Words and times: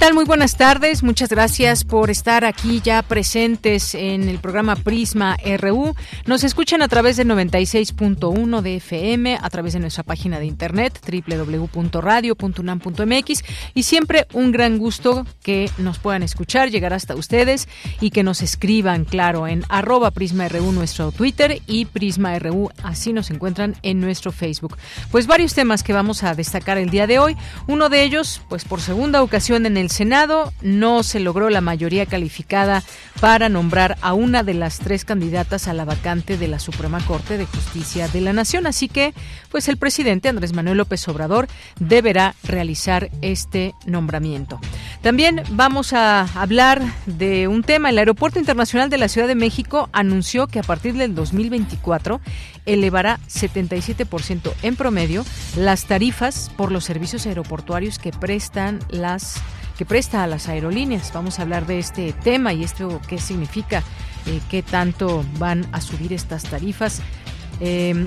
Tal? 0.00 0.14
Muy 0.14 0.24
buenas 0.24 0.56
tardes. 0.56 1.02
Muchas 1.02 1.28
gracias 1.28 1.84
por 1.84 2.08
estar 2.08 2.46
aquí 2.46 2.80
ya 2.82 3.02
presentes 3.02 3.94
en 3.94 4.30
el 4.30 4.38
programa 4.38 4.74
Prisma 4.74 5.36
RU. 5.58 5.94
Nos 6.24 6.42
escuchan 6.42 6.80
a 6.80 6.88
través 6.88 7.18
de 7.18 7.26
96.1 7.26 8.62
de 8.62 8.76
FM, 8.76 9.38
a 9.40 9.50
través 9.50 9.74
de 9.74 9.80
nuestra 9.80 10.02
página 10.02 10.40
de 10.40 10.46
internet 10.46 10.98
www.radio.unam.mx 11.06 13.44
y 13.74 13.82
siempre 13.82 14.26
un 14.32 14.52
gran 14.52 14.78
gusto 14.78 15.26
que 15.42 15.70
nos 15.76 15.98
puedan 15.98 16.22
escuchar, 16.22 16.70
llegar 16.70 16.94
hasta 16.94 17.14
ustedes 17.14 17.68
y 18.00 18.08
que 18.08 18.22
nos 18.22 18.40
escriban, 18.40 19.04
claro, 19.04 19.46
en 19.46 19.64
arroba 19.68 20.12
Prisma 20.12 20.48
RU 20.48 20.72
nuestro 20.72 21.12
Twitter 21.12 21.60
y 21.66 21.84
Prisma 21.84 22.38
RU, 22.38 22.70
así 22.82 23.12
nos 23.12 23.30
encuentran 23.30 23.76
en 23.82 24.00
nuestro 24.00 24.32
Facebook. 24.32 24.78
Pues 25.10 25.26
varios 25.26 25.52
temas 25.52 25.82
que 25.82 25.92
vamos 25.92 26.22
a 26.22 26.34
destacar 26.34 26.78
el 26.78 26.88
día 26.88 27.06
de 27.06 27.18
hoy. 27.18 27.36
Uno 27.66 27.90
de 27.90 28.02
ellos, 28.02 28.40
pues 28.48 28.64
por 28.64 28.80
segunda 28.80 29.22
ocasión 29.22 29.66
en 29.66 29.76
el 29.76 29.89
Senado 29.90 30.52
no 30.62 31.02
se 31.02 31.20
logró 31.20 31.50
la 31.50 31.60
mayoría 31.60 32.06
calificada 32.06 32.82
para 33.20 33.48
nombrar 33.48 33.98
a 34.00 34.14
una 34.14 34.42
de 34.42 34.54
las 34.54 34.78
tres 34.78 35.04
candidatas 35.04 35.68
a 35.68 35.74
la 35.74 35.84
vacante 35.84 36.38
de 36.38 36.48
la 36.48 36.58
Suprema 36.58 37.04
Corte 37.04 37.36
de 37.36 37.46
Justicia 37.46 38.08
de 38.08 38.20
la 38.20 38.32
Nación. 38.32 38.66
Así 38.66 38.88
que, 38.88 39.12
pues 39.50 39.68
el 39.68 39.76
presidente 39.76 40.28
Andrés 40.28 40.54
Manuel 40.54 40.78
López 40.78 41.06
Obrador 41.08 41.48
deberá 41.80 42.34
realizar 42.44 43.10
este 43.20 43.74
nombramiento. 43.84 44.60
También 45.02 45.42
vamos 45.50 45.92
a 45.92 46.22
hablar 46.40 46.80
de 47.06 47.48
un 47.48 47.62
tema. 47.62 47.90
El 47.90 47.98
Aeropuerto 47.98 48.38
Internacional 48.38 48.90
de 48.90 48.98
la 48.98 49.08
Ciudad 49.08 49.26
de 49.26 49.34
México 49.34 49.88
anunció 49.92 50.46
que 50.46 50.60
a 50.60 50.62
partir 50.62 50.94
del 50.94 51.14
2024 51.14 52.20
elevará 52.64 53.18
77% 53.28 54.52
en 54.62 54.76
promedio 54.76 55.24
las 55.56 55.86
tarifas 55.86 56.50
por 56.56 56.70
los 56.70 56.84
servicios 56.84 57.26
aeroportuarios 57.26 57.98
que 57.98 58.12
prestan 58.12 58.78
las 58.88 59.40
presta 59.84 60.22
a 60.22 60.26
las 60.26 60.48
aerolíneas. 60.48 61.12
Vamos 61.12 61.38
a 61.38 61.42
hablar 61.42 61.66
de 61.66 61.78
este 61.78 62.12
tema 62.12 62.52
y 62.52 62.64
esto 62.64 63.00
qué 63.08 63.18
significa, 63.18 63.82
eh, 64.26 64.40
qué 64.48 64.62
tanto 64.62 65.24
van 65.38 65.66
a 65.72 65.80
subir 65.80 66.12
estas 66.12 66.44
tarifas. 66.44 67.02
Eh, 67.60 68.06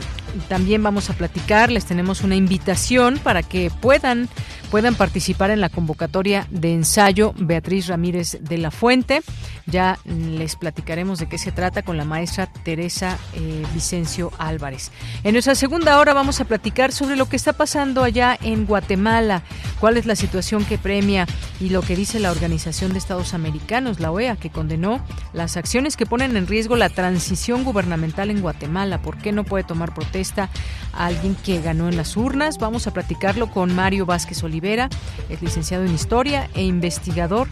también 0.50 0.82
vamos 0.82 1.10
a 1.10 1.14
platicar, 1.14 1.72
les 1.72 1.86
tenemos 1.86 2.22
una 2.22 2.36
invitación 2.36 3.20
para 3.20 3.44
que 3.44 3.70
puedan 3.70 4.28
puedan 4.74 4.96
participar 4.96 5.52
en 5.52 5.62
la 5.62 5.70
convocatoria 5.70 6.48
de 6.50 6.74
ensayo 6.74 7.36
Beatriz 7.38 7.86
Ramírez 7.86 8.40
de 8.42 8.58
la 8.58 8.72
Fuente. 8.72 9.22
Ya 9.68 10.00
les 10.08 10.56
platicaremos 10.56 11.20
de 11.20 11.30
qué 11.30 11.38
se 11.38 11.52
trata 11.52 11.84
con 11.84 11.96
la 11.96 12.06
maestra 12.06 12.48
Teresa 12.48 13.20
eh, 13.36 13.64
Vicencio 13.76 14.32
Álvarez. 14.40 14.92
En 15.24 15.34
nuestra 15.34 15.54
segunda 15.54 16.00
hora 16.00 16.16
vamos 16.16 16.42
a 16.42 16.46
platicar 16.46 16.92
sobre 16.92 17.16
lo 17.16 17.30
que 17.30 17.36
está 17.36 17.54
pasando 17.54 18.04
allá 18.04 18.36
en 18.42 18.66
Guatemala, 18.66 19.44
cuál 19.80 19.96
es 19.96 20.08
la 20.08 20.16
situación 20.16 20.66
que 20.66 20.80
premia 20.80 21.28
y 21.60 21.70
lo 21.70 21.84
que 21.84 21.96
dice 21.96 22.20
la 22.20 22.32
Organización 22.32 22.94
de 22.94 22.98
Estados 22.98 23.36
Americanos, 23.36 24.00
la 24.00 24.12
OEA, 24.12 24.38
que 24.38 24.50
condenó 24.50 25.06
las 25.34 25.56
acciones 25.56 25.96
que 25.96 26.08
ponen 26.08 26.36
en 26.36 26.48
riesgo 26.48 26.76
la 26.76 26.90
transición 26.90 27.64
gubernamental 27.64 28.32
en 28.32 28.42
Guatemala. 28.42 29.04
¿Por 29.04 29.20
qué 29.20 29.34
no 29.34 29.44
puede 29.44 29.66
tomar 29.66 29.94
protesta 29.94 30.50
a 30.94 31.06
alguien 31.06 31.36
que 31.36 31.62
ganó 31.62 31.90
en 31.90 31.96
las 31.96 32.18
urnas? 32.18 32.58
Vamos 32.58 32.88
a 32.88 32.92
platicarlo 32.92 33.52
con 33.52 33.76
Mario 33.76 34.08
Vázquez 34.08 34.44
Oliva 34.44 34.63
es 34.64 35.42
licenciado 35.42 35.84
en 35.84 35.94
Historia 35.94 36.50
e 36.56 36.64
investigador 36.64 37.50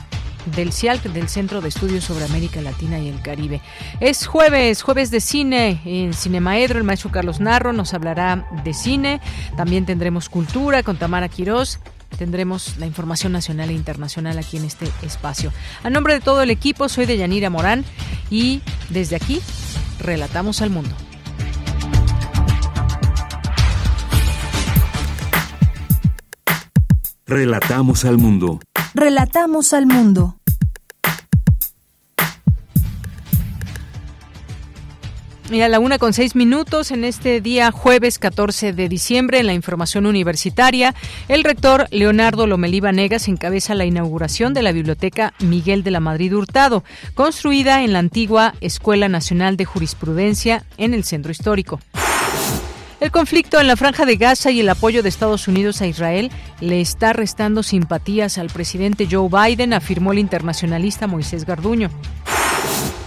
del 0.56 0.72
CIALC, 0.72 1.04
del 1.12 1.28
Centro 1.28 1.60
de 1.60 1.68
Estudios 1.68 2.06
sobre 2.06 2.24
América 2.24 2.62
Latina 2.62 3.00
y 3.00 3.10
el 3.10 3.22
Caribe. 3.22 3.62
Es 4.00 4.26
jueves, 4.26 4.82
jueves 4.82 5.12
de 5.12 5.20
cine 5.20 5.82
en 5.84 6.14
Cinemaedro. 6.14 6.80
El 6.80 6.86
maestro 6.86 7.12
Carlos 7.12 7.42
Narro 7.42 7.74
nos 7.74 7.94
hablará 7.94 8.48
de 8.64 8.74
cine. 8.74 9.20
También 9.58 9.86
tendremos 9.86 10.30
cultura 10.30 10.84
con 10.84 10.96
Tamara 10.96 11.28
Quirós. 11.28 11.80
Tendremos 12.18 12.78
la 12.78 12.86
información 12.86 13.34
nacional 13.34 13.72
e 13.72 13.74
internacional 13.74 14.38
aquí 14.38 14.56
en 14.56 14.64
este 14.64 14.86
espacio. 15.02 15.52
A 15.84 15.90
nombre 15.90 16.14
de 16.14 16.22
todo 16.22 16.42
el 16.42 16.50
equipo, 16.50 16.88
soy 16.88 17.06
de 17.06 17.18
Yanira 17.18 17.50
Morán 17.50 17.84
y 18.30 18.62
desde 18.90 19.18
aquí 19.18 19.42
relatamos 20.00 20.62
al 20.62 20.70
mundo. 20.70 20.96
Relatamos 27.32 28.04
al 28.04 28.18
mundo. 28.18 28.60
Relatamos 28.94 29.72
al 29.72 29.86
mundo. 29.86 30.36
Y 35.50 35.62
a 35.62 35.70
la 35.70 35.80
una 35.80 35.98
con 35.98 36.12
seis 36.12 36.36
minutos 36.36 36.92
en 36.92 37.06
este 37.06 37.40
día 37.40 37.72
jueves 37.72 38.20
14 38.20 38.74
de 38.74 38.90
diciembre 38.90 39.40
en 39.40 39.46
la 39.46 39.54
información 39.54 40.08
universitaria, 40.08 40.94
el 41.30 41.46
rector 41.46 41.88
Leonardo 41.92 42.48
Lomelí 42.48 42.82
Vanegas 42.82 43.30
encabeza 43.30 43.76
la 43.76 43.86
inauguración 43.86 44.54
de 44.54 44.64
la 44.64 44.74
Biblioteca 44.74 45.34
Miguel 45.40 45.84
de 45.84 45.92
la 45.92 46.02
Madrid 46.02 46.36
Hurtado, 46.36 46.84
construida 47.14 47.82
en 47.86 47.94
la 47.94 48.00
antigua 48.00 48.56
Escuela 48.60 49.08
Nacional 49.08 49.56
de 49.56 49.64
Jurisprudencia 49.64 50.66
en 50.76 50.94
el 50.94 51.06
Centro 51.06 51.32
Histórico. 51.32 51.80
El 53.02 53.10
conflicto 53.10 53.60
en 53.60 53.66
la 53.66 53.76
franja 53.76 54.06
de 54.06 54.16
Gaza 54.16 54.52
y 54.52 54.60
el 54.60 54.70
apoyo 54.70 55.02
de 55.02 55.10
Estados 55.10 55.48
Unidos 55.48 55.82
a 55.82 55.88
Israel 55.88 56.30
le 56.60 56.82
está 56.82 57.14
restando 57.14 57.64
simpatías 57.64 58.38
al 58.38 58.52
presidente 58.52 59.08
Joe 59.10 59.28
Biden, 59.28 59.74
afirmó 59.74 60.12
el 60.12 60.20
internacionalista 60.20 61.08
Moisés 61.08 61.44
Garduño. 61.44 61.90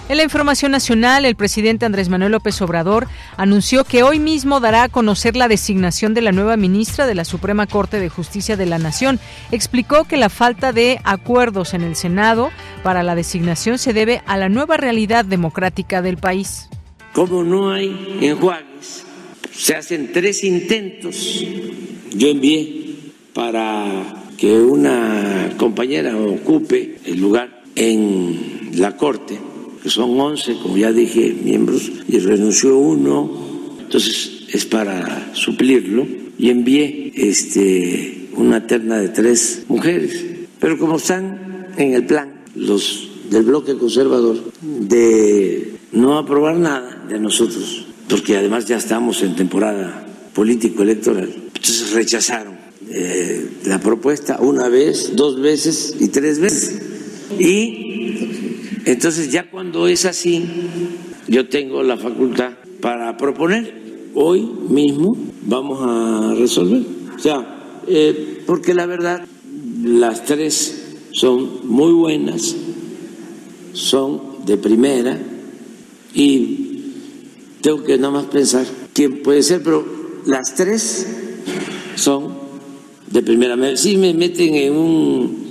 En 0.08 0.16
la 0.16 0.24
información 0.24 0.72
nacional, 0.72 1.24
el 1.24 1.36
presidente 1.36 1.86
Andrés 1.86 2.08
Manuel 2.08 2.32
López 2.32 2.60
Obrador 2.60 3.06
anunció 3.36 3.84
que 3.84 4.02
hoy 4.02 4.18
mismo 4.18 4.58
dará 4.58 4.82
a 4.82 4.88
conocer 4.88 5.36
la 5.36 5.46
designación 5.46 6.12
de 6.12 6.22
la 6.22 6.32
nueva 6.32 6.56
ministra 6.56 7.06
de 7.06 7.14
la 7.14 7.24
Suprema 7.24 7.68
Corte 7.68 8.00
de 8.00 8.08
Justicia 8.08 8.56
de 8.56 8.66
la 8.66 8.80
Nación. 8.80 9.20
Explicó 9.52 10.06
que 10.06 10.16
la 10.16 10.28
falta 10.28 10.72
de 10.72 11.00
acuerdos 11.04 11.72
en 11.72 11.82
el 11.82 11.94
Senado 11.94 12.50
para 12.82 13.04
la 13.04 13.14
designación 13.14 13.78
se 13.78 13.92
debe 13.92 14.22
a 14.26 14.38
la 14.38 14.48
nueva 14.48 14.76
realidad 14.76 15.24
democrática 15.24 16.02
del 16.02 16.16
país. 16.16 16.68
Como 17.12 17.44
no 17.44 17.70
hay 17.70 18.18
enjuagues 18.20 18.73
se 19.56 19.74
hacen 19.74 20.10
tres 20.12 20.44
intentos. 20.44 21.44
Yo 22.14 22.28
envié 22.28 22.94
para 23.32 24.24
que 24.36 24.52
una 24.60 25.54
compañera 25.56 26.16
ocupe 26.16 26.98
el 27.04 27.20
lugar 27.20 27.62
en 27.76 28.70
la 28.76 28.96
Corte, 28.96 29.38
que 29.82 29.90
son 29.90 30.18
11, 30.18 30.56
como 30.62 30.76
ya 30.76 30.92
dije, 30.92 31.34
miembros, 31.42 31.90
y 32.08 32.18
renunció 32.18 32.78
uno, 32.78 33.76
entonces 33.80 34.44
es 34.52 34.64
para 34.66 35.34
suplirlo, 35.34 36.06
y 36.38 36.50
envié 36.50 37.12
este, 37.16 38.28
una 38.36 38.66
terna 38.66 38.98
de 38.98 39.08
tres 39.08 39.64
mujeres. 39.68 40.24
Pero 40.58 40.78
como 40.78 40.96
están 40.96 41.68
en 41.76 41.94
el 41.94 42.06
plan 42.06 42.44
los 42.54 43.10
del 43.30 43.42
bloque 43.42 43.76
conservador 43.76 44.52
de 44.62 45.72
no 45.92 46.18
aprobar 46.18 46.56
nada 46.56 47.04
de 47.08 47.18
nosotros 47.18 47.86
porque 48.08 48.36
además 48.36 48.66
ya 48.66 48.76
estamos 48.76 49.22
en 49.22 49.36
temporada 49.36 50.06
político-electoral. 50.34 51.32
Entonces 51.46 51.92
rechazaron 51.92 52.56
eh, 52.90 53.48
la 53.64 53.80
propuesta 53.80 54.38
una 54.40 54.68
vez, 54.68 55.16
dos 55.16 55.40
veces 55.40 55.96
y 55.98 56.08
tres 56.08 56.38
veces. 56.38 56.82
Y 57.38 58.54
entonces 58.84 59.32
ya 59.32 59.50
cuando 59.50 59.88
es 59.88 60.04
así, 60.04 60.44
yo 61.28 61.48
tengo 61.48 61.82
la 61.82 61.96
facultad 61.96 62.52
para 62.80 63.16
proponer. 63.16 63.82
Hoy 64.14 64.42
mismo 64.68 65.16
vamos 65.46 65.80
a 65.82 66.34
resolver. 66.34 66.82
O 67.16 67.18
sea, 67.18 67.80
eh, 67.86 68.42
porque 68.46 68.74
la 68.74 68.86
verdad, 68.86 69.24
las 69.82 70.24
tres 70.24 70.84
son 71.12 71.66
muy 71.66 71.92
buenas, 71.92 72.54
son 73.72 74.44
de 74.44 74.56
primera 74.56 75.18
y 76.14 76.63
tengo 77.64 77.82
que 77.82 77.96
nada 77.96 78.12
más 78.12 78.26
pensar 78.26 78.66
quién 78.92 79.22
puede 79.22 79.42
ser, 79.42 79.62
pero 79.62 79.82
las 80.26 80.54
tres 80.54 81.06
son 81.96 82.34
de 83.10 83.22
primera. 83.22 83.56
Sí 83.78 83.96
me 83.96 84.12
meten 84.12 84.54
en 84.54 84.72
un, 84.74 85.48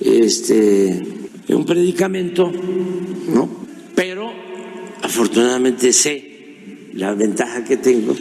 este, 0.00 0.88
en 0.88 1.54
un 1.54 1.64
predicamento, 1.64 2.50
¿no? 3.28 3.48
Pero 3.94 4.28
afortunadamente 5.02 5.92
sé 5.92 6.88
la 6.94 7.14
ventaja 7.14 7.62
que 7.62 7.76
tengo 7.76 8.12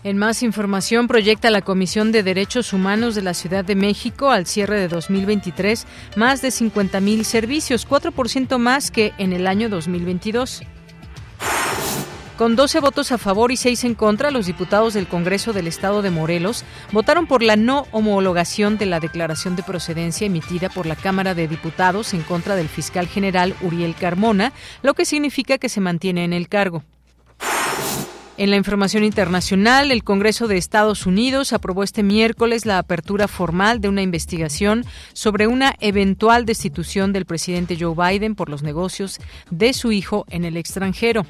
En 0.03 0.17
más 0.17 0.41
información, 0.41 1.07
proyecta 1.07 1.51
la 1.51 1.61
Comisión 1.61 2.11
de 2.11 2.23
Derechos 2.23 2.73
Humanos 2.73 3.13
de 3.13 3.21
la 3.21 3.35
Ciudad 3.35 3.63
de 3.63 3.75
México 3.75 4.31
al 4.31 4.47
cierre 4.47 4.79
de 4.79 4.87
2023 4.87 5.85
más 6.15 6.41
de 6.41 6.49
50 6.49 6.99
mil 7.01 7.23
servicios, 7.23 7.87
4% 7.87 8.57
más 8.57 8.89
que 8.89 9.13
en 9.19 9.31
el 9.31 9.45
año 9.45 9.69
2022. 9.69 10.63
Con 12.41 12.55
12 12.55 12.79
votos 12.79 13.11
a 13.11 13.19
favor 13.19 13.51
y 13.51 13.55
6 13.55 13.83
en 13.83 13.93
contra, 13.93 14.31
los 14.31 14.47
diputados 14.47 14.95
del 14.95 15.05
Congreso 15.05 15.53
del 15.53 15.67
Estado 15.67 16.01
de 16.01 16.09
Morelos 16.09 16.65
votaron 16.91 17.27
por 17.27 17.43
la 17.43 17.55
no 17.55 17.85
homologación 17.91 18.79
de 18.79 18.87
la 18.87 18.99
declaración 18.99 19.55
de 19.55 19.61
procedencia 19.61 20.25
emitida 20.25 20.67
por 20.69 20.87
la 20.87 20.95
Cámara 20.95 21.35
de 21.35 21.47
Diputados 21.47 22.15
en 22.15 22.23
contra 22.23 22.55
del 22.55 22.67
fiscal 22.67 23.07
general 23.07 23.53
Uriel 23.61 23.93
Carmona, 23.93 24.53
lo 24.81 24.95
que 24.95 25.05
significa 25.05 25.59
que 25.59 25.69
se 25.69 25.81
mantiene 25.81 26.23
en 26.23 26.33
el 26.33 26.49
cargo. 26.49 26.83
En 28.37 28.49
la 28.49 28.57
información 28.57 29.03
internacional, 29.03 29.91
el 29.91 30.03
Congreso 30.03 30.47
de 30.47 30.57
Estados 30.57 31.05
Unidos 31.05 31.53
aprobó 31.53 31.83
este 31.83 32.01
miércoles 32.01 32.65
la 32.65 32.79
apertura 32.79 33.27
formal 33.27 33.81
de 33.81 33.89
una 33.89 34.01
investigación 34.01 34.83
sobre 35.13 35.45
una 35.45 35.75
eventual 35.79 36.47
destitución 36.47 37.13
del 37.13 37.25
presidente 37.25 37.77
Joe 37.79 37.93
Biden 37.93 38.33
por 38.33 38.49
los 38.49 38.63
negocios 38.63 39.19
de 39.51 39.73
su 39.73 39.91
hijo 39.91 40.25
en 40.31 40.43
el 40.43 40.57
extranjero. 40.57 41.27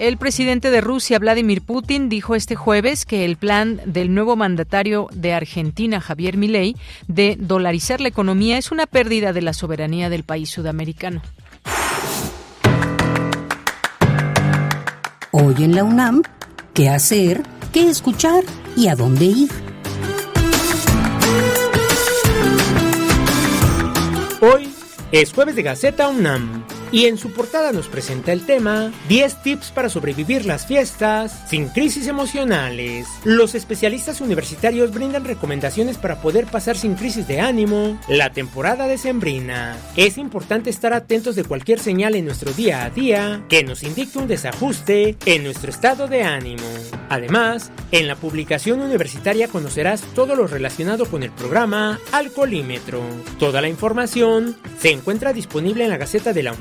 El 0.00 0.16
presidente 0.16 0.70
de 0.70 0.80
Rusia, 0.80 1.18
Vladimir 1.18 1.60
Putin, 1.60 2.08
dijo 2.08 2.34
este 2.34 2.56
jueves 2.56 3.04
que 3.04 3.26
el 3.26 3.36
plan 3.36 3.82
del 3.84 4.14
nuevo 4.14 4.34
mandatario 4.34 5.08
de 5.12 5.34
Argentina, 5.34 6.00
Javier 6.00 6.38
Milei, 6.38 6.74
de 7.06 7.36
dolarizar 7.38 8.00
la 8.00 8.08
economía 8.08 8.56
es 8.56 8.72
una 8.72 8.86
pérdida 8.86 9.34
de 9.34 9.42
la 9.42 9.52
soberanía 9.52 10.08
del 10.08 10.24
país 10.24 10.48
sudamericano. 10.48 11.20
Hoy 15.32 15.54
en 15.58 15.74
la 15.74 15.84
UNAM, 15.84 16.22
¿qué 16.72 16.88
hacer? 16.88 17.42
¿Qué 17.70 17.90
escuchar? 17.90 18.42
¿Y 18.78 18.88
a 18.88 18.96
dónde 18.96 19.26
ir? 19.26 19.50
Hoy 24.40 24.72
es 25.12 25.30
jueves 25.34 25.56
de 25.56 25.62
Gaceta 25.62 26.08
UNAM 26.08 26.64
y 26.92 27.06
en 27.06 27.18
su 27.18 27.32
portada 27.32 27.72
nos 27.72 27.88
presenta 27.88 28.32
el 28.32 28.44
tema 28.44 28.92
10 29.08 29.42
tips 29.42 29.70
para 29.70 29.88
sobrevivir 29.88 30.46
las 30.46 30.66
fiestas 30.66 31.48
sin 31.48 31.68
crisis 31.68 32.06
emocionales. 32.06 33.06
Los 33.24 33.54
especialistas 33.54 34.20
universitarios 34.20 34.92
brindan 34.92 35.24
recomendaciones 35.24 35.98
para 35.98 36.20
poder 36.20 36.46
pasar 36.46 36.76
sin 36.76 36.94
crisis 36.94 37.26
de 37.26 37.40
ánimo 37.40 37.98
la 38.08 38.30
temporada 38.32 38.86
decembrina. 38.86 39.76
Es 39.96 40.18
importante 40.18 40.70
estar 40.70 40.92
atentos 40.92 41.36
de 41.36 41.44
cualquier 41.44 41.78
señal 41.78 42.14
en 42.14 42.24
nuestro 42.24 42.52
día 42.52 42.84
a 42.84 42.90
día 42.90 43.44
que 43.48 43.64
nos 43.64 43.82
indique 43.82 44.18
un 44.18 44.28
desajuste 44.28 45.16
en 45.26 45.44
nuestro 45.44 45.70
estado 45.70 46.08
de 46.08 46.22
ánimo. 46.22 46.66
Además, 47.08 47.72
en 47.92 48.06
la 48.06 48.16
publicación 48.16 48.80
universitaria 48.80 49.48
conocerás 49.48 50.02
todo 50.14 50.36
lo 50.36 50.46
relacionado 50.46 51.06
con 51.06 51.22
el 51.22 51.30
programa 51.30 51.98
Alcoholímetro. 52.12 53.02
Toda 53.38 53.60
la 53.60 53.68
información 53.68 54.56
se 54.78 54.90
encuentra 54.90 55.32
disponible 55.32 55.84
en 55.84 55.90
la 55.90 55.96
Gaceta 55.96 56.32
de 56.32 56.42
la 56.42 56.52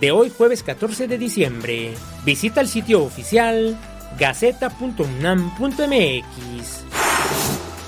De 0.00 0.10
hoy 0.10 0.30
jueves 0.30 0.62
14 0.62 1.08
de 1.08 1.18
diciembre. 1.18 1.94
Visita 2.24 2.60
el 2.60 2.68
sitio 2.68 3.02
oficial 3.02 3.76
gaceta.unam.mx. 4.18 6.84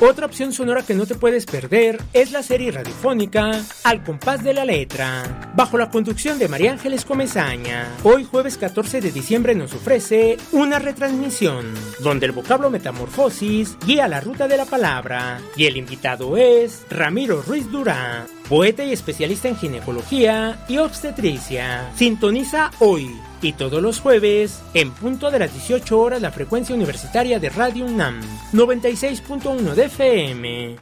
Otra 0.00 0.26
opción 0.26 0.52
sonora 0.52 0.82
que 0.82 0.94
no 0.94 1.06
te 1.06 1.14
puedes 1.14 1.46
perder 1.46 2.00
es 2.12 2.32
la 2.32 2.42
serie 2.42 2.72
radiofónica 2.72 3.62
Al 3.84 4.02
compás 4.02 4.42
de 4.42 4.52
la 4.52 4.64
letra, 4.64 5.52
bajo 5.54 5.78
la 5.78 5.90
conducción 5.90 6.40
de 6.40 6.48
María 6.48 6.72
Ángeles 6.72 7.04
Comezaña. 7.04 7.86
Hoy 8.02 8.24
jueves 8.24 8.58
14 8.58 9.00
de 9.00 9.12
diciembre 9.12 9.54
nos 9.54 9.74
ofrece 9.74 10.38
una 10.50 10.80
retransmisión 10.80 11.72
donde 12.00 12.26
el 12.26 12.32
vocablo 12.32 12.68
metamorfosis 12.68 13.76
guía 13.86 14.08
la 14.08 14.20
ruta 14.20 14.48
de 14.48 14.56
la 14.56 14.64
palabra 14.64 15.40
y 15.56 15.66
el 15.66 15.76
invitado 15.76 16.36
es 16.36 16.84
Ramiro 16.90 17.40
Ruiz 17.40 17.70
Durán, 17.70 18.26
poeta 18.48 18.84
y 18.84 18.92
especialista 18.92 19.48
en 19.48 19.56
ginecología 19.56 20.64
y 20.68 20.78
obstetricia. 20.78 21.90
Sintoniza 21.94 22.70
hoy 22.80 23.10
y 23.40 23.52
todos 23.52 23.82
los 23.82 24.00
jueves, 24.00 24.62
en 24.74 24.92
punto 24.92 25.30
de 25.30 25.40
las 25.40 25.52
18 25.52 25.98
horas, 25.98 26.22
la 26.22 26.30
frecuencia 26.30 26.74
universitaria 26.74 27.38
de 27.38 27.50
Radio 27.50 27.86
UNAM, 27.86 28.20
96.1 28.52 29.74
de 29.74 29.84
FM. 29.84 30.76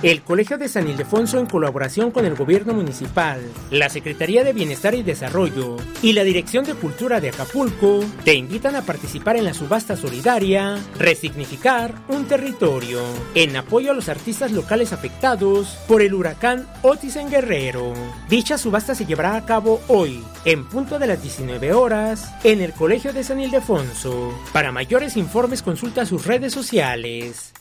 El 0.00 0.22
Colegio 0.22 0.58
de 0.58 0.68
San 0.68 0.88
Ildefonso, 0.88 1.40
en 1.40 1.46
colaboración 1.46 2.12
con 2.12 2.24
el 2.24 2.36
Gobierno 2.36 2.72
Municipal, 2.72 3.40
la 3.72 3.88
Secretaría 3.88 4.44
de 4.44 4.52
Bienestar 4.52 4.94
y 4.94 5.02
Desarrollo 5.02 5.76
y 6.02 6.12
la 6.12 6.22
Dirección 6.22 6.64
de 6.64 6.74
Cultura 6.74 7.20
de 7.20 7.30
Acapulco, 7.30 8.04
te 8.24 8.34
invitan 8.34 8.76
a 8.76 8.82
participar 8.82 9.36
en 9.36 9.44
la 9.44 9.54
subasta 9.54 9.96
solidaria 9.96 10.78
Resignificar 10.96 11.96
un 12.06 12.26
territorio, 12.26 13.00
en 13.34 13.56
apoyo 13.56 13.90
a 13.90 13.94
los 13.94 14.08
artistas 14.08 14.52
locales 14.52 14.92
afectados 14.92 15.76
por 15.88 16.00
el 16.00 16.14
huracán 16.14 16.68
Otis 16.82 17.16
en 17.16 17.28
Guerrero. 17.28 17.92
Dicha 18.28 18.56
subasta 18.56 18.94
se 18.94 19.04
llevará 19.04 19.34
a 19.34 19.46
cabo 19.46 19.80
hoy, 19.88 20.22
en 20.44 20.64
punto 20.68 21.00
de 21.00 21.08
las 21.08 21.20
19 21.20 21.72
horas, 21.72 22.32
en 22.44 22.60
el 22.60 22.72
Colegio 22.72 23.12
de 23.12 23.24
San 23.24 23.40
Ildefonso. 23.40 24.32
Para 24.52 24.70
mayores 24.70 25.16
informes 25.16 25.60
consulta 25.60 26.06
sus 26.06 26.24
redes 26.24 26.52
sociales. 26.52 27.52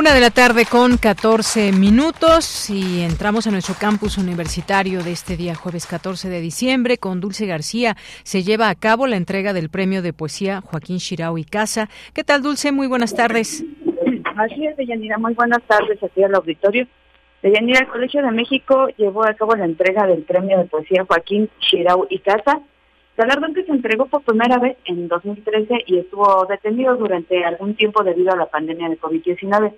Una 0.00 0.14
de 0.14 0.20
la 0.22 0.30
tarde 0.30 0.64
con 0.64 0.96
14 0.96 1.72
minutos 1.72 2.70
y 2.70 3.02
entramos 3.02 3.46
a 3.46 3.50
nuestro 3.50 3.74
campus 3.78 4.16
universitario 4.16 5.02
de 5.02 5.12
este 5.12 5.36
día, 5.36 5.54
jueves 5.54 5.86
14 5.86 6.30
de 6.30 6.40
diciembre, 6.40 6.96
con 6.96 7.20
Dulce 7.20 7.44
García. 7.44 7.98
Se 8.22 8.42
lleva 8.42 8.70
a 8.70 8.74
cabo 8.74 9.06
la 9.06 9.16
entrega 9.16 9.52
del 9.52 9.68
premio 9.68 10.00
de 10.00 10.14
poesía 10.14 10.62
Joaquín 10.62 10.96
Shirao 10.96 11.36
y 11.36 11.44
Casa. 11.44 11.90
¿Qué 12.14 12.24
tal, 12.24 12.40
Dulce? 12.40 12.72
Muy 12.72 12.86
buenas 12.86 13.14
tardes. 13.14 13.62
Así 14.36 14.66
es, 14.66 14.74
Deyanira. 14.78 15.18
Muy 15.18 15.34
buenas 15.34 15.60
tardes 15.64 16.02
aquí 16.02 16.22
al 16.22 16.34
auditorio. 16.34 16.86
Deyanira, 17.42 17.80
el 17.80 17.88
Colegio 17.88 18.22
de 18.22 18.30
México 18.30 18.88
llevó 18.96 19.26
a 19.26 19.34
cabo 19.34 19.54
la 19.54 19.66
entrega 19.66 20.06
del 20.06 20.22
premio 20.22 20.56
de 20.56 20.64
poesía 20.64 21.04
Joaquín 21.06 21.50
Shirao 21.60 22.06
y 22.08 22.20
Casa 22.20 22.62
galardón 23.20 23.52
que 23.52 23.64
se 23.64 23.72
entregó 23.72 24.06
por 24.06 24.22
primera 24.22 24.58
vez 24.58 24.78
en 24.86 25.06
2013 25.06 25.84
y 25.86 25.98
estuvo 25.98 26.46
detenido 26.46 26.96
durante 26.96 27.44
algún 27.44 27.74
tiempo 27.74 28.02
debido 28.02 28.32
a 28.32 28.36
la 28.36 28.46
pandemia 28.46 28.88
de 28.88 28.98
COVID-19. 28.98 29.74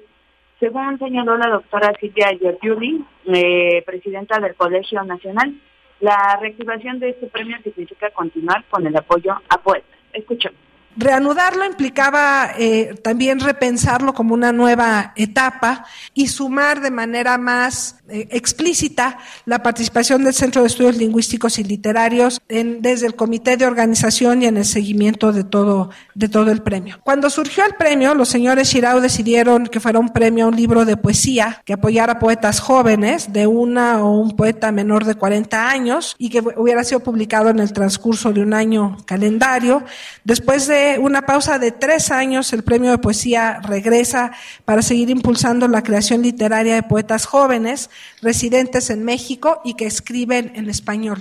Según 0.62 0.96
señaló 0.96 1.36
la 1.36 1.48
doctora 1.48 1.92
Silvia 1.98 2.30
Giorgiuli, 2.40 3.04
eh, 3.26 3.82
presidenta 3.84 4.38
del 4.38 4.54
Colegio 4.54 5.02
Nacional, 5.02 5.52
la 5.98 6.38
reactivación 6.40 7.00
de 7.00 7.08
este 7.08 7.26
premio 7.26 7.56
significa 7.64 8.10
continuar 8.10 8.62
con 8.70 8.86
el 8.86 8.96
apoyo 8.96 9.32
a 9.48 9.60
poetas. 9.60 9.98
Escuchemos. 10.12 10.60
Reanudarlo 10.96 11.64
implicaba 11.64 12.50
eh, 12.58 12.94
también 13.02 13.40
repensarlo 13.40 14.12
como 14.12 14.34
una 14.34 14.52
nueva 14.52 15.12
etapa 15.16 15.86
y 16.12 16.28
sumar 16.28 16.80
de 16.80 16.90
manera 16.90 17.38
más 17.38 17.96
eh, 18.08 18.28
explícita 18.30 19.18
la 19.46 19.62
participación 19.62 20.22
del 20.22 20.34
Centro 20.34 20.60
de 20.60 20.68
Estudios 20.68 20.96
Lingüísticos 20.96 21.58
y 21.58 21.64
Literarios 21.64 22.40
desde 22.48 23.06
el 23.06 23.14
comité 23.14 23.56
de 23.56 23.64
organización 23.64 24.42
y 24.42 24.46
en 24.46 24.58
el 24.58 24.66
seguimiento 24.66 25.32
de 25.32 25.44
todo, 25.44 25.90
de 26.14 26.28
todo 26.28 26.50
el 26.50 26.62
premio. 26.62 26.98
Cuando 27.02 27.30
surgió 27.30 27.64
el 27.64 27.74
premio, 27.74 28.14
los 28.14 28.28
señores 28.28 28.68
Shirao 28.68 29.00
decidieron 29.00 29.66
que 29.68 29.80
fuera 29.80 29.98
un 29.98 30.10
premio 30.10 30.44
a 30.44 30.48
un 30.48 30.56
libro 30.56 30.84
de 30.84 30.96
poesía 30.96 31.62
que 31.64 31.72
apoyara 31.72 32.14
a 32.14 32.18
poetas 32.18 32.60
jóvenes 32.60 33.32
de 33.32 33.46
una 33.46 34.04
o 34.04 34.20
un 34.20 34.36
poeta 34.36 34.72
menor 34.72 35.04
de 35.04 35.14
40 35.14 35.70
años 35.70 36.14
y 36.18 36.28
que 36.28 36.40
hubiera 36.56 36.84
sido 36.84 37.00
publicado 37.00 37.48
en 37.48 37.60
el 37.60 37.72
transcurso 37.72 38.32
de 38.32 38.42
un 38.42 38.52
año 38.52 38.98
calendario. 39.06 39.84
Después 40.24 40.66
de 40.66 40.81
una 40.98 41.22
pausa 41.22 41.58
de 41.58 41.72
tres 41.72 42.10
años, 42.10 42.52
el 42.52 42.62
premio 42.62 42.90
de 42.90 42.98
poesía 42.98 43.60
regresa 43.66 44.32
para 44.64 44.82
seguir 44.82 45.10
impulsando 45.10 45.68
la 45.68 45.82
creación 45.82 46.22
literaria 46.22 46.74
de 46.74 46.82
poetas 46.82 47.26
jóvenes 47.26 47.90
residentes 48.22 48.90
en 48.90 49.04
México 49.04 49.60
y 49.64 49.74
que 49.74 49.86
escriben 49.86 50.52
en 50.54 50.68
español. 50.68 51.18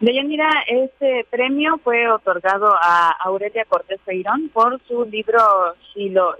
Deyanira, 0.00 0.48
este 0.68 1.26
premio 1.28 1.80
fue 1.82 2.08
otorgado 2.08 2.72
a 2.80 3.10
Aurelia 3.24 3.64
Cortés 3.64 4.00
Feirón 4.04 4.48
por 4.50 4.80
su 4.86 5.04
libro 5.04 5.40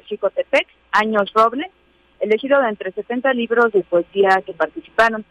Xicotepec, 0.08 0.68
Años 0.92 1.32
Roble, 1.34 1.68
elegido 2.20 2.60
de 2.60 2.68
entre 2.68 2.92
70 2.92 3.32
libros 3.34 3.72
de 3.72 3.82
poesía 3.82 4.42
que 4.46 4.52
participaron. 4.52 5.24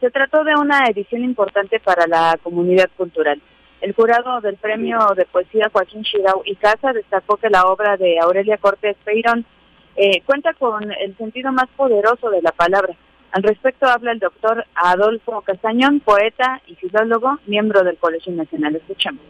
Se 0.00 0.10
trató 0.10 0.44
de 0.44 0.54
una 0.54 0.86
edición 0.86 1.24
importante 1.24 1.78
para 1.78 2.06
la 2.06 2.38
comunidad 2.42 2.88
cultural. 2.96 3.40
El 3.80 3.92
jurado 3.94 4.40
del 4.40 4.56
premio 4.56 4.98
de 5.16 5.26
poesía 5.26 5.70
Joaquín 5.72 6.02
Chirau 6.04 6.42
y 6.44 6.56
Casa 6.56 6.92
destacó 6.92 7.36
que 7.36 7.50
la 7.50 7.64
obra 7.64 7.96
de 7.96 8.18
Aurelia 8.18 8.56
Cortés 8.58 8.96
Peirón 9.04 9.44
eh, 9.96 10.22
cuenta 10.24 10.54
con 10.54 10.90
el 10.90 11.16
sentido 11.16 11.52
más 11.52 11.68
poderoso 11.76 12.30
de 12.30 12.42
la 12.42 12.52
palabra. 12.52 12.96
Al 13.32 13.42
respecto 13.42 13.86
habla 13.86 14.12
el 14.12 14.20
doctor 14.20 14.64
Adolfo 14.74 15.42
Castañón, 15.42 16.00
poeta 16.00 16.62
y 16.66 16.76
filólogo, 16.76 17.38
miembro 17.46 17.82
del 17.82 17.98
Colegio 17.98 18.32
Nacional. 18.32 18.76
Escuchamos. 18.76 19.20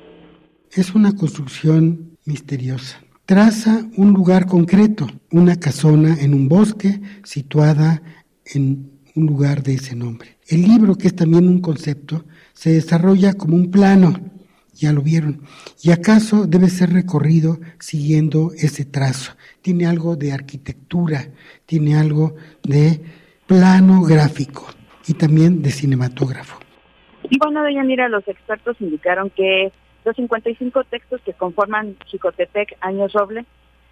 Es 0.70 0.94
una 0.94 1.16
construcción 1.16 2.18
misteriosa. 2.26 3.00
Traza 3.24 3.84
un 3.96 4.12
lugar 4.12 4.46
concreto, 4.46 5.06
una 5.32 5.58
casona 5.58 6.16
en 6.20 6.34
un 6.34 6.48
bosque 6.48 7.00
situada 7.22 8.02
en 8.44 9.00
un 9.16 9.26
lugar 9.26 9.62
de 9.62 9.74
ese 9.74 9.96
nombre. 9.96 10.36
El 10.48 10.62
libro, 10.62 10.96
que 10.96 11.06
es 11.06 11.16
también 11.16 11.48
un 11.48 11.60
concepto, 11.60 12.24
se 12.52 12.70
desarrolla 12.70 13.32
como 13.34 13.56
un 13.56 13.70
plano 13.70 14.12
ya 14.74 14.92
lo 14.92 15.02
vieron. 15.02 15.42
¿Y 15.82 15.92
acaso 15.92 16.46
debe 16.46 16.68
ser 16.68 16.92
recorrido 16.92 17.58
siguiendo 17.78 18.50
ese 18.56 18.84
trazo? 18.84 19.32
Tiene 19.62 19.86
algo 19.86 20.16
de 20.16 20.32
arquitectura, 20.32 21.28
tiene 21.66 21.96
algo 21.96 22.34
de 22.62 23.00
plano 23.46 24.02
gráfico 24.02 24.66
y 25.06 25.14
también 25.14 25.62
de 25.62 25.70
cinematógrafo. 25.70 26.58
Y 27.30 27.38
bueno, 27.38 27.62
mira, 27.84 28.08
los 28.08 28.26
expertos 28.28 28.76
indicaron 28.80 29.30
que 29.30 29.72
los 30.04 30.14
55 30.16 30.84
textos 30.84 31.20
que 31.24 31.32
conforman 31.32 31.96
Chicotepec 32.06 32.76
Años 32.80 33.12
Roble 33.12 33.46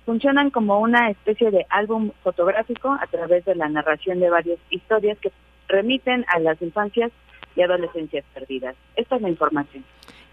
funcionan 0.05 0.51
como 0.51 0.81
una 0.81 1.11
especie 1.11 1.51
de 1.51 1.65
álbum 1.71 2.11
fotográfico 2.23 2.93
a 2.93 3.07
través 3.07 3.45
de 3.45 3.55
la 3.55 3.69
narración 3.69 4.21
de 4.21 4.31
varias 4.31 4.59
historias 4.71 5.19
que 5.19 5.33
remiten 5.69 6.25
a 6.29 6.39
las 6.41 6.61
infancias 6.61 7.13
y 7.57 7.63
adolescencias 7.63 8.25
perdidas. 8.35 8.77
Esta 8.97 9.17
es 9.17 9.23
la 9.23 9.29
información. 9.29 9.85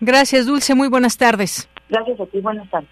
Gracias, 0.01 0.45
Dulce. 0.45 0.75
Muy 0.75 0.87
buenas 0.87 1.17
tardes. 1.17 1.69
Gracias 1.89 2.19
a 2.19 2.25
ti. 2.25 2.39
Buenas 2.39 2.69
tardes. 2.69 2.89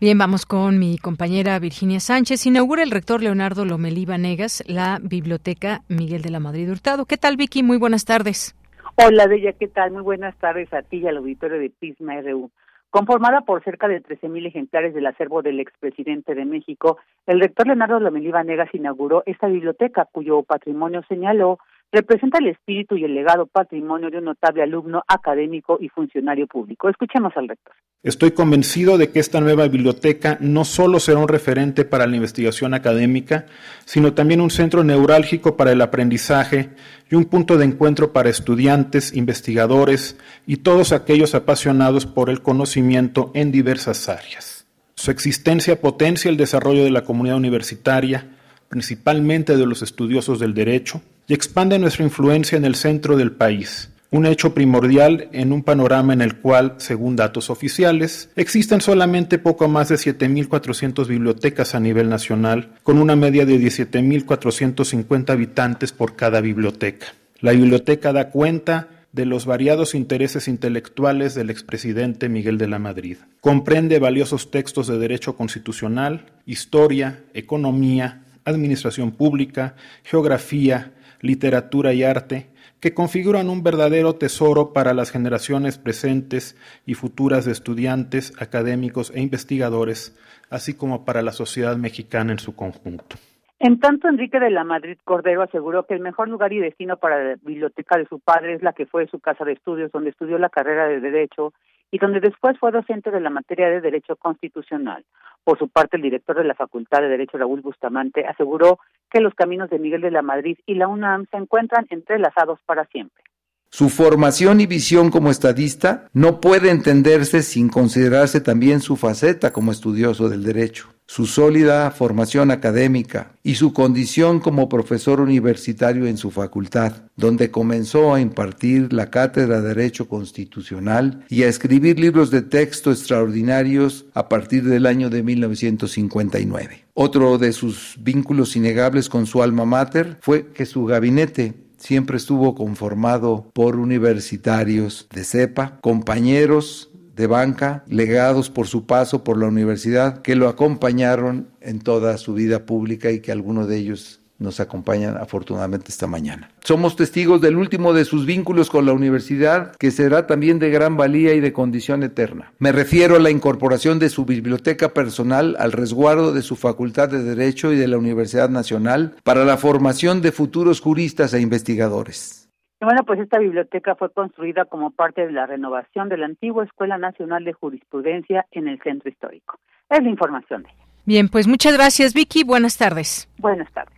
Bien, 0.00 0.18
vamos 0.18 0.44
con 0.44 0.78
mi 0.78 0.98
compañera 0.98 1.58
Virginia 1.58 2.00
Sánchez. 2.00 2.46
Inaugura 2.46 2.82
el 2.82 2.90
rector 2.90 3.22
Leonardo 3.22 3.64
Lomelí 3.64 4.04
Vanegas 4.04 4.64
la 4.66 4.98
Biblioteca 5.00 5.82
Miguel 5.88 6.22
de 6.22 6.30
la 6.30 6.40
Madrid 6.40 6.70
Hurtado. 6.70 7.06
¿Qué 7.06 7.16
tal, 7.16 7.36
Vicky? 7.36 7.62
Muy 7.62 7.78
buenas 7.78 8.04
tardes. 8.04 8.56
Hola, 8.96 9.26
Bella, 9.26 9.52
¿qué 9.52 9.68
tal? 9.68 9.92
Muy 9.92 10.02
buenas 10.02 10.36
tardes 10.38 10.72
a 10.72 10.82
ti 10.82 10.98
y 10.98 11.06
al 11.06 11.16
auditorio 11.16 11.58
de 11.58 11.70
Pisma 11.70 12.20
RU. 12.20 12.50
Conformada 12.90 13.40
por 13.40 13.64
cerca 13.64 13.88
de 13.88 14.02
13.000 14.02 14.46
ejemplares 14.46 14.94
del 14.94 15.06
acervo 15.06 15.42
del 15.42 15.58
expresidente 15.58 16.34
de 16.34 16.44
México, 16.44 16.98
el 17.26 17.40
rector 17.40 17.66
Leonardo 17.66 17.98
Lomelí 17.98 18.30
Vanegas 18.30 18.72
inauguró 18.72 19.22
esta 19.26 19.48
biblioteca, 19.48 20.06
cuyo 20.12 20.42
patrimonio 20.42 21.02
señaló 21.08 21.58
representa 21.94 22.38
el 22.38 22.48
espíritu 22.48 22.96
y 22.96 23.04
el 23.04 23.14
legado 23.14 23.46
patrimonio 23.46 24.10
de 24.10 24.18
un 24.18 24.24
notable 24.24 24.62
alumno 24.62 25.02
académico 25.06 25.78
y 25.80 25.88
funcionario 25.88 26.46
público. 26.48 26.88
Escuchemos 26.88 27.32
al 27.36 27.48
rector. 27.48 27.72
Estoy 28.02 28.32
convencido 28.32 28.98
de 28.98 29.10
que 29.10 29.20
esta 29.20 29.40
nueva 29.40 29.66
biblioteca 29.68 30.36
no 30.40 30.64
solo 30.64 30.98
será 30.98 31.18
un 31.18 31.28
referente 31.28 31.84
para 31.84 32.06
la 32.06 32.16
investigación 32.16 32.74
académica, 32.74 33.46
sino 33.86 34.12
también 34.12 34.40
un 34.40 34.50
centro 34.50 34.82
neurálgico 34.84 35.56
para 35.56 35.72
el 35.72 35.80
aprendizaje 35.80 36.70
y 37.10 37.14
un 37.14 37.24
punto 37.26 37.56
de 37.56 37.64
encuentro 37.64 38.12
para 38.12 38.28
estudiantes, 38.28 39.14
investigadores 39.16 40.18
y 40.46 40.58
todos 40.58 40.92
aquellos 40.92 41.34
apasionados 41.34 42.06
por 42.06 42.28
el 42.28 42.42
conocimiento 42.42 43.30
en 43.34 43.52
diversas 43.52 44.08
áreas. 44.08 44.66
Su 44.96 45.10
existencia 45.10 45.80
potencia 45.80 46.28
el 46.28 46.36
desarrollo 46.36 46.84
de 46.84 46.90
la 46.90 47.04
comunidad 47.04 47.36
universitaria, 47.36 48.36
principalmente 48.68 49.56
de 49.56 49.66
los 49.66 49.82
estudiosos 49.82 50.40
del 50.40 50.54
derecho, 50.54 51.00
y 51.26 51.34
expande 51.34 51.78
nuestra 51.78 52.04
influencia 52.04 52.56
en 52.56 52.64
el 52.64 52.74
centro 52.74 53.16
del 53.16 53.32
país, 53.32 53.90
un 54.14 54.26
hecho 54.26 54.54
primordial 54.54 55.28
en 55.32 55.52
un 55.52 55.64
panorama 55.64 56.12
en 56.12 56.20
el 56.20 56.36
cual, 56.36 56.74
según 56.76 57.16
datos 57.16 57.50
oficiales, 57.50 58.30
existen 58.36 58.80
solamente 58.80 59.38
poco 59.38 59.66
más 59.66 59.88
de 59.88 59.96
7.400 59.96 61.08
bibliotecas 61.08 61.74
a 61.74 61.80
nivel 61.80 62.08
nacional, 62.08 62.70
con 62.84 62.98
una 62.98 63.16
media 63.16 63.44
de 63.44 63.58
17.450 63.58 65.30
habitantes 65.30 65.90
por 65.90 66.14
cada 66.14 66.40
biblioteca. 66.40 67.06
La 67.40 67.50
biblioteca 67.50 68.12
da 68.12 68.30
cuenta 68.30 68.88
de 69.14 69.26
los 69.26 69.46
variados 69.46 69.94
intereses 69.94 70.48
intelectuales 70.48 71.34
del 71.34 71.50
expresidente 71.50 72.28
Miguel 72.28 72.56
de 72.58 72.68
la 72.68 72.78
Madrid. 72.78 73.16
Comprende 73.40 73.98
valiosos 73.98 74.50
textos 74.52 74.86
de 74.86 74.98
derecho 74.98 75.36
constitucional, 75.36 76.26
historia, 76.46 77.20
economía, 77.32 78.22
administración 78.44 79.10
pública, 79.12 79.74
geografía, 80.04 80.92
literatura 81.24 81.94
y 81.94 82.04
arte, 82.04 82.50
que 82.80 82.92
configuran 82.92 83.48
un 83.48 83.62
verdadero 83.62 84.16
tesoro 84.16 84.74
para 84.74 84.92
las 84.92 85.10
generaciones 85.10 85.78
presentes 85.78 86.54
y 86.84 86.92
futuras 86.92 87.46
de 87.46 87.52
estudiantes, 87.52 88.34
académicos 88.42 89.10
e 89.14 89.22
investigadores, 89.22 90.14
así 90.50 90.76
como 90.76 91.06
para 91.06 91.22
la 91.22 91.32
sociedad 91.32 91.78
mexicana 91.78 92.32
en 92.32 92.38
su 92.38 92.54
conjunto. 92.54 93.16
En 93.58 93.80
tanto, 93.80 94.06
Enrique 94.06 94.38
de 94.38 94.50
la 94.50 94.64
Madrid 94.64 94.98
Cordero 95.02 95.40
aseguró 95.40 95.86
que 95.86 95.94
el 95.94 96.00
mejor 96.00 96.28
lugar 96.28 96.52
y 96.52 96.58
destino 96.58 96.98
para 96.98 97.24
la 97.24 97.36
biblioteca 97.40 97.96
de 97.96 98.04
su 98.04 98.20
padre 98.20 98.52
es 98.52 98.62
la 98.62 98.74
que 98.74 98.84
fue 98.84 99.06
su 99.06 99.18
casa 99.18 99.46
de 99.46 99.52
estudios, 99.52 99.90
donde 99.92 100.10
estudió 100.10 100.36
la 100.36 100.50
carrera 100.50 100.86
de 100.88 101.00
Derecho 101.00 101.54
y 101.90 101.96
donde 101.96 102.20
después 102.20 102.58
fue 102.58 102.70
docente 102.70 103.10
de 103.10 103.20
la 103.20 103.30
materia 103.30 103.70
de 103.70 103.80
Derecho 103.80 104.16
Constitucional. 104.16 105.04
Por 105.44 105.58
su 105.58 105.68
parte, 105.68 105.96
el 105.96 106.02
director 106.02 106.36
de 106.36 106.44
la 106.44 106.54
Facultad 106.54 107.02
de 107.02 107.08
Derecho, 107.08 107.36
Raúl 107.36 107.60
Bustamante, 107.60 108.26
aseguró 108.26 108.78
que 109.10 109.20
los 109.20 109.34
caminos 109.34 109.68
de 109.68 109.78
Miguel 109.78 110.00
de 110.00 110.10
la 110.10 110.22
Madrid 110.22 110.56
y 110.66 110.74
la 110.74 110.88
UNAM 110.88 111.26
se 111.30 111.36
encuentran 111.36 111.86
entrelazados 111.90 112.58
para 112.64 112.86
siempre. 112.86 113.22
Su 113.68 113.90
formación 113.90 114.60
y 114.60 114.66
visión 114.66 115.10
como 115.10 115.30
estadista 115.30 116.08
no 116.12 116.40
puede 116.40 116.70
entenderse 116.70 117.42
sin 117.42 117.68
considerarse 117.68 118.40
también 118.40 118.80
su 118.80 118.96
faceta 118.96 119.52
como 119.52 119.72
estudioso 119.72 120.28
del 120.28 120.44
derecho 120.44 120.93
su 121.06 121.26
sólida 121.26 121.90
formación 121.90 122.50
académica 122.50 123.32
y 123.42 123.56
su 123.56 123.72
condición 123.72 124.40
como 124.40 124.68
profesor 124.68 125.20
universitario 125.20 126.06
en 126.06 126.16
su 126.16 126.30
facultad, 126.30 127.04
donde 127.16 127.50
comenzó 127.50 128.14
a 128.14 128.20
impartir 128.20 128.92
la 128.92 129.10
cátedra 129.10 129.60
de 129.60 129.68
Derecho 129.68 130.08
Constitucional 130.08 131.24
y 131.28 131.42
a 131.42 131.48
escribir 131.48 132.00
libros 132.00 132.30
de 132.30 132.42
texto 132.42 132.90
extraordinarios 132.90 134.06
a 134.14 134.28
partir 134.28 134.64
del 134.64 134.86
año 134.86 135.10
de 135.10 135.22
1959. 135.22 136.84
Otro 136.94 137.38
de 137.38 137.52
sus 137.52 137.96
vínculos 138.00 138.56
innegables 138.56 139.08
con 139.08 139.26
su 139.26 139.42
alma 139.42 139.64
mater 139.64 140.18
fue 140.20 140.52
que 140.52 140.64
su 140.64 140.84
gabinete 140.86 141.54
siempre 141.76 142.16
estuvo 142.16 142.54
conformado 142.54 143.50
por 143.52 143.76
universitarios 143.76 145.06
de 145.12 145.24
cepa, 145.24 145.78
compañeros 145.82 146.90
de 147.14 147.26
banca, 147.26 147.84
legados 147.88 148.50
por 148.50 148.66
su 148.66 148.86
paso 148.86 149.24
por 149.24 149.38
la 149.38 149.46
universidad, 149.46 150.22
que 150.22 150.36
lo 150.36 150.48
acompañaron 150.48 151.48
en 151.60 151.80
toda 151.80 152.16
su 152.18 152.34
vida 152.34 152.66
pública 152.66 153.10
y 153.10 153.20
que 153.20 153.32
algunos 153.32 153.68
de 153.68 153.78
ellos 153.78 154.20
nos 154.38 154.60
acompañan 154.60 155.16
afortunadamente 155.16 155.86
esta 155.90 156.06
mañana. 156.06 156.50
Somos 156.62 156.96
testigos 156.96 157.40
del 157.40 157.56
último 157.56 157.92
de 157.92 158.04
sus 158.04 158.26
vínculos 158.26 158.68
con 158.68 158.84
la 158.84 158.92
universidad, 158.92 159.74
que 159.76 159.90
será 159.90 160.26
también 160.26 160.58
de 160.58 160.70
gran 160.70 160.96
valía 160.96 161.34
y 161.34 161.40
de 161.40 161.52
condición 161.52 162.02
eterna. 162.02 162.52
Me 162.58 162.72
refiero 162.72 163.16
a 163.16 163.20
la 163.20 163.30
incorporación 163.30 163.98
de 163.98 164.08
su 164.08 164.24
biblioteca 164.24 164.92
personal 164.92 165.56
al 165.58 165.72
resguardo 165.72 166.32
de 166.32 166.42
su 166.42 166.56
Facultad 166.56 167.08
de 167.08 167.22
Derecho 167.22 167.72
y 167.72 167.76
de 167.76 167.88
la 167.88 167.98
Universidad 167.98 168.50
Nacional 168.50 169.14
para 169.22 169.44
la 169.44 169.56
formación 169.56 170.20
de 170.20 170.32
futuros 170.32 170.80
juristas 170.80 171.32
e 171.32 171.40
investigadores 171.40 172.43
bueno, 172.84 173.04
pues 173.04 173.20
esta 173.20 173.38
biblioteca 173.38 173.94
fue 173.94 174.10
construida 174.12 174.64
como 174.64 174.90
parte 174.90 175.26
de 175.26 175.32
la 175.32 175.46
renovación 175.46 176.08
de 176.08 176.16
la 176.16 176.26
antigua 176.26 176.64
Escuela 176.64 176.98
Nacional 176.98 177.44
de 177.44 177.52
Jurisprudencia 177.52 178.46
en 178.50 178.68
el 178.68 178.80
Centro 178.82 179.10
Histórico. 179.10 179.58
Es 179.90 180.02
la 180.02 180.08
información 180.08 180.62
de 180.62 180.70
ella. 180.70 180.84
Bien, 181.06 181.28
pues 181.28 181.46
muchas 181.46 181.74
gracias, 181.74 182.14
Vicky. 182.14 182.44
Buenas 182.44 182.78
tardes. 182.78 183.28
Buenas 183.38 183.70
tardes. 183.72 183.94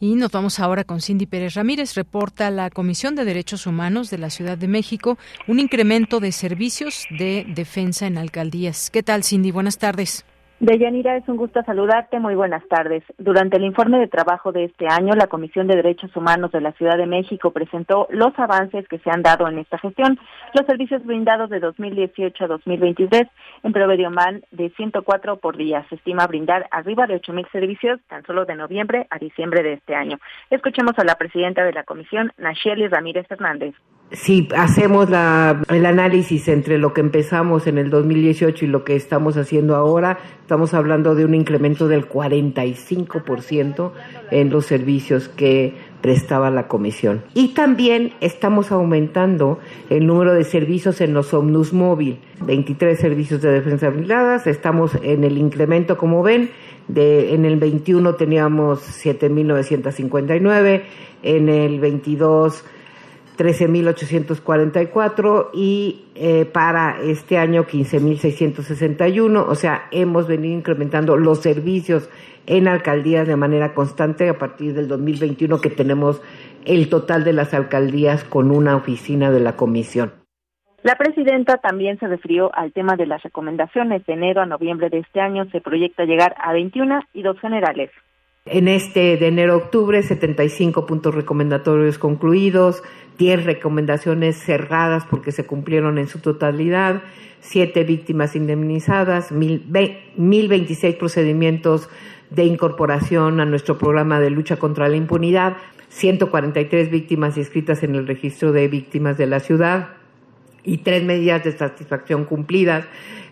Y 0.00 0.14
nos 0.14 0.30
vamos 0.30 0.60
ahora 0.60 0.84
con 0.84 1.00
Cindy 1.00 1.26
Pérez 1.26 1.54
Ramírez. 1.54 1.94
Reporta 1.94 2.50
la 2.50 2.70
Comisión 2.70 3.14
de 3.14 3.24
Derechos 3.24 3.66
Humanos 3.66 4.10
de 4.10 4.18
la 4.18 4.30
Ciudad 4.30 4.58
de 4.58 4.68
México 4.68 5.18
un 5.48 5.58
incremento 5.58 6.20
de 6.20 6.32
servicios 6.32 7.06
de 7.18 7.46
defensa 7.48 8.06
en 8.06 8.18
alcaldías. 8.18 8.90
¿Qué 8.90 9.02
tal, 9.02 9.22
Cindy? 9.24 9.50
Buenas 9.50 9.78
tardes. 9.78 10.24
Deyanira, 10.58 11.18
es 11.18 11.28
un 11.28 11.36
gusto 11.36 11.62
saludarte. 11.64 12.18
Muy 12.18 12.34
buenas 12.34 12.66
tardes. 12.68 13.04
Durante 13.18 13.58
el 13.58 13.64
informe 13.64 13.98
de 13.98 14.08
trabajo 14.08 14.52
de 14.52 14.64
este 14.64 14.86
año, 14.88 15.14
la 15.14 15.26
Comisión 15.26 15.66
de 15.66 15.76
Derechos 15.76 16.16
Humanos 16.16 16.50
de 16.50 16.62
la 16.62 16.72
Ciudad 16.72 16.96
de 16.96 17.04
México 17.04 17.50
presentó 17.50 18.08
los 18.10 18.32
avances 18.38 18.88
que 18.88 18.98
se 19.00 19.10
han 19.10 19.20
dado 19.20 19.46
en 19.48 19.58
esta 19.58 19.76
gestión, 19.76 20.18
los 20.54 20.64
servicios 20.64 21.04
brindados 21.04 21.50
de 21.50 21.60
2018 21.60 22.44
a 22.44 22.46
2023, 22.46 23.28
en 23.64 23.72
promedio 23.74 24.10
man 24.10 24.42
de 24.50 24.70
104 24.70 25.36
por 25.40 25.58
día. 25.58 25.84
Se 25.90 25.96
estima 25.96 26.26
brindar 26.26 26.66
arriba 26.70 27.06
de 27.06 27.20
8.000 27.20 27.52
servicios 27.52 28.00
tan 28.08 28.24
solo 28.24 28.46
de 28.46 28.54
noviembre 28.54 29.06
a 29.10 29.18
diciembre 29.18 29.62
de 29.62 29.74
este 29.74 29.94
año. 29.94 30.18
Escuchemos 30.48 30.98
a 30.98 31.04
la 31.04 31.16
presidenta 31.16 31.64
de 31.64 31.74
la 31.74 31.84
Comisión, 31.84 32.32
Nacheli 32.38 32.88
Ramírez 32.88 33.26
Hernández. 33.30 33.74
Si 34.12 34.48
hacemos 34.56 35.08
el 35.08 35.84
análisis 35.84 36.46
entre 36.46 36.78
lo 36.78 36.94
que 36.94 37.00
empezamos 37.00 37.66
en 37.66 37.76
el 37.76 37.90
2018 37.90 38.64
y 38.64 38.68
lo 38.68 38.84
que 38.84 38.94
estamos 38.94 39.36
haciendo 39.36 39.74
ahora, 39.74 40.18
estamos 40.42 40.74
hablando 40.74 41.16
de 41.16 41.24
un 41.24 41.34
incremento 41.34 41.88
del 41.88 42.08
45% 42.08 43.90
en 44.30 44.50
los 44.50 44.64
servicios 44.64 45.28
que 45.28 45.74
prestaba 46.02 46.52
la 46.52 46.68
comisión. 46.68 47.24
Y 47.34 47.48
también 47.48 48.12
estamos 48.20 48.70
aumentando 48.70 49.58
el 49.90 50.06
número 50.06 50.34
de 50.34 50.44
servicios 50.44 51.00
en 51.00 51.12
los 51.12 51.34
Omnus 51.34 51.72
Móvil, 51.72 52.20
23 52.46 52.96
servicios 52.96 53.42
de 53.42 53.50
defensa 53.50 53.88
blindadas, 53.88 54.46
estamos 54.46 54.96
en 55.02 55.24
el 55.24 55.36
incremento, 55.36 55.98
como 55.98 56.22
ven, 56.22 56.50
de, 56.86 57.34
en 57.34 57.44
el 57.44 57.56
21 57.56 58.14
teníamos 58.14 59.04
7.959, 59.04 60.82
en 61.24 61.48
el 61.48 61.80
22 61.80 62.64
13.844 63.36 65.50
y 65.52 66.06
eh, 66.14 66.46
para 66.46 67.00
este 67.02 67.38
año 67.38 67.64
15.661. 67.64 69.44
O 69.46 69.54
sea, 69.54 69.88
hemos 69.90 70.26
venido 70.26 70.56
incrementando 70.56 71.16
los 71.16 71.40
servicios 71.40 72.08
en 72.46 72.68
alcaldías 72.68 73.26
de 73.26 73.36
manera 73.36 73.74
constante 73.74 74.28
a 74.28 74.38
partir 74.38 74.74
del 74.74 74.88
2021 74.88 75.60
que 75.60 75.70
tenemos 75.70 76.22
el 76.64 76.88
total 76.88 77.24
de 77.24 77.32
las 77.32 77.54
alcaldías 77.54 78.24
con 78.24 78.50
una 78.50 78.76
oficina 78.76 79.30
de 79.30 79.40
la 79.40 79.56
comisión. 79.56 80.12
La 80.82 80.96
presidenta 80.96 81.56
también 81.56 81.98
se 81.98 82.06
refirió 82.06 82.54
al 82.54 82.72
tema 82.72 82.96
de 82.96 83.06
las 83.06 83.22
recomendaciones. 83.22 84.06
De 84.06 84.12
enero 84.12 84.40
a 84.40 84.46
noviembre 84.46 84.88
de 84.88 84.98
este 84.98 85.20
año 85.20 85.44
se 85.50 85.60
proyecta 85.60 86.04
llegar 86.04 86.36
a 86.38 86.52
21 86.52 87.00
y 87.12 87.22
dos 87.22 87.38
generales. 87.40 87.90
En 88.44 88.68
este 88.68 89.16
de 89.16 89.26
enero 89.26 89.54
a 89.54 89.56
octubre, 89.56 90.00
75 90.00 90.86
puntos 90.86 91.12
recomendatorios 91.12 91.98
concluidos, 91.98 92.84
10 93.18 93.44
recomendaciones 93.44 94.36
cerradas 94.36 95.04
porque 95.08 95.32
se 95.32 95.46
cumplieron 95.46 95.98
en 95.98 96.08
su 96.08 96.18
totalidad, 96.18 97.02
7 97.40 97.84
víctimas 97.84 98.36
indemnizadas, 98.36 99.32
1026 99.32 100.96
procedimientos 100.96 101.88
de 102.30 102.44
incorporación 102.44 103.40
a 103.40 103.44
nuestro 103.44 103.78
programa 103.78 104.20
de 104.20 104.30
lucha 104.30 104.56
contra 104.56 104.88
la 104.88 104.96
impunidad, 104.96 105.56
143 105.88 106.90
víctimas 106.90 107.36
inscritas 107.36 107.82
en 107.82 107.94
el 107.94 108.06
registro 108.06 108.52
de 108.52 108.68
víctimas 108.68 109.16
de 109.16 109.26
la 109.26 109.40
ciudad 109.40 109.88
y 110.66 110.78
tres 110.78 111.02
medidas 111.04 111.44
de 111.44 111.52
satisfacción 111.52 112.24
cumplidas 112.26 112.84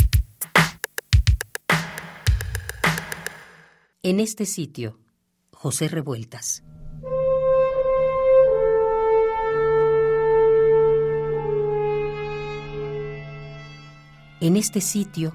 En 4.04 4.20
este 4.20 4.46
sitio, 4.46 5.00
José 5.50 5.88
Revueltas. 5.88 6.62
En 14.40 14.56
este 14.56 14.80
sitio, 14.80 15.34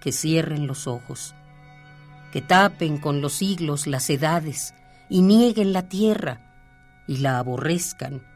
que 0.00 0.10
cierren 0.10 0.66
los 0.66 0.86
ojos, 0.86 1.34
que 2.32 2.40
tapen 2.40 2.96
con 2.96 3.20
los 3.20 3.34
siglos 3.34 3.86
las 3.86 4.08
edades 4.08 4.72
y 5.10 5.20
nieguen 5.20 5.74
la 5.74 5.90
tierra 5.90 7.04
y 7.06 7.18
la 7.18 7.38
aborrezcan 7.38 8.31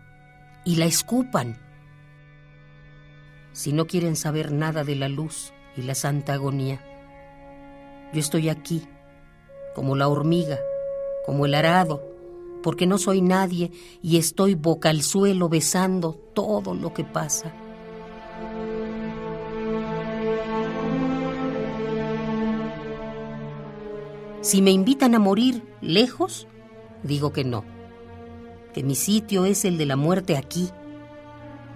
y 0.66 0.76
la 0.76 0.84
escupan. 0.84 1.56
Si 3.52 3.72
no 3.72 3.86
quieren 3.86 4.16
saber 4.16 4.52
nada 4.52 4.84
de 4.84 4.96
la 4.96 5.08
luz 5.08 5.54
y 5.76 5.82
la 5.82 5.94
santa 5.94 6.34
agonía, 6.34 6.84
yo 8.12 8.20
estoy 8.20 8.50
aquí 8.50 8.82
como 9.74 9.94
la 9.96 10.08
hormiga, 10.08 10.58
como 11.24 11.46
el 11.46 11.54
arado, 11.54 12.02
porque 12.62 12.86
no 12.86 12.98
soy 12.98 13.22
nadie 13.22 13.70
y 14.02 14.16
estoy 14.16 14.54
boca 14.54 14.90
al 14.90 15.02
suelo 15.02 15.48
besando 15.48 16.14
todo 16.34 16.74
lo 16.74 16.92
que 16.92 17.04
pasa. 17.04 17.54
Si 24.40 24.62
me 24.62 24.70
invitan 24.72 25.14
a 25.14 25.18
morir 25.18 25.62
lejos, 25.80 26.48
digo 27.02 27.32
que 27.32 27.44
no, 27.44 27.75
que 28.76 28.82
mi 28.82 28.94
sitio 28.94 29.46
es 29.46 29.64
el 29.64 29.78
de 29.78 29.86
la 29.86 29.96
muerte 29.96 30.36
aquí, 30.36 30.68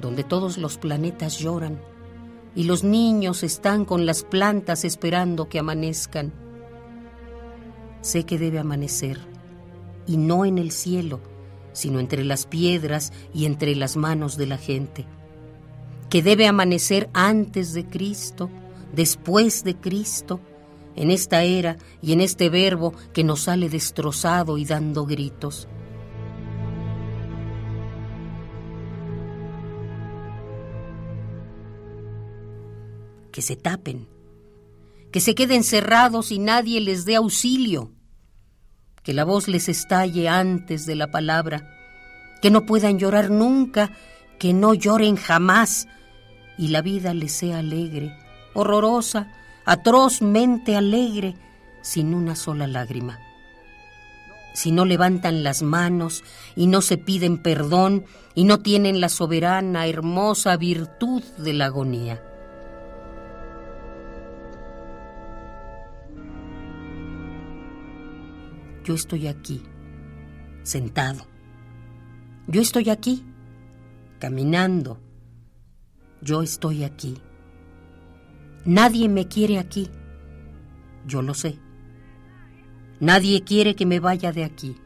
donde 0.03 0.23
todos 0.23 0.59
los 0.59 0.77
planetas 0.77 1.39
lloran 1.39 1.81
y 2.55 2.65
los 2.65 2.85
niños 2.85 3.43
están 3.43 3.87
con 3.87 4.05
las 4.05 4.23
plantas 4.23 4.85
esperando 4.85 5.49
que 5.49 5.59
amanezcan 5.59 6.31
sé 8.03 8.25
que 8.25 8.39
debe 8.39 8.59
amanecer, 8.59 9.19
y 10.07 10.19
no 10.19 10.45
en 10.45 10.59
el 10.59 10.73
cielo, 10.73 11.21
sino 11.73 12.01
entre 12.01 12.23
las 12.23 12.45
piedras 12.45 13.15
y 13.33 13.47
entre 13.47 13.75
las 13.77 13.97
manos 13.97 14.37
de 14.37 14.47
la 14.47 14.59
gente, 14.59 15.07
que 16.11 16.23
debe 16.23 16.47
amanecer 16.47 17.09
antes 17.15 17.73
de 17.73 17.87
Cristo, 17.87 18.51
después 18.95 19.65
de 19.65 19.75
Cristo, 19.75 20.39
en 20.97 21.11
esta 21.11 21.45
era 21.45 21.79
y 22.03 22.13
en 22.13 22.21
este 22.21 22.51
verbo 22.51 22.93
que 23.15 23.25
nos 23.25 23.45
sale 23.45 23.71
destrozado 23.71 24.59
y 24.59 24.67
dando 24.67 25.07
gritos. 25.07 25.67
Que 33.33 33.43
se 33.43 33.57
tapen 33.57 34.09
que 35.11 35.21
se 35.21 35.35
queden 35.35 35.65
cerrados 35.65 36.31
y 36.31 36.39
nadie 36.39 36.81
les 36.81 37.05
dé 37.05 37.17
auxilio, 37.17 37.91
que 39.03 39.13
la 39.13 39.25
voz 39.25 39.49
les 39.49 39.69
estalle 39.69 40.29
antes 40.29 40.87
de 40.87 40.95
la 40.95 41.11
palabra, 41.11 41.77
que 42.41 42.51
no 42.51 42.65
puedan 42.65 42.99
llorar 42.99 43.31
nunca, 43.31 43.91
que 44.39 44.53
no 44.53 44.75
lloren 44.75 45.17
jamás, 45.17 45.89
y 46.57 46.69
la 46.69 46.83
vida 46.83 47.13
les 47.15 47.33
sea 47.33 47.59
alegre, 47.59 48.17
horrorosa, 48.55 49.33
atrozmente 49.65 50.77
alegre, 50.77 51.35
sin 51.83 52.15
una 52.15 52.37
sola 52.37 52.67
lágrima. 52.67 53.19
Si 54.53 54.71
no 54.73 54.85
levantan 54.85 55.43
las 55.43 55.63
manos 55.63 56.23
y 56.57 56.67
no 56.67 56.83
se 56.83 56.99
piden 56.99 57.39
perdón 57.39 58.05
y 58.35 58.45
no 58.45 58.59
tienen 58.59 59.01
la 59.01 59.09
soberana, 59.09 59.87
hermosa 59.87 60.57
virtud 60.57 61.23
de 61.39 61.53
la 61.53 61.67
agonía. 61.67 62.21
Yo 68.85 68.95
estoy 68.95 69.27
aquí, 69.27 69.63
sentado. 70.63 71.27
Yo 72.47 72.61
estoy 72.63 72.91
aquí, 72.91 73.25
caminando. 74.19 74.99
Yo 76.23 76.43
estoy 76.43 76.85
aquí. 76.85 77.19
Nadie 78.65 79.09
me 79.09 79.29
quiere 79.29 79.59
aquí. 79.59 79.89
Yo 81.07 81.23
lo 81.23 81.35
sé. 81.35 81.59
Nadie 83.01 83.43
quiere 83.45 83.75
que 83.75 83.87
me 83.87 84.01
vaya 84.01 84.33
de 84.33 84.45
aquí. 84.45 84.77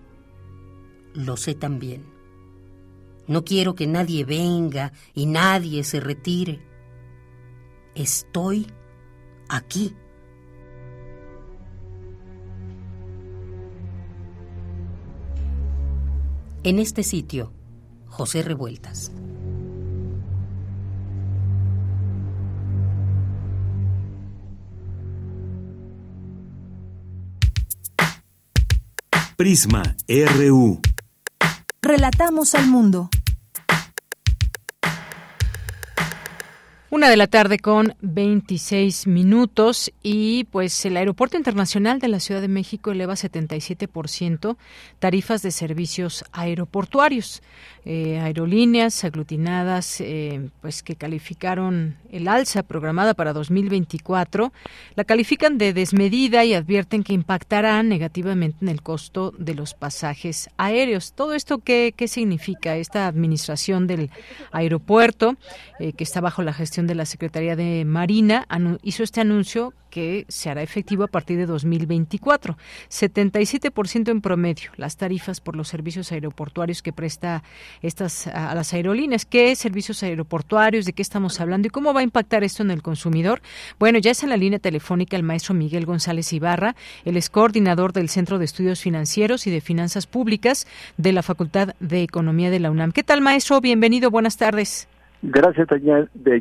Lo 1.14 1.36
sé 1.36 1.54
también. 1.54 2.04
No 3.26 3.44
quiero 3.44 3.74
que 3.74 3.86
nadie 3.86 4.24
venga 4.24 4.92
y 5.14 5.26
nadie 5.26 5.82
se 5.84 6.00
retire. 6.00 6.60
Estoy 7.94 8.66
aquí. 9.48 9.94
En 16.66 16.78
este 16.78 17.02
sitio, 17.02 17.52
José 18.06 18.42
Revueltas. 18.42 19.12
Prisma 29.36 29.82
RU. 30.08 30.80
Relatamos 31.82 32.54
al 32.54 32.66
mundo. 32.66 33.10
Una 36.94 37.10
de 37.10 37.16
la 37.16 37.26
tarde 37.26 37.58
con 37.58 37.96
26 38.02 39.08
minutos 39.08 39.92
y 40.00 40.44
pues 40.44 40.84
el 40.84 40.96
Aeropuerto 40.96 41.36
Internacional 41.36 41.98
de 41.98 42.06
la 42.06 42.20
Ciudad 42.20 42.40
de 42.40 42.46
México 42.46 42.92
eleva 42.92 43.14
77% 43.14 44.56
tarifas 45.00 45.42
de 45.42 45.50
servicios 45.50 46.24
aeroportuarios. 46.30 47.42
Eh, 47.86 48.18
aerolíneas 48.18 49.04
aglutinadas 49.04 50.00
eh, 50.00 50.48
pues 50.62 50.82
que 50.82 50.96
calificaron 50.96 51.98
el 52.10 52.28
alza 52.28 52.62
programada 52.62 53.12
para 53.12 53.34
2024 53.34 54.54
la 54.94 55.04
califican 55.04 55.58
de 55.58 55.74
desmedida 55.74 56.46
y 56.46 56.54
advierten 56.54 57.02
que 57.02 57.12
impactará 57.12 57.82
negativamente 57.82 58.58
en 58.62 58.70
el 58.70 58.80
costo 58.80 59.34
de 59.36 59.54
los 59.54 59.74
pasajes 59.74 60.48
aéreos. 60.56 61.12
Todo 61.12 61.34
esto 61.34 61.58
qué, 61.58 61.92
qué 61.94 62.08
significa 62.08 62.76
esta 62.76 63.06
administración 63.06 63.86
del 63.86 64.10
aeropuerto 64.50 65.36
eh, 65.78 65.92
que 65.92 66.04
está 66.04 66.22
bajo 66.22 66.42
la 66.42 66.54
gestión 66.54 66.83
de 66.86 66.94
la 66.94 67.06
Secretaría 67.06 67.56
de 67.56 67.84
Marina 67.84 68.46
hizo 68.82 69.02
este 69.02 69.20
anuncio 69.20 69.74
que 69.94 70.26
se 70.28 70.50
hará 70.50 70.60
efectivo 70.60 71.04
a 71.04 71.06
partir 71.06 71.38
de 71.38 71.46
2024. 71.46 72.58
77% 72.90 74.10
en 74.10 74.20
promedio 74.20 74.72
las 74.76 74.96
tarifas 74.96 75.40
por 75.40 75.54
los 75.54 75.68
servicios 75.68 76.10
aeroportuarios 76.10 76.82
que 76.82 76.92
presta 76.92 77.44
estas 77.80 78.26
a 78.26 78.56
las 78.56 78.74
aerolíneas. 78.74 79.24
¿Qué 79.24 79.54
servicios 79.54 80.02
aeroportuarios? 80.02 80.84
¿De 80.84 80.94
qué 80.94 81.02
estamos 81.02 81.40
hablando? 81.40 81.68
¿Y 81.68 81.70
cómo 81.70 81.94
va 81.94 82.00
a 82.00 82.02
impactar 82.02 82.42
esto 82.42 82.64
en 82.64 82.72
el 82.72 82.82
consumidor? 82.82 83.40
Bueno, 83.78 84.00
ya 84.00 84.10
es 84.10 84.24
en 84.24 84.30
la 84.30 84.36
línea 84.36 84.58
telefónica 84.58 85.16
el 85.16 85.22
maestro 85.22 85.54
Miguel 85.54 85.86
González 85.86 86.32
Ibarra, 86.32 86.74
el 87.04 87.16
es 87.16 87.30
coordinador 87.30 87.92
del 87.92 88.08
Centro 88.08 88.40
de 88.40 88.46
Estudios 88.46 88.80
Financieros 88.80 89.46
y 89.46 89.52
de 89.52 89.60
Finanzas 89.60 90.08
Públicas 90.08 90.66
de 90.96 91.12
la 91.12 91.22
Facultad 91.22 91.76
de 91.78 92.02
Economía 92.02 92.50
de 92.50 92.58
la 92.58 92.72
UNAM. 92.72 92.90
¿Qué 92.90 93.04
tal, 93.04 93.20
maestro? 93.20 93.60
Bienvenido, 93.60 94.10
buenas 94.10 94.36
tardes. 94.36 94.88
Gracias, 95.26 95.66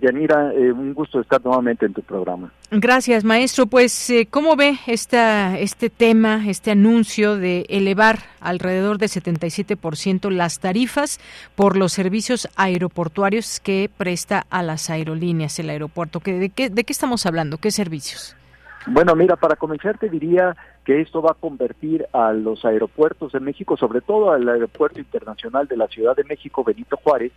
Yanira. 0.01 0.51
Eh, 0.53 0.69
un 0.73 0.93
gusto 0.93 1.21
estar 1.21 1.41
nuevamente 1.41 1.85
en 1.85 1.93
tu 1.93 2.01
programa. 2.01 2.51
Gracias, 2.69 3.23
maestro. 3.23 3.65
Pues, 3.65 4.09
eh, 4.09 4.27
¿cómo 4.29 4.57
ve 4.57 4.77
esta, 4.87 5.57
este 5.57 5.89
tema, 5.89 6.43
este 6.49 6.71
anuncio 6.71 7.37
de 7.37 7.65
elevar 7.69 8.19
alrededor 8.41 8.97
de 8.97 9.05
77% 9.05 10.29
las 10.31 10.59
tarifas 10.59 11.21
por 11.55 11.77
los 11.77 11.93
servicios 11.93 12.49
aeroportuarios 12.57 13.61
que 13.61 13.89
presta 13.95 14.45
a 14.49 14.61
las 14.63 14.89
aerolíneas 14.89 15.57
el 15.59 15.69
aeropuerto? 15.69 16.19
¿De 16.19 16.49
qué, 16.49 16.69
de 16.69 16.83
qué 16.83 16.91
estamos 16.91 17.25
hablando? 17.25 17.59
¿Qué 17.59 17.71
servicios? 17.71 18.35
Bueno, 18.85 19.15
mira, 19.15 19.37
para 19.37 19.55
comenzar 19.55 19.97
te 19.97 20.09
diría 20.09 20.57
que 20.85 21.01
esto 21.01 21.21
va 21.21 21.31
a 21.31 21.35
convertir 21.35 22.05
a 22.11 22.33
los 22.33 22.65
aeropuertos 22.65 23.31
de 23.31 23.39
México, 23.39 23.77
sobre 23.77 24.01
todo 24.01 24.31
al 24.31 24.47
aeropuerto 24.47 24.99
internacional 24.99 25.67
de 25.67 25.77
la 25.77 25.87
Ciudad 25.87 26.15
de 26.15 26.23
México, 26.25 26.63
Benito 26.63 26.97
Juárez, 26.97 27.31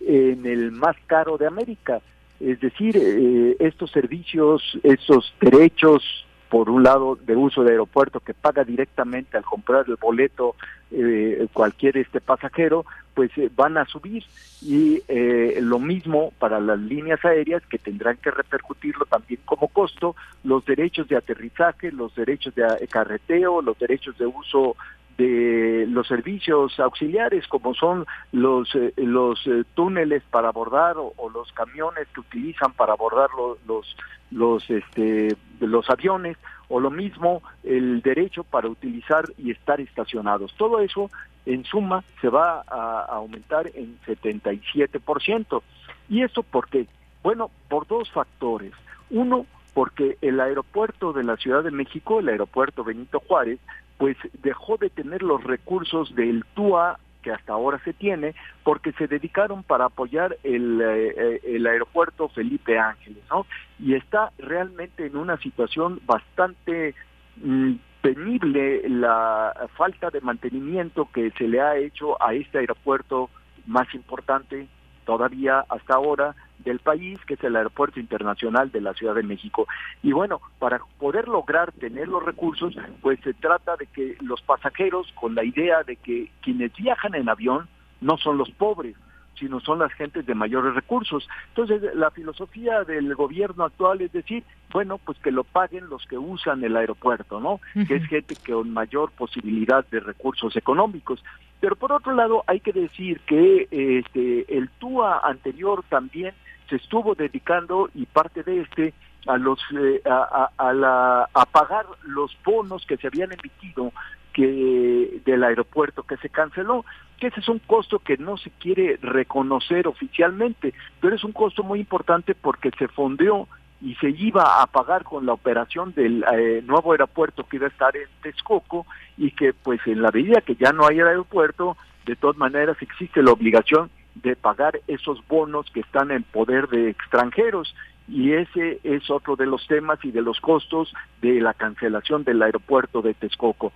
en 0.00 0.46
el 0.46 0.70
más 0.72 0.96
caro 1.06 1.36
de 1.36 1.46
América. 1.46 2.00
Es 2.38 2.60
decir, 2.60 2.96
eh, 2.96 3.56
estos 3.60 3.90
servicios, 3.90 4.78
estos 4.82 5.34
derechos 5.40 6.26
por 6.52 6.68
un 6.68 6.82
lado 6.82 7.16
de 7.16 7.34
uso 7.34 7.64
de 7.64 7.70
aeropuerto 7.70 8.20
que 8.20 8.34
paga 8.34 8.62
directamente 8.62 9.38
al 9.38 9.42
comprar 9.42 9.86
el 9.88 9.96
boleto 9.96 10.54
eh, 10.90 11.46
cualquier 11.50 11.96
este 11.96 12.20
pasajero, 12.20 12.84
pues 13.14 13.30
eh, 13.38 13.48
van 13.56 13.78
a 13.78 13.86
subir. 13.86 14.22
Y 14.60 15.02
eh, 15.08 15.60
lo 15.62 15.78
mismo 15.78 16.30
para 16.38 16.60
las 16.60 16.78
líneas 16.78 17.24
aéreas 17.24 17.62
que 17.70 17.78
tendrán 17.78 18.18
que 18.18 18.30
repercutirlo 18.30 19.06
también 19.06 19.40
como 19.46 19.68
costo 19.68 20.14
los 20.44 20.62
derechos 20.66 21.08
de 21.08 21.16
aterrizaje, 21.16 21.90
los 21.90 22.14
derechos 22.14 22.54
de 22.54 22.86
carreteo, 22.86 23.62
los 23.62 23.78
derechos 23.78 24.18
de 24.18 24.26
uso 24.26 24.76
de 25.22 25.86
los 25.86 26.06
servicios 26.08 26.78
auxiliares 26.80 27.46
como 27.46 27.74
son 27.74 28.06
los 28.32 28.74
eh, 28.74 28.92
los 28.96 29.46
eh, 29.46 29.64
túneles 29.74 30.22
para 30.30 30.48
abordar 30.48 30.96
o, 30.98 31.12
los 31.32 31.52
camiones 31.52 32.08
que 32.14 32.20
utilizan 32.20 32.72
para 32.72 32.94
abordar 32.94 33.30
los 33.66 33.96
los 34.30 34.68
este 34.68 35.36
los 35.60 35.88
aviones 35.88 36.36
o 36.68 36.80
lo 36.80 36.90
mismo 36.90 37.42
el 37.62 38.02
derecho 38.02 38.44
para 38.44 38.68
utilizar 38.68 39.24
y 39.38 39.50
estar 39.50 39.80
estacionados. 39.80 40.54
Todo 40.56 40.80
eso 40.80 41.10
en 41.46 41.64
suma 41.64 42.02
se 42.20 42.28
va 42.28 42.64
a 42.66 43.04
aumentar 43.10 43.70
en 43.74 43.98
77% 44.06 45.62
y 46.08 46.22
esto 46.22 46.42
por 46.42 46.68
qué 46.68 46.86
bueno 47.22 47.50
por 47.68 47.86
dos 47.86 48.10
factores. 48.10 48.72
Uno 49.10 49.46
porque 49.74 50.18
el 50.20 50.40
aeropuerto 50.40 51.12
de 51.12 51.24
la 51.24 51.36
Ciudad 51.36 51.62
de 51.62 51.70
México, 51.70 52.20
el 52.20 52.28
aeropuerto 52.28 52.84
Benito 52.84 53.20
Juárez, 53.20 53.58
pues 54.02 54.16
dejó 54.42 54.78
de 54.78 54.90
tener 54.90 55.22
los 55.22 55.44
recursos 55.44 56.12
del 56.16 56.44
TUA 56.54 56.98
que 57.22 57.30
hasta 57.30 57.52
ahora 57.52 57.78
se 57.84 57.92
tiene, 57.92 58.34
porque 58.64 58.90
se 58.94 59.06
dedicaron 59.06 59.62
para 59.62 59.84
apoyar 59.84 60.36
el, 60.42 60.80
eh, 60.82 61.40
el 61.44 61.64
aeropuerto 61.68 62.28
Felipe 62.30 62.76
Ángeles, 62.80 63.22
¿no? 63.30 63.46
Y 63.78 63.94
está 63.94 64.32
realmente 64.38 65.06
en 65.06 65.16
una 65.16 65.36
situación 65.36 66.00
bastante 66.04 66.96
mm, 67.36 67.74
penible 68.00 68.88
la 68.88 69.54
falta 69.76 70.10
de 70.10 70.20
mantenimiento 70.20 71.08
que 71.14 71.30
se 71.38 71.46
le 71.46 71.60
ha 71.60 71.76
hecho 71.76 72.20
a 72.20 72.34
este 72.34 72.58
aeropuerto 72.58 73.30
más 73.66 73.86
importante 73.94 74.66
todavía 75.04 75.64
hasta 75.68 75.94
ahora 75.94 76.34
del 76.58 76.78
país, 76.78 77.18
que 77.26 77.34
es 77.34 77.44
el 77.44 77.56
Aeropuerto 77.56 78.00
Internacional 78.00 78.70
de 78.70 78.80
la 78.80 78.94
Ciudad 78.94 79.14
de 79.14 79.22
México. 79.22 79.66
Y 80.02 80.12
bueno, 80.12 80.40
para 80.58 80.80
poder 80.98 81.28
lograr 81.28 81.72
tener 81.72 82.08
los 82.08 82.24
recursos, 82.24 82.74
pues 83.00 83.18
se 83.20 83.34
trata 83.34 83.76
de 83.76 83.86
que 83.86 84.16
los 84.20 84.40
pasajeros, 84.42 85.12
con 85.20 85.34
la 85.34 85.44
idea 85.44 85.82
de 85.82 85.96
que 85.96 86.30
quienes 86.40 86.72
viajan 86.74 87.14
en 87.14 87.28
avión 87.28 87.68
no 88.00 88.16
son 88.18 88.38
los 88.38 88.50
pobres, 88.50 88.96
sino 89.42 89.58
son 89.58 89.80
las 89.80 89.92
gentes 89.94 90.24
de 90.24 90.36
mayores 90.36 90.72
recursos. 90.72 91.28
Entonces, 91.48 91.82
la 91.96 92.12
filosofía 92.12 92.84
del 92.84 93.12
gobierno 93.16 93.64
actual 93.64 94.00
es 94.00 94.12
decir, 94.12 94.44
bueno, 94.72 94.98
pues 94.98 95.18
que 95.18 95.32
lo 95.32 95.42
paguen 95.42 95.88
los 95.88 96.06
que 96.06 96.16
usan 96.16 96.62
el 96.62 96.76
aeropuerto, 96.76 97.40
¿no? 97.40 97.60
Que 97.88 97.96
es 97.96 98.06
gente 98.06 98.36
con 98.46 98.72
mayor 98.72 99.10
posibilidad 99.10 99.84
de 99.90 99.98
recursos 99.98 100.54
económicos. 100.54 101.24
Pero 101.58 101.74
por 101.74 101.90
otro 101.90 102.14
lado, 102.14 102.44
hay 102.46 102.60
que 102.60 102.72
decir 102.72 103.18
que 103.26 103.66
este, 103.70 104.56
el 104.56 104.68
TUA 104.78 105.18
anterior 105.24 105.82
también 105.88 106.34
se 106.70 106.76
estuvo 106.76 107.16
dedicando 107.16 107.90
y 107.94 108.06
parte 108.06 108.44
de 108.44 108.60
este 108.60 108.94
a 109.26 109.38
los 109.38 109.58
eh, 109.76 110.02
a, 110.08 110.50
a, 110.56 110.72
la, 110.72 111.28
a 111.34 111.46
pagar 111.46 111.86
los 112.04 112.36
bonos 112.44 112.86
que 112.86 112.96
se 112.96 113.08
habían 113.08 113.30
emitido 113.32 113.92
que 114.32 115.20
del 115.24 115.44
aeropuerto 115.44 116.02
que 116.02 116.16
se 116.18 116.28
canceló, 116.28 116.84
que 117.18 117.28
ese 117.28 117.40
es 117.40 117.48
un 117.48 117.58
costo 117.60 117.98
que 117.98 118.16
no 118.16 118.36
se 118.36 118.50
quiere 118.50 118.98
reconocer 119.00 119.86
oficialmente, 119.86 120.74
pero 121.00 121.14
es 121.14 121.24
un 121.24 121.32
costo 121.32 121.62
muy 121.62 121.80
importante 121.80 122.34
porque 122.34 122.70
se 122.78 122.88
fondeó 122.88 123.48
y 123.80 123.94
se 123.96 124.10
iba 124.10 124.62
a 124.62 124.66
pagar 124.66 125.02
con 125.04 125.26
la 125.26 125.32
operación 125.32 125.92
del 125.94 126.24
eh, 126.32 126.62
nuevo 126.64 126.92
aeropuerto 126.92 127.44
que 127.44 127.56
iba 127.56 127.66
a 127.66 127.70
estar 127.70 127.96
en 127.96 128.08
Texcoco 128.22 128.86
y 129.18 129.32
que 129.32 129.52
pues 129.52 129.80
en 129.86 130.02
la 130.02 130.10
medida 130.10 130.40
que 130.40 130.54
ya 130.54 130.72
no 130.72 130.86
hay 130.86 131.00
aeropuerto, 131.00 131.76
de 132.06 132.16
todas 132.16 132.36
maneras 132.36 132.76
existe 132.80 133.22
la 133.22 133.32
obligación 133.32 133.90
de 134.14 134.36
pagar 134.36 134.80
esos 134.86 135.26
bonos 135.26 135.66
que 135.72 135.80
están 135.80 136.10
en 136.10 136.22
poder 136.22 136.68
de 136.68 136.90
extranjeros 136.90 137.74
y 138.08 138.32
ese 138.32 138.80
es 138.84 139.10
otro 139.10 139.36
de 139.36 139.46
los 139.46 139.66
temas 139.66 139.98
y 140.04 140.10
de 140.10 140.22
los 140.22 140.40
costos 140.40 140.92
de 141.20 141.40
la 141.40 141.54
cancelación 141.54 142.24
del 142.24 142.42
aeropuerto 142.42 143.02
de 143.02 143.14
Texcoco. 143.14 143.72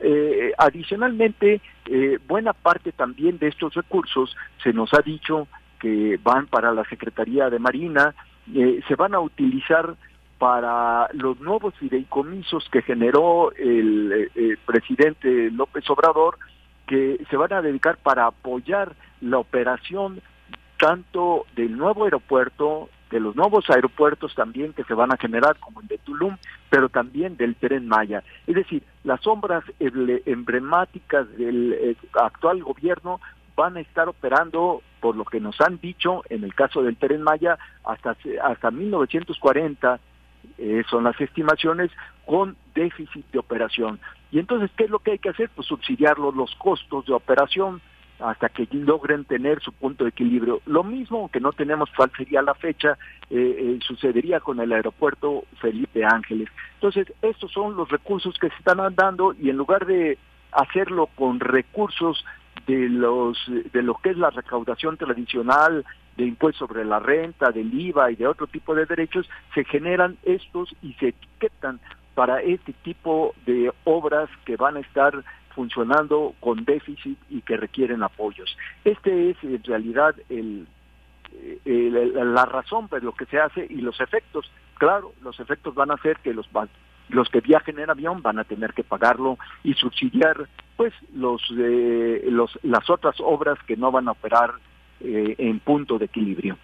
Eh, 0.00 0.52
adicionalmente, 0.56 1.60
eh, 1.86 2.18
buena 2.26 2.52
parte 2.52 2.92
también 2.92 3.38
de 3.38 3.48
estos 3.48 3.74
recursos 3.74 4.34
se 4.62 4.72
nos 4.72 4.92
ha 4.94 5.02
dicho 5.02 5.46
que 5.78 6.18
van 6.22 6.46
para 6.46 6.72
la 6.72 6.84
Secretaría 6.84 7.50
de 7.50 7.58
Marina, 7.58 8.14
eh, 8.54 8.80
se 8.88 8.94
van 8.94 9.14
a 9.14 9.20
utilizar 9.20 9.94
para 10.38 11.08
los 11.12 11.38
nuevos 11.40 11.74
fideicomisos 11.74 12.66
que 12.70 12.80
generó 12.80 13.52
el 13.52 14.30
presidente 14.64 15.50
López 15.50 15.88
Obrador, 15.90 16.38
que 16.86 17.22
se 17.28 17.36
van 17.36 17.52
a 17.52 17.60
dedicar 17.60 17.98
para 17.98 18.26
apoyar 18.26 18.94
la 19.20 19.38
operación 19.38 20.22
tanto 20.78 21.44
del 21.54 21.76
nuevo 21.76 22.04
aeropuerto, 22.04 22.88
de 23.10 23.20
los 23.20 23.34
nuevos 23.36 23.68
aeropuertos 23.68 24.34
también 24.34 24.72
que 24.72 24.84
se 24.84 24.94
van 24.94 25.12
a 25.12 25.16
generar, 25.16 25.58
como 25.58 25.80
el 25.80 25.88
de 25.88 25.98
Tulum, 25.98 26.36
pero 26.68 26.88
también 26.88 27.36
del 27.36 27.56
tren 27.56 27.88
Maya. 27.88 28.22
Es 28.46 28.54
decir, 28.54 28.82
las 29.04 29.20
sombras 29.20 29.64
emblemáticas 29.78 31.28
del 31.36 31.72
eh, 31.72 31.96
actual 32.14 32.62
gobierno 32.62 33.20
van 33.56 33.76
a 33.76 33.80
estar 33.80 34.08
operando, 34.08 34.82
por 35.00 35.16
lo 35.16 35.24
que 35.24 35.40
nos 35.40 35.60
han 35.60 35.78
dicho, 35.80 36.22
en 36.30 36.44
el 36.44 36.54
caso 36.54 36.82
del 36.82 36.96
tren 36.96 37.22
Maya, 37.22 37.58
hasta, 37.84 38.16
hasta 38.42 38.70
1940, 38.70 40.00
eh, 40.58 40.82
son 40.88 41.04
las 41.04 41.20
estimaciones, 41.20 41.90
con 42.24 42.56
déficit 42.74 43.26
de 43.32 43.38
operación. 43.38 43.98
Y 44.30 44.38
entonces, 44.38 44.70
¿qué 44.76 44.84
es 44.84 44.90
lo 44.90 45.00
que 45.00 45.12
hay 45.12 45.18
que 45.18 45.30
hacer? 45.30 45.50
Pues 45.54 45.66
subsidiar 45.66 46.18
los 46.18 46.54
costos 46.56 47.06
de 47.06 47.12
operación, 47.12 47.80
hasta 48.22 48.48
que 48.48 48.68
logren 48.70 49.24
tener 49.24 49.60
su 49.60 49.72
punto 49.72 50.04
de 50.04 50.10
equilibrio. 50.10 50.60
Lo 50.66 50.84
mismo, 50.84 51.30
que 51.30 51.40
no 51.40 51.52
tenemos 51.52 51.90
cuál 51.96 52.10
sería 52.16 52.42
la 52.42 52.54
fecha, 52.54 52.98
eh, 53.30 53.56
eh, 53.58 53.78
sucedería 53.86 54.40
con 54.40 54.60
el 54.60 54.72
aeropuerto 54.72 55.44
Felipe 55.60 56.04
Ángeles. 56.04 56.48
Entonces, 56.74 57.12
estos 57.22 57.50
son 57.52 57.76
los 57.76 57.88
recursos 57.88 58.36
que 58.38 58.48
se 58.48 58.56
están 58.56 58.78
dando 58.94 59.34
y 59.34 59.50
en 59.50 59.56
lugar 59.56 59.86
de 59.86 60.18
hacerlo 60.52 61.08
con 61.14 61.40
recursos 61.40 62.24
de 62.66 62.88
los 62.88 63.38
de 63.72 63.82
lo 63.82 63.94
que 63.94 64.10
es 64.10 64.16
la 64.16 64.30
recaudación 64.30 64.96
tradicional 64.96 65.84
de 66.16 66.24
impuestos 66.24 66.68
sobre 66.68 66.84
la 66.84 66.98
renta, 66.98 67.50
del 67.50 67.72
IVA 67.72 68.10
y 68.10 68.16
de 68.16 68.26
otro 68.26 68.46
tipo 68.46 68.74
de 68.74 68.84
derechos, 68.84 69.28
se 69.54 69.64
generan 69.64 70.18
estos 70.24 70.74
y 70.82 70.92
se 70.94 71.08
etiquetan 71.08 71.80
para 72.14 72.42
este 72.42 72.72
tipo 72.72 73.34
de 73.46 73.72
obras 73.84 74.28
que 74.44 74.56
van 74.56 74.76
a 74.76 74.80
estar 74.80 75.24
funcionando 75.54 76.34
con 76.40 76.64
déficit 76.64 77.18
y 77.28 77.42
que 77.42 77.56
requieren 77.56 78.02
apoyos. 78.02 78.56
Este 78.84 79.30
es 79.30 79.36
en 79.42 79.62
realidad 79.64 80.14
el, 80.28 80.66
la 81.64 82.44
razón 82.44 82.88
por 82.88 83.02
lo 83.02 83.12
que 83.12 83.26
se 83.26 83.38
hace 83.38 83.66
y 83.68 83.76
los 83.76 84.00
efectos. 84.00 84.50
Claro, 84.78 85.12
los 85.22 85.38
efectos 85.40 85.74
van 85.74 85.90
a 85.90 85.96
ser 85.98 86.18
que 86.18 86.34
los 86.34 86.48
los 87.08 87.28
que 87.28 87.40
viajen 87.40 87.78
en 87.78 87.90
avión 87.90 88.22
van 88.22 88.38
a 88.38 88.44
tener 88.44 88.72
que 88.72 88.84
pagarlo 88.84 89.36
y 89.64 89.74
subsidiar 89.74 90.48
pues 90.76 90.94
los, 91.12 91.42
eh, 91.58 92.24
los 92.30 92.58
las 92.62 92.88
otras 92.88 93.16
obras 93.18 93.58
que 93.66 93.76
no 93.76 93.90
van 93.90 94.08
a 94.08 94.12
operar 94.12 94.54
eh, 95.00 95.34
en 95.38 95.58
punto 95.60 95.98
de 95.98 96.06
equilibrio. 96.06 96.56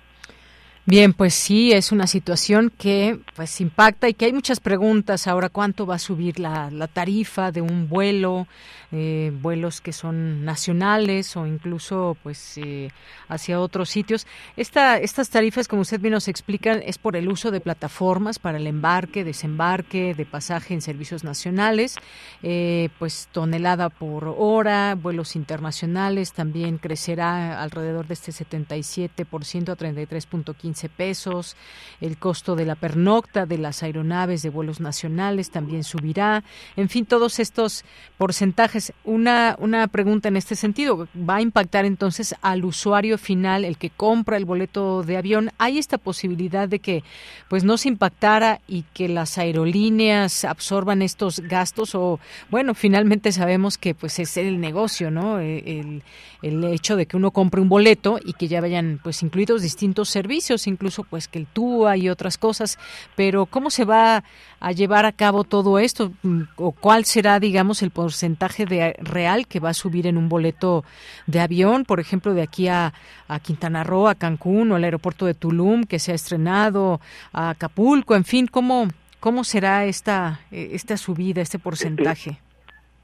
Bien, 0.88 1.12
pues 1.12 1.34
sí, 1.34 1.72
es 1.72 1.90
una 1.90 2.06
situación 2.06 2.72
que 2.78 3.18
pues 3.34 3.60
impacta 3.60 4.08
y 4.08 4.14
que 4.14 4.26
hay 4.26 4.32
muchas 4.32 4.60
preguntas 4.60 5.26
ahora. 5.26 5.48
¿Cuánto 5.48 5.84
va 5.84 5.96
a 5.96 5.98
subir 5.98 6.38
la, 6.38 6.70
la 6.70 6.86
tarifa 6.86 7.50
de 7.50 7.60
un 7.60 7.88
vuelo? 7.88 8.46
Eh, 8.92 9.32
vuelos 9.42 9.80
que 9.80 9.92
son 9.92 10.44
nacionales 10.44 11.36
o 11.36 11.44
incluso 11.44 12.16
pues 12.22 12.56
eh, 12.56 12.90
hacia 13.28 13.58
otros 13.58 13.90
sitios. 13.90 14.28
Esta, 14.56 14.98
estas 14.98 15.28
tarifas, 15.28 15.66
como 15.66 15.82
usted 15.82 16.00
bien 16.00 16.14
nos 16.14 16.28
explica, 16.28 16.74
es 16.74 16.96
por 16.96 17.16
el 17.16 17.28
uso 17.28 17.50
de 17.50 17.60
plataformas 17.60 18.38
para 18.38 18.58
el 18.58 18.66
embarque, 18.68 19.24
desembarque 19.24 20.14
de 20.14 20.24
pasaje 20.24 20.72
en 20.72 20.82
servicios 20.82 21.24
nacionales, 21.24 21.96
eh, 22.44 22.90
pues 23.00 23.28
tonelada 23.32 23.88
por 23.88 24.32
hora, 24.38 24.94
vuelos 24.94 25.34
internacionales 25.34 26.32
también 26.32 26.78
crecerá 26.78 27.60
alrededor 27.60 28.06
de 28.06 28.14
este 28.14 28.30
77% 28.30 29.68
a 29.68 29.76
33.15 29.76 30.75
pesos, 30.88 31.56
el 32.00 32.18
costo 32.18 32.56
de 32.56 32.66
la 32.66 32.74
pernocta 32.74 33.46
de 33.46 33.58
las 33.58 33.82
aeronaves 33.82 34.42
de 34.42 34.50
vuelos 34.50 34.80
nacionales 34.80 35.50
también 35.50 35.84
subirá, 35.84 36.44
en 36.76 36.88
fin, 36.88 37.06
todos 37.06 37.38
estos 37.38 37.84
porcentajes 38.18 38.92
una, 39.04 39.56
una 39.58 39.86
pregunta 39.88 40.28
en 40.28 40.36
este 40.36 40.56
sentido. 40.56 41.08
¿Va 41.16 41.36
a 41.36 41.40
impactar 41.40 41.84
entonces 41.84 42.34
al 42.42 42.64
usuario 42.64 43.18
final, 43.18 43.64
el 43.64 43.78
que 43.78 43.90
compra 43.90 44.36
el 44.36 44.44
boleto 44.44 45.02
de 45.02 45.16
avión? 45.16 45.50
¿Hay 45.58 45.78
esta 45.78 45.98
posibilidad 45.98 46.68
de 46.68 46.78
que 46.78 47.02
pues 47.48 47.64
no 47.64 47.76
se 47.78 47.88
impactara 47.88 48.60
y 48.66 48.84
que 48.94 49.08
las 49.08 49.38
aerolíneas 49.38 50.44
absorban 50.44 51.02
estos 51.02 51.40
gastos? 51.40 51.94
O, 51.94 52.20
bueno, 52.50 52.74
finalmente 52.74 53.32
sabemos 53.32 53.78
que 53.78 53.94
pues 53.94 54.18
es 54.18 54.36
el 54.36 54.60
negocio, 54.60 55.10
¿no? 55.10 55.40
E, 55.40 55.80
el, 55.80 56.02
el 56.42 56.64
hecho 56.64 56.96
de 56.96 57.06
que 57.06 57.16
uno 57.16 57.30
compre 57.30 57.60
un 57.60 57.68
boleto 57.68 58.18
y 58.24 58.34
que 58.34 58.48
ya 58.48 58.60
vayan 58.60 59.00
pues 59.02 59.22
incluidos 59.22 59.62
distintos 59.62 60.08
servicios, 60.08 60.65
incluso 60.66 61.04
pues 61.04 61.28
que 61.28 61.38
el 61.38 61.46
TUA 61.46 61.96
y 61.96 62.08
otras 62.08 62.38
cosas. 62.38 62.78
Pero 63.14 63.46
¿cómo 63.46 63.70
se 63.70 63.84
va 63.84 64.24
a 64.60 64.72
llevar 64.72 65.06
a 65.06 65.12
cabo 65.12 65.44
todo 65.44 65.78
esto? 65.78 66.12
¿O 66.56 66.72
cuál 66.72 67.04
será, 67.04 67.40
digamos, 67.40 67.82
el 67.82 67.90
porcentaje 67.90 68.66
de 68.66 68.96
real 69.00 69.46
que 69.46 69.60
va 69.60 69.70
a 69.70 69.74
subir 69.74 70.06
en 70.06 70.16
un 70.16 70.28
boleto 70.28 70.84
de 71.26 71.40
avión, 71.40 71.84
por 71.84 72.00
ejemplo, 72.00 72.34
de 72.34 72.42
aquí 72.42 72.68
a, 72.68 72.92
a 73.28 73.40
Quintana 73.40 73.84
Roo, 73.84 74.08
a 74.08 74.14
Cancún 74.14 74.72
o 74.72 74.76
al 74.76 74.84
aeropuerto 74.84 75.26
de 75.26 75.34
Tulum 75.34 75.84
que 75.84 75.98
se 75.98 76.12
ha 76.12 76.14
estrenado, 76.14 77.00
a 77.32 77.50
Acapulco, 77.50 78.14
en 78.14 78.24
fin, 78.24 78.46
¿cómo, 78.46 78.88
cómo 79.20 79.44
será 79.44 79.84
esta, 79.84 80.40
esta 80.50 80.96
subida, 80.96 81.42
este 81.42 81.58
porcentaje? 81.58 82.38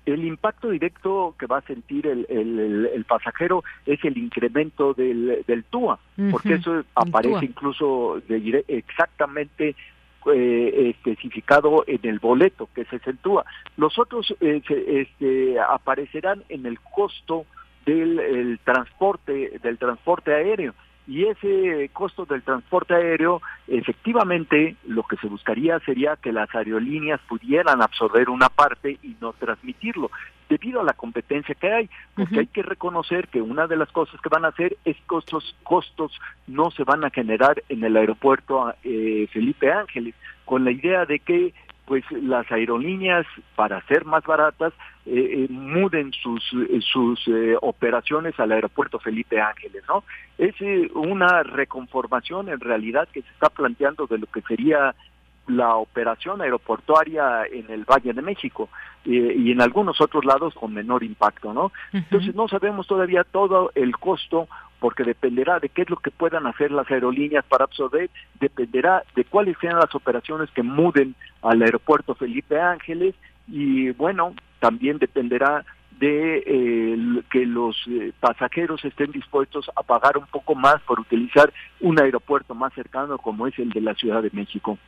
El 0.06 0.24
impacto 0.24 0.70
directo 0.70 1.34
que 1.38 1.46
va 1.46 1.58
a 1.58 1.62
sentir 1.62 2.06
el, 2.06 2.26
el, 2.28 3.04
pasajero 3.04 3.62
es 3.86 4.04
el 4.04 4.18
incremento 4.18 4.94
del, 4.94 5.44
del 5.46 5.64
TUA, 5.64 5.98
porque 6.30 6.54
eso 6.54 6.84
aparece 6.94 7.44
incluso 7.44 8.20
de, 8.28 8.64
exactamente 8.68 9.76
eh, 10.32 10.94
especificado 10.96 11.84
en 11.86 12.00
el 12.02 12.18
boleto 12.18 12.68
que 12.74 12.84
se 12.86 12.96
acentúa. 12.96 13.44
Los 13.76 13.98
otros 13.98 14.34
eh, 14.40 14.62
este, 14.68 15.60
aparecerán 15.60 16.44
en 16.48 16.66
el 16.66 16.80
costo 16.80 17.46
del 17.84 18.58
transporte 18.64 19.58
del 19.62 19.78
transporte 19.78 20.32
aéreo 20.32 20.74
y 21.06 21.24
ese 21.24 21.90
costo 21.92 22.24
del 22.24 22.42
transporte 22.42 22.94
aéreo, 22.94 23.42
efectivamente, 23.66 24.76
lo 24.86 25.02
que 25.02 25.16
se 25.16 25.26
buscaría 25.26 25.78
sería 25.80 26.16
que 26.16 26.32
las 26.32 26.54
aerolíneas 26.54 27.20
pudieran 27.28 27.82
absorber 27.82 28.30
una 28.30 28.48
parte 28.48 28.98
y 29.02 29.16
no 29.20 29.32
transmitirlo, 29.32 30.10
debido 30.48 30.80
a 30.80 30.84
la 30.84 30.92
competencia 30.92 31.54
que 31.54 31.72
hay, 31.72 31.90
porque 32.14 32.40
hay 32.40 32.46
que 32.46 32.62
reconocer 32.62 33.28
que 33.28 33.40
una 33.40 33.66
de 33.66 33.76
las 33.76 33.90
cosas 33.90 34.20
que 34.20 34.28
van 34.28 34.44
a 34.44 34.48
hacer 34.48 34.76
es 34.84 34.96
que 35.08 35.16
estos 35.16 35.56
costos 35.62 36.12
no 36.46 36.70
se 36.70 36.84
van 36.84 37.04
a 37.04 37.10
generar 37.10 37.62
en 37.68 37.82
el 37.82 37.96
aeropuerto 37.96 38.74
eh, 38.84 39.26
Felipe 39.32 39.72
Ángeles, 39.72 40.14
con 40.44 40.64
la 40.64 40.70
idea 40.70 41.06
de 41.06 41.18
que 41.20 41.54
pues 41.86 42.04
las 42.10 42.50
aerolíneas 42.50 43.26
para 43.56 43.84
ser 43.86 44.04
más 44.04 44.24
baratas 44.24 44.72
eh, 45.04 45.44
eh, 45.44 45.46
muden 45.50 46.12
sus 46.12 46.42
eh, 46.52 46.80
sus 46.80 47.20
operaciones 47.60 48.38
al 48.38 48.52
aeropuerto 48.52 48.98
Felipe 48.98 49.40
Ángeles, 49.40 49.82
¿no? 49.88 50.04
Es 50.38 50.54
una 50.94 51.42
reconformación 51.42 52.48
en 52.48 52.60
realidad 52.60 53.08
que 53.12 53.22
se 53.22 53.28
está 53.28 53.48
planteando 53.48 54.06
de 54.06 54.18
lo 54.18 54.26
que 54.26 54.42
sería 54.42 54.94
la 55.48 55.74
operación 55.74 56.40
aeroportuaria 56.40 57.44
en 57.50 57.68
el 57.68 57.84
Valle 57.84 58.12
de 58.12 58.22
México 58.22 58.68
y 59.04 59.50
en 59.50 59.60
algunos 59.60 60.00
otros 60.00 60.24
lados 60.24 60.54
con 60.54 60.72
menor 60.72 61.02
impacto, 61.02 61.52
¿no? 61.52 61.72
Entonces 61.92 62.34
no 62.36 62.46
sabemos 62.46 62.86
todavía 62.86 63.24
todo 63.24 63.72
el 63.74 63.96
costo 63.96 64.46
porque 64.82 65.04
dependerá 65.04 65.60
de 65.60 65.68
qué 65.68 65.82
es 65.82 65.90
lo 65.90 65.96
que 65.96 66.10
puedan 66.10 66.44
hacer 66.44 66.72
las 66.72 66.90
aerolíneas 66.90 67.44
para 67.44 67.66
absorber, 67.66 68.10
dependerá 68.40 69.04
de 69.14 69.24
cuáles 69.24 69.56
sean 69.60 69.76
las 69.76 69.94
operaciones 69.94 70.50
que 70.50 70.64
muden 70.64 71.14
al 71.40 71.62
aeropuerto 71.62 72.16
Felipe 72.16 72.60
Ángeles 72.60 73.14
y 73.46 73.90
bueno, 73.90 74.34
también 74.58 74.98
dependerá 74.98 75.64
de 76.00 76.42
eh, 76.44 77.22
que 77.30 77.46
los 77.46 77.76
eh, 77.88 78.12
pasajeros 78.18 78.84
estén 78.84 79.12
dispuestos 79.12 79.70
a 79.76 79.84
pagar 79.84 80.18
un 80.18 80.26
poco 80.26 80.56
más 80.56 80.82
por 80.82 80.98
utilizar 80.98 81.52
un 81.78 82.00
aeropuerto 82.00 82.56
más 82.56 82.74
cercano 82.74 83.18
como 83.18 83.46
es 83.46 83.56
el 83.60 83.70
de 83.70 83.82
la 83.82 83.94
Ciudad 83.94 84.20
de 84.20 84.30
México. 84.32 84.78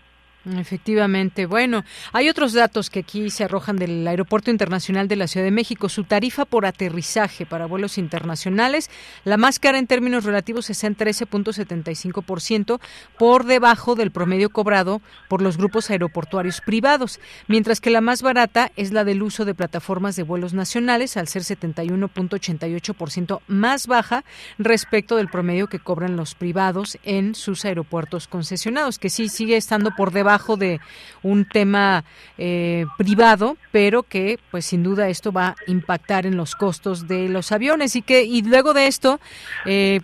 Efectivamente. 0.45 1.47
Bueno, 1.47 1.85
hay 2.13 2.29
otros 2.29 2.53
datos 2.53 2.91
que 2.91 3.01
aquí 3.01 3.31
se 3.31 3.45
arrojan 3.45 3.77
del 3.77 4.07
Aeropuerto 4.07 4.51
Internacional 4.51 5.09
de 5.09 5.17
la 5.17 5.27
Ciudad 5.27 5.47
de 5.47 5.51
México. 5.51 5.89
Su 5.89 6.05
tarifa 6.05 6.45
por 6.45 6.67
aterrizaje 6.67 7.47
para 7.47 7.65
vuelos 7.65 7.97
internacionales, 7.97 8.91
la 9.25 9.39
más 9.39 9.59
cara 9.59 9.79
en 9.79 9.87
términos 9.87 10.25
relativos 10.25 10.69
es 10.69 10.85
en 10.85 10.99
13.75%, 10.99 12.79
por 13.19 13.47
debajo 13.47 13.95
del 13.95 14.11
promedio 14.11 14.51
cobrado 14.51 15.01
por 15.29 15.41
los 15.41 15.57
grupos 15.57 15.89
aeroportuarios 15.89 16.61
privados, 16.61 17.21
mientras 17.49 17.81
que 17.81 17.89
la 17.89 18.03
más 18.03 18.21
barata 18.21 18.71
es 18.77 18.93
la 18.93 19.05
del 19.05 19.23
uso 19.23 19.47
de 19.47 19.55
plataformas 19.55 20.15
de 20.15 20.25
vuelos 20.25 20.53
nacionales, 20.53 21.17
al 21.17 21.29
ser 21.29 21.41
71.88% 21.43 23.41
más 23.47 23.87
baja 23.87 24.25
respecto 24.59 25.17
del 25.17 25.29
promedio 25.29 25.69
que 25.69 25.79
cobran 25.79 26.17
los 26.17 26.35
privados 26.35 26.99
en 27.03 27.35
sus 27.35 27.65
aeropuertos 27.65 28.29
concesionados, 28.29 28.99
que 28.99 29.09
sí 29.09 29.31
sigue 29.31 29.57
estando 29.57 29.93
por 29.93 30.13
debajo 30.13 30.34
de 30.57 30.81
un 31.23 31.47
tema 31.47 32.05
eh, 32.39 32.87
privado, 32.99 33.57
pero 33.73 34.03
que 34.03 34.39
pues 34.51 34.67
sin 34.67 34.83
duda 34.83 35.09
esto 35.09 35.33
va 35.33 35.49
a 35.49 35.57
impactar 35.67 36.27
en 36.27 36.37
los 36.37 36.55
costos 36.55 37.09
de 37.09 37.29
los 37.29 37.53
aviones 37.53 37.97
y 37.97 38.03
que 38.03 38.25
y 38.25 38.43
luego 38.43 38.75
de 38.75 38.87
esto 38.87 39.21
eh, 39.65 40.01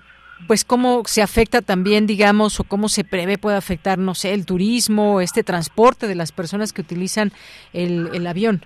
pues 0.47 0.64
cómo 0.64 1.03
se 1.07 1.21
afecta 1.21 1.61
también, 1.61 2.07
digamos, 2.07 2.61
o 2.61 2.64
cómo 2.64 2.88
se 2.88 3.05
prevé 3.05 3.37
puede 3.37 3.57
afectar, 3.57 3.99
no 3.99 4.14
sé, 4.14 4.33
el 4.33 4.47
turismo, 4.47 5.21
este 5.21 5.45
transporte 5.45 6.07
de 6.07 6.14
las 6.14 6.33
personas 6.33 6.73
que 6.73 6.81
utilizan 6.81 7.33
el, 7.73 8.09
el 8.14 8.27
avión. 8.27 8.64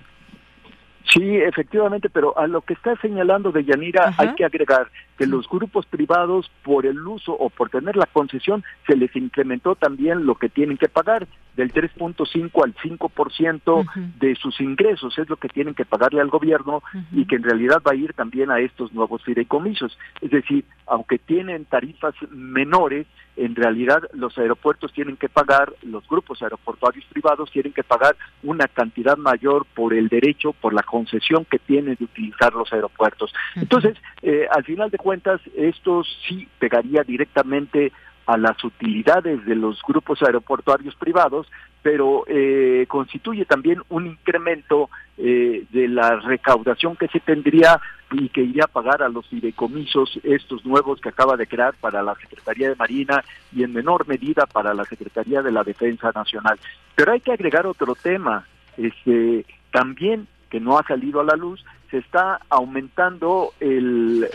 Sí, 1.13 1.37
efectivamente, 1.37 2.09
pero 2.09 2.37
a 2.39 2.47
lo 2.47 2.63
que 2.63 2.73
está 2.75 2.97
señalando 2.97 3.53
de 3.53 3.65
Yanira 3.65 4.15
hay 4.17 4.35
que 4.35 4.45
agregar 4.45 4.89
que 5.19 5.27
los 5.27 5.49
grupos 5.49 5.87
privados 5.87 6.51
por 6.63 6.87
el 6.87 7.07
uso 7.07 7.33
o 7.33 7.51
por 7.51 7.71
tener 7.71 7.97
la 7.97 8.07
concesión 8.07 8.65
se 8.87 8.97
les 8.97 9.15
incrementó 9.15 9.75
también 9.75 10.27
lo 10.27 10.37
que 10.37 10.49
tienen 10.49 10.77
que 10.77 10.89
pagar 10.89 11.29
del 11.57 11.73
3.5 11.73 12.65
al 12.65 12.75
5% 12.75 14.19
de 14.19 14.35
sus 14.35 14.61
ingresos 14.61 15.17
es 15.19 15.29
lo 15.29 15.37
que 15.37 15.49
tienen 15.49 15.75
que 15.75 15.85
pagarle 15.85 16.21
al 16.21 16.31
gobierno 16.31 16.83
y 17.13 17.27
que 17.27 17.37
en 17.37 17.45
realidad 17.45 17.83
va 17.87 17.93
a 17.93 17.97
ir 17.97 18.13
también 18.15 18.51
a 18.51 18.59
estos 18.59 18.93
nuevos 18.93 19.23
fideicomisos. 19.23 19.97
Es 20.21 20.31
decir, 20.31 20.65
aunque 20.87 21.19
tienen 21.19 21.65
tarifas 21.67 22.15
menores, 22.31 23.07
en 23.37 23.55
realidad 23.55 24.03
los 24.13 24.37
aeropuertos 24.39 24.93
tienen 24.93 25.17
que 25.17 25.29
pagar, 25.29 25.73
los 25.83 26.07
grupos 26.09 26.43
aeroportuarios 26.43 27.05
privados 27.07 27.51
tienen 27.51 27.73
que 27.73 27.83
pagar 27.83 28.17
una 28.43 28.69
cantidad 28.69 29.17
mayor 29.17 29.67
por 29.75 29.95
el 29.95 30.09
derecho, 30.09 30.53
por 30.53 30.73
la 30.73 30.83
concesión 30.83 31.45
que 31.45 31.59
tienen 31.59 31.97
de 31.97 32.05
utilizar 32.05 32.53
los 32.53 32.73
aeropuertos. 32.73 33.33
Entonces, 33.57 33.97
eh, 34.23 34.47
al 34.51 34.65
final 34.65 34.91
de 34.91 34.99
cuentas, 34.99 35.41
esto 35.57 36.03
sí 36.27 36.49
pegaría 36.59 37.03
directamente 37.03 37.93
a 38.27 38.37
las 38.37 38.63
utilidades 38.65 39.45
de 39.45 39.55
los 39.55 39.81
grupos 39.87 40.23
aeroportuarios 40.23 40.95
privados, 40.97 41.47
pero 41.83 42.25
eh, 42.27 42.87
constituye 42.89 43.45
también 43.45 43.83
un 43.91 44.07
incremento 44.07 44.89
eh, 45.19 45.65
de 45.71 45.89
la 45.89 46.17
recaudación 46.17 46.97
que 46.97 47.09
se 47.09 47.21
tendría 47.21 47.81
y 48.11 48.29
que 48.31 48.43
iría 48.43 48.65
a 48.65 48.69
pagar 48.69 49.03
a 49.03 49.09
los 49.09 49.27
fideicomisos 49.29 50.19
estos 50.23 50.65
nuevos 50.65 51.01
que 51.01 51.11
acaba 51.11 51.37
de 51.37 51.47
crear 51.47 51.75
para 51.75 52.03
la 52.03 52.15
Secretaría 52.15 52.71
de 52.71 52.77
Marina 52.77 53.23
y 53.53 53.65
en 53.65 53.73
menor 53.73 54.07
medida 54.09 54.47
para 54.47 54.73
la 54.73 54.85
Secretaría 54.85 55.43
de 55.43 55.53
la 55.53 55.63
Defensa 55.63 56.11
Nacional. 56.15 56.59
Pero 56.95 57.13
hay 57.13 57.21
que 57.21 57.33
agregar 57.33 57.67
otro 57.67 57.95
tema, 57.95 58.47
este, 58.77 59.45
también 59.71 60.27
que 60.49 60.61
no 60.61 60.79
ha 60.79 60.85
salido 60.85 61.21
a 61.21 61.25
la 61.25 61.37
luz, 61.37 61.65
se 61.91 61.99
está 61.99 62.41
aumentando 62.49 63.53
el 63.61 64.29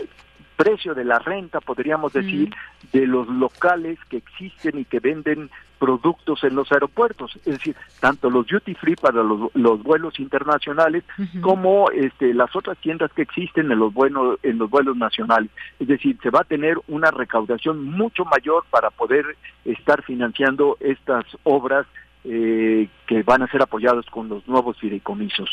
precio 0.60 0.94
de 0.94 1.06
la 1.06 1.18
renta, 1.18 1.58
podríamos 1.62 2.12
decir, 2.12 2.50
de 2.92 3.06
los 3.06 3.26
locales 3.28 3.98
que 4.10 4.18
existen 4.18 4.78
y 4.78 4.84
que 4.84 5.00
venden 5.00 5.48
productos 5.78 6.44
en 6.44 6.54
los 6.54 6.70
aeropuertos, 6.70 7.34
es 7.46 7.54
decir, 7.54 7.74
tanto 7.98 8.28
los 8.28 8.46
duty 8.46 8.74
free 8.74 8.94
para 8.94 9.22
los, 9.22 9.82
vuelos 9.82 10.20
internacionales 10.20 11.02
como 11.40 11.90
este, 11.92 12.34
las 12.34 12.54
otras 12.54 12.76
tiendas 12.76 13.10
que 13.14 13.22
existen 13.22 13.72
en 13.72 13.78
los 13.78 13.94
buenos 13.94 14.38
en 14.42 14.58
los 14.58 14.68
vuelos 14.68 14.98
nacionales. 14.98 15.50
Es 15.78 15.88
decir, 15.88 16.18
se 16.22 16.28
va 16.28 16.40
a 16.40 16.44
tener 16.44 16.76
una 16.88 17.10
recaudación 17.10 17.82
mucho 17.82 18.26
mayor 18.26 18.64
para 18.68 18.90
poder 18.90 19.24
estar 19.64 20.02
financiando 20.02 20.76
estas 20.80 21.24
obras 21.44 21.86
eh, 22.24 22.86
que 23.06 23.22
van 23.22 23.42
a 23.42 23.50
ser 23.50 23.62
apoyadas 23.62 24.04
con 24.10 24.28
los 24.28 24.46
nuevos 24.46 24.78
fideicomisos. 24.78 25.48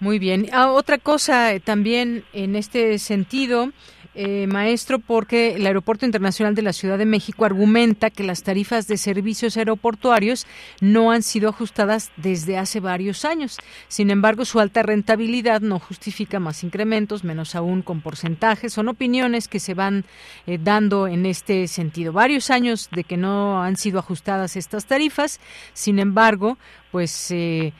Muy 0.00 0.18
bien. 0.18 0.46
Ah, 0.52 0.72
otra 0.72 0.96
cosa 0.96 1.52
eh, 1.52 1.60
también 1.60 2.24
en 2.32 2.56
este 2.56 2.98
sentido 2.98 3.70
eh, 4.12 4.48
maestro, 4.48 4.98
porque 4.98 5.54
el 5.54 5.64
Aeropuerto 5.64 6.04
Internacional 6.04 6.56
de 6.56 6.62
la 6.62 6.72
Ciudad 6.72 6.98
de 6.98 7.06
México 7.06 7.44
argumenta 7.44 8.10
que 8.10 8.24
las 8.24 8.42
tarifas 8.42 8.88
de 8.88 8.96
servicios 8.96 9.56
aeroportuarios 9.56 10.48
no 10.80 11.12
han 11.12 11.22
sido 11.22 11.50
ajustadas 11.50 12.10
desde 12.16 12.58
hace 12.58 12.80
varios 12.80 13.24
años. 13.24 13.56
Sin 13.86 14.10
embargo, 14.10 14.44
su 14.44 14.58
alta 14.58 14.82
rentabilidad 14.82 15.60
no 15.60 15.78
justifica 15.78 16.40
más 16.40 16.64
incrementos, 16.64 17.22
menos 17.22 17.54
aún 17.54 17.82
con 17.82 18.00
porcentajes. 18.00 18.72
Son 18.72 18.88
opiniones 18.88 19.46
que 19.46 19.60
se 19.60 19.74
van 19.74 20.04
eh, 20.48 20.58
dando 20.60 21.06
en 21.06 21.24
este 21.24 21.68
sentido. 21.68 22.12
Varios 22.12 22.50
años 22.50 22.88
de 22.90 23.04
que 23.04 23.16
no 23.16 23.62
han 23.62 23.76
sido 23.76 24.00
ajustadas 24.00 24.56
estas 24.56 24.86
tarifas. 24.86 25.38
Sin 25.72 26.00
embargo, 26.00 26.58
pues 26.90 27.30
eh, 27.30 27.72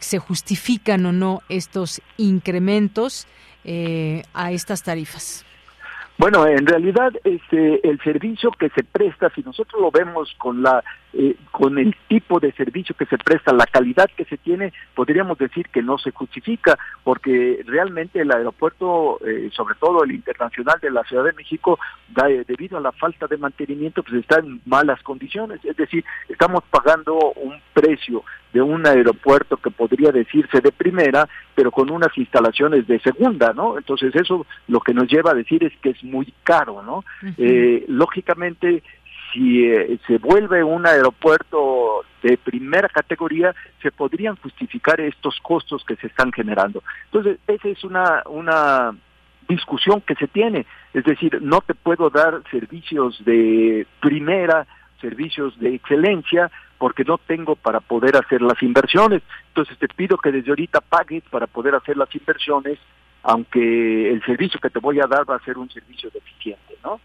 se 0.00 0.18
justifican 0.18 1.04
o 1.04 1.12
no 1.12 1.42
estos 1.50 2.00
incrementos 2.16 3.26
a 4.32 4.50
estas 4.50 4.82
tarifas. 4.82 5.44
Bueno, 6.18 6.48
en 6.48 6.66
realidad 6.66 7.12
este, 7.22 7.88
el 7.88 8.00
servicio 8.02 8.50
que 8.50 8.68
se 8.70 8.82
presta, 8.82 9.30
si 9.30 9.42
nosotros 9.42 9.80
lo 9.80 9.92
vemos 9.92 10.34
con 10.36 10.64
la 10.64 10.82
eh, 11.20 11.34
con 11.50 11.78
el 11.78 11.96
tipo 12.06 12.38
de 12.38 12.52
servicio 12.52 12.94
que 12.94 13.04
se 13.06 13.18
presta, 13.18 13.52
la 13.52 13.66
calidad 13.66 14.08
que 14.16 14.24
se 14.26 14.36
tiene, 14.36 14.72
podríamos 14.94 15.36
decir 15.36 15.68
que 15.68 15.82
no 15.82 15.98
se 15.98 16.12
justifica, 16.12 16.78
porque 17.02 17.60
realmente 17.66 18.20
el 18.20 18.30
aeropuerto, 18.30 19.18
eh, 19.26 19.50
sobre 19.52 19.74
todo 19.80 20.04
el 20.04 20.12
internacional 20.12 20.78
de 20.80 20.92
la 20.92 21.02
Ciudad 21.02 21.24
de 21.24 21.32
México, 21.32 21.76
da, 22.08 22.30
eh, 22.30 22.44
debido 22.46 22.78
a 22.78 22.80
la 22.80 22.92
falta 22.92 23.26
de 23.26 23.36
mantenimiento, 23.36 24.04
pues 24.04 24.20
está 24.20 24.38
en 24.38 24.60
malas 24.64 25.02
condiciones. 25.02 25.58
Es 25.64 25.76
decir, 25.76 26.04
estamos 26.28 26.62
pagando 26.70 27.32
un 27.32 27.56
precio 27.72 28.22
de 28.52 28.62
un 28.62 28.86
aeropuerto 28.86 29.56
que 29.56 29.72
podría 29.72 30.12
decirse 30.12 30.60
de 30.60 30.70
primera, 30.70 31.28
pero 31.56 31.72
con 31.72 31.90
unas 31.90 32.16
instalaciones 32.16 32.86
de 32.86 33.00
segunda, 33.00 33.52
¿no? 33.52 33.76
Entonces 33.76 34.14
eso 34.14 34.46
lo 34.68 34.78
que 34.78 34.94
nos 34.94 35.08
lleva 35.08 35.32
a 35.32 35.34
decir 35.34 35.64
es 35.64 35.72
que 35.82 35.90
es 35.90 36.04
muy 36.04 36.32
caro, 36.44 36.80
¿no? 36.82 37.04
lógicamente 37.88 38.82
si 39.32 39.64
eh, 39.64 39.98
se 40.06 40.18
vuelve 40.18 40.62
un 40.64 40.86
aeropuerto 40.86 42.04
de 42.22 42.36
primera 42.36 42.88
categoría, 42.88 43.54
se 43.82 43.90
podrían 43.90 44.36
justificar 44.36 45.00
estos 45.00 45.38
costos 45.40 45.84
que 45.84 45.96
se 45.96 46.08
están 46.08 46.32
generando. 46.32 46.82
Entonces, 47.06 47.38
esa 47.46 47.68
es 47.68 47.84
una, 47.84 48.22
una 48.26 48.92
discusión 49.48 50.00
que 50.02 50.14
se 50.14 50.28
tiene. 50.28 50.66
Es 50.92 51.04
decir, 51.04 51.40
no 51.42 51.60
te 51.60 51.74
puedo 51.74 52.10
dar 52.10 52.42
servicios 52.50 53.22
de 53.24 53.86
primera, 54.00 54.66
servicios 55.00 55.58
de 55.58 55.74
excelencia, 55.74 56.50
porque 56.78 57.04
no 57.04 57.18
tengo 57.18 57.56
para 57.56 57.80
poder 57.80 58.16
hacer 58.16 58.40
las 58.42 58.62
inversiones. 58.62 59.22
Entonces 59.48 59.76
te 59.78 59.88
pido 59.88 60.16
que 60.16 60.32
desde 60.32 60.50
ahorita 60.50 60.80
pagues 60.80 61.22
para 61.30 61.46
poder 61.46 61.74
hacer 61.74 61.96
las 61.96 62.14
inversiones 62.14 62.78
aunque 63.28 64.10
el 64.10 64.24
servicio 64.24 64.58
que 64.58 64.70
te 64.70 64.78
voy 64.78 64.98
a 65.00 65.06
dar 65.06 65.28
va 65.28 65.36
a 65.36 65.44
ser 65.44 65.58
un 65.58 65.70
servicio 65.70 66.08
deficiente, 66.10 66.78
¿no? 66.82 66.98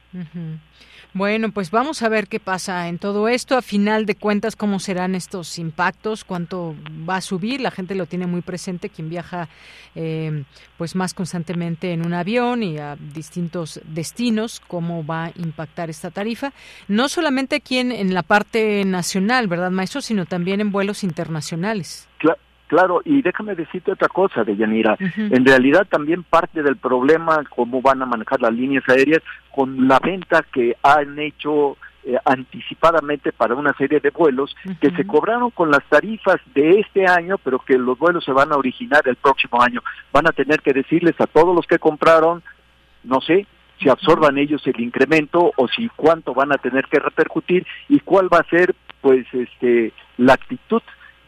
Bueno, 1.11 1.51
pues 1.51 1.69
vamos 1.69 2.01
a 2.01 2.07
ver 2.07 2.28
qué 2.30 2.39
pasa 2.39 2.88
en 2.88 2.97
todo 2.97 3.28
esto. 3.28 3.57
A 3.57 3.61
final 3.61 4.05
de 4.05 4.15
cuentas, 4.15 4.55
cómo 4.55 4.80
serán 4.80 5.15
estos 5.15 5.59
impactos, 5.59 6.24
cuánto 6.24 6.76
va 7.07 7.17
a 7.17 7.21
subir. 7.21 7.59
La 7.59 7.71
gente 7.71 7.93
lo 7.93 8.05
tiene 8.05 8.26
muy 8.26 8.41
presente, 8.41 8.89
quien 8.89 9.09
viaja 9.09 9.49
eh, 9.95 10.45
pues 10.78 10.95
más 10.95 11.13
constantemente 11.13 11.91
en 11.91 12.05
un 12.05 12.13
avión 12.13 12.63
y 12.63 12.78
a 12.78 12.95
distintos 12.95 13.82
destinos, 13.84 14.61
cómo 14.61 15.05
va 15.05 15.26
a 15.26 15.32
impactar 15.36 15.89
esta 15.89 16.09
tarifa. 16.09 16.53
No 16.88 17.09
solamente 17.09 17.57
aquí 17.57 17.80
en, 17.80 18.13
la 18.13 18.24
parte 18.24 18.86
nacional, 18.86 19.47
¿verdad, 19.49 19.71
maestro? 19.71 19.99
Sino 19.99 20.26
también 20.26 20.61
en 20.61 20.71
vuelos 20.71 21.03
internacionales. 21.03 22.07
Claro, 22.17 22.39
y 23.05 23.22
déjame 23.22 23.55
decirte 23.55 23.91
otra 23.91 24.07
cosa, 24.07 24.43
Deyanira. 24.43 24.97
En 24.99 25.45
realidad 25.45 25.86
también 25.89 26.24
parte 26.24 26.64
del 26.64 26.78
problema, 26.78 27.43
cómo 27.49 27.82
van 27.82 28.01
a 28.01 28.05
manejar 28.05 28.41
las 28.41 28.53
líneas 28.53 28.84
aéreas, 28.88 29.22
con 29.51 29.88
la 29.88 29.99
venta 29.99 30.43
que 30.51 30.76
han 30.82 31.20
hecho 31.20 31.78
eh, 32.05 32.18
anticipadamente 32.26 33.32
para 33.32 33.55
una 33.55 33.74
serie 33.74 33.99
de 33.99 34.09
vuelos 34.09 34.55
que 34.82 34.89
se 34.91 35.05
cobraron 35.05 35.51
con 35.51 35.70
las 35.70 35.84
tarifas 35.88 36.38
de 36.55 36.80
este 36.80 37.05
año, 37.05 37.38
pero 37.38 37.59
que 37.59 37.78
los 37.78 37.97
vuelos 37.97 38.24
se 38.24 38.32
van 38.32 38.51
a 38.51 38.57
originar 38.57 39.01
el 39.05 39.16
próximo 39.18 39.61
año. 39.61 39.82
Van 40.11 40.28
a 40.28 40.32
tener 40.32 40.61
que 40.61 40.74
decirles 40.74 41.16
a 41.20 41.28
todos 41.28 41.55
los 41.55 41.68
que 41.68 41.80
compraron, 41.80 42.41
no 43.03 43.22
sé, 43.22 43.45
si 43.80 43.89
absorban 43.89 44.38
ellos 44.38 44.66
el 44.66 44.80
incremento 44.80 45.51
o 45.55 45.68
si 45.68 45.89
cuánto 45.95 46.34
van 46.34 46.51
a 46.51 46.57
tener 46.57 46.86
que 46.86 46.99
repercutir 46.99 47.66
y 47.89 47.99
cuál 47.99 48.34
va 48.34 48.39
a 48.39 48.49
ser 48.49 48.74
pues 49.01 49.26
este 49.34 49.91
la 50.18 50.34
actitud 50.34 50.82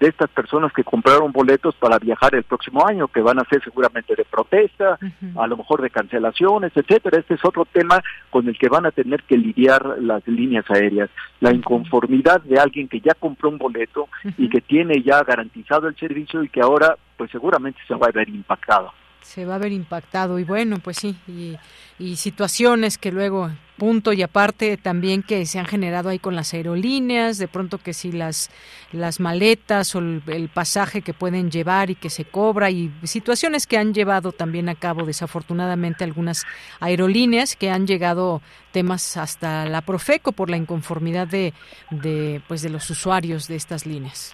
de 0.05 0.09
estas 0.09 0.29
personas 0.29 0.71
que 0.71 0.83
compraron 0.83 1.31
boletos 1.31 1.73
para 1.75 1.97
viajar 1.97 2.35
el 2.35 2.43
próximo 2.43 2.85
año, 2.85 3.07
que 3.07 3.21
van 3.21 3.39
a 3.39 3.45
ser 3.45 3.63
seguramente 3.63 4.15
de 4.15 4.23
protesta, 4.23 4.99
a 5.35 5.47
lo 5.47 5.57
mejor 5.57 5.81
de 5.81 5.89
cancelaciones, 5.89 6.71
etcétera. 6.75 7.19
Este 7.19 7.33
es 7.33 7.43
otro 7.43 7.65
tema 7.65 8.03
con 8.29 8.47
el 8.47 8.55
que 8.55 8.69
van 8.69 8.85
a 8.85 8.91
tener 8.91 9.23
que 9.23 9.35
lidiar 9.35 9.97
las 9.99 10.25
líneas 10.27 10.69
aéreas. 10.69 11.09
La 11.39 11.51
inconformidad 11.51 12.41
de 12.41 12.59
alguien 12.59 12.87
que 12.87 13.01
ya 13.01 13.15
compró 13.15 13.49
un 13.49 13.57
boleto 13.57 14.07
y 14.37 14.47
que 14.47 14.61
tiene 14.61 15.01
ya 15.01 15.23
garantizado 15.23 15.87
el 15.87 15.95
servicio 15.95 16.43
y 16.43 16.49
que 16.49 16.61
ahora 16.61 16.95
pues 17.17 17.31
seguramente 17.31 17.79
se 17.87 17.95
va 17.95 18.07
a 18.07 18.11
ver 18.11 18.29
impactado 18.29 18.91
se 19.25 19.45
va 19.45 19.55
a 19.55 19.59
ver 19.59 19.71
impactado. 19.71 20.39
Y 20.39 20.43
bueno 20.43 20.77
pues 20.79 20.97
sí 20.97 21.15
y, 21.27 21.55
y, 21.99 22.15
situaciones 22.17 22.97
que 22.97 23.11
luego 23.11 23.49
punto 23.77 24.13
y 24.13 24.21
aparte 24.21 24.77
también 24.77 25.21
que 25.21 25.45
se 25.45 25.59
han 25.59 25.65
generado 25.65 26.09
ahí 26.09 26.19
con 26.19 26.35
las 26.35 26.53
aerolíneas 26.53 27.37
de 27.37 27.49
pronto 27.49 27.77
que 27.77 27.93
si 27.93 28.11
las 28.11 28.49
las 28.93 29.19
maletas 29.19 29.95
o 29.95 29.99
el, 29.99 30.49
pasaje 30.53 31.01
que 31.01 31.13
pueden 31.13 31.51
llevar 31.51 31.89
y 31.89 31.95
que 31.95 32.09
se 32.09 32.23
cobra 32.23 32.69
y 32.69 32.89
situaciones 33.03 33.67
que 33.67 33.77
han 33.77 33.93
llevado 33.93 34.31
también 34.31 34.69
a 34.69 34.75
cabo 34.75 35.05
desafortunadamente 35.05 36.05
algunas 36.05 36.43
aerolíneas 36.79 37.57
que 37.57 37.69
han 37.69 37.85
llegado 37.85 38.41
temas 38.71 39.17
hasta 39.17 39.65
la 39.65 39.81
Profeco 39.81 40.31
por 40.31 40.49
la 40.49 40.57
inconformidad 40.57 41.27
de, 41.27 41.53
de 41.91 42.41
pues 42.47 42.61
de 42.61 42.69
los 42.69 42.89
usuarios 42.89 43.47
de 43.49 43.57
estas 43.57 43.85
líneas 43.85 44.31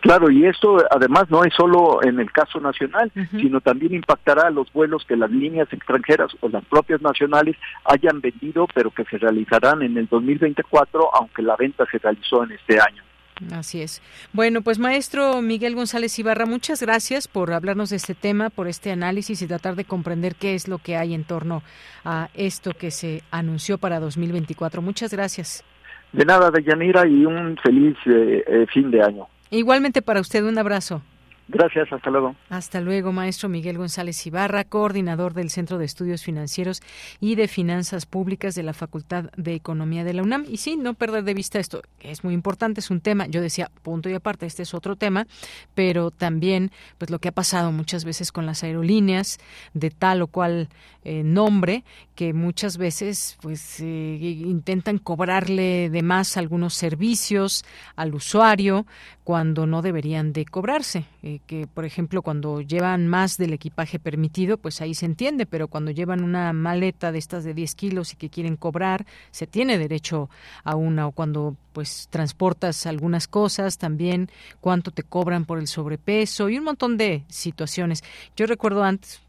Claro, 0.00 0.30
y 0.30 0.46
esto 0.46 0.78
además 0.90 1.28
no 1.28 1.42
es 1.44 1.52
solo 1.54 2.00
en 2.04 2.20
el 2.20 2.30
caso 2.30 2.60
nacional, 2.60 3.10
sino 3.32 3.60
también 3.60 3.94
impactará 3.94 4.46
a 4.46 4.50
los 4.50 4.72
vuelos 4.72 5.04
que 5.04 5.16
las 5.16 5.30
líneas 5.30 5.72
extranjeras 5.72 6.30
o 6.40 6.48
las 6.48 6.64
propias 6.66 7.02
nacionales 7.02 7.56
hayan 7.84 8.20
vendido, 8.20 8.68
pero 8.72 8.90
que 8.92 9.04
se 9.04 9.18
realizarán 9.18 9.82
en 9.82 9.96
el 9.96 10.06
2024, 10.06 11.14
aunque 11.14 11.42
la 11.42 11.56
venta 11.56 11.84
se 11.90 11.98
realizó 11.98 12.44
en 12.44 12.52
este 12.52 12.80
año. 12.80 13.02
Así 13.52 13.82
es. 13.82 14.02
Bueno, 14.32 14.62
pues 14.62 14.78
maestro 14.78 15.40
Miguel 15.42 15.74
González 15.74 16.18
Ibarra, 16.18 16.46
muchas 16.46 16.82
gracias 16.82 17.28
por 17.28 17.52
hablarnos 17.52 17.90
de 17.90 17.96
este 17.96 18.14
tema, 18.14 18.50
por 18.50 18.68
este 18.68 18.90
análisis 18.90 19.42
y 19.42 19.46
tratar 19.46 19.76
de 19.76 19.84
comprender 19.84 20.34
qué 20.34 20.54
es 20.54 20.68
lo 20.68 20.78
que 20.78 20.96
hay 20.96 21.14
en 21.14 21.24
torno 21.24 21.62
a 22.04 22.28
esto 22.34 22.72
que 22.72 22.90
se 22.90 23.22
anunció 23.30 23.78
para 23.78 24.00
2024. 24.00 24.82
Muchas 24.82 25.12
gracias. 25.12 25.64
De 26.12 26.24
nada, 26.24 26.50
Deyanira, 26.50 27.06
y 27.06 27.26
un 27.26 27.56
feliz 27.58 27.96
eh, 28.06 28.42
eh, 28.46 28.66
fin 28.72 28.90
de 28.90 29.02
año. 29.02 29.26
Igualmente 29.50 30.02
para 30.02 30.20
usted, 30.20 30.44
un 30.44 30.58
abrazo. 30.58 31.02
Gracias, 31.50 31.90
hasta 31.90 32.10
luego. 32.10 32.36
Hasta 32.50 32.82
luego, 32.82 33.10
maestro 33.10 33.48
Miguel 33.48 33.78
González 33.78 34.26
Ibarra, 34.26 34.64
coordinador 34.64 35.32
del 35.32 35.48
Centro 35.48 35.78
de 35.78 35.86
Estudios 35.86 36.22
Financieros 36.22 36.82
y 37.20 37.36
de 37.36 37.48
Finanzas 37.48 38.04
Públicas 38.04 38.54
de 38.54 38.62
la 38.62 38.74
Facultad 38.74 39.30
de 39.34 39.54
Economía 39.54 40.04
de 40.04 40.12
la 40.12 40.22
UNAM. 40.22 40.44
Y 40.46 40.58
sí, 40.58 40.76
no 40.76 40.92
perder 40.92 41.24
de 41.24 41.32
vista 41.32 41.58
esto, 41.58 41.80
es 42.00 42.22
muy 42.22 42.34
importante, 42.34 42.80
es 42.80 42.90
un 42.90 43.00
tema, 43.00 43.26
yo 43.28 43.40
decía, 43.40 43.70
punto 43.82 44.10
y 44.10 44.14
aparte, 44.14 44.44
este 44.44 44.62
es 44.62 44.74
otro 44.74 44.94
tema, 44.96 45.26
pero 45.74 46.10
también 46.10 46.70
pues 46.98 47.10
lo 47.10 47.18
que 47.18 47.28
ha 47.28 47.32
pasado 47.32 47.72
muchas 47.72 48.04
veces 48.04 48.30
con 48.30 48.44
las 48.44 48.62
aerolíneas 48.62 49.38
de 49.72 49.88
tal 49.88 50.20
o 50.20 50.26
cual 50.26 50.68
eh, 51.02 51.22
nombre, 51.22 51.82
que 52.14 52.34
muchas 52.34 52.76
veces 52.76 53.38
pues 53.40 53.80
eh, 53.80 54.18
intentan 54.20 54.98
cobrarle 54.98 55.88
de 55.88 56.02
más 56.02 56.36
algunos 56.36 56.74
servicios 56.74 57.64
al 57.96 58.14
usuario 58.14 58.84
cuando 59.28 59.66
no 59.66 59.82
deberían 59.82 60.32
de 60.32 60.46
cobrarse. 60.46 61.04
Eh, 61.22 61.40
que, 61.46 61.66
por 61.66 61.84
ejemplo, 61.84 62.22
cuando 62.22 62.62
llevan 62.62 63.06
más 63.08 63.36
del 63.36 63.52
equipaje 63.52 63.98
permitido, 63.98 64.56
pues 64.56 64.80
ahí 64.80 64.94
se 64.94 65.04
entiende, 65.04 65.44
pero 65.44 65.68
cuando 65.68 65.90
llevan 65.90 66.24
una 66.24 66.50
maleta 66.54 67.12
de 67.12 67.18
estas 67.18 67.44
de 67.44 67.52
10 67.52 67.74
kilos 67.74 68.14
y 68.14 68.16
que 68.16 68.30
quieren 68.30 68.56
cobrar, 68.56 69.04
se 69.30 69.46
tiene 69.46 69.76
derecho 69.76 70.30
a 70.64 70.76
una, 70.76 71.06
o 71.06 71.12
cuando 71.12 71.56
pues 71.78 72.08
transportas 72.10 72.86
algunas 72.86 73.28
cosas 73.28 73.78
también, 73.78 74.30
cuánto 74.60 74.90
te 74.90 75.04
cobran 75.04 75.44
por 75.44 75.58
el 75.58 75.68
sobrepeso 75.68 76.48
y 76.48 76.58
un 76.58 76.64
montón 76.64 76.96
de 76.96 77.22
situaciones. 77.28 78.02
Yo 78.34 78.46
recuerdo 78.46 78.82
antes, 78.82 79.20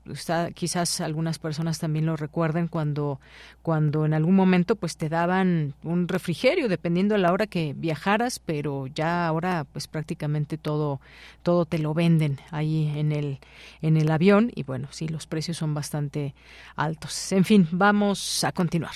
quizás 0.56 1.02
algunas 1.02 1.38
personas 1.38 1.78
también 1.78 2.06
lo 2.08 2.16
recuerden 2.16 2.68
cuando, 2.68 3.20
cuando 3.62 4.06
en 4.06 4.16
algún 4.16 4.36
momento 4.36 4.76
pues 4.76 4.97
te 4.97 5.10
daban 5.10 5.76
un 5.84 6.08
refrigerio 6.08 6.70
dependiendo 6.70 7.14
de 7.14 7.22
la 7.22 7.34
hora 7.34 7.45
que 7.45 7.76
viajaras, 7.78 8.39
pero 8.39 8.88
ya 8.88 9.28
ahora 9.28 9.68
pues 9.72 9.88
prácticamente 9.90 10.58
todo, 10.58 11.02
todo 11.44 11.66
te 11.66 11.80
lo 11.80 11.94
venden 11.94 12.40
ahí 12.52 12.92
en 12.96 13.12
el, 13.12 13.40
en 13.82 13.98
el 13.98 14.10
avión 14.12 14.52
y 14.56 14.64
bueno, 14.64 14.88
sí, 14.92 15.08
los 15.08 15.28
precios 15.28 15.58
son 15.58 15.74
bastante 15.74 16.34
altos. 16.76 17.32
En 17.32 17.46
fin, 17.46 17.68
vamos 17.72 18.44
a 18.44 18.52
continuar. 18.52 18.94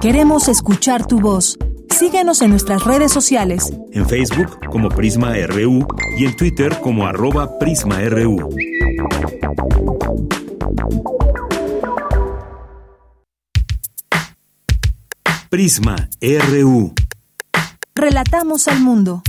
Queremos 0.00 0.48
escuchar 0.48 1.06
tu 1.06 1.20
voz. 1.20 1.56
Síguenos 1.90 2.42
en 2.42 2.50
nuestras 2.50 2.84
redes 2.84 3.12
sociales. 3.12 3.72
En 3.92 4.08
Facebook 4.08 4.58
como 4.70 4.88
Prisma 4.88 5.34
RU 5.46 5.86
y 6.18 6.24
en 6.24 6.36
Twitter 6.36 6.76
como 6.80 7.06
arroba 7.06 7.58
PrismaRU. 7.58 8.48
Prisma 15.50 16.08
RU. 16.20 16.94
Relatamos 17.94 18.68
al 18.68 18.80
mundo. 18.80 19.22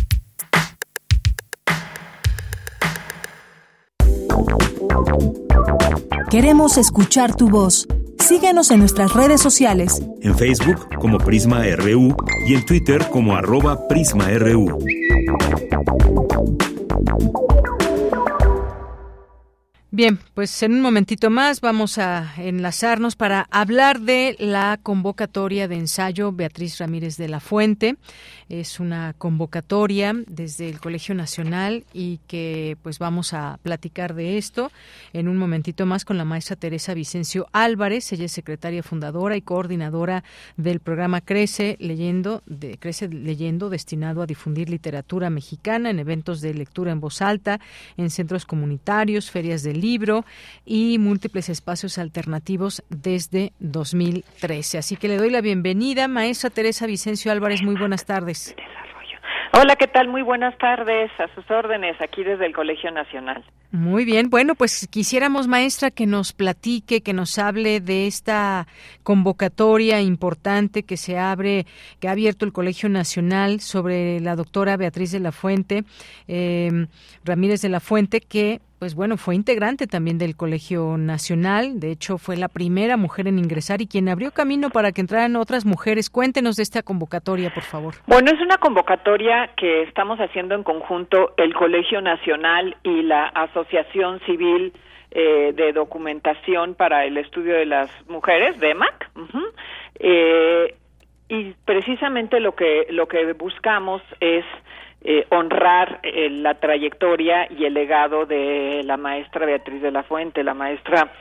Queremos 6.31 6.77
escuchar 6.77 7.35
tu 7.35 7.49
voz. 7.49 7.87
Síguenos 8.19 8.71
en 8.71 8.79
nuestras 8.79 9.13
redes 9.13 9.41
sociales. 9.41 10.01
En 10.21 10.37
Facebook 10.37 10.87
como 10.97 11.17
Prisma 11.17 11.63
RU 11.75 12.15
y 12.47 12.55
en 12.55 12.65
Twitter 12.65 13.05
como 13.09 13.35
arroba 13.35 13.85
PrismaRU. 13.89 14.79
Bien, 19.95 20.17
pues 20.33 20.63
en 20.63 20.73
un 20.73 20.81
momentito 20.81 21.29
más 21.29 21.61
vamos 21.61 21.99
a 21.99 22.33
enlazarnos 22.37 23.15
para 23.15 23.45
hablar 23.51 24.01
de 24.01 24.35
la 24.39 24.79
convocatoria 24.81 25.67
de 25.67 25.75
ensayo 25.75 26.31
Beatriz 26.31 26.79
Ramírez 26.79 27.15
de 27.17 27.29
la 27.29 27.39
Fuente. 27.39 27.97
Es 28.53 28.79
una 28.79 29.15
convocatoria 29.17 30.13
desde 30.27 30.69
el 30.69 30.79
Colegio 30.79 31.15
Nacional 31.15 31.85
y 31.91 32.19
que 32.27 32.77
pues 32.83 32.99
vamos 32.99 33.33
a 33.33 33.57
platicar 33.63 34.13
de 34.13 34.37
esto 34.37 34.71
en 35.11 35.27
un 35.27 35.37
momentito 35.37 35.87
más 35.87 36.05
con 36.05 36.19
la 36.19 36.23
maestra 36.23 36.55
Teresa 36.55 36.93
Vicencio 36.93 37.47
Álvarez. 37.51 38.13
Ella 38.13 38.25
es 38.25 38.31
secretaria 38.31 38.83
fundadora 38.83 39.35
y 39.35 39.41
coordinadora 39.41 40.23
del 40.55 40.81
programa 40.81 41.19
Crece 41.19 41.77
Leyendo, 41.79 42.43
de 42.45 42.77
Crece 42.77 43.07
Leyendo 43.07 43.71
destinado 43.71 44.21
a 44.21 44.27
difundir 44.27 44.69
literatura 44.69 45.31
mexicana 45.31 45.89
en 45.89 45.97
eventos 45.97 46.39
de 46.39 46.53
lectura 46.53 46.91
en 46.91 46.99
voz 46.99 47.23
alta, 47.23 47.59
en 47.97 48.11
centros 48.11 48.45
comunitarios, 48.45 49.31
ferias 49.31 49.63
de 49.63 49.73
libro 49.73 50.25
y 50.63 50.99
múltiples 50.99 51.49
espacios 51.49 51.97
alternativos 51.97 52.83
desde 52.89 53.51
2013. 53.57 54.77
Así 54.77 54.95
que 54.95 55.07
le 55.07 55.17
doy 55.17 55.31
la 55.31 55.41
bienvenida, 55.41 56.07
maestra 56.07 56.51
Teresa 56.51 56.85
Vicencio 56.85 57.31
Álvarez. 57.31 57.63
Muy 57.63 57.73
buenas 57.73 58.05
tardes. 58.05 58.42
Hola, 59.53 59.75
¿qué 59.75 59.87
tal? 59.87 60.07
Muy 60.07 60.21
buenas 60.21 60.57
tardes. 60.57 61.11
A 61.19 61.27
sus 61.35 61.49
órdenes, 61.51 61.99
aquí 62.01 62.23
desde 62.23 62.45
el 62.45 62.53
Colegio 62.53 62.91
Nacional. 62.91 63.43
Muy 63.73 64.05
bien, 64.05 64.29
bueno, 64.29 64.53
pues 64.53 64.87
quisiéramos, 64.87 65.47
maestra, 65.47 65.89
que 65.89 66.05
nos 66.05 66.31
platique, 66.31 67.01
que 67.01 67.11
nos 67.11 67.39
hable 67.39 67.79
de 67.79 68.05
esta 68.05 68.67
convocatoria 69.01 69.99
importante 69.99 70.83
que 70.83 70.95
se 70.95 71.17
abre, 71.17 71.65
que 71.99 72.07
ha 72.07 72.11
abierto 72.11 72.45
el 72.45 72.53
Colegio 72.53 72.87
Nacional 72.87 73.61
sobre 73.61 74.19
la 74.19 74.35
doctora 74.35 74.77
Beatriz 74.77 75.11
de 75.11 75.21
la 75.21 75.31
Fuente, 75.31 75.85
eh, 76.27 76.85
Ramírez 77.25 77.63
de 77.63 77.69
la 77.69 77.79
Fuente, 77.79 78.21
que 78.21 78.61
pues 78.77 78.95
bueno, 78.95 79.15
fue 79.15 79.33
integrante 79.33 79.87
también 79.87 80.17
del 80.17 80.35
Colegio 80.35 80.97
Nacional, 80.97 81.79
de 81.79 81.89
hecho 81.89 82.17
fue 82.17 82.35
la 82.35 82.49
primera 82.49 82.97
mujer 82.97 83.29
en 83.29 83.39
ingresar 83.39 83.81
y 83.81 83.87
quien 83.87 84.09
abrió 84.09 84.31
camino 84.31 84.71
para 84.71 84.91
que 84.91 84.99
entraran 84.99 85.37
otras 85.37 85.65
mujeres. 85.65 86.09
Cuéntenos 86.09 86.57
de 86.57 86.63
esta 86.63 86.83
convocatoria, 86.83 87.49
por 87.53 87.63
favor. 87.63 87.93
Bueno, 88.07 88.29
es 88.33 88.41
una 88.41 88.57
convocatoria 88.57 89.51
que 89.55 89.83
estamos 89.83 90.19
haciendo 90.19 90.53
en 90.55 90.63
conjunto 90.63 91.31
el 91.37 91.53
Colegio 91.53 92.01
Nacional 92.01 92.75
y 92.83 93.03
la 93.03 93.27
Asociación 93.27 93.62
Civil 94.25 94.73
eh, 95.11 95.53
de 95.55 95.73
Documentación 95.73 96.75
para 96.75 97.05
el 97.05 97.17
Estudio 97.17 97.55
de 97.55 97.65
las 97.65 97.89
Mujeres, 98.07 98.59
DEMAC. 98.59 99.09
eh, 99.99 100.75
y 101.29 101.53
precisamente 101.65 102.39
lo 102.39 102.53
que, 102.55 102.87
lo 102.89 103.07
que 103.07 103.33
buscamos 103.33 104.01
es 104.19 104.45
eh, 105.05 105.25
honrar 105.31 105.99
eh, 106.03 106.29
la 106.29 106.55
trayectoria 106.55 107.47
y 107.51 107.65
el 107.65 107.73
legado 107.73 108.25
de 108.25 108.83
la 108.85 108.95
maestra 108.95 109.45
Beatriz 109.45 109.81
de 109.81 109.91
la 109.91 110.03
Fuente. 110.03 110.43
La 110.43 110.53
maestra 110.53 111.11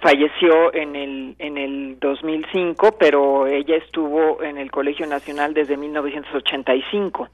falleció 0.00 0.74
en 0.74 0.96
el 0.96 1.36
en 1.38 1.58
el 1.58 1.98
2005, 2.00 2.96
pero 2.98 3.46
ella 3.46 3.76
estuvo 3.76 4.42
en 4.42 4.58
el 4.58 4.70
Colegio 4.70 5.06
Nacional 5.06 5.54
desde 5.54 5.76
1985, 5.76 7.28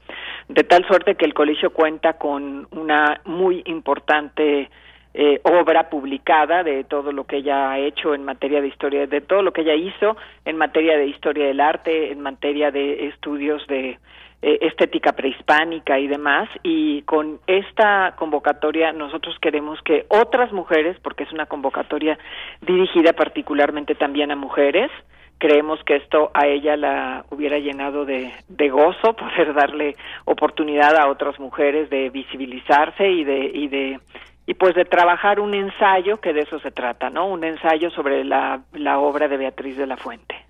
de 0.49 0.63
tal 0.63 0.85
suerte 0.85 1.15
que 1.15 1.25
el 1.25 1.33
colegio 1.33 1.71
cuenta 1.71 2.13
con 2.13 2.67
una 2.71 3.21
muy 3.25 3.63
importante 3.65 4.69
eh, 5.13 5.39
obra 5.43 5.89
publicada 5.89 6.63
de 6.63 6.83
todo 6.83 7.11
lo 7.11 7.23
que 7.23 7.37
ella 7.37 7.71
ha 7.71 7.79
hecho 7.79 8.13
en 8.13 8.23
materia 8.23 8.61
de 8.61 8.67
historia, 8.67 9.07
de 9.07 9.21
todo 9.21 9.41
lo 9.41 9.51
que 9.51 9.61
ella 9.61 9.73
hizo 9.73 10.15
en 10.45 10.57
materia 10.57 10.97
de 10.97 11.07
historia 11.07 11.47
del 11.47 11.59
arte, 11.59 12.11
en 12.11 12.21
materia 12.21 12.69
de 12.69 13.07
estudios 13.07 13.65
de 13.67 13.97
eh, 14.47 14.59
estética 14.61 15.11
prehispánica 15.11 15.99
y 15.99 16.07
demás. 16.07 16.47
Y 16.63 17.01
con 17.01 17.41
esta 17.47 18.15
convocatoria 18.17 18.93
nosotros 18.93 19.35
queremos 19.41 19.77
que 19.81 20.05
otras 20.07 20.53
mujeres, 20.53 20.95
porque 21.03 21.23
es 21.23 21.33
una 21.33 21.47
convocatoria 21.47 22.17
dirigida 22.61 23.11
particularmente 23.11 23.93
también 23.93 24.31
a 24.31 24.37
mujeres, 24.37 24.89
creemos 25.37 25.83
que 25.83 25.97
esto 25.97 26.31
a 26.33 26.47
ella 26.47 26.77
la 26.77 27.25
hubiera 27.29 27.59
llenado 27.59 28.05
de, 28.05 28.31
de 28.47 28.69
gozo 28.69 29.13
poder 29.17 29.53
darle 29.53 29.97
oportunidad 30.23 30.95
a 30.95 31.09
otras 31.09 31.37
mujeres 31.39 31.89
de 31.89 32.09
visibilizarse 32.09 33.05
y 33.05 33.25
de 33.25 33.51
y 33.53 33.67
de 33.67 33.99
y 34.45 34.53
pues 34.53 34.75
de 34.75 34.85
trabajar 34.85 35.41
un 35.41 35.53
ensayo 35.55 36.21
que 36.21 36.31
de 36.31 36.43
eso 36.43 36.57
se 36.59 36.71
trata, 36.71 37.09
¿no? 37.09 37.27
Un 37.27 37.43
ensayo 37.43 37.89
sobre 37.89 38.23
la, 38.23 38.61
la 38.71 38.97
obra 38.99 39.27
de 39.27 39.35
Beatriz 39.35 39.75
de 39.75 39.87
la 39.87 39.97
Fuente. 39.97 40.46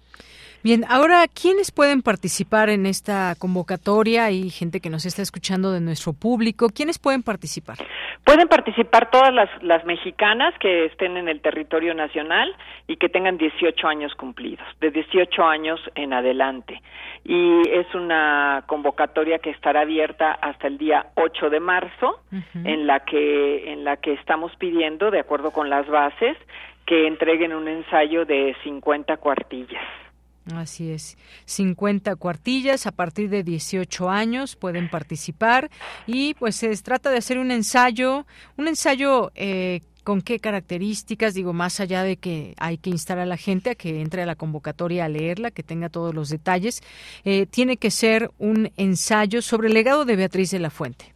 Bien, 0.64 0.84
ahora, 0.89 1.26
¿quiénes 1.28 1.72
pueden 1.72 2.01
participar 2.01 2.70
en 2.70 2.86
esta 2.86 3.36
convocatoria? 3.39 4.26
Hay 4.26 4.49
gente 4.49 4.80
que 4.80 4.89
nos 4.89 5.05
está 5.05 5.22
escuchando 5.22 5.72
de 5.72 5.80
nuestro 5.80 6.14
público. 6.14 6.68
¿Quiénes 6.76 6.97
pueden 6.99 7.24
participar? 7.24 7.78
Pueden 8.24 8.47
participar 8.49 9.10
todas 9.10 9.34
las, 9.34 9.49
las 9.64 9.86
mexicanas 9.86 10.53
que 10.60 10.86
estén 10.86 11.16
en 11.16 11.30
el 11.30 11.39
territorio 11.41 11.93
nacional 11.93 12.53
y 12.88 12.97
que 12.97 13.08
tengan 13.08 13.38
18 13.38 13.88
años 13.88 14.14
cumplidos, 14.16 14.68
de 14.82 14.91
18 14.91 15.43
años 15.43 15.80
en 15.95 16.12
adelante. 16.12 16.82
Y 17.24 17.62
es 17.70 17.93
una 17.93 18.64
convocatoria 18.68 19.39
que 19.39 19.51
estará 19.51 19.82
abierta 19.82 20.32
hasta 20.34 20.68
el 20.68 20.78
día 20.78 21.08
8 21.16 21.49
de 21.49 21.60
marzo, 21.60 22.20
en 22.66 22.88
la 22.88 23.01
que 23.01 23.72
en 23.72 23.84
la 23.84 23.97
que 23.97 24.14
estamos 24.14 24.53
pidiendo, 24.58 25.12
de 25.12 25.20
acuerdo 25.20 25.51
con 25.51 25.70
las 25.70 25.88
bases, 25.88 26.38
que 26.86 27.08
entreguen 27.08 27.53
un 27.53 27.68
ensayo 27.68 28.26
de 28.26 28.55
50 28.64 29.18
cuartillas. 29.18 29.84
Así 30.55 30.91
es, 30.91 31.17
50 31.45 32.15
cuartillas 32.15 32.87
a 32.87 32.91
partir 32.91 33.29
de 33.29 33.43
18 33.43 34.09
años 34.09 34.55
pueden 34.55 34.89
participar 34.89 35.69
y 36.05 36.35
pues 36.35 36.55
se 36.55 36.75
trata 36.77 37.09
de 37.09 37.17
hacer 37.17 37.37
un 37.37 37.51
ensayo, 37.51 38.25
un 38.55 38.67
ensayo 38.69 39.31
eh, 39.35 39.81
con 40.07 40.21
qué 40.21 40.39
características, 40.39 41.33
digo, 41.33 41.51
más 41.51 41.81
allá 41.81 42.01
de 42.01 42.15
que 42.15 42.53
hay 42.59 42.77
que 42.77 42.89
instar 42.89 43.19
a 43.19 43.25
la 43.25 43.35
gente 43.35 43.71
a 43.71 43.75
que 43.75 43.99
entre 43.99 44.21
a 44.21 44.25
la 44.25 44.35
convocatoria 44.35 45.03
a 45.03 45.09
leerla, 45.09 45.51
que 45.51 45.63
tenga 45.63 45.89
todos 45.89 46.15
los 46.15 46.29
detalles, 46.29 46.81
eh, 47.25 47.45
tiene 47.45 47.75
que 47.75 47.91
ser 47.91 48.31
un 48.37 48.71
ensayo 48.77 49.41
sobre 49.41 49.67
el 49.67 49.73
legado 49.73 50.05
de 50.05 50.15
Beatriz 50.15 50.51
de 50.51 50.59
la 50.59 50.69
Fuente. 50.69 51.13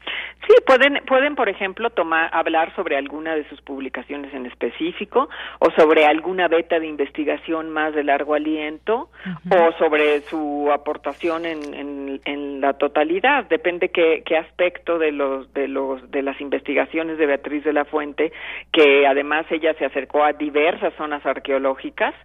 Sí, 0.47 0.55
pueden, 0.65 1.01
pueden, 1.05 1.35
por 1.35 1.49
ejemplo, 1.49 1.91
tomar, 1.91 2.29
hablar 2.33 2.73
sobre 2.75 2.97
alguna 2.97 3.35
de 3.35 3.47
sus 3.47 3.61
publicaciones 3.61 4.33
en 4.33 4.47
específico 4.47 5.29
o 5.59 5.69
sobre 5.71 6.05
alguna 6.05 6.47
beta 6.47 6.79
de 6.79 6.87
investigación 6.87 7.69
más 7.69 7.93
de 7.93 8.03
largo 8.03 8.33
aliento 8.33 9.09
o 9.51 9.71
sobre 9.77 10.21
su 10.21 10.69
aportación 10.73 11.45
en, 11.45 11.73
en, 11.75 12.21
en 12.25 12.59
la 12.59 12.73
totalidad. 12.73 13.45
Depende 13.45 13.89
qué, 13.89 14.23
qué 14.25 14.37
aspecto 14.37 14.97
de 14.97 15.11
los, 15.11 15.53
de 15.53 15.67
los, 15.67 16.09
de 16.09 16.23
las 16.23 16.41
investigaciones 16.41 17.19
de 17.19 17.27
Beatriz 17.27 17.63
de 17.63 17.73
la 17.73 17.85
Fuente, 17.85 18.31
que 18.71 19.05
además 19.05 19.45
ella 19.51 19.75
se 19.75 19.85
acercó 19.85 20.23
a 20.23 20.33
diversas 20.33 20.93
zonas 20.95 21.23
arqueológicas 21.23 22.15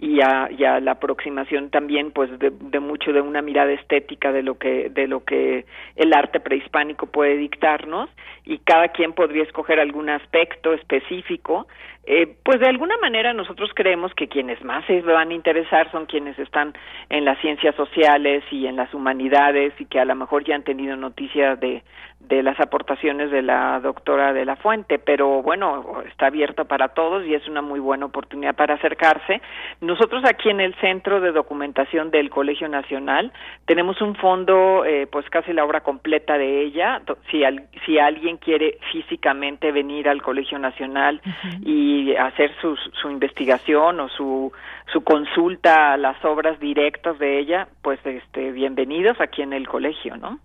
y 0.00 0.22
a, 0.22 0.48
y 0.50 0.64
a 0.64 0.80
la 0.80 0.92
aproximación 0.92 1.68
también 1.68 2.10
pues 2.10 2.30
de, 2.38 2.50
de, 2.50 2.80
mucho 2.80 3.12
de 3.12 3.20
una 3.20 3.42
mirada 3.42 3.70
estética 3.72 4.32
de 4.32 4.42
lo 4.42 4.56
que 4.56 4.88
de 4.88 5.06
lo 5.06 5.24
que 5.24 5.66
el 5.94 6.14
arte 6.14 6.40
prehispánico 6.40 7.06
puede 7.06 7.36
dictarnos 7.36 8.08
y 8.46 8.58
cada 8.58 8.88
quien 8.88 9.12
podría 9.12 9.42
escoger 9.42 9.78
algún 9.78 10.08
aspecto 10.08 10.72
específico 10.72 11.68
eh, 12.12 12.26
pues 12.44 12.58
de 12.58 12.66
alguna 12.66 12.96
manera 12.96 13.32
nosotros 13.32 13.70
creemos 13.72 14.12
que 14.14 14.26
quienes 14.26 14.60
más 14.64 14.84
se 14.86 15.00
van 15.00 15.30
a 15.30 15.34
interesar 15.34 15.88
son 15.92 16.06
quienes 16.06 16.36
están 16.40 16.74
en 17.08 17.24
las 17.24 17.38
ciencias 17.38 17.72
sociales 17.76 18.42
y 18.50 18.66
en 18.66 18.74
las 18.74 18.92
humanidades 18.92 19.72
y 19.78 19.84
que 19.84 20.00
a 20.00 20.04
lo 20.04 20.16
mejor 20.16 20.42
ya 20.42 20.56
han 20.56 20.64
tenido 20.64 20.96
noticias 20.96 21.60
de, 21.60 21.84
de 22.20 22.42
las 22.42 22.60
aportaciones 22.60 23.30
de 23.30 23.42
la 23.42 23.80
doctora 23.80 24.32
de 24.32 24.44
la 24.44 24.56
Fuente, 24.56 24.98
pero 24.98 25.42
bueno, 25.42 26.02
está 26.06 26.26
abierto 26.26 26.66
para 26.66 26.88
todos 26.88 27.24
y 27.26 27.34
es 27.34 27.48
una 27.48 27.62
muy 27.62 27.80
buena 27.80 28.06
oportunidad 28.06 28.54
para 28.54 28.74
acercarse. 28.74 29.40
Nosotros 29.80 30.22
aquí 30.24 30.50
en 30.50 30.60
el 30.60 30.74
Centro 30.76 31.20
de 31.20 31.32
Documentación 31.32 32.10
del 32.10 32.28
Colegio 32.28 32.68
Nacional 32.68 33.32
tenemos 33.64 34.00
un 34.02 34.14
fondo, 34.16 34.84
eh, 34.84 35.06
pues 35.10 35.28
casi 35.30 35.52
la 35.52 35.64
obra 35.64 35.80
completa 35.80 36.36
de 36.36 36.62
ella. 36.62 37.00
Si, 37.30 37.42
al, 37.42 37.68
si 37.86 37.98
alguien 37.98 38.36
quiere 38.36 38.78
físicamente 38.92 39.72
venir 39.72 40.08
al 40.08 40.22
Colegio 40.22 40.58
Nacional 40.58 41.20
uh 41.24 41.28
-huh. 41.28 41.60
y 41.64 41.99
hacer 42.18 42.52
su, 42.60 42.76
su 42.76 43.10
investigación 43.10 44.00
o 44.00 44.08
su, 44.08 44.52
su 44.92 45.02
consulta 45.02 45.92
a 45.92 45.96
las 45.96 46.22
obras 46.24 46.58
directas 46.60 47.18
de 47.18 47.38
ella, 47.38 47.68
pues 47.82 47.98
este, 48.04 48.52
bienvenidos 48.52 49.20
aquí 49.20 49.42
en 49.42 49.52
el 49.52 49.68
colegio, 49.68 50.16
¿no? 50.16 50.38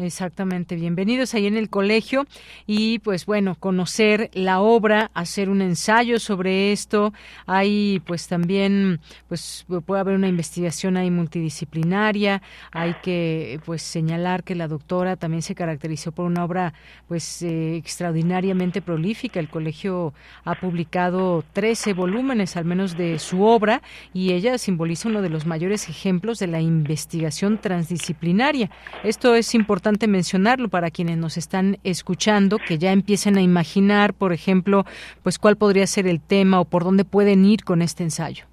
Exactamente, 0.00 0.76
bienvenidos 0.76 1.34
ahí 1.34 1.46
en 1.46 1.58
el 1.58 1.68
colegio 1.68 2.26
y 2.66 3.00
pues 3.00 3.26
bueno, 3.26 3.54
conocer 3.54 4.30
la 4.32 4.60
obra, 4.60 5.10
hacer 5.12 5.50
un 5.50 5.60
ensayo 5.60 6.18
sobre 6.18 6.72
esto. 6.72 7.12
Hay 7.44 8.00
pues 8.06 8.26
también 8.26 9.00
pues 9.28 9.66
puede 9.84 10.00
haber 10.00 10.14
una 10.14 10.28
investigación 10.28 10.96
ahí 10.96 11.10
multidisciplinaria, 11.10 12.40
hay 12.72 12.94
que 13.02 13.60
pues 13.66 13.82
señalar 13.82 14.42
que 14.42 14.54
la 14.54 14.68
doctora 14.68 15.16
también 15.16 15.42
se 15.42 15.54
caracterizó 15.54 16.12
por 16.12 16.24
una 16.24 16.46
obra 16.46 16.72
pues 17.06 17.42
eh, 17.42 17.76
extraordinariamente 17.76 18.80
prolífica. 18.80 19.38
El 19.38 19.50
colegio 19.50 20.14
ha 20.44 20.54
publicado 20.54 21.44
13 21.52 21.92
volúmenes 21.92 22.56
al 22.56 22.64
menos 22.64 22.96
de 22.96 23.18
su 23.18 23.44
obra 23.44 23.82
y 24.14 24.32
ella 24.32 24.56
simboliza 24.56 25.10
uno 25.10 25.20
de 25.20 25.28
los 25.28 25.44
mayores 25.44 25.90
ejemplos 25.90 26.38
de 26.38 26.46
la 26.46 26.62
investigación 26.62 27.58
transdisciplinaria. 27.58 28.70
Esto 29.04 29.34
es 29.34 29.54
importante 29.54 29.89
importante 29.90 30.06
mencionarlo 30.06 30.68
para 30.68 30.90
quienes 30.90 31.18
nos 31.18 31.36
están 31.36 31.78
escuchando, 31.82 32.58
que 32.58 32.78
ya 32.78 32.92
empiecen 32.92 33.36
a 33.36 33.42
imaginar, 33.42 34.14
por 34.14 34.32
ejemplo, 34.32 34.84
pues 35.24 35.38
cuál 35.38 35.56
podría 35.56 35.84
ser 35.86 36.06
el 36.06 36.20
tema 36.20 36.60
o 36.60 36.64
por 36.64 36.84
dónde 36.84 37.04
pueden 37.04 37.44
ir 37.44 37.64
con 37.64 37.82
este 37.82 38.04
ensayo. 38.04 38.44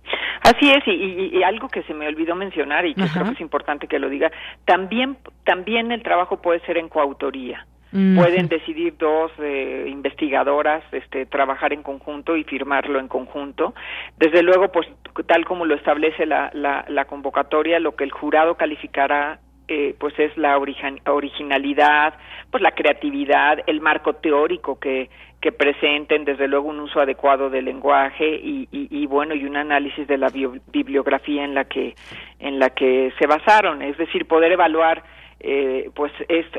Así 0.41 0.71
es, 0.71 0.87
y, 0.87 0.91
y, 0.91 1.37
y, 1.37 1.43
algo 1.43 1.67
que 1.67 1.83
se 1.83 1.93
me 1.93 2.07
olvidó 2.07 2.33
mencionar 2.33 2.85
y 2.85 2.95
que 2.95 3.03
Ajá. 3.03 3.13
creo 3.13 3.25
que 3.25 3.33
es 3.33 3.41
importante 3.41 3.87
que 3.87 3.99
lo 3.99 4.09
diga, 4.09 4.31
también, 4.65 5.17
también 5.43 5.91
el 5.91 6.01
trabajo 6.01 6.41
puede 6.41 6.59
ser 6.61 6.77
en 6.77 6.89
coautoría. 6.89 7.67
-huh. 7.91 8.15
Pueden 8.15 8.47
decidir 8.47 8.95
dos 8.97 9.31
eh, 9.39 9.85
investigadoras 9.87 10.83
este, 10.91 11.25
trabajar 11.25 11.73
en 11.73 11.83
conjunto 11.83 12.35
y 12.35 12.43
firmarlo 12.43 12.99
en 12.99 13.07
conjunto. 13.07 13.73
Desde 14.17 14.43
luego, 14.43 14.71
pues 14.71 14.87
tal 15.27 15.45
como 15.45 15.65
lo 15.65 15.75
establece 15.75 16.25
la, 16.25 16.49
la, 16.53 16.85
la 16.87 17.05
convocatoria, 17.05 17.79
lo 17.79 17.95
que 17.95 18.03
el 18.03 18.11
jurado 18.11 18.55
calificará 18.55 19.39
eh, 19.67 19.95
pues 19.99 20.17
es 20.17 20.35
la 20.37 20.57
originalidad, 20.57 22.13
pues 22.49 22.63
la 22.63 22.71
creatividad, 22.71 23.59
el 23.67 23.81
marco 23.81 24.13
teórico 24.13 24.79
que, 24.79 25.09
que 25.41 25.51
presenten, 25.51 26.25
desde 26.25 26.47
luego 26.47 26.69
un 26.69 26.79
uso 26.79 26.99
adecuado 26.99 27.49
del 27.49 27.65
lenguaje 27.65 28.27
y, 28.27 28.67
y, 28.71 29.05
bueno 29.07 29.35
y 29.35 29.45
un 29.45 29.57
análisis 29.57 30.07
de 30.07 30.17
la 30.17 30.29
bibliografía 30.71 31.43
en 31.43 31.53
la 31.53 31.65
que 31.65 31.95
en 32.39 32.59
la 32.59 32.69
que 32.69 33.11
se 33.19 33.27
basaron, 33.27 33.81
es 33.81 33.97
decir, 33.97 34.25
poder 34.27 34.51
evaluar 34.51 35.03
eh, 35.39 35.91
pues 35.93 36.11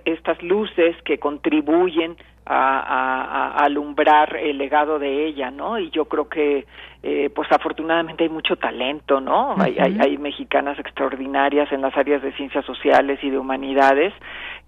estas 0.04 0.42
luces 0.42 0.96
que 1.04 1.18
contribuyen 1.18 2.16
a, 2.50 3.52
alumbrar 3.58 4.36
el 4.36 4.56
legado 4.56 4.98
de 4.98 5.26
ella, 5.26 5.50
¿no? 5.50 5.78
Y 5.78 5.90
yo 5.90 6.06
creo 6.06 6.28
que, 6.28 6.66
eh, 7.02 7.30
pues 7.34 7.50
afortunadamente 7.52 8.24
hay 8.24 8.30
mucho 8.30 8.56
talento, 8.56 9.20
¿no? 9.20 9.54
hay, 9.58 9.76
hay, 9.78 10.16
mexicanas 10.16 10.78
extraordinarias 10.78 11.70
en 11.72 11.82
las 11.82 11.96
áreas 11.96 12.22
de 12.22 12.32
ciencias 12.32 12.64
sociales 12.64 13.18
y 13.22 13.30
de 13.30 13.38
humanidades 13.38 14.14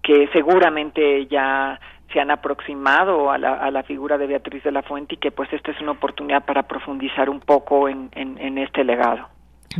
que 0.03 0.29
seguramente 0.31 1.25
ya 1.25 1.79
se 2.13 2.19
han 2.19 2.29
aproximado 2.29 3.31
a 3.31 3.37
la, 3.37 3.53
a 3.55 3.71
la 3.71 3.83
figura 3.83 4.17
de 4.17 4.27
Beatriz 4.27 4.63
de 4.63 4.71
la 4.71 4.83
Fuente 4.83 5.15
y 5.15 5.17
que 5.17 5.31
pues 5.31 5.51
esta 5.51 5.71
es 5.71 5.81
una 5.81 5.91
oportunidad 5.91 6.45
para 6.45 6.63
profundizar 6.63 7.29
un 7.29 7.39
poco 7.39 7.89
en, 7.89 8.09
en 8.13 8.57
este 8.57 8.83
legado. 8.83 9.30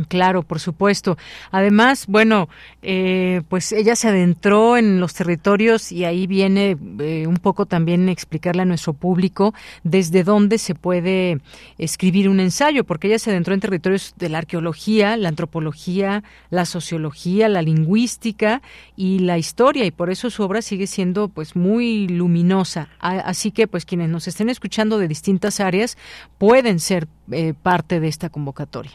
Claro, 0.08 0.42
por 0.42 0.58
supuesto. 0.58 1.18
Además, 1.50 2.06
bueno, 2.06 2.48
eh, 2.82 3.42
pues 3.48 3.72
ella 3.72 3.94
se 3.96 4.08
adentró 4.08 4.76
en 4.76 5.00
los 5.00 5.14
territorios 5.14 5.92
y 5.92 6.04
ahí 6.04 6.26
viene 6.26 6.76
eh, 7.00 7.26
un 7.26 7.36
poco 7.36 7.66
también 7.66 8.08
explicarle 8.08 8.62
a 8.62 8.64
nuestro 8.64 8.94
público 8.94 9.54
desde 9.82 10.24
dónde 10.24 10.58
se 10.58 10.74
puede 10.74 11.40
escribir 11.78 12.28
un 12.28 12.40
ensayo, 12.40 12.84
porque 12.84 13.08
ella 13.08 13.18
se 13.18 13.30
adentró 13.30 13.54
en 13.54 13.60
territorios 13.60 14.14
de 14.16 14.28
la 14.28 14.38
arqueología, 14.38 15.16
la 15.16 15.28
antropología, 15.28 16.22
la 16.50 16.64
sociología, 16.64 17.48
la 17.48 17.62
lingüística 17.62 18.62
y 18.96 19.20
la 19.20 19.38
historia, 19.38 19.84
y 19.84 19.90
por 19.90 20.10
eso 20.10 20.30
su 20.30 20.42
obra 20.42 20.62
sigue 20.62 20.86
siendo 20.86 21.28
pues 21.28 21.54
muy 21.54 22.08
luminosa. 22.08 22.88
Así 22.98 23.50
que 23.50 23.66
pues 23.66 23.84
quienes 23.84 24.08
nos 24.08 24.26
estén 24.28 24.48
escuchando 24.48 24.98
de 24.98 25.08
distintas 25.08 25.60
áreas 25.60 25.98
pueden 26.38 26.80
ser 26.80 27.08
eh, 27.30 27.54
parte 27.60 28.00
de 28.00 28.08
esta 28.08 28.30
convocatoria. 28.30 28.92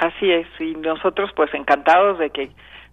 Así 0.00 0.32
es, 0.32 0.46
y 0.58 0.72
nosotros 0.76 1.30
pues 1.36 1.52
encantados 1.52 2.18
de 2.18 2.30
que 2.30 2.50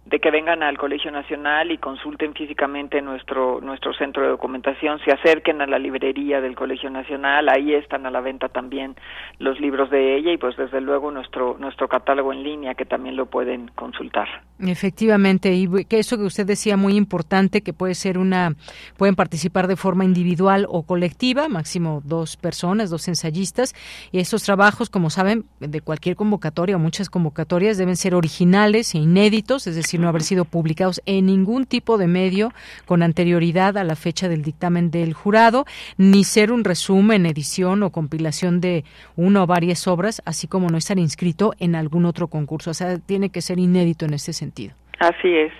de 0.08 0.20
que 0.20 0.30
vengan 0.30 0.62
al 0.62 0.78
Colegio 0.78 1.10
Nacional 1.10 1.70
y 1.70 1.76
consulten 1.76 2.32
físicamente 2.32 3.02
nuestro 3.02 3.60
nuestro 3.60 3.92
centro 3.92 4.22
de 4.22 4.30
documentación, 4.30 4.98
se 5.04 5.12
acerquen 5.12 5.60
a 5.60 5.66
la 5.66 5.78
librería 5.78 6.40
del 6.40 6.54
Colegio 6.54 6.88
Nacional, 6.88 7.48
ahí 7.50 7.74
están 7.74 8.06
a 8.06 8.10
la 8.10 8.20
venta 8.20 8.48
también 8.48 8.96
los 9.38 9.60
libros 9.60 9.90
de 9.90 10.16
ella 10.16 10.32
y 10.32 10.38
pues 10.38 10.56
desde 10.56 10.80
luego 10.80 11.10
nuestro 11.10 11.58
nuestro 11.58 11.88
catálogo 11.88 12.32
en 12.32 12.42
línea 12.42 12.74
que 12.74 12.86
también 12.86 13.16
lo 13.16 13.26
pueden 13.26 13.68
consultar. 13.74 14.28
Efectivamente, 14.60 15.52
y 15.54 15.68
que 15.84 15.98
eso 15.98 16.16
que 16.16 16.24
usted 16.24 16.46
decía 16.46 16.76
muy 16.76 16.96
importante 16.96 17.60
que 17.60 17.74
puede 17.74 17.94
ser 17.94 18.16
una 18.16 18.54
pueden 18.96 19.14
participar 19.14 19.66
de 19.66 19.76
forma 19.76 20.04
individual 20.04 20.66
o 20.70 20.84
colectiva, 20.84 21.48
máximo 21.48 22.00
dos 22.04 22.36
personas, 22.36 22.88
dos 22.88 23.06
ensayistas, 23.08 23.74
y 24.10 24.20
estos 24.20 24.42
trabajos, 24.42 24.88
como 24.88 25.10
saben, 25.10 25.44
de 25.60 25.80
cualquier 25.82 26.16
convocatoria 26.16 26.76
o 26.76 26.78
muchas 26.78 27.10
convocatorias 27.10 27.76
deben 27.76 27.96
ser 27.96 28.14
originales 28.14 28.94
e 28.94 28.98
inéditos, 28.98 29.66
es 29.66 29.76
decir, 29.76 29.97
no 29.98 30.08
haber 30.08 30.22
sido 30.22 30.44
publicados 30.44 31.02
en 31.06 31.26
ningún 31.26 31.66
tipo 31.66 31.98
de 31.98 32.06
medio 32.06 32.52
con 32.86 33.02
anterioridad 33.02 33.76
a 33.76 33.84
la 33.84 33.96
fecha 33.96 34.28
del 34.28 34.42
dictamen 34.42 34.90
del 34.90 35.14
jurado, 35.14 35.64
ni 35.96 36.24
ser 36.24 36.52
un 36.52 36.64
resumen, 36.64 37.26
edición 37.26 37.82
o 37.82 37.90
compilación 37.90 38.60
de 38.60 38.84
una 39.16 39.42
o 39.42 39.46
varias 39.46 39.86
obras, 39.86 40.22
así 40.24 40.46
como 40.46 40.68
no 40.68 40.78
estar 40.78 40.98
inscrito 40.98 41.54
en 41.58 41.74
algún 41.74 42.04
otro 42.04 42.28
concurso. 42.28 42.70
O 42.70 42.74
sea, 42.74 42.98
tiene 42.98 43.30
que 43.30 43.42
ser 43.42 43.58
inédito 43.58 44.04
en 44.04 44.14
ese 44.14 44.32
sentido. 44.32 44.74
Así 44.98 45.28
es. 45.28 45.52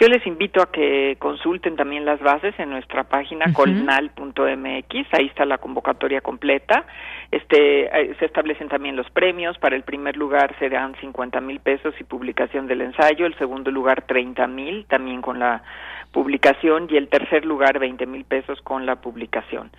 Yo 0.00 0.06
les 0.06 0.24
invito 0.28 0.62
a 0.62 0.70
que 0.70 1.16
consulten 1.18 1.74
también 1.74 2.04
las 2.04 2.20
bases 2.20 2.54
en 2.60 2.70
nuestra 2.70 3.02
página 3.02 3.52
colnal.mx, 3.52 4.94
ahí 5.12 5.26
está 5.26 5.44
la 5.44 5.58
convocatoria 5.58 6.20
completa. 6.20 6.84
Este, 7.32 7.86
eh, 7.86 8.14
se 8.20 8.26
establecen 8.26 8.68
también 8.68 8.94
los 8.94 9.10
premios, 9.10 9.58
para 9.58 9.74
el 9.74 9.82
primer 9.82 10.16
lugar 10.16 10.54
serán 10.60 10.94
50 11.00 11.40
mil 11.40 11.58
pesos 11.58 11.94
y 11.98 12.04
publicación 12.04 12.68
del 12.68 12.82
ensayo, 12.82 13.26
el 13.26 13.36
segundo 13.38 13.72
lugar 13.72 14.02
30 14.06 14.46
mil, 14.46 14.86
también 14.86 15.20
con 15.20 15.40
la 15.40 15.64
publicación, 16.12 16.86
y 16.88 16.96
el 16.96 17.08
tercer 17.08 17.44
lugar 17.44 17.80
20 17.80 18.06
mil 18.06 18.24
pesos 18.24 18.60
con 18.62 18.86
la 18.86 18.96
publicación. 18.96 19.70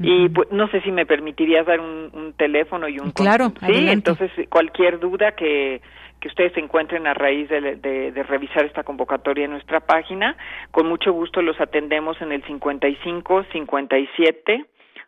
Y 0.00 0.28
pues, 0.28 0.50
no 0.50 0.66
sé 0.68 0.80
si 0.80 0.90
me 0.90 1.06
permitirías 1.06 1.66
dar 1.66 1.78
un, 1.78 2.34
teléfono 2.36 2.88
y 2.88 2.98
un... 2.98 3.12
Claro, 3.12 3.52
sí, 3.64 3.88
entonces 3.88 4.30
cualquier 4.48 4.98
duda 4.98 5.32
que 5.32 5.80
que 6.20 6.28
ustedes 6.28 6.52
se 6.52 6.60
encuentren 6.60 7.06
a 7.06 7.14
raíz 7.14 7.48
de, 7.48 8.24
revisar 8.26 8.64
esta 8.64 8.82
convocatoria 8.82 9.44
en 9.44 9.52
nuestra 9.52 9.80
página. 9.80 10.36
Con 10.70 10.88
mucho 10.88 11.12
gusto 11.12 11.42
los 11.42 11.60
atendemos 11.60 12.20
en 12.20 12.32
el 12.32 12.42
55 12.44 13.44
57 13.52 14.64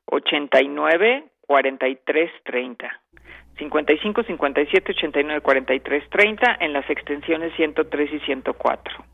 89 0.07 1.25
43 1.47 2.31
30. 2.45 3.01
55 3.59 4.23
57 4.23 4.93
89 4.93 5.41
43 5.41 6.11
30 6.11 6.57
en 6.61 6.73
las 6.73 6.89
extensiones 6.89 7.55
103 7.57 8.13
y 8.13 8.21
104. 8.21 9.05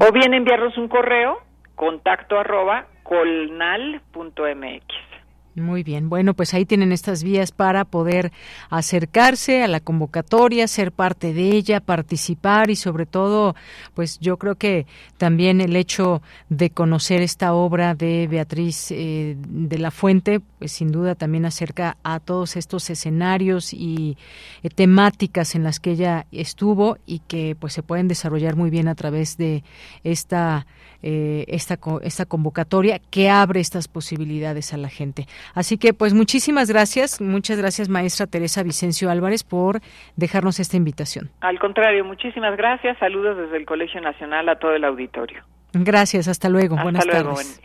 O 0.00 0.12
bien 0.12 0.34
enviarnos 0.34 0.76
un 0.76 0.88
correo 0.88 1.38
contacto 1.74 2.38
arroba 2.38 2.86
colnal.mx. 3.02 5.11
Muy 5.54 5.82
bien, 5.82 6.08
bueno, 6.08 6.32
pues 6.32 6.54
ahí 6.54 6.64
tienen 6.64 6.92
estas 6.92 7.22
vías 7.22 7.52
para 7.52 7.84
poder 7.84 8.32
acercarse 8.70 9.62
a 9.62 9.68
la 9.68 9.80
convocatoria, 9.80 10.66
ser 10.66 10.92
parte 10.92 11.34
de 11.34 11.50
ella, 11.50 11.80
participar 11.80 12.70
y 12.70 12.76
sobre 12.76 13.04
todo, 13.04 13.54
pues 13.92 14.18
yo 14.18 14.38
creo 14.38 14.54
que 14.54 14.86
también 15.18 15.60
el 15.60 15.76
hecho 15.76 16.22
de 16.48 16.70
conocer 16.70 17.20
esta 17.20 17.52
obra 17.52 17.94
de 17.94 18.28
Beatriz 18.28 18.92
eh, 18.92 19.36
de 19.36 19.78
la 19.78 19.90
Fuente, 19.90 20.40
pues 20.62 20.70
sin 20.70 20.92
duda 20.92 21.16
también 21.16 21.44
acerca 21.44 21.96
a 22.04 22.20
todos 22.20 22.54
estos 22.54 22.88
escenarios 22.88 23.74
y 23.74 24.16
eh, 24.62 24.68
temáticas 24.68 25.56
en 25.56 25.64
las 25.64 25.80
que 25.80 25.90
ella 25.90 26.26
estuvo 26.30 26.98
y 27.04 27.18
que 27.26 27.56
pues 27.58 27.72
se 27.72 27.82
pueden 27.82 28.06
desarrollar 28.06 28.54
muy 28.54 28.70
bien 28.70 28.86
a 28.86 28.94
través 28.94 29.36
de 29.36 29.64
esta 30.04 30.64
eh, 31.02 31.46
esta, 31.48 31.80
esta 32.02 32.26
convocatoria 32.26 33.00
que 33.10 33.28
abre 33.28 33.58
estas 33.58 33.88
posibilidades 33.88 34.72
a 34.72 34.76
la 34.76 34.88
gente. 34.88 35.26
Así 35.52 35.76
que, 35.76 35.94
pues, 35.94 36.14
muchísimas 36.14 36.70
gracias. 36.70 37.20
Muchas 37.20 37.58
gracias, 37.58 37.88
maestra 37.88 38.28
Teresa 38.28 38.62
Vicencio 38.62 39.10
Álvarez, 39.10 39.42
por 39.42 39.80
dejarnos 40.14 40.60
esta 40.60 40.76
invitación. 40.76 41.28
Al 41.40 41.58
contrario, 41.58 42.04
muchísimas 42.04 42.56
gracias. 42.56 42.96
Saludos 43.00 43.36
desde 43.36 43.56
el 43.56 43.66
Colegio 43.66 44.00
Nacional 44.00 44.48
a 44.48 44.60
todo 44.60 44.76
el 44.76 44.84
auditorio. 44.84 45.42
Gracias, 45.72 46.28
hasta 46.28 46.48
luego. 46.48 46.76
Buenas 46.80 47.04
tardes. 47.04 47.60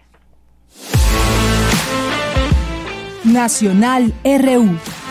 Nacional 3.37 4.15
RU. 4.23 5.06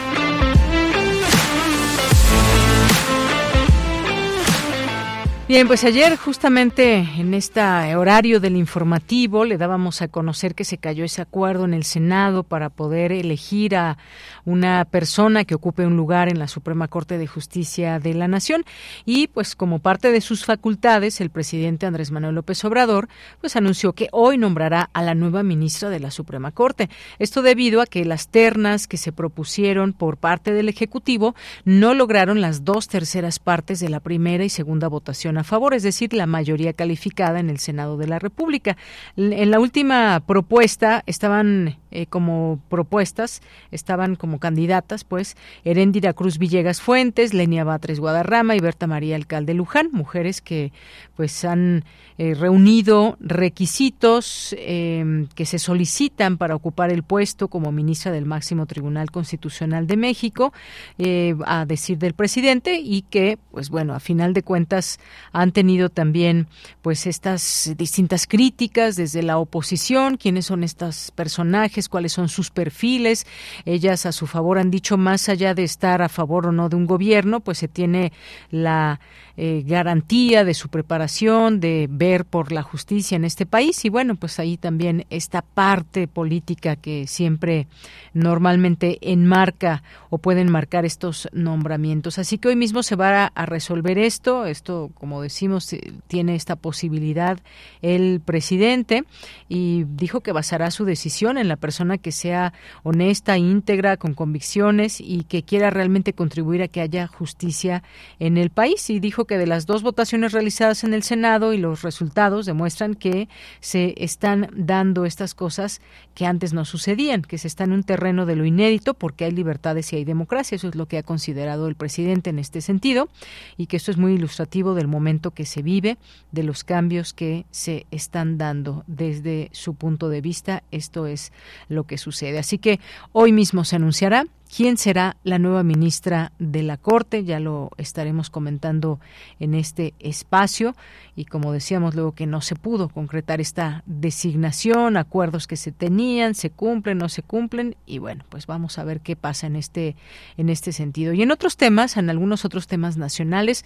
Bien, 5.49 5.69
pues 5.69 5.85
ayer 5.85 6.17
justamente 6.17 6.97
en 6.97 7.33
este 7.33 7.61
horario 7.95 8.41
del 8.41 8.57
informativo 8.57 9.45
le 9.45 9.59
dábamos 9.59 10.03
a 10.03 10.09
conocer 10.09 10.57
que 10.57 10.65
se 10.65 10.77
cayó 10.77 11.05
ese 11.05 11.23
acuerdo 11.23 11.65
en 11.65 11.73
el 11.73 11.85
Senado 11.85 12.43
para 12.43 12.69
poder 12.69 13.13
elegir 13.13 13.77
a 13.77 13.97
una 14.45 14.85
persona 14.87 15.45
que 15.45 15.55
ocupe 15.55 15.87
un 15.87 15.97
lugar 15.97 16.29
en 16.29 16.41
la 16.41 16.49
Suprema 16.49 16.89
Corte 16.89 17.17
de 17.17 17.29
Justicia 17.29 18.01
de 18.01 18.15
la 18.15 18.27
Nación 18.27 18.65
y 19.05 19.29
pues 19.29 19.55
como 19.55 19.79
parte 19.79 20.11
de 20.11 20.21
sus 20.21 20.45
facultades 20.45 21.21
el 21.21 21.31
presidente 21.31 21.87
Andrés 21.87 22.11
Manuel 22.11 22.35
López 22.35 22.65
Obrador 22.65 23.09
pues 23.41 23.55
anunció 23.55 23.93
que 23.93 24.09
hoy 24.11 24.39
nombrará 24.39 24.91
a 24.95 25.03
la 25.03 25.15
nueva 25.15 25.45
ministra 25.45 25.91
de 25.91 26.01
la 26.01 26.11
Suprema 26.11 26.51
Corte. 26.51 26.91
Esto 27.21 27.43
debido 27.43 27.81
a 27.81 27.87
que 27.87 28.05
las 28.05 28.27
ternas 28.31 28.89
que 28.89 28.97
se 28.97 29.13
propusieron 29.13 29.93
por 29.93 30.17
parte 30.17 30.53
del 30.53 30.69
Ejecutivo 30.69 31.37
no 31.65 31.95
lograron 31.95 32.41
las 32.41 32.65
dos 32.65 32.89
terceras 32.89 33.39
partes 33.39 33.79
de 33.79 33.91
la 33.91 34.01
primera 34.01 34.45
y 34.45 34.49
segunda 34.49 34.89
votación 34.89 35.36
a 35.39 35.45
favor, 35.45 35.74
es 35.74 35.82
decir, 35.82 36.12
la 36.12 36.26
mayoría 36.26 36.72
calificada 36.72 37.41
en 37.41 37.51
el 37.51 37.59
Senado 37.59 37.97
de 37.97 38.07
la 38.07 38.18
República. 38.18 38.76
En 39.16 39.51
la 39.51 39.61
última 39.61 40.20
propuesta 40.26 41.03
estaban 41.07 41.76
eh, 41.97 42.07
como 42.07 42.61
propuestas, 42.68 43.41
estaban 43.70 44.16
como 44.16 44.39
candidatas, 44.39 45.05
pues, 45.05 45.37
Heréndira 45.64 46.12
Cruz 46.12 46.37
Villegas 46.37 46.82
Fuentes, 46.82 47.32
Lenia 47.32 47.64
Batres 47.64 48.01
Guadarrama 48.01 48.55
y 48.55 48.61
Berta 48.61 48.87
María 48.87 49.16
Alcalde 49.16 49.55
Luján, 49.55 49.89
mujeres 49.93 50.43
que 50.43 50.72
pues 51.16 51.45
han 51.47 51.84
eh, 52.18 52.34
reunido 52.34 53.16
requisitos 53.20 54.55
em, 54.59 55.26
que 55.34 55.45
se 55.45 55.59
solicitan 55.59 56.39
para 56.39 56.55
ocupar 56.55 56.91
el 56.91 57.03
puesto 57.03 57.49
como 57.49 57.72
ministra 57.72 58.11
del 58.11 58.24
máximo 58.24 58.66
Tribunal 58.66 59.11
Constitucional 59.11 59.87
de 59.87 59.97
México, 59.97 60.53
eh, 60.99 61.34
a 61.45 61.66
decir 61.66 61.99
del 61.99 62.14
presidente, 62.14 62.80
y 62.82 63.03
que, 63.03 63.39
pues 63.51 63.70
bueno, 63.70 63.95
a 63.95 64.01
final 64.01 64.32
de 64.32 64.43
cuentas 64.43 64.99
han 65.37 65.53
tenido 65.53 65.91
también 65.91 66.49
pues 66.80 67.07
estas 67.07 67.74
distintas 67.76 68.26
críticas 68.26 68.97
desde 68.97 69.22
la 69.22 69.37
oposición, 69.37 70.16
quiénes 70.16 70.47
son 70.47 70.64
estos 70.64 71.11
personajes, 71.11 71.91
cuáles 71.91 72.12
son 72.14 72.30
sus 72.30 72.51
perfiles. 72.51 73.26
Ellas 73.66 74.07
a 74.07 74.12
su 74.12 74.26
favor 74.26 74.59
han 74.59 74.70
dicho 74.70 74.97
más 74.97 75.28
allá 75.28 75.53
de 75.53 75.64
estar 75.64 76.01
a 76.01 76.09
favor 76.09 76.47
o 76.47 76.53
no 76.53 76.70
de 76.70 76.76
un 76.76 76.87
gobierno, 76.87 77.41
pues 77.41 77.59
se 77.59 77.68
tiene 77.68 78.14
la 78.51 78.99
eh, 79.37 79.62
garantía 79.66 80.47
de 80.47 80.55
su 80.55 80.70
preparación, 80.70 81.61
de 81.61 81.87
ver 81.91 82.24
por 82.24 82.51
la 82.51 82.62
justicia 82.62 83.16
en 83.16 83.26
este 83.26 83.45
país 83.45 83.84
y 83.84 83.91
bueno, 83.91 84.16
pues 84.16 84.39
ahí 84.39 84.57
también 84.57 85.05
esta 85.11 85.43
parte 85.43 86.09
política 86.09 86.76
que 86.76 87.07
siempre 87.07 87.68
normalmente 88.14 88.97
enmarca 89.03 89.82
o 90.09 90.16
pueden 90.16 90.51
marcar 90.51 90.87
estos 90.87 91.28
nombramientos. 91.32 92.18
Así 92.18 92.39
que 92.39 92.49
hoy 92.49 92.57
mismo 92.57 92.82
se 92.82 92.97
va 92.97 93.26
a, 93.26 93.47
resolver 93.47 93.99
esto, 93.99 94.47
esto 94.47 94.91
como 94.95 95.20
decimos 95.27 95.72
eh, 95.72 95.93
tiene 96.07 96.35
esta 96.35 96.57
posibilidad 96.57 97.39
el 97.83 98.20
presidente 98.24 99.05
y 99.49 99.85
dijo 99.85 100.20
que 100.20 100.33
basará 100.33 100.70
su 100.70 100.85
decisión 100.85 101.39
en 101.39 101.49
la 101.49 101.57
persona 101.57 101.99
que 101.99 102.12
sea 102.12 102.53
honesta, 102.83 103.39
íntegra, 103.39 103.97
con 103.97 104.14
convicciones 104.14 105.01
y 105.01 105.24
que 105.24 105.43
quiera 105.43 105.70
realmente 105.70 106.12
contribuir 106.12 106.62
a 106.62 106.68
que 106.68 106.81
haya 106.81 107.07
justicia 107.07 107.83
en 108.18 108.37
el 108.37 108.51
país 108.51 108.89
y 108.91 109.01
dijo 109.01 109.24
que 109.24 109.39
de 109.39 109.47
las 109.47 109.66
dos 109.66 109.83
votaciones 109.83 110.33
realizadas 110.33 110.85
en 110.85 110.95
el 110.95 111.03
Senado 111.03 111.53
y 111.53 111.59
los 111.59 111.83
resultados 111.83 112.47
demuestran 112.47 112.95
que 112.95 113.29
se 113.61 113.95
están 113.99 114.49
dando 114.55 115.05
estas 115.05 115.35
cosas 115.35 115.81
que 116.14 116.27
antes 116.27 116.53
no 116.53 116.64
sucedían, 116.64 117.22
que 117.22 117.39
se 117.39 117.49
está 117.49 117.64
en 117.64 117.72
un 117.72 117.83
terreno 117.83 118.27
de 118.27 118.37
lo 118.37 118.45
inédito 118.45 118.95
porque 118.95 119.24
hay 119.24 119.33
libertades 119.33 119.93
y 119.93 119.97
hay 119.97 120.05
democracia. 120.05 120.57
Eso 120.57 120.68
es 120.68 120.74
lo 120.74 120.87
que 120.87 120.99
ha 120.99 121.03
considerado 121.03 121.68
el 121.68 121.74
presidente 121.74 122.31
en 122.31 122.39
este 122.39 122.61
sentido 122.61 123.09
y 123.57 123.66
que 123.66 123.77
esto 123.77 123.91
es 123.91 123.97
muy 123.97 124.14
ilustrativo 124.14 124.74
del 124.74 124.89
momento 124.89 125.16
que 125.35 125.47
se 125.47 125.62
vive, 125.62 125.99
de 126.33 126.43
los 126.43 126.64
cambios 126.64 127.12
que 127.12 127.47
se 127.51 127.87
están 127.91 128.39
dando 128.39 128.85
desde 128.87 129.49
su 129.53 129.75
punto 129.75 130.09
de 130.09 130.21
vista. 130.21 130.62
Esto 130.71 131.07
es 131.07 131.33
lo 131.69 131.85
que 131.85 131.99
sucede. 131.99 132.39
Así 132.39 132.59
que 132.59 132.81
hoy 133.12 133.33
mismo 133.33 133.64
se 133.64 133.77
anunciará 133.77 134.27
quién 134.55 134.77
será 134.77 135.17
la 135.25 135.39
nueva 135.39 135.62
ministra 135.62 136.33
de 136.39 136.62
la 136.62 136.77
Corte, 136.77 137.25
ya 137.25 137.41
lo 137.41 137.71
estaremos 137.77 138.31
comentando 138.31 139.01
en 139.41 139.55
este 139.55 139.95
espacio 139.99 140.77
y 141.14 141.25
como 141.25 141.53
decíamos 141.53 141.95
luego 141.95 142.12
que 142.12 142.27
no 142.27 142.41
se 142.41 142.55
pudo 142.55 142.89
concretar 142.89 143.41
esta 143.41 143.83
designación, 143.87 144.97
acuerdos 144.97 145.47
que 145.47 145.57
se 145.57 145.73
tenían, 145.73 146.35
se 146.35 146.51
cumplen, 146.51 146.99
no 146.99 147.09
se 147.09 147.23
cumplen 147.23 147.77
y 147.87 147.99
bueno, 147.99 148.25
pues 148.29 148.47
vamos 148.47 148.79
a 148.79 148.85
ver 148.85 149.01
qué 149.01 149.17
pasa 149.17 149.47
en 149.47 149.57
este 149.57 149.97
en 150.37 150.49
este 150.49 150.73
sentido. 150.73 151.12
Y 151.12 151.23
en 151.23 151.31
otros 151.31 151.57
temas, 151.57 151.97
en 151.97 152.11
algunos 152.11 152.45
otros 152.45 152.67
temas 152.67 152.97
nacionales, 152.97 153.64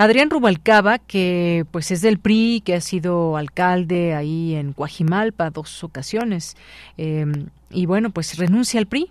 Adrián 0.00 0.30
Rubalcaba, 0.30 1.00
que 1.00 1.66
pues 1.72 1.90
es 1.90 2.02
del 2.02 2.20
PRI, 2.20 2.62
que 2.64 2.76
ha 2.76 2.80
sido 2.80 3.36
alcalde 3.36 4.14
ahí 4.14 4.54
en 4.54 4.72
Coajimalpa 4.72 5.50
dos 5.50 5.82
ocasiones, 5.82 6.56
eh, 6.98 7.26
y 7.70 7.86
bueno, 7.86 8.10
pues 8.10 8.38
renuncia 8.38 8.78
al 8.78 8.86
PRI, 8.86 9.10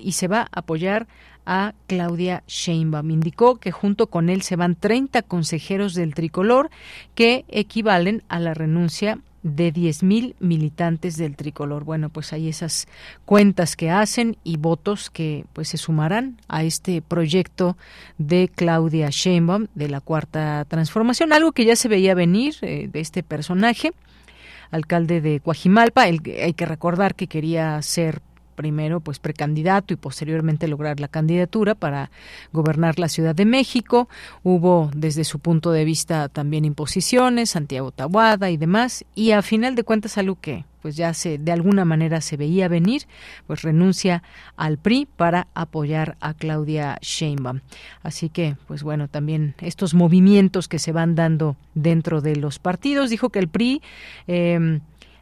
y 0.00 0.12
se 0.12 0.28
va 0.28 0.42
a 0.42 0.48
apoyar 0.52 1.06
a 1.46 1.72
Claudia 1.86 2.42
Sheinbaum. 2.46 3.10
Indicó 3.10 3.56
que 3.56 3.72
junto 3.72 4.08
con 4.08 4.28
él 4.28 4.42
se 4.42 4.56
van 4.56 4.74
30 4.74 5.22
consejeros 5.22 5.94
del 5.94 6.14
tricolor 6.14 6.68
que 7.14 7.46
equivalen 7.48 8.22
a 8.28 8.40
la 8.40 8.52
renuncia 8.52 9.20
de 9.42 9.72
10.000 9.72 10.34
militantes 10.38 11.16
del 11.16 11.36
tricolor. 11.36 11.84
Bueno, 11.84 12.08
pues 12.10 12.32
hay 12.32 12.48
esas 12.48 12.88
cuentas 13.24 13.76
que 13.76 13.90
hacen 13.90 14.36
y 14.44 14.56
votos 14.56 15.10
que 15.10 15.44
pues 15.52 15.68
se 15.68 15.78
sumarán 15.78 16.38
a 16.48 16.62
este 16.62 17.02
proyecto 17.02 17.76
de 18.18 18.50
Claudia 18.54 19.08
Sheinbaum 19.10 19.66
de 19.74 19.88
la 19.88 20.00
Cuarta 20.00 20.64
Transformación, 20.66 21.32
algo 21.32 21.52
que 21.52 21.64
ya 21.64 21.76
se 21.76 21.88
veía 21.88 22.14
venir 22.14 22.56
eh, 22.62 22.88
de 22.92 23.00
este 23.00 23.22
personaje 23.22 23.92
alcalde 24.70 25.20
de 25.20 25.40
Coajimalpa. 25.40 26.02
hay 26.02 26.18
que 26.20 26.66
recordar 26.66 27.14
que 27.14 27.26
quería 27.26 27.80
ser 27.82 28.22
primero 28.60 29.00
pues 29.00 29.18
precandidato 29.18 29.94
y 29.94 29.96
posteriormente 29.96 30.68
lograr 30.68 31.00
la 31.00 31.08
candidatura 31.08 31.74
para 31.74 32.10
gobernar 32.52 32.98
la 32.98 33.08
Ciudad 33.08 33.34
de 33.34 33.46
México. 33.46 34.06
Hubo 34.42 34.90
desde 34.94 35.24
su 35.24 35.38
punto 35.38 35.72
de 35.72 35.86
vista 35.86 36.28
también 36.28 36.66
imposiciones, 36.66 37.48
Santiago 37.48 37.90
Tabuada 37.90 38.50
y 38.50 38.58
demás, 38.58 39.06
y 39.14 39.30
a 39.30 39.40
final 39.40 39.76
de 39.76 39.84
cuentas 39.84 40.18
algo 40.18 40.36
que 40.38 40.66
pues 40.82 40.96
ya 40.96 41.14
se 41.14 41.38
de 41.38 41.52
alguna 41.52 41.86
manera 41.86 42.20
se 42.20 42.36
veía 42.36 42.68
venir, 42.68 43.06
pues 43.46 43.62
renuncia 43.62 44.22
al 44.56 44.76
PRI 44.76 45.08
para 45.16 45.46
apoyar 45.54 46.18
a 46.20 46.34
Claudia 46.34 46.98
Sheinbaum. 47.00 47.60
Así 48.02 48.28
que, 48.28 48.56
pues 48.66 48.82
bueno, 48.82 49.08
también 49.08 49.54
estos 49.60 49.94
movimientos 49.94 50.68
que 50.68 50.78
se 50.78 50.92
van 50.92 51.14
dando 51.14 51.56
dentro 51.74 52.20
de 52.20 52.36
los 52.36 52.58
partidos, 52.58 53.08
dijo 53.08 53.30
que 53.30 53.38
el 53.38 53.48
PRI 53.48 53.82
eh, 54.26 54.80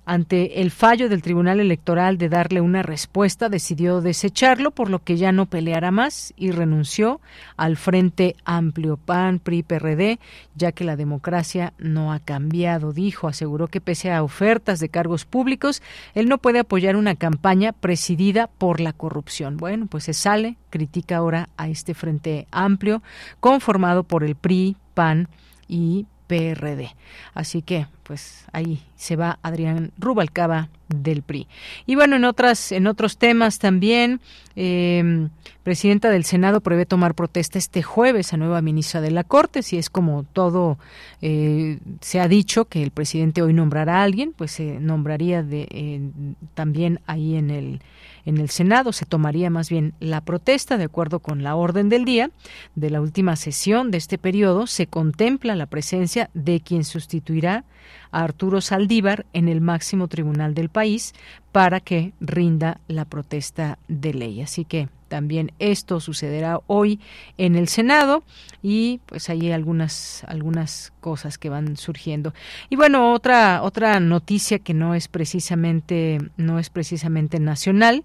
ante 0.08 0.62
el 0.62 0.70
fallo 0.70 1.10
del 1.10 1.20
Tribunal 1.20 1.60
Electoral 1.60 2.16
de 2.16 2.30
darle 2.30 2.62
una 2.62 2.82
respuesta, 2.82 3.50
decidió 3.50 4.00
desecharlo, 4.00 4.70
por 4.70 4.88
lo 4.88 5.00
que 5.00 5.18
ya 5.18 5.32
no 5.32 5.44
peleará 5.44 5.90
más 5.90 6.32
y 6.34 6.50
renunció 6.50 7.20
al 7.58 7.76
Frente 7.76 8.34
Amplio 8.46 8.96
PAN, 8.96 9.38
PRI, 9.38 9.62
PRD, 9.62 10.18
ya 10.54 10.72
que 10.72 10.84
la 10.84 10.96
democracia 10.96 11.74
no 11.76 12.10
ha 12.10 12.20
cambiado, 12.20 12.94
dijo. 12.94 13.28
Aseguró 13.28 13.68
que 13.68 13.82
pese 13.82 14.10
a 14.10 14.22
ofertas 14.22 14.80
de 14.80 14.88
cargos 14.88 15.26
públicos, 15.26 15.82
él 16.14 16.26
no 16.30 16.38
puede 16.38 16.60
apoyar 16.60 16.96
una 16.96 17.14
campaña 17.14 17.72
presidida 17.72 18.46
por 18.46 18.80
la 18.80 18.94
corrupción. 18.94 19.58
Bueno, 19.58 19.88
pues 19.90 20.04
se 20.04 20.14
sale, 20.14 20.56
critica 20.70 21.18
ahora 21.18 21.50
a 21.58 21.68
este 21.68 21.92
Frente 21.92 22.48
Amplio, 22.50 23.02
conformado 23.40 24.04
por 24.04 24.24
el 24.24 24.36
PRI, 24.36 24.74
PAN 24.94 25.28
y 25.68 26.06
PRD. 26.28 26.94
Así 27.34 27.62
que, 27.62 27.86
pues 28.04 28.44
ahí 28.52 28.80
se 28.96 29.16
va 29.16 29.38
Adrián 29.42 29.90
Rubalcaba 29.98 30.68
del 30.88 31.22
PRI. 31.22 31.48
Y 31.86 31.96
bueno, 31.96 32.16
en 32.16 32.24
otras, 32.24 32.72
en 32.72 32.86
otros 32.86 33.18
temas 33.18 33.58
también, 33.58 34.20
eh, 34.56 35.28
presidenta 35.62 36.10
del 36.10 36.24
Senado 36.24 36.60
prevé 36.60 36.86
tomar 36.86 37.14
protesta 37.14 37.58
este 37.58 37.82
jueves 37.82 38.32
a 38.32 38.36
nueva 38.36 38.62
ministra 38.62 39.00
de 39.00 39.10
la 39.10 39.24
Corte, 39.24 39.62
si 39.62 39.76
es 39.76 39.90
como 39.90 40.22
todo 40.22 40.78
eh, 41.20 41.78
se 42.00 42.20
ha 42.20 42.28
dicho 42.28 42.66
que 42.66 42.82
el 42.82 42.90
presidente 42.90 43.42
hoy 43.42 43.52
nombrará 43.52 44.00
a 44.00 44.02
alguien, 44.04 44.32
pues 44.34 44.52
se 44.52 44.80
nombraría 44.80 45.42
de, 45.42 46.10
también 46.54 47.00
ahí 47.06 47.36
en 47.36 47.50
el 47.50 47.80
en 48.28 48.36
el 48.36 48.50
Senado 48.50 48.92
se 48.92 49.06
tomaría 49.06 49.48
más 49.48 49.70
bien 49.70 49.94
la 50.00 50.20
protesta 50.20 50.76
de 50.76 50.84
acuerdo 50.84 51.20
con 51.20 51.42
la 51.42 51.56
orden 51.56 51.88
del 51.88 52.04
día 52.04 52.30
de 52.74 52.90
la 52.90 53.00
última 53.00 53.36
sesión 53.36 53.90
de 53.90 53.96
este 53.96 54.18
periodo 54.18 54.66
se 54.66 54.86
contempla 54.86 55.56
la 55.56 55.64
presencia 55.64 56.28
de 56.34 56.60
quien 56.60 56.84
sustituirá 56.84 57.64
a 58.10 58.22
Arturo 58.22 58.60
Saldívar 58.60 59.26
en 59.32 59.48
el 59.48 59.60
máximo 59.60 60.08
tribunal 60.08 60.54
del 60.54 60.68
país 60.68 61.14
para 61.52 61.80
que 61.80 62.12
rinda 62.20 62.80
la 62.88 63.04
protesta 63.04 63.78
de 63.88 64.14
ley. 64.14 64.42
Así 64.42 64.64
que 64.64 64.88
también 65.08 65.52
esto 65.58 66.00
sucederá 66.00 66.60
hoy 66.66 67.00
en 67.38 67.56
el 67.56 67.68
Senado 67.68 68.22
y 68.62 69.00
pues 69.06 69.28
hay 69.30 69.50
algunas 69.50 70.22
algunas 70.28 70.92
cosas 71.00 71.38
que 71.38 71.48
van 71.48 71.76
surgiendo. 71.76 72.34
Y 72.68 72.76
bueno, 72.76 73.12
otra 73.12 73.62
otra 73.62 73.98
noticia 74.00 74.58
que 74.58 74.74
no 74.74 74.94
es 74.94 75.08
precisamente 75.08 76.18
no 76.36 76.58
es 76.58 76.70
precisamente 76.70 77.40
nacional, 77.40 78.04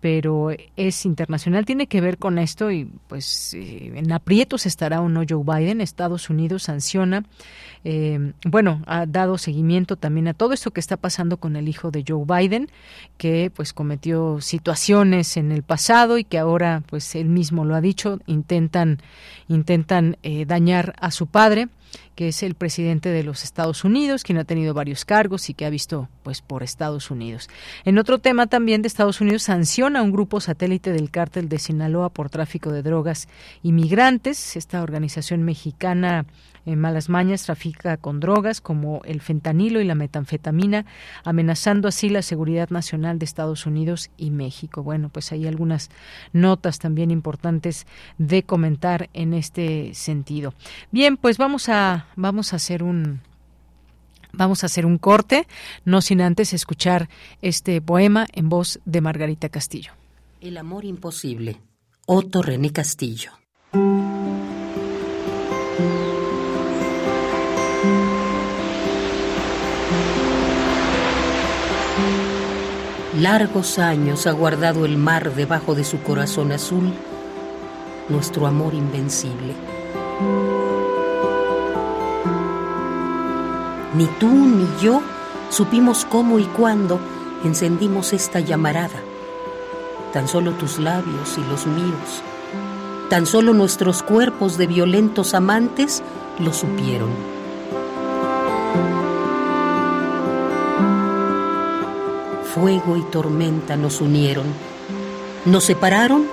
pero 0.00 0.50
es 0.76 1.04
internacional, 1.04 1.64
tiene 1.64 1.88
que 1.88 2.00
ver 2.00 2.18
con 2.18 2.38
esto 2.38 2.70
y 2.70 2.84
pues 3.08 3.54
eh, 3.54 3.92
en 3.94 4.12
aprietos 4.12 4.66
estará 4.66 5.00
o 5.00 5.08
no 5.08 5.22
Joe 5.28 5.42
Biden. 5.44 5.80
Estados 5.80 6.30
Unidos 6.30 6.64
sanciona, 6.64 7.24
eh, 7.84 8.32
bueno, 8.44 8.82
ha 8.86 9.06
dado 9.06 9.38
seguimiento 9.38 9.96
también 9.96 10.28
a 10.28 10.34
todo 10.34 10.52
esto 10.52 10.70
que 10.70 10.80
está 10.80 10.96
pasando 10.96 11.38
con 11.38 11.56
el 11.56 11.68
hijo 11.68 11.90
de 11.90 12.04
Joe 12.06 12.24
Biden, 12.24 12.70
que 13.16 13.50
pues 13.54 13.72
cometió 13.72 14.40
situaciones 14.40 15.36
en 15.36 15.50
el 15.50 15.62
pasado 15.62 16.18
y 16.18 16.24
que 16.24 16.38
ahora 16.38 16.82
pues 16.86 17.14
él 17.14 17.28
mismo 17.28 17.64
lo 17.64 17.74
ha 17.74 17.80
dicho, 17.80 18.20
intentan, 18.26 19.00
intentan 19.48 20.16
eh, 20.22 20.44
dañar 20.46 20.94
a 21.00 21.10
su 21.10 21.26
padre 21.26 21.68
que 22.14 22.28
es 22.28 22.42
el 22.42 22.54
presidente 22.54 23.10
de 23.10 23.22
los 23.22 23.44
Estados 23.44 23.84
Unidos, 23.84 24.24
quien 24.24 24.38
ha 24.38 24.44
tenido 24.44 24.74
varios 24.74 25.04
cargos 25.04 25.48
y 25.50 25.54
que 25.54 25.66
ha 25.66 25.70
visto 25.70 26.08
pues 26.22 26.42
por 26.42 26.62
Estados 26.62 27.10
Unidos. 27.10 27.48
En 27.84 27.98
otro 27.98 28.18
tema 28.18 28.46
también 28.46 28.82
de 28.82 28.88
Estados 28.88 29.20
Unidos 29.20 29.44
sanciona 29.44 30.00
a 30.00 30.02
un 30.02 30.12
grupo 30.12 30.40
satélite 30.40 30.92
del 30.92 31.10
cártel 31.10 31.48
de 31.48 31.58
Sinaloa 31.58 32.10
por 32.10 32.30
tráfico 32.30 32.72
de 32.72 32.82
drogas 32.82 33.28
y 33.62 33.72
migrantes. 33.72 34.56
Esta 34.56 34.82
organización 34.82 35.42
mexicana 35.42 36.26
en 36.68 36.78
malas 36.80 37.08
mañas 37.08 37.44
trafica 37.44 37.96
con 37.96 38.20
drogas 38.20 38.60
como 38.60 39.00
el 39.04 39.20
fentanilo 39.20 39.80
y 39.80 39.84
la 39.84 39.94
metanfetamina, 39.94 40.84
amenazando 41.24 41.88
así 41.88 42.10
la 42.10 42.22
seguridad 42.22 42.68
nacional 42.68 43.18
de 43.18 43.24
Estados 43.24 43.64
Unidos 43.64 44.10
y 44.18 44.30
México. 44.30 44.82
Bueno, 44.82 45.08
pues 45.08 45.32
hay 45.32 45.46
algunas 45.46 45.90
notas 46.32 46.78
también 46.78 47.10
importantes 47.10 47.86
de 48.18 48.42
comentar 48.42 49.08
en 49.14 49.32
este 49.32 49.94
sentido. 49.94 50.52
Bien, 50.90 51.16
pues 51.16 51.38
vamos 51.38 51.68
a 51.70 52.06
vamos 52.16 52.52
a 52.52 52.56
hacer 52.56 52.82
un 52.82 53.20
Vamos 54.30 54.62
a 54.62 54.66
hacer 54.66 54.84
un 54.84 54.98
corte, 54.98 55.48
no 55.86 56.02
sin 56.02 56.20
antes 56.20 56.52
escuchar 56.52 57.08
este 57.40 57.80
poema 57.80 58.26
en 58.34 58.50
voz 58.50 58.78
de 58.84 59.00
Margarita 59.00 59.48
Castillo. 59.48 59.92
El 60.42 60.58
amor 60.58 60.84
imposible. 60.84 61.62
Otto 62.06 62.42
René 62.42 62.70
Castillo. 62.70 63.32
Largos 73.20 73.80
años 73.80 74.28
ha 74.28 74.30
guardado 74.30 74.84
el 74.84 74.96
mar 74.96 75.34
debajo 75.34 75.74
de 75.74 75.82
su 75.82 76.00
corazón 76.04 76.52
azul, 76.52 76.92
nuestro 78.08 78.46
amor 78.46 78.74
invencible. 78.74 79.56
Ni 83.96 84.06
tú 84.20 84.28
ni 84.28 84.68
yo 84.80 85.02
supimos 85.50 86.04
cómo 86.04 86.38
y 86.38 86.44
cuándo 86.44 87.00
encendimos 87.42 88.12
esta 88.12 88.38
llamarada. 88.38 89.00
Tan 90.12 90.28
solo 90.28 90.52
tus 90.52 90.78
labios 90.78 91.38
y 91.38 91.50
los 91.50 91.66
míos, 91.66 92.22
tan 93.10 93.26
solo 93.26 93.52
nuestros 93.52 94.04
cuerpos 94.04 94.56
de 94.58 94.68
violentos 94.68 95.34
amantes 95.34 96.04
lo 96.38 96.52
supieron. 96.52 97.37
Fuego 102.60 102.96
y 102.96 103.02
tormenta 103.02 103.76
nos 103.76 104.00
unieron. 104.00 104.46
Nos 105.44 105.62
separaron 105.62 106.26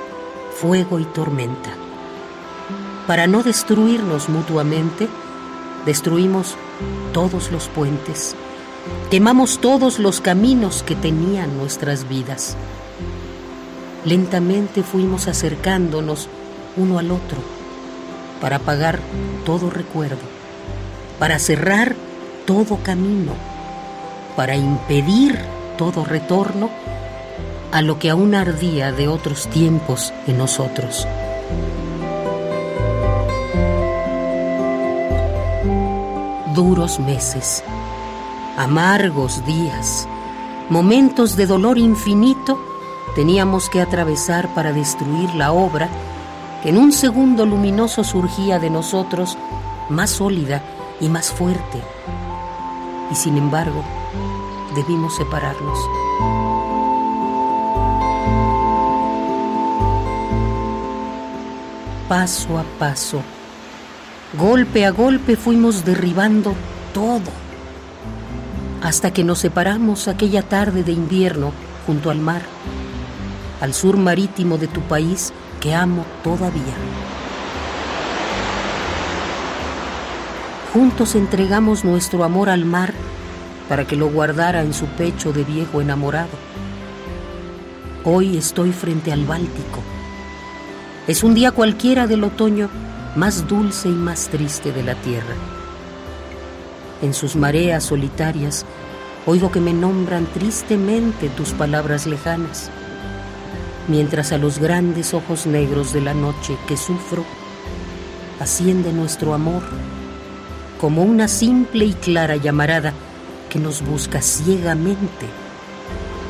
fuego 0.56 1.00
y 1.00 1.06
tormenta. 1.06 1.70
Para 3.06 3.28
no 3.28 3.44
destruirnos 3.44 4.28
mutuamente, 4.28 5.08
destruimos 5.86 6.56
todos 7.14 7.52
los 7.52 7.68
puentes, 7.68 8.36
quemamos 9.12 9.60
todos 9.60 10.00
los 10.00 10.20
caminos 10.20 10.82
que 10.82 10.96
tenían 10.96 11.60
nuestras 11.60 12.10
vidas. 12.10 12.58
Lentamente 14.04 14.82
fuimos 14.82 15.28
acercándonos 15.28 16.28
uno 16.76 16.98
al 16.98 17.12
otro 17.12 17.38
para 18.42 18.56
apagar 18.56 19.00
todo 19.46 19.70
recuerdo, 19.70 20.26
para 21.20 21.38
cerrar 21.38 21.96
todo 22.48 22.78
camino, 22.78 23.34
para 24.36 24.56
impedir 24.56 25.54
todo 25.76 26.04
retorno 26.04 26.70
a 27.72 27.82
lo 27.82 28.00
que 28.00 28.10
aún 28.10 28.36
ardía 28.36 28.92
de 28.92 29.08
otros 29.08 29.48
tiempos 29.48 30.14
en 30.28 30.38
nosotros. 30.38 31.08
Duros 36.54 37.00
meses, 37.00 37.64
amargos 38.58 39.46
días, 39.46 40.08
momentos 40.70 41.36
de 41.36 41.46
dolor 41.48 41.78
infinito 41.78 42.58
teníamos 43.14 43.70
que 43.70 43.82
atravesar 43.82 44.54
para 44.54 44.72
destruir 44.72 45.34
la 45.36 45.52
obra 45.52 45.90
que 46.64 46.70
en 46.70 46.78
un 46.78 46.92
segundo 46.92 47.46
luminoso 47.46 48.04
surgía 48.04 48.58
de 48.58 48.70
nosotros 48.70 49.38
más 49.90 50.12
sólida 50.12 50.62
y 51.02 51.10
más 51.10 51.30
fuerte. 51.30 51.82
Y 53.12 53.16
sin 53.16 53.38
embargo, 53.38 53.84
debimos 54.76 55.16
separarnos. 55.16 55.80
Paso 62.08 62.60
a 62.60 62.64
paso, 62.78 63.22
golpe 64.38 64.86
a 64.86 64.92
golpe 64.92 65.36
fuimos 65.36 65.86
derribando 65.86 66.54
todo, 66.94 67.32
hasta 68.84 69.12
que 69.12 69.24
nos 69.24 69.40
separamos 69.40 70.08
aquella 70.08 70.44
tarde 70.44 70.84
de 70.84 70.92
invierno 70.92 71.52
junto 71.88 72.12
al 72.12 72.20
mar, 72.20 72.44
al 73.62 73.74
sur 73.74 73.98
marítimo 73.98 74.58
de 74.58 74.68
tu 74.68 74.82
país 74.82 75.34
que 75.60 75.74
amo 75.74 76.06
todavía. 76.24 76.76
Juntos 80.74 81.16
entregamos 81.16 81.86
nuestro 81.86 82.24
amor 82.24 82.50
al 82.50 82.66
mar 82.66 82.94
para 83.68 83.86
que 83.86 83.96
lo 83.96 84.10
guardara 84.10 84.62
en 84.62 84.74
su 84.74 84.86
pecho 84.86 85.34
de 85.34 85.44
viejo 85.44 85.82
enamorado. 85.82 86.30
Hoy 88.04 88.38
estoy 88.38 88.72
frente 88.72 89.12
al 89.12 89.26
Báltico. 89.26 89.82
Es 91.08 91.24
un 91.24 91.34
día 91.34 91.52
cualquiera 91.52 92.08
del 92.08 92.24
otoño 92.24 92.70
más 93.16 93.48
dulce 93.48 93.90
y 93.90 93.94
más 93.94 94.28
triste 94.28 94.72
de 94.72 94.84
la 94.84 94.96
tierra. 94.96 95.36
En 97.02 97.14
sus 97.14 97.36
mareas 97.36 97.84
solitarias 97.84 98.66
oigo 99.26 99.52
que 99.52 99.60
me 99.60 99.74
nombran 99.74 100.28
tristemente 100.28 101.30
tus 101.30 101.52
palabras 101.52 102.06
lejanas, 102.06 102.70
mientras 103.88 104.32
a 104.32 104.38
los 104.38 104.60
grandes 104.60 105.14
ojos 105.14 105.48
negros 105.48 105.94
de 105.94 106.02
la 106.02 106.14
noche 106.14 106.58
que 106.68 106.78
sufro 106.78 107.26
asciende 108.40 108.92
nuestro 108.92 109.34
amor 109.34 109.64
como 110.80 111.04
una 111.04 111.28
simple 111.28 111.86
y 111.86 111.94
clara 111.94 112.36
llamarada 112.36 112.94
que 113.56 113.62
nos 113.62 113.82
busca 113.82 114.22
ciegamente 114.22 115.28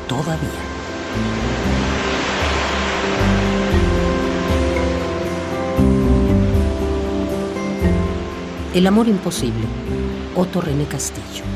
todavía. 0.06 0.48
El 8.72 8.86
amor 8.86 9.08
imposible, 9.08 9.66
Otto 10.36 10.60
René 10.60 10.84
Castillo. 10.84 11.55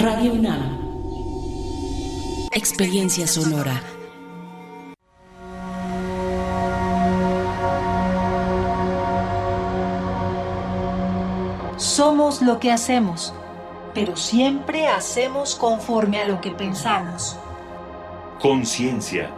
Radio 0.00 0.32
UNAM. 0.32 0.78
Experiencia 2.52 3.26
sonora. 3.26 3.82
Somos 11.76 12.40
lo 12.40 12.58
que 12.58 12.72
hacemos, 12.72 13.34
pero 13.92 14.16
siempre 14.16 14.88
hacemos 14.88 15.54
conforme 15.54 16.22
a 16.22 16.28
lo 16.28 16.40
que 16.40 16.52
pensamos. 16.52 17.36
Conciencia. 18.40 19.30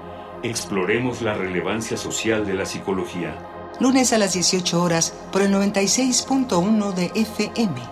Exploremos 0.44 1.22
la 1.22 1.34
relevancia 1.34 1.96
social 1.96 2.46
de 2.46 2.54
la 2.54 2.66
psicología. 2.66 3.34
Lunes 3.80 4.12
a 4.12 4.18
las 4.18 4.34
18 4.34 4.80
horas 4.80 5.12
por 5.32 5.42
el 5.42 5.52
96.1 5.52 6.92
de 6.92 7.10
FM. 7.16 7.82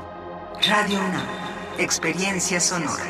Radio 0.68 1.00
UNAM. 1.00 1.49
Experiencia 1.80 2.60
sonora. 2.60 3.02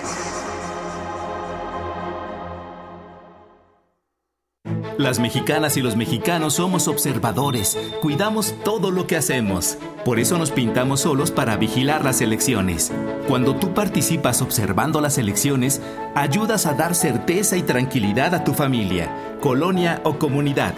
Las 4.96 5.18
mexicanas 5.18 5.76
y 5.76 5.82
los 5.82 5.96
mexicanos 5.96 6.54
somos 6.54 6.86
observadores, 6.86 7.76
cuidamos 8.00 8.54
todo 8.62 8.92
lo 8.92 9.08
que 9.08 9.16
hacemos. 9.16 9.76
Por 10.04 10.20
eso 10.20 10.38
nos 10.38 10.52
pintamos 10.52 11.00
solos 11.00 11.32
para 11.32 11.56
vigilar 11.56 12.04
las 12.04 12.20
elecciones. 12.20 12.92
Cuando 13.26 13.56
tú 13.56 13.74
participas 13.74 14.40
observando 14.40 15.00
las 15.00 15.18
elecciones, 15.18 15.80
ayudas 16.14 16.66
a 16.66 16.74
dar 16.74 16.94
certeza 16.94 17.56
y 17.56 17.62
tranquilidad 17.62 18.36
a 18.36 18.44
tu 18.44 18.54
familia, 18.54 19.36
colonia 19.40 20.00
o 20.04 20.16
comunidad. 20.16 20.74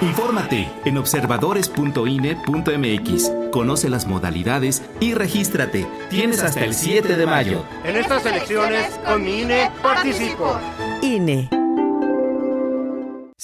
Infórmate 0.00 0.68
en 0.84 0.96
observadores.ine.mx. 0.96 3.32
Conoce 3.50 3.90
las 3.90 4.06
modalidades 4.06 4.82
y 5.00 5.14
regístrate. 5.14 5.88
Tienes 6.08 6.40
hasta 6.42 6.64
el 6.64 6.74
7 6.74 7.16
de 7.16 7.26
mayo. 7.26 7.64
En 7.84 7.96
estas 7.96 8.24
elecciones, 8.24 8.92
con 9.04 9.24
mi 9.24 9.40
INE, 9.40 9.72
participo. 9.82 10.56
INE. 11.02 11.57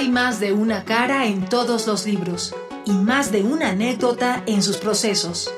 Hay 0.00 0.08
más 0.08 0.40
de 0.40 0.54
una 0.54 0.86
cara 0.86 1.26
en 1.26 1.44
todos 1.46 1.86
los 1.86 2.06
libros 2.06 2.56
y 2.86 2.92
más 2.92 3.30
de 3.32 3.42
una 3.42 3.68
anécdota 3.68 4.42
en 4.46 4.62
sus 4.62 4.78
procesos. 4.78 5.54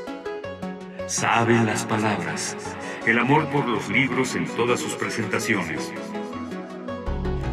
Saben 1.07 1.65
las 1.65 1.85
palabras. 1.85 2.57
El 3.07 3.21
amor 3.21 3.47
por 3.51 3.69
los 3.69 3.89
libros 3.89 4.35
en 4.35 4.49
todas 4.57 4.81
sus 4.81 4.95
presentaciones. 4.95 5.93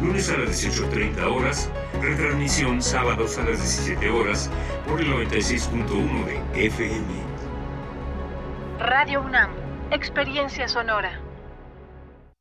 Lunes 0.02 0.30
a 0.30 0.38
las 0.38 0.64
18.30 0.64 1.32
horas, 1.32 1.70
retransmisión 2.02 2.82
sábados 2.82 3.38
a 3.38 3.42
las 3.42 3.58
17 3.58 4.10
horas 4.10 4.50
por 4.88 5.00
el 5.00 5.12
96.1 5.12 6.24
de 6.24 6.66
FM. 6.66 7.06
Radio 8.80 9.22
UNAM, 9.22 9.52
experiencia 9.92 10.66
sonora. 10.66 11.29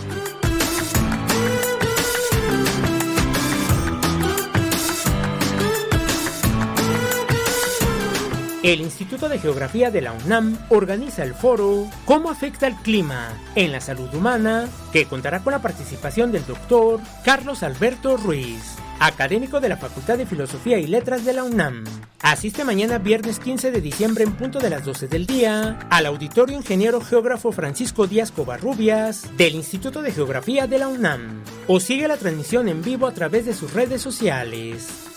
El 8.63 8.79
Instituto 8.79 9.27
de 9.27 9.39
Geografía 9.39 9.89
de 9.89 10.01
la 10.01 10.13
UNAM 10.13 10.55
organiza 10.69 11.23
el 11.23 11.33
foro 11.33 11.89
¿Cómo 12.05 12.29
afecta 12.29 12.67
el 12.67 12.75
clima 12.75 13.29
en 13.55 13.71
la 13.71 13.81
salud 13.81 14.13
humana? 14.13 14.69
que 14.93 15.05
contará 15.05 15.39
con 15.39 15.51
la 15.51 15.63
participación 15.63 16.31
del 16.31 16.45
doctor 16.45 16.99
Carlos 17.25 17.63
Alberto 17.63 18.17
Ruiz 18.17 18.75
académico 18.99 19.59
de 19.59 19.69
la 19.69 19.77
Facultad 19.77 20.19
de 20.19 20.27
Filosofía 20.27 20.77
y 20.77 20.85
Letras 20.85 21.25
de 21.25 21.33
la 21.33 21.43
UNAM. 21.43 21.85
Asiste 22.21 22.63
mañana 22.63 22.99
viernes 22.99 23.39
15 23.39 23.71
de 23.71 23.81
diciembre 23.81 24.23
en 24.23 24.33
punto 24.33 24.59
de 24.59 24.69
las 24.69 24.85
12 24.85 25.07
del 25.07 25.25
día 25.25 25.79
al 25.89 26.05
Auditorio 26.05 26.55
Ingeniero 26.55 27.01
Geógrafo 27.01 27.51
Francisco 27.51 28.05
Díaz 28.05 28.31
Covarrubias 28.31 29.35
del 29.37 29.55
Instituto 29.55 30.03
de 30.03 30.11
Geografía 30.11 30.67
de 30.67 30.77
la 30.77 30.87
UNAM 30.87 31.41
o 31.67 31.79
sigue 31.79 32.07
la 32.07 32.17
transmisión 32.17 32.69
en 32.69 32.83
vivo 32.83 33.07
a 33.07 33.13
través 33.13 33.47
de 33.47 33.55
sus 33.55 33.73
redes 33.73 34.03
sociales. 34.03 35.10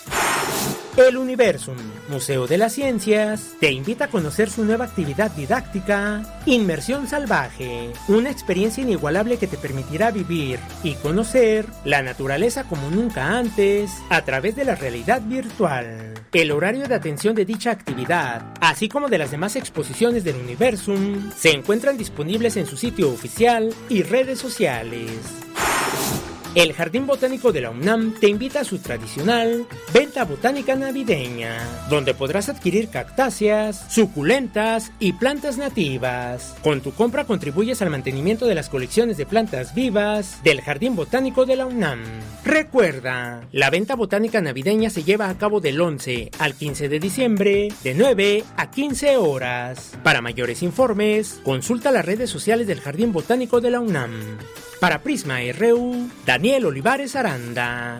El 0.97 1.17
Universum, 1.17 1.75
Museo 2.07 2.47
de 2.47 2.57
las 2.57 2.71
Ciencias, 2.71 3.55
te 3.59 3.69
invita 3.69 4.05
a 4.05 4.07
conocer 4.07 4.49
su 4.49 4.63
nueva 4.63 4.85
actividad 4.85 5.29
didáctica, 5.31 6.23
Inmersión 6.45 7.05
Salvaje, 7.09 7.91
una 8.07 8.31
experiencia 8.31 8.81
inigualable 8.81 9.37
que 9.37 9.47
te 9.47 9.57
permitirá 9.57 10.11
vivir 10.11 10.57
y 10.83 10.93
conocer 10.93 11.65
la 11.83 12.01
naturaleza 12.01 12.63
como 12.63 12.89
nunca 12.89 13.37
antes 13.37 13.91
a 14.09 14.23
través 14.23 14.55
de 14.55 14.63
la 14.63 14.75
realidad 14.75 15.21
virtual. 15.21 16.13
El 16.31 16.51
horario 16.51 16.87
de 16.87 16.95
atención 16.95 17.35
de 17.35 17.43
dicha 17.43 17.71
actividad, 17.71 18.53
así 18.61 18.87
como 18.87 19.09
de 19.09 19.17
las 19.17 19.31
demás 19.31 19.57
exposiciones 19.57 20.23
del 20.23 20.37
Universum, 20.37 21.29
se 21.35 21.51
encuentran 21.51 21.97
disponibles 21.97 22.55
en 22.55 22.67
su 22.67 22.77
sitio 22.77 23.11
oficial 23.11 23.73
y 23.89 24.03
redes 24.03 24.39
sociales. 24.39 25.11
El 26.55 26.71
Jardín 26.71 27.05
Botánico 27.05 27.51
de 27.51 27.59
la 27.59 27.69
UNAM 27.69 28.13
te 28.13 28.29
invita 28.29 28.61
a 28.61 28.63
su 28.63 28.79
tradicional 28.79 29.67
venta 29.93 30.23
botánica 30.23 30.73
navideña, 30.77 31.57
donde 31.89 32.13
podrás 32.13 32.47
adquirir 32.47 32.87
cactáceas, 32.87 33.91
suculentas 33.93 34.93
y 34.97 35.11
plantas 35.11 35.57
nativas. 35.57 36.55
Con 36.63 36.79
tu 36.79 36.93
compra 36.93 37.25
contribuyes 37.25 37.81
al 37.81 37.89
mantenimiento 37.89 38.45
de 38.45 38.55
las 38.55 38.69
colecciones 38.69 39.17
de 39.17 39.25
plantas 39.25 39.75
vivas 39.75 40.41
del 40.45 40.61
Jardín 40.61 40.95
Botánico 40.95 41.45
de 41.45 41.57
la 41.57 41.65
UNAM. 41.65 41.99
Recuerda, 42.45 43.41
la 43.51 43.69
venta 43.69 43.97
botánica 43.97 44.39
navideña 44.39 44.89
se 44.89 45.03
lleva 45.03 45.29
a 45.29 45.37
cabo 45.37 45.59
del 45.59 45.81
11 45.81 46.31
al 46.39 46.53
15 46.53 46.87
de 46.87 46.99
diciembre, 47.01 47.67
de 47.83 47.95
9 47.95 48.45
a 48.55 48.71
15 48.71 49.17
horas. 49.17 49.91
Para 50.03 50.21
mayores 50.21 50.63
informes, 50.63 51.41
consulta 51.43 51.91
las 51.91 52.05
redes 52.05 52.29
sociales 52.29 52.65
del 52.65 52.79
Jardín 52.79 53.11
Botánico 53.11 53.59
de 53.59 53.71
la 53.71 53.81
UNAM. 53.81 54.37
Para 54.85 55.01
Prisma 55.01 55.39
RU, 55.51 56.11
Daniel 56.27 56.67
Olivares 56.67 57.15
Aranda. 57.15 57.97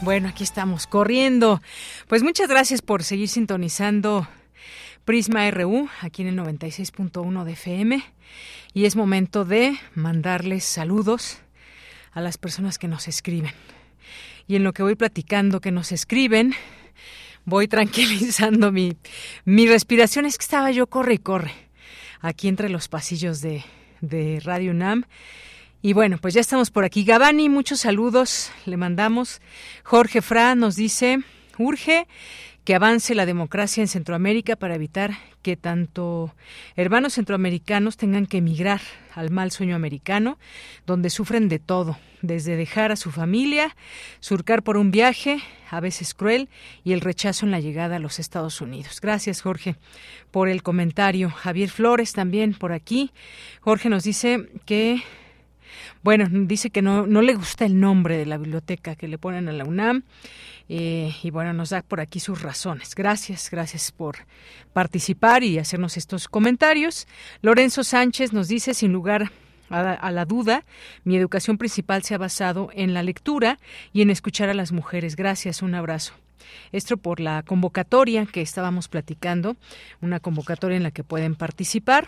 Bueno, 0.00 0.28
aquí 0.28 0.44
estamos 0.44 0.86
corriendo. 0.86 1.60
Pues 2.06 2.22
muchas 2.22 2.48
gracias 2.48 2.80
por 2.80 3.02
seguir 3.02 3.28
sintonizando 3.28 4.28
Prisma 5.04 5.50
RU 5.50 5.88
aquí 6.02 6.22
en 6.22 6.28
el 6.28 6.36
96.1 6.36 7.42
de 7.42 7.52
FM. 7.52 8.04
Y 8.74 8.84
es 8.84 8.94
momento 8.94 9.44
de 9.44 9.76
mandarles 9.96 10.62
saludos 10.62 11.38
a 12.12 12.20
las 12.20 12.38
personas 12.38 12.78
que 12.78 12.86
nos 12.86 13.08
escriben. 13.08 13.54
Y 14.46 14.56
en 14.56 14.64
lo 14.64 14.72
que 14.72 14.82
voy 14.82 14.94
platicando 14.94 15.60
que 15.60 15.70
nos 15.70 15.92
escriben, 15.92 16.54
voy 17.44 17.68
tranquilizando 17.68 18.72
mi, 18.72 18.96
mi 19.44 19.66
respiración. 19.66 20.26
Es 20.26 20.38
que 20.38 20.44
estaba 20.44 20.70
yo 20.70 20.86
corre 20.86 21.14
y 21.14 21.18
corre 21.18 21.52
aquí 22.20 22.48
entre 22.48 22.68
los 22.68 22.88
pasillos 22.88 23.40
de, 23.40 23.64
de 24.00 24.40
Radio 24.44 24.70
UNAM. 24.70 25.04
Y 25.82 25.92
bueno, 25.92 26.16
pues 26.16 26.32
ya 26.32 26.40
estamos 26.40 26.70
por 26.70 26.84
aquí. 26.84 27.04
Gabani, 27.04 27.50
muchos 27.50 27.80
saludos 27.80 28.50
le 28.64 28.78
mandamos. 28.78 29.42
Jorge 29.82 30.22
Fra 30.22 30.54
nos 30.54 30.76
dice, 30.76 31.18
urge 31.58 32.06
que 32.64 32.74
avance 32.74 33.14
la 33.14 33.26
democracia 33.26 33.82
en 33.82 33.88
Centroamérica 33.88 34.56
para 34.56 34.74
evitar 34.74 35.12
que 35.42 35.56
tanto 35.56 36.34
hermanos 36.76 37.14
centroamericanos 37.14 37.98
tengan 37.98 38.26
que 38.26 38.38
emigrar 38.38 38.80
al 39.14 39.30
mal 39.30 39.50
sueño 39.50 39.76
americano, 39.76 40.38
donde 40.86 41.10
sufren 41.10 41.48
de 41.48 41.58
todo, 41.58 41.98
desde 42.22 42.56
dejar 42.56 42.90
a 42.90 42.96
su 42.96 43.10
familia, 43.10 43.76
surcar 44.20 44.62
por 44.62 44.78
un 44.78 44.90
viaje, 44.90 45.40
a 45.70 45.80
veces 45.80 46.14
cruel, 46.14 46.48
y 46.82 46.94
el 46.94 47.02
rechazo 47.02 47.44
en 47.44 47.52
la 47.52 47.60
llegada 47.60 47.96
a 47.96 48.00
los 48.00 48.18
Estados 48.18 48.62
Unidos. 48.62 49.00
Gracias, 49.02 49.42
Jorge, 49.42 49.76
por 50.30 50.48
el 50.48 50.62
comentario. 50.62 51.30
Javier 51.30 51.68
Flores 51.68 52.14
también 52.14 52.54
por 52.54 52.72
aquí. 52.72 53.12
Jorge 53.60 53.90
nos 53.90 54.04
dice 54.04 54.48
que 54.64 55.02
Bueno, 56.02 56.26
dice 56.30 56.70
que 56.70 56.82
no, 56.82 57.06
no 57.06 57.22
le 57.22 57.34
gusta 57.34 57.66
el 57.66 57.78
nombre 57.78 58.16
de 58.16 58.26
la 58.26 58.38
biblioteca 58.38 58.94
que 58.94 59.08
le 59.08 59.18
ponen 59.18 59.48
a 59.48 59.52
la 59.52 59.64
UNAM. 59.64 60.04
Eh, 60.68 61.14
y 61.22 61.30
bueno, 61.30 61.52
nos 61.52 61.70
da 61.70 61.82
por 61.82 62.00
aquí 62.00 62.20
sus 62.20 62.42
razones. 62.42 62.94
Gracias, 62.94 63.50
gracias 63.50 63.92
por 63.92 64.16
participar 64.72 65.42
y 65.42 65.58
hacernos 65.58 65.96
estos 65.96 66.28
comentarios. 66.28 67.06
Lorenzo 67.42 67.84
Sánchez 67.84 68.32
nos 68.32 68.48
dice, 68.48 68.74
sin 68.74 68.92
lugar 68.92 69.30
a 69.70 70.10
la, 70.10 70.24
duda, 70.24 70.64
mi 71.04 71.16
educación 71.16 71.58
principal 71.58 72.02
se 72.02 72.14
ha 72.14 72.18
basado 72.18 72.70
en 72.74 72.94
la 72.94 73.02
lectura 73.02 73.58
y 73.92 74.02
en 74.02 74.10
escuchar 74.10 74.48
a 74.48 74.54
las 74.54 74.72
mujeres. 74.72 75.16
Gracias, 75.16 75.62
un 75.62 75.74
abrazo. 75.74 76.12
Esto 76.72 76.96
por 76.96 77.20
la 77.20 77.42
convocatoria 77.42 78.26
que 78.26 78.42
estábamos 78.42 78.88
platicando, 78.88 79.56
una 80.00 80.20
convocatoria 80.20 80.76
en 80.76 80.82
la 80.82 80.90
que 80.90 81.02
pueden 81.02 81.34
participar. 81.34 82.06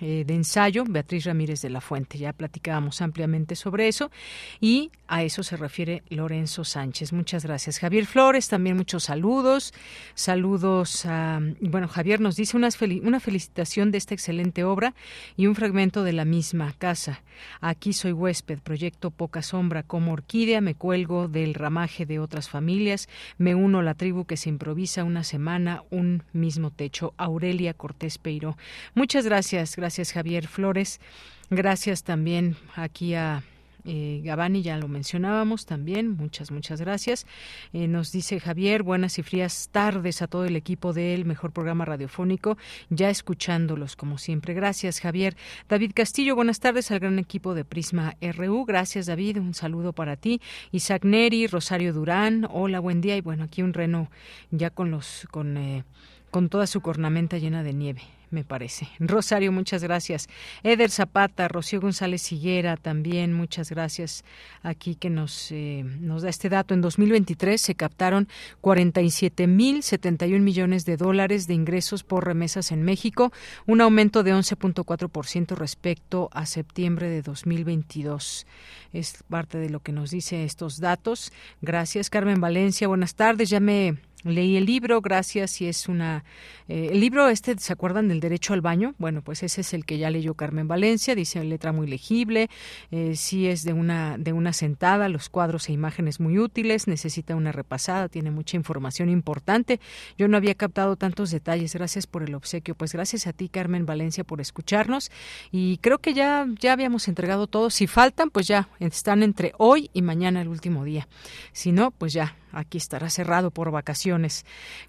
Eh, 0.00 0.22
de 0.24 0.34
ensayo, 0.34 0.84
Beatriz 0.88 1.24
Ramírez 1.24 1.60
de 1.60 1.70
la 1.70 1.80
Fuente. 1.80 2.18
Ya 2.18 2.32
platicábamos 2.32 3.02
ampliamente 3.02 3.56
sobre 3.56 3.88
eso 3.88 4.12
y 4.60 4.92
a 5.08 5.24
eso 5.24 5.42
se 5.42 5.56
refiere 5.56 6.04
Lorenzo 6.08 6.62
Sánchez. 6.62 7.12
Muchas 7.12 7.44
gracias. 7.44 7.80
Javier 7.80 8.06
Flores, 8.06 8.48
también 8.48 8.76
muchos 8.76 9.04
saludos. 9.04 9.74
Saludos 10.14 11.04
a, 11.04 11.40
bueno, 11.60 11.88
Javier 11.88 12.20
nos 12.20 12.36
dice 12.36 12.56
una, 12.56 12.68
una 13.02 13.18
felicitación 13.18 13.90
de 13.90 13.98
esta 13.98 14.14
excelente 14.14 14.62
obra 14.62 14.94
y 15.36 15.46
un 15.46 15.56
fragmento 15.56 16.04
de 16.04 16.12
la 16.12 16.24
misma 16.24 16.72
casa. 16.78 17.22
Aquí 17.60 17.92
soy 17.92 18.12
huésped, 18.12 18.60
proyecto 18.60 19.10
Poca 19.10 19.42
Sombra 19.42 19.82
como 19.82 20.12
orquídea, 20.12 20.60
me 20.60 20.76
cuelgo 20.76 21.26
del 21.26 21.54
ramaje 21.54 22.06
de 22.06 22.20
otras 22.20 22.48
familias, 22.48 23.08
me 23.36 23.54
uno 23.54 23.80
a 23.80 23.82
la 23.82 23.94
tribu 23.94 24.26
que 24.26 24.36
se 24.36 24.48
improvisa 24.48 25.04
una 25.04 25.24
semana, 25.24 25.82
un 25.90 26.22
mismo 26.32 26.70
techo. 26.70 27.14
Aurelia 27.16 27.74
Cortés 27.74 28.18
Peiro. 28.18 28.56
Muchas 28.94 29.24
gracias, 29.24 29.74
gracias 29.76 29.87
Gracias, 29.88 30.12
Javier 30.12 30.46
Flores. 30.46 31.00
Gracias 31.48 32.04
también 32.04 32.56
aquí 32.76 33.14
a 33.14 33.42
eh, 33.86 34.20
Gabani, 34.22 34.60
ya 34.60 34.76
lo 34.76 34.86
mencionábamos 34.86 35.64
también. 35.64 36.10
Muchas, 36.10 36.50
muchas 36.50 36.82
gracias. 36.82 37.26
Eh, 37.72 37.88
nos 37.88 38.12
dice 38.12 38.38
Javier, 38.38 38.82
buenas 38.82 39.18
y 39.18 39.22
frías 39.22 39.70
tardes 39.72 40.20
a 40.20 40.26
todo 40.26 40.44
el 40.44 40.56
equipo 40.56 40.92
del 40.92 41.24
mejor 41.24 41.52
programa 41.52 41.86
radiofónico, 41.86 42.58
ya 42.90 43.08
escuchándolos 43.08 43.96
como 43.96 44.18
siempre. 44.18 44.52
Gracias, 44.52 45.00
Javier. 45.00 45.38
David 45.70 45.92
Castillo, 45.94 46.36
buenas 46.36 46.60
tardes 46.60 46.90
al 46.90 47.00
gran 47.00 47.18
equipo 47.18 47.54
de 47.54 47.64
Prisma 47.64 48.14
RU. 48.20 48.66
Gracias, 48.66 49.06
David. 49.06 49.38
Un 49.38 49.54
saludo 49.54 49.94
para 49.94 50.16
ti. 50.16 50.42
Isaac 50.70 51.06
Neri, 51.06 51.46
Rosario 51.46 51.94
Durán, 51.94 52.46
hola, 52.50 52.78
buen 52.78 53.00
día. 53.00 53.16
Y 53.16 53.22
bueno, 53.22 53.44
aquí 53.44 53.62
un 53.62 53.72
reno 53.72 54.10
ya 54.50 54.68
con 54.68 54.90
los, 54.90 55.26
con, 55.30 55.56
eh, 55.56 55.84
con 56.30 56.50
toda 56.50 56.66
su 56.66 56.82
cornamenta 56.82 57.38
llena 57.38 57.62
de 57.62 57.72
nieve 57.72 58.02
me 58.30 58.44
parece. 58.44 58.88
Rosario, 58.98 59.52
muchas 59.52 59.82
gracias. 59.82 60.28
Eder 60.62 60.90
Zapata, 60.90 61.48
Rocío 61.48 61.80
González 61.80 62.30
Higuera, 62.32 62.76
también 62.76 63.32
muchas 63.32 63.70
gracias 63.70 64.24
aquí 64.62 64.94
que 64.94 65.10
nos, 65.10 65.50
eh, 65.52 65.84
nos 66.00 66.22
da 66.22 66.28
este 66.28 66.48
dato. 66.48 66.74
En 66.74 66.80
2023 66.80 67.60
se 67.60 67.74
captaron 67.74 68.28
47.071 68.62 70.40
millones 70.40 70.84
de 70.84 70.96
dólares 70.96 71.46
de 71.46 71.54
ingresos 71.54 72.04
por 72.04 72.26
remesas 72.26 72.72
en 72.72 72.82
México, 72.82 73.32
un 73.66 73.80
aumento 73.80 74.22
de 74.22 74.34
11.4% 74.34 75.56
respecto 75.56 76.28
a 76.32 76.46
septiembre 76.46 77.08
de 77.08 77.22
2022. 77.22 78.46
Es 78.92 79.22
parte 79.28 79.58
de 79.58 79.70
lo 79.70 79.80
que 79.80 79.92
nos 79.92 80.10
dice 80.10 80.44
estos 80.44 80.80
datos. 80.80 81.32
Gracias, 81.60 82.10
Carmen 82.10 82.40
Valencia. 82.40 82.88
Buenas 82.88 83.14
tardes. 83.14 83.50
Ya 83.50 83.60
me 83.60 83.98
Leí 84.24 84.56
el 84.56 84.66
libro, 84.66 85.00
gracias, 85.00 85.60
y 85.60 85.66
es 85.66 85.88
una... 85.88 86.24
Eh, 86.66 86.90
el 86.92 87.00
libro 87.00 87.28
este, 87.28 87.56
¿se 87.58 87.72
acuerdan 87.72 88.08
del 88.08 88.20
derecho 88.20 88.52
al 88.52 88.60
baño? 88.60 88.94
Bueno, 88.98 89.22
pues 89.22 89.42
ese 89.42 89.60
es 89.60 89.72
el 89.72 89.84
que 89.84 89.96
ya 89.96 90.10
leyó 90.10 90.34
Carmen 90.34 90.66
Valencia, 90.66 91.14
dice 91.14 91.42
letra 91.44 91.72
muy 91.72 91.86
legible, 91.86 92.50
eh, 92.90 93.14
sí 93.14 93.46
es 93.46 93.62
de 93.62 93.72
una, 93.72 94.18
de 94.18 94.32
una 94.32 94.52
sentada, 94.52 95.08
los 95.08 95.28
cuadros 95.28 95.68
e 95.68 95.72
imágenes 95.72 96.18
muy 96.18 96.38
útiles, 96.38 96.88
necesita 96.88 97.36
una 97.36 97.52
repasada, 97.52 98.08
tiene 98.08 98.30
mucha 98.30 98.56
información 98.56 99.08
importante. 99.08 99.80
Yo 100.18 100.26
no 100.26 100.36
había 100.36 100.54
captado 100.54 100.96
tantos 100.96 101.30
detalles, 101.30 101.74
gracias 101.74 102.06
por 102.06 102.22
el 102.22 102.34
obsequio. 102.34 102.74
Pues 102.74 102.92
gracias 102.92 103.26
a 103.26 103.32
ti, 103.32 103.48
Carmen 103.48 103.86
Valencia, 103.86 104.24
por 104.24 104.40
escucharnos, 104.40 105.10
y 105.52 105.78
creo 105.78 105.98
que 105.98 106.12
ya, 106.12 106.46
ya 106.58 106.72
habíamos 106.72 107.06
entregado 107.06 107.46
todo. 107.46 107.70
Si 107.70 107.86
faltan, 107.86 108.30
pues 108.30 108.46
ya 108.48 108.68
están 108.80 109.22
entre 109.22 109.52
hoy 109.58 109.90
y 109.92 110.02
mañana 110.02 110.42
el 110.42 110.48
último 110.48 110.84
día. 110.84 111.08
Si 111.52 111.72
no, 111.72 111.92
pues 111.92 112.12
ya 112.12 112.36
aquí 112.52 112.78
estará 112.78 113.10
cerrado 113.10 113.50
por 113.50 113.70
vacaciones. 113.70 114.44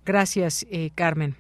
Gracias, 0.05 0.66
eh, 0.70 0.91
Carmen. 0.95 1.36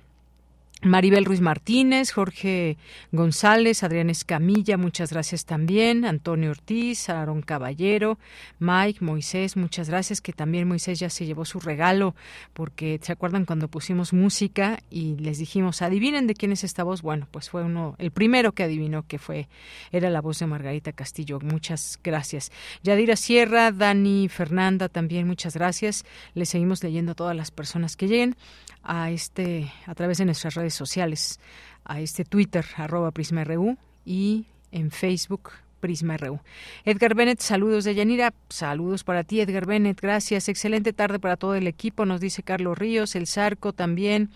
Maribel 0.81 1.25
Ruiz 1.25 1.41
Martínez, 1.41 2.11
Jorge 2.11 2.77
González, 3.11 3.83
Adrián 3.83 4.09
Escamilla, 4.09 4.77
muchas 4.77 5.11
gracias 5.11 5.43
también, 5.43 6.05
Antonio 6.05 6.51
Ortiz, 6.51 7.09
Aaron 7.09 7.41
Caballero, 7.41 8.17
Mike, 8.59 9.03
Moisés, 9.03 9.57
muchas 9.57 9.89
gracias, 9.89 10.21
que 10.21 10.31
también 10.31 10.69
Moisés 10.69 10.97
ya 10.97 11.09
se 11.09 11.25
llevó 11.25 11.43
su 11.43 11.59
regalo, 11.59 12.15
porque 12.53 12.97
se 13.03 13.11
acuerdan 13.11 13.43
cuando 13.43 13.67
pusimos 13.67 14.13
música 14.13 14.79
y 14.89 15.17
les 15.17 15.37
dijimos, 15.37 15.81
adivinen 15.81 16.27
de 16.27 16.33
quién 16.33 16.53
es 16.53 16.63
esta 16.63 16.85
voz, 16.85 17.01
bueno, 17.01 17.27
pues 17.29 17.49
fue 17.49 17.65
uno, 17.65 17.95
el 17.97 18.11
primero 18.11 18.53
que 18.53 18.63
adivinó 18.63 19.05
que 19.05 19.19
fue, 19.19 19.49
era 19.91 20.09
la 20.09 20.21
voz 20.21 20.39
de 20.39 20.47
Margarita 20.47 20.93
Castillo, 20.93 21.41
muchas 21.41 21.99
gracias. 22.01 22.53
Yadira 22.83 23.17
Sierra, 23.17 23.73
Dani 23.73 24.29
Fernanda, 24.29 24.87
también 24.87 25.27
muchas 25.27 25.55
gracias, 25.55 26.05
les 26.35 26.47
seguimos 26.47 26.81
leyendo 26.85 27.11
a 27.11 27.15
todas 27.15 27.35
las 27.35 27.51
personas 27.51 27.97
que 27.97 28.07
lleguen 28.07 28.37
a 28.83 29.11
este, 29.11 29.71
a 29.85 29.95
través 29.95 30.17
de 30.17 30.25
nuestras 30.25 30.55
redes 30.55 30.73
sociales, 30.73 31.39
a 31.85 31.99
este 32.01 32.25
Twitter, 32.25 32.65
arroba 32.75 33.11
PrismaRU, 33.11 33.77
y 34.05 34.47
en 34.71 34.91
Facebook, 34.91 35.51
Prisma 35.79 36.17
RU. 36.17 36.39
Edgar 36.85 37.15
Bennett, 37.15 37.39
saludos 37.39 37.83
de 37.83 37.95
Yanira. 37.95 38.33
Saludos 38.49 39.03
para 39.03 39.23
ti, 39.23 39.41
Edgar 39.41 39.65
Bennett. 39.65 39.99
Gracias. 39.99 40.49
Excelente 40.49 40.93
tarde 40.93 41.19
para 41.19 41.37
todo 41.37 41.55
el 41.55 41.67
equipo, 41.67 42.05
nos 42.05 42.21
dice 42.21 42.43
Carlos 42.43 42.77
Ríos, 42.77 43.15
el 43.15 43.27
Sarco 43.27 43.73
también. 43.73 44.29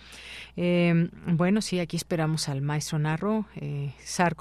Eh, 0.56 1.10
bueno, 1.26 1.62
sí, 1.62 1.80
aquí 1.80 1.98
esperamos 1.98 2.50
al 2.50 2.62
maestro 2.62 3.00
Narro. 3.00 3.46
Eh, 3.56 3.94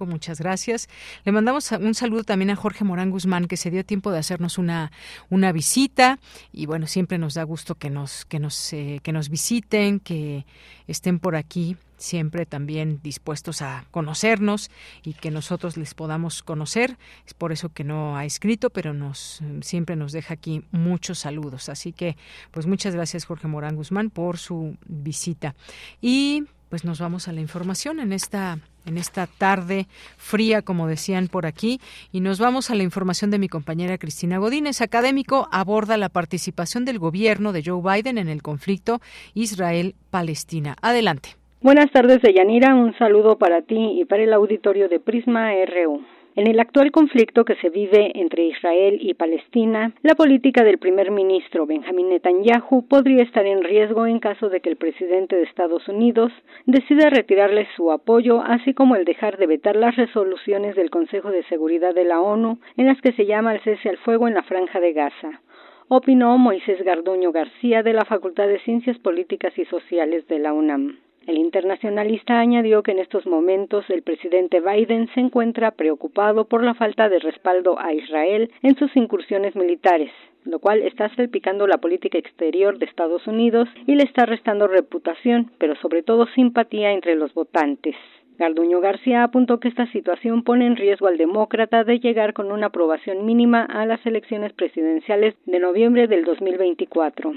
muchas 0.06 0.40
gracias. 0.40 0.88
Le 1.24 1.32
mandamos 1.32 1.72
un 1.72 1.94
saludo 1.94 2.24
también 2.24 2.50
a 2.50 2.56
Jorge 2.56 2.84
Morán 2.84 3.10
Guzmán, 3.10 3.46
que 3.46 3.56
se 3.56 3.70
dio 3.70 3.84
tiempo 3.84 4.10
de 4.10 4.18
hacernos 4.18 4.58
una, 4.58 4.92
una 5.30 5.52
visita. 5.52 6.18
Y 6.52 6.66
bueno, 6.66 6.86
siempre 6.86 7.18
nos 7.18 7.34
da 7.34 7.42
gusto 7.42 7.74
que 7.74 7.90
nos, 7.90 8.24
que 8.24 8.38
nos, 8.38 8.72
eh, 8.72 9.00
que 9.02 9.12
nos 9.12 9.28
visiten, 9.28 10.00
que 10.00 10.46
estén 10.86 11.18
por 11.18 11.36
aquí 11.36 11.76
siempre 12.02 12.46
también 12.46 13.00
dispuestos 13.02 13.62
a 13.62 13.86
conocernos 13.90 14.70
y 15.02 15.14
que 15.14 15.30
nosotros 15.30 15.76
les 15.76 15.94
podamos 15.94 16.42
conocer. 16.42 16.98
Es 17.26 17.34
por 17.34 17.52
eso 17.52 17.70
que 17.70 17.84
no 17.84 18.16
ha 18.16 18.24
escrito, 18.24 18.70
pero 18.70 18.92
nos 18.92 19.40
siempre 19.62 19.96
nos 19.96 20.12
deja 20.12 20.34
aquí 20.34 20.64
muchos 20.72 21.20
saludos. 21.20 21.68
Así 21.68 21.92
que, 21.92 22.16
pues 22.50 22.66
muchas 22.66 22.94
gracias 22.94 23.24
Jorge 23.24 23.48
Morán 23.48 23.76
Guzmán 23.76 24.10
por 24.10 24.38
su 24.38 24.76
visita. 24.86 25.54
Y 26.00 26.44
pues 26.68 26.84
nos 26.84 27.00
vamos 27.00 27.28
a 27.28 27.32
la 27.32 27.40
información 27.40 28.00
en 28.00 28.12
esta 28.12 28.58
en 28.84 28.98
esta 28.98 29.26
tarde 29.26 29.86
fría, 30.16 30.62
como 30.62 30.88
decían 30.88 31.28
por 31.28 31.46
aquí, 31.46 31.80
y 32.10 32.20
nos 32.20 32.38
vamos 32.38 32.70
a 32.70 32.74
la 32.74 32.82
información 32.82 33.30
de 33.30 33.38
mi 33.38 33.48
compañera 33.48 33.98
Cristina 33.98 34.38
Godínez. 34.38 34.80
Académico 34.80 35.48
aborda 35.52 35.96
la 35.96 36.08
participación 36.08 36.84
del 36.84 36.98
gobierno 36.98 37.52
de 37.52 37.62
Joe 37.64 37.80
Biden 37.80 38.18
en 38.18 38.28
el 38.28 38.42
conflicto 38.42 39.00
Israel-Palestina. 39.34 40.76
Adelante. 40.80 41.41
Buenas 41.62 41.92
tardes, 41.92 42.20
Deyanira. 42.20 42.74
Un 42.74 42.92
saludo 42.98 43.38
para 43.38 43.62
ti 43.62 44.00
y 44.00 44.04
para 44.04 44.24
el 44.24 44.32
auditorio 44.32 44.88
de 44.88 44.98
Prisma 44.98 45.52
RU. 45.64 46.02
En 46.34 46.48
el 46.48 46.58
actual 46.58 46.90
conflicto 46.90 47.44
que 47.44 47.54
se 47.54 47.70
vive 47.70 48.10
entre 48.16 48.46
Israel 48.46 48.98
y 49.00 49.14
Palestina, 49.14 49.92
la 50.02 50.16
política 50.16 50.64
del 50.64 50.78
primer 50.78 51.12
ministro 51.12 51.64
Benjamin 51.64 52.08
Netanyahu 52.08 52.88
podría 52.88 53.22
estar 53.22 53.46
en 53.46 53.62
riesgo 53.62 54.08
en 54.08 54.18
caso 54.18 54.48
de 54.48 54.60
que 54.60 54.70
el 54.70 54.76
presidente 54.76 55.36
de 55.36 55.44
Estados 55.44 55.86
Unidos 55.86 56.32
decida 56.66 57.10
retirarle 57.10 57.68
su 57.76 57.92
apoyo, 57.92 58.42
así 58.42 58.74
como 58.74 58.96
el 58.96 59.04
dejar 59.04 59.36
de 59.36 59.46
vetar 59.46 59.76
las 59.76 59.94
resoluciones 59.94 60.74
del 60.74 60.90
Consejo 60.90 61.30
de 61.30 61.44
Seguridad 61.44 61.94
de 61.94 62.02
la 62.02 62.20
ONU 62.20 62.58
en 62.76 62.86
las 62.86 63.00
que 63.00 63.12
se 63.12 63.24
llama 63.24 63.52
al 63.52 63.60
cese 63.60 63.88
al 63.88 63.98
fuego 63.98 64.26
en 64.26 64.34
la 64.34 64.42
franja 64.42 64.80
de 64.80 64.94
Gaza 64.94 65.40
opinó 65.86 66.38
Moisés 66.38 66.82
Garduño 66.82 67.30
García 67.30 67.84
de 67.84 67.92
la 67.92 68.04
Facultad 68.04 68.48
de 68.48 68.58
Ciencias 68.60 68.98
Políticas 68.98 69.56
y 69.58 69.66
Sociales 69.66 70.26
de 70.26 70.38
la 70.38 70.54
UNAM. 70.54 70.96
El 71.26 71.38
internacionalista 71.38 72.40
añadió 72.40 72.82
que 72.82 72.90
en 72.90 72.98
estos 72.98 73.26
momentos 73.26 73.88
el 73.90 74.02
presidente 74.02 74.60
Biden 74.60 75.08
se 75.14 75.20
encuentra 75.20 75.70
preocupado 75.70 76.46
por 76.46 76.64
la 76.64 76.74
falta 76.74 77.08
de 77.08 77.20
respaldo 77.20 77.78
a 77.78 77.92
Israel 77.92 78.50
en 78.62 78.74
sus 78.74 78.96
incursiones 78.96 79.54
militares, 79.54 80.10
lo 80.44 80.58
cual 80.58 80.82
está 80.82 81.14
salpicando 81.14 81.68
la 81.68 81.78
política 81.78 82.18
exterior 82.18 82.76
de 82.78 82.86
Estados 82.86 83.24
Unidos 83.28 83.68
y 83.86 83.94
le 83.94 84.02
está 84.02 84.26
restando 84.26 84.66
reputación, 84.66 85.52
pero 85.58 85.76
sobre 85.76 86.02
todo 86.02 86.26
simpatía 86.26 86.90
entre 86.90 87.14
los 87.14 87.32
votantes. 87.34 87.94
Garduño 88.38 88.80
García 88.80 89.22
apuntó 89.22 89.60
que 89.60 89.68
esta 89.68 89.86
situación 89.92 90.42
pone 90.42 90.66
en 90.66 90.74
riesgo 90.74 91.06
al 91.06 91.18
demócrata 91.18 91.84
de 91.84 92.00
llegar 92.00 92.32
con 92.32 92.50
una 92.50 92.66
aprobación 92.66 93.24
mínima 93.24 93.62
a 93.62 93.86
las 93.86 94.04
elecciones 94.04 94.52
presidenciales 94.54 95.36
de 95.46 95.60
noviembre 95.60 96.08
del 96.08 96.24
2024 96.24 97.32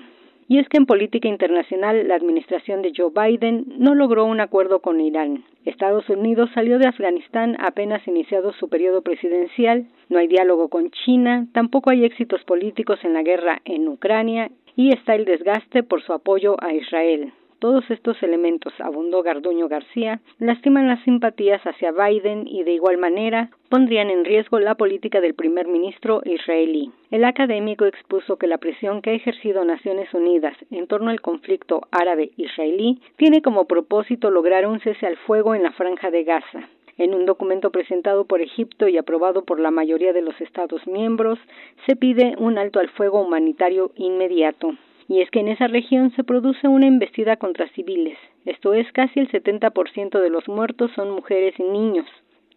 y 0.47 0.59
es 0.59 0.69
que 0.69 0.77
en 0.77 0.85
política 0.85 1.27
internacional 1.27 2.07
la 2.07 2.15
administración 2.15 2.81
de 2.81 2.93
Joe 2.95 3.11
Biden 3.11 3.65
no 3.77 3.95
logró 3.95 4.25
un 4.25 4.39
acuerdo 4.39 4.79
con 4.79 5.01
Irán. 5.01 5.43
Estados 5.65 6.07
Unidos 6.09 6.49
salió 6.53 6.77
de 6.77 6.87
Afganistán 6.87 7.57
apenas 7.59 8.07
iniciado 8.07 8.53
su 8.53 8.69
periodo 8.69 9.01
presidencial, 9.01 9.87
no 10.09 10.19
hay 10.19 10.27
diálogo 10.27 10.69
con 10.69 10.91
China, 10.91 11.47
tampoco 11.53 11.89
hay 11.89 12.05
éxitos 12.05 12.43
políticos 12.43 12.99
en 13.03 13.13
la 13.13 13.23
guerra 13.23 13.61
en 13.65 13.87
Ucrania 13.87 14.51
y 14.75 14.93
está 14.93 15.15
el 15.15 15.25
desgaste 15.25 15.83
por 15.83 16.01
su 16.03 16.13
apoyo 16.13 16.55
a 16.61 16.73
Israel. 16.73 17.33
Todos 17.65 17.89
estos 17.89 18.21
elementos, 18.21 18.73
abundó 18.77 19.23
Garduño 19.23 19.67
García, 19.67 20.19
lastiman 20.37 20.87
las 20.87 21.03
simpatías 21.03 21.63
hacia 21.63 21.91
Biden 21.91 22.47
y 22.47 22.61
de 22.61 22.73
igual 22.73 22.99
manera 22.99 23.49
pondrían 23.69 24.11
en 24.11 24.23
riesgo 24.23 24.59
la 24.59 24.75
política 24.75 25.19
del 25.19 25.33
primer 25.33 25.67
ministro 25.67 26.21
israelí. 26.25 26.91
El 27.09 27.25
académico 27.25 27.85
expuso 27.85 28.37
que 28.37 28.45
la 28.45 28.59
presión 28.59 29.01
que 29.01 29.09
ha 29.09 29.13
ejercido 29.13 29.65
Naciones 29.65 30.13
Unidas 30.13 30.55
en 30.69 30.85
torno 30.85 31.09
al 31.09 31.21
conflicto 31.21 31.81
árabe-israelí 31.89 33.01
tiene 33.15 33.41
como 33.41 33.65
propósito 33.65 34.29
lograr 34.29 34.67
un 34.67 34.79
cese 34.79 35.07
al 35.07 35.17
fuego 35.17 35.55
en 35.55 35.63
la 35.63 35.71
franja 35.71 36.11
de 36.11 36.23
Gaza. 36.23 36.69
En 36.99 37.15
un 37.15 37.25
documento 37.25 37.71
presentado 37.71 38.25
por 38.25 38.41
Egipto 38.41 38.87
y 38.87 38.99
aprobado 38.99 39.43
por 39.43 39.59
la 39.59 39.71
mayoría 39.71 40.13
de 40.13 40.21
los 40.21 40.39
Estados 40.39 40.85
miembros, 40.85 41.39
se 41.87 41.95
pide 41.95 42.35
un 42.37 42.59
alto 42.59 42.79
al 42.79 42.89
fuego 42.89 43.21
humanitario 43.21 43.89
inmediato 43.95 44.75
y 45.07 45.21
es 45.21 45.29
que 45.31 45.39
en 45.39 45.47
esa 45.47 45.67
región 45.67 46.11
se 46.15 46.23
produce 46.23 46.67
una 46.67 46.87
embestida 46.87 47.37
contra 47.37 47.69
civiles, 47.69 48.17
esto 48.45 48.73
es 48.73 48.91
casi 48.91 49.19
el 49.19 49.29
70% 49.29 50.19
de 50.19 50.29
los 50.29 50.47
muertos 50.47 50.91
son 50.95 51.11
mujeres 51.11 51.55
y 51.57 51.63
niños. 51.63 52.05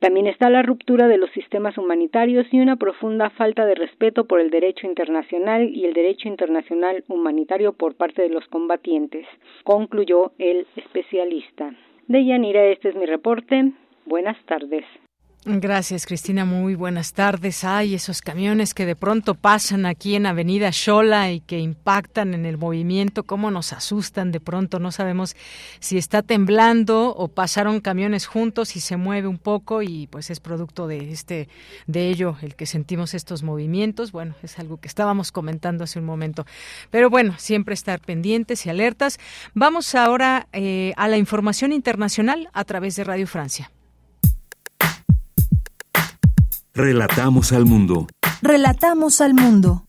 También 0.00 0.28
está 0.28 0.48
la 0.48 0.62
ruptura 0.62 1.08
de 1.08 1.18
los 1.18 1.30
sistemas 1.30 1.76
humanitarios 1.76 2.46
y 2.52 2.60
una 2.60 2.76
profunda 2.76 3.30
falta 3.30 3.66
de 3.66 3.74
respeto 3.74 4.26
por 4.26 4.38
el 4.40 4.50
derecho 4.50 4.86
internacional 4.86 5.74
y 5.74 5.86
el 5.86 5.92
derecho 5.92 6.28
internacional 6.28 7.02
humanitario 7.08 7.72
por 7.72 7.96
parte 7.96 8.22
de 8.22 8.28
los 8.28 8.46
combatientes, 8.46 9.26
concluyó 9.64 10.32
el 10.38 10.66
especialista. 10.76 11.74
De 12.06 12.24
Yanira, 12.24 12.64
este 12.66 12.90
es 12.90 12.94
mi 12.94 13.06
reporte. 13.06 13.72
Buenas 14.06 14.36
tardes. 14.46 14.84
Gracias, 15.44 16.04
Cristina. 16.04 16.44
Muy 16.44 16.74
buenas 16.74 17.12
tardes. 17.12 17.62
Hay 17.62 17.94
esos 17.94 18.20
camiones 18.22 18.74
que 18.74 18.84
de 18.84 18.96
pronto 18.96 19.34
pasan 19.34 19.86
aquí 19.86 20.16
en 20.16 20.26
Avenida 20.26 20.70
Shola 20.72 21.30
y 21.30 21.40
que 21.40 21.60
impactan 21.60 22.34
en 22.34 22.44
el 22.44 22.58
movimiento, 22.58 23.22
cómo 23.22 23.50
nos 23.52 23.72
asustan 23.72 24.32
de 24.32 24.40
pronto. 24.40 24.80
No 24.80 24.90
sabemos 24.90 25.36
si 25.78 25.96
está 25.96 26.22
temblando 26.22 27.14
o 27.14 27.28
pasaron 27.28 27.80
camiones 27.80 28.26
juntos 28.26 28.74
y 28.74 28.80
se 28.80 28.96
mueve 28.96 29.28
un 29.28 29.38
poco 29.38 29.80
y 29.80 30.08
pues 30.08 30.28
es 30.30 30.40
producto 30.40 30.88
de 30.88 31.12
este 31.12 31.48
de 31.86 32.08
ello 32.08 32.36
el 32.42 32.56
que 32.56 32.66
sentimos 32.66 33.14
estos 33.14 33.44
movimientos. 33.44 34.10
Bueno, 34.10 34.34
es 34.42 34.58
algo 34.58 34.78
que 34.78 34.88
estábamos 34.88 35.30
comentando 35.30 35.84
hace 35.84 36.00
un 36.00 36.04
momento. 36.04 36.46
Pero 36.90 37.10
bueno, 37.10 37.36
siempre 37.38 37.74
estar 37.74 38.00
pendientes 38.00 38.66
y 38.66 38.70
alertas. 38.70 39.18
Vamos 39.54 39.94
ahora 39.94 40.48
eh, 40.52 40.92
a 40.96 41.06
la 41.06 41.16
información 41.16 41.72
internacional 41.72 42.50
a 42.52 42.64
través 42.64 42.96
de 42.96 43.04
Radio 43.04 43.28
Francia. 43.28 43.70
Relatamos 46.78 47.50
al 47.50 47.66
mundo. 47.66 48.06
Relatamos 48.40 49.20
al 49.20 49.34
mundo. 49.34 49.84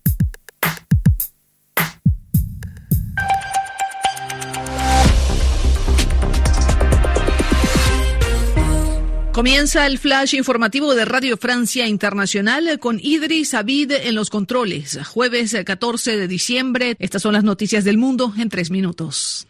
Comienza 9.32 9.86
el 9.86 10.00
flash 10.00 10.34
informativo 10.34 10.96
de 10.96 11.06
Radio 11.06 11.38
Francia 11.38 11.88
Internacional 11.88 12.80
con 12.80 13.00
Idris 13.00 13.54
Abid 13.54 13.92
en 13.92 14.16
los 14.16 14.32
controles. 14.32 14.98
Jueves 15.06 15.56
14 15.64 16.18
de 16.18 16.28
diciembre. 16.28 16.96
Estas 16.98 17.22
son 17.22 17.34
las 17.34 17.44
noticias 17.44 17.84
del 17.84 18.00
mundo 18.00 18.34
en 18.36 18.50
tres 18.50 18.72
minutos. 18.72 19.48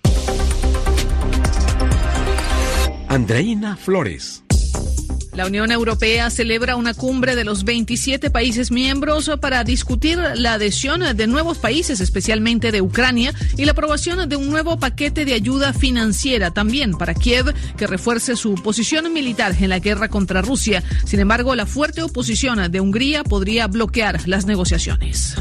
Andreina 3.07 3.77
Flores. 3.77 4.43
La 5.33 5.45
Unión 5.45 5.71
Europea 5.71 6.29
celebra 6.29 6.75
una 6.75 6.93
cumbre 6.93 7.35
de 7.35 7.43
los 7.43 7.63
27 7.63 8.29
países 8.29 8.71
miembros 8.71 9.31
para 9.39 9.63
discutir 9.63 10.19
la 10.35 10.53
adhesión 10.53 11.01
de 11.15 11.27
nuevos 11.27 11.57
países, 11.57 11.99
especialmente 12.01 12.71
de 12.71 12.81
Ucrania, 12.81 13.33
y 13.55 13.65
la 13.65 13.71
aprobación 13.71 14.27
de 14.27 14.35
un 14.35 14.49
nuevo 14.49 14.79
paquete 14.79 15.25
de 15.25 15.33
ayuda 15.33 15.73
financiera 15.73 16.51
también 16.51 16.93
para 16.93 17.13
Kiev, 17.13 17.53
que 17.77 17.87
refuerce 17.87 18.35
su 18.35 18.55
posición 18.55 19.11
militar 19.13 19.55
en 19.59 19.69
la 19.69 19.79
guerra 19.79 20.09
contra 20.09 20.41
Rusia. 20.41 20.83
Sin 21.05 21.19
embargo, 21.19 21.55
la 21.55 21.65
fuerte 21.65 22.01
oposición 22.01 22.71
de 22.71 22.81
Hungría 22.81 23.23
podría 23.23 23.67
bloquear 23.67 24.27
las 24.27 24.45
negociaciones. 24.45 25.35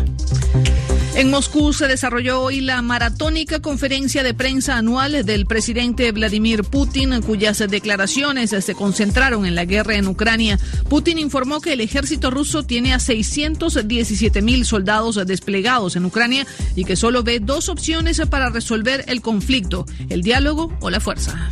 En 1.18 1.30
Moscú 1.30 1.72
se 1.72 1.88
desarrolló 1.88 2.42
hoy 2.42 2.60
la 2.60 2.80
maratónica 2.80 3.58
conferencia 3.58 4.22
de 4.22 4.34
prensa 4.34 4.76
anual 4.76 5.24
del 5.26 5.46
presidente 5.46 6.12
Vladimir 6.12 6.62
Putin, 6.62 7.20
cuyas 7.22 7.58
declaraciones 7.58 8.50
se 8.50 8.74
concentraron 8.76 9.44
en 9.44 9.56
la 9.56 9.64
guerra 9.64 9.96
en 9.96 10.06
Ucrania. 10.06 10.60
Putin 10.88 11.18
informó 11.18 11.60
que 11.60 11.72
el 11.72 11.80
ejército 11.80 12.30
ruso 12.30 12.62
tiene 12.62 12.94
a 12.94 13.00
617 13.00 14.42
mil 14.42 14.64
soldados 14.64 15.16
desplegados 15.26 15.96
en 15.96 16.04
Ucrania 16.04 16.46
y 16.76 16.84
que 16.84 16.94
solo 16.94 17.24
ve 17.24 17.40
dos 17.40 17.68
opciones 17.68 18.22
para 18.30 18.50
resolver 18.50 19.04
el 19.08 19.20
conflicto, 19.20 19.86
el 20.10 20.22
diálogo 20.22 20.72
o 20.78 20.88
la 20.88 21.00
fuerza. 21.00 21.50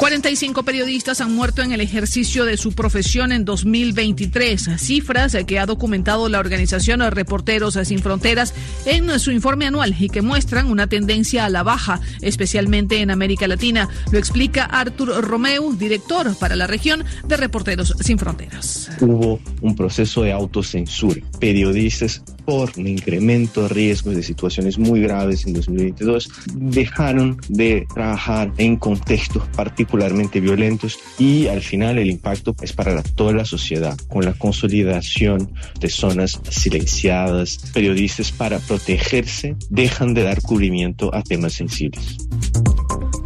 45 0.00 0.62
periodistas 0.62 1.20
han 1.20 1.34
muerto 1.34 1.60
en 1.60 1.72
el 1.72 1.82
ejercicio 1.82 2.46
de 2.46 2.56
su 2.56 2.72
profesión 2.72 3.32
en 3.32 3.44
2023, 3.44 4.70
cifras 4.78 5.36
que 5.46 5.58
ha 5.58 5.66
documentado 5.66 6.30
la 6.30 6.38
organización 6.38 7.02
Reporteros 7.10 7.78
Sin 7.84 7.98
Fronteras 7.98 8.54
en 8.86 9.20
su 9.20 9.30
informe 9.30 9.66
anual 9.66 9.94
y 10.00 10.08
que 10.08 10.22
muestran 10.22 10.70
una 10.70 10.86
tendencia 10.86 11.44
a 11.44 11.50
la 11.50 11.62
baja, 11.64 12.00
especialmente 12.22 13.02
en 13.02 13.10
América 13.10 13.46
Latina. 13.46 13.90
Lo 14.10 14.18
explica 14.18 14.64
Artur 14.64 15.22
Romeu, 15.22 15.74
director 15.74 16.34
para 16.38 16.56
la 16.56 16.66
región 16.66 17.04
de 17.26 17.36
Reporteros 17.36 17.94
Sin 18.00 18.18
Fronteras. 18.18 18.90
Hubo 19.02 19.38
un 19.60 19.76
proceso 19.76 20.22
de 20.22 20.32
autocensura. 20.32 21.20
Periodistas 21.38 22.22
por 22.50 22.72
un 22.78 22.88
incremento 22.88 23.62
de 23.62 23.68
riesgos 23.68 24.16
de 24.16 24.24
situaciones 24.24 24.76
muy 24.76 25.00
graves 25.00 25.46
en 25.46 25.52
2022 25.52 26.28
dejaron 26.52 27.38
de 27.48 27.86
trabajar 27.94 28.52
en 28.58 28.74
contextos 28.74 29.44
particularmente 29.54 30.40
violentos 30.40 30.98
y 31.16 31.46
al 31.46 31.60
final 31.60 31.98
el 31.98 32.10
impacto 32.10 32.56
es 32.60 32.72
para 32.72 33.04
toda 33.04 33.32
la 33.34 33.44
sociedad 33.44 33.96
con 34.08 34.24
la 34.24 34.32
consolidación 34.32 35.52
de 35.78 35.90
zonas 35.90 36.40
silenciadas, 36.50 37.58
periodistas 37.72 38.32
para 38.32 38.58
protegerse 38.58 39.54
dejan 39.68 40.12
de 40.12 40.24
dar 40.24 40.42
cubrimiento 40.42 41.14
a 41.14 41.22
temas 41.22 41.52
sensibles. 41.52 42.16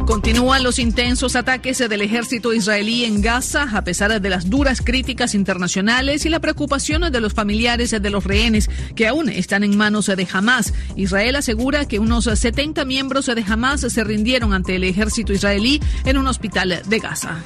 Continúan 0.05 0.61
los 0.61 0.77
intensos 0.77 1.35
ataques 1.35 1.79
del 1.79 2.01
ejército 2.01 2.53
israelí 2.53 3.05
en 3.05 3.21
Gaza 3.21 3.67
a 3.73 3.83
pesar 3.83 4.21
de 4.21 4.29
las 4.29 4.49
duras 4.51 4.81
críticas 4.81 5.33
internacionales 5.33 6.25
y 6.25 6.29
la 6.29 6.39
preocupación 6.39 7.11
de 7.11 7.21
los 7.21 7.33
familiares 7.33 7.89
de 7.89 8.09
los 8.11 8.23
rehenes 8.23 8.69
que 8.95 9.07
aún 9.07 9.29
están 9.29 9.63
en 9.63 9.75
manos 9.75 10.05
de 10.05 10.27
Hamas. 10.31 10.73
Israel 10.95 11.37
asegura 11.37 11.87
que 11.87 11.97
unos 11.97 12.25
70 12.25 12.85
miembros 12.85 13.25
de 13.25 13.43
Hamas 13.47 13.81
se 13.81 14.03
rindieron 14.03 14.53
ante 14.53 14.75
el 14.75 14.83
ejército 14.83 15.33
israelí 15.33 15.81
en 16.05 16.17
un 16.17 16.27
hospital 16.27 16.81
de 16.85 16.99
Gaza. 16.99 17.41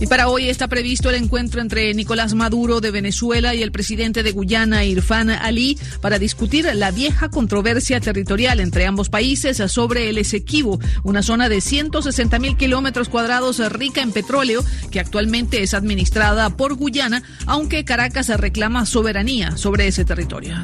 Y 0.00 0.06
para 0.06 0.28
hoy 0.28 0.48
está 0.48 0.68
previsto 0.68 1.10
el 1.10 1.16
encuentro 1.16 1.60
entre 1.60 1.92
Nicolás 1.92 2.34
Maduro 2.34 2.80
de 2.80 2.92
Venezuela 2.92 3.54
y 3.56 3.62
el 3.62 3.72
presidente 3.72 4.22
de 4.22 4.30
Guyana, 4.30 4.84
Irfan 4.84 5.30
Ali, 5.30 5.76
para 6.00 6.20
discutir 6.20 6.70
la 6.74 6.92
vieja 6.92 7.30
controversia 7.30 8.00
territorial 8.00 8.60
entre 8.60 8.86
ambos 8.86 9.08
países 9.08 9.56
sobre 9.70 10.08
el 10.08 10.18
Esequibo, 10.18 10.78
una 11.02 11.22
zona 11.22 11.48
de 11.48 11.60
160 11.60 12.38
mil 12.38 12.56
kilómetros 12.56 13.08
cuadrados 13.08 13.58
rica 13.72 14.00
en 14.00 14.12
petróleo 14.12 14.64
que 14.92 15.00
actualmente 15.00 15.62
es 15.62 15.74
administrada 15.74 16.50
por 16.50 16.74
Guyana, 16.74 17.24
aunque 17.46 17.84
Caracas 17.84 18.28
reclama 18.28 18.86
soberanía 18.86 19.56
sobre 19.56 19.88
ese 19.88 20.04
territorio. 20.04 20.54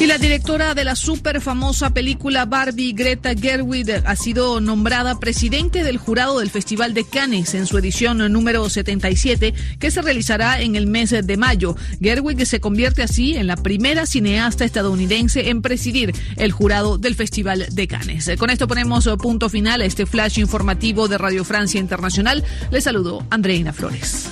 Y 0.00 0.06
la 0.06 0.16
directora 0.16 0.74
de 0.74 0.82
la 0.82 0.96
super 0.96 1.42
famosa 1.42 1.90
película 1.90 2.46
Barbie, 2.46 2.94
Greta 2.94 3.34
Gerwig, 3.34 4.02
ha 4.06 4.16
sido 4.16 4.58
nombrada 4.58 5.20
presidente 5.20 5.84
del 5.84 5.98
jurado 5.98 6.38
del 6.38 6.48
Festival 6.48 6.94
de 6.94 7.04
Cannes 7.04 7.52
en 7.52 7.66
su 7.66 7.76
edición 7.76 8.16
número 8.32 8.66
77, 8.70 9.52
que 9.78 9.90
se 9.90 10.00
realizará 10.00 10.62
en 10.62 10.74
el 10.74 10.86
mes 10.86 11.10
de 11.10 11.36
mayo. 11.36 11.76
Gerwig 12.00 12.46
se 12.46 12.60
convierte 12.60 13.02
así 13.02 13.36
en 13.36 13.46
la 13.46 13.56
primera 13.56 14.06
cineasta 14.06 14.64
estadounidense 14.64 15.50
en 15.50 15.60
presidir 15.60 16.14
el 16.36 16.50
jurado 16.50 16.96
del 16.96 17.14
Festival 17.14 17.66
de 17.70 17.86
Cannes. 17.86 18.30
Con 18.38 18.48
esto 18.48 18.66
ponemos 18.66 19.06
punto 19.20 19.50
final 19.50 19.82
a 19.82 19.84
este 19.84 20.06
flash 20.06 20.38
informativo 20.38 21.08
de 21.08 21.18
Radio 21.18 21.44
Francia 21.44 21.78
Internacional. 21.78 22.42
Les 22.70 22.84
saludo 22.84 23.26
Andreina 23.28 23.74
Flores. 23.74 24.30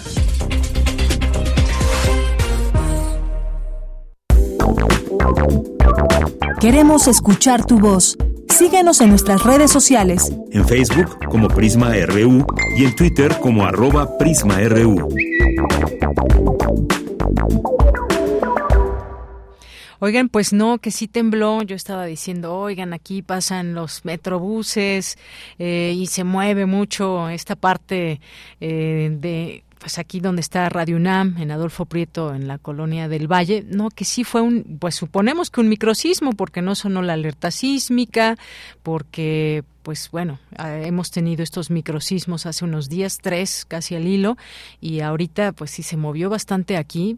Queremos 6.61 7.07
escuchar 7.07 7.65
tu 7.65 7.79
voz. 7.79 8.19
Síguenos 8.49 9.01
en 9.01 9.11
nuestras 9.11 9.45
redes 9.45 9.71
sociales. 9.71 10.33
En 10.51 10.67
Facebook 10.67 11.25
como 11.27 11.47
Prisma 11.47 11.93
RU 12.07 12.45
y 12.77 12.85
en 12.85 12.97
Twitter 12.97 13.39
como 13.41 13.65
arroba 13.65 14.19
PrismaRU. 14.19 15.09
Oigan, 20.01 20.29
pues 20.29 20.53
no, 20.53 20.79
que 20.79 20.91
sí 20.91 21.07
tembló. 21.07 21.63
Yo 21.63 21.77
estaba 21.77 22.07
diciendo, 22.07 22.57
oigan, 22.57 22.93
aquí 22.93 23.23
pasan 23.23 23.75
los 23.75 24.05
metrobuses 24.05 25.17
eh, 25.61 25.95
y 25.97 26.07
se 26.07 26.25
mueve 26.25 26.67
mucho 26.67 27.29
esta 27.29 27.55
parte 27.55 28.21
eh, 28.61 29.11
de 29.13 29.63
pues 29.79 29.99
aquí 29.99 30.21
donde 30.21 30.41
está 30.41 30.69
Radio 30.69 30.97
UNAM, 30.97 31.37
en 31.39 31.51
Adolfo 31.51 31.87
Prieto, 31.87 32.35
en 32.35 32.49
la 32.49 32.59
colonia 32.59 33.09
del 33.09 33.31
Valle, 33.31 33.65
no, 33.69 33.91
que 33.91 34.05
sí 34.05 34.25
fue 34.25 34.41
un, 34.41 34.79
pues 34.79 34.95
suponemos 34.95 35.51
que 35.51 35.61
un 35.61 35.69
microsismo, 35.69 36.33
porque 36.33 36.63
no 36.63 36.75
sonó 36.75 37.03
la 37.03 37.15
alerta 37.15 37.51
sísmica, 37.51 38.37
porque 38.83 39.65
pues 39.83 40.11
bueno, 40.11 40.39
ah, 40.57 40.77
hemos 40.77 41.11
tenido 41.11 41.43
estos 41.43 41.71
microsismos 41.71 42.45
hace 42.45 42.65
unos 42.65 42.89
días, 42.89 43.19
tres 43.23 43.65
casi 43.67 43.95
al 43.95 44.07
hilo, 44.07 44.37
y 44.81 45.01
ahorita 45.01 45.53
pues 45.53 45.71
sí 45.71 45.83
se 45.83 45.97
movió 45.97 46.29
bastante 46.29 46.77
aquí, 46.77 47.17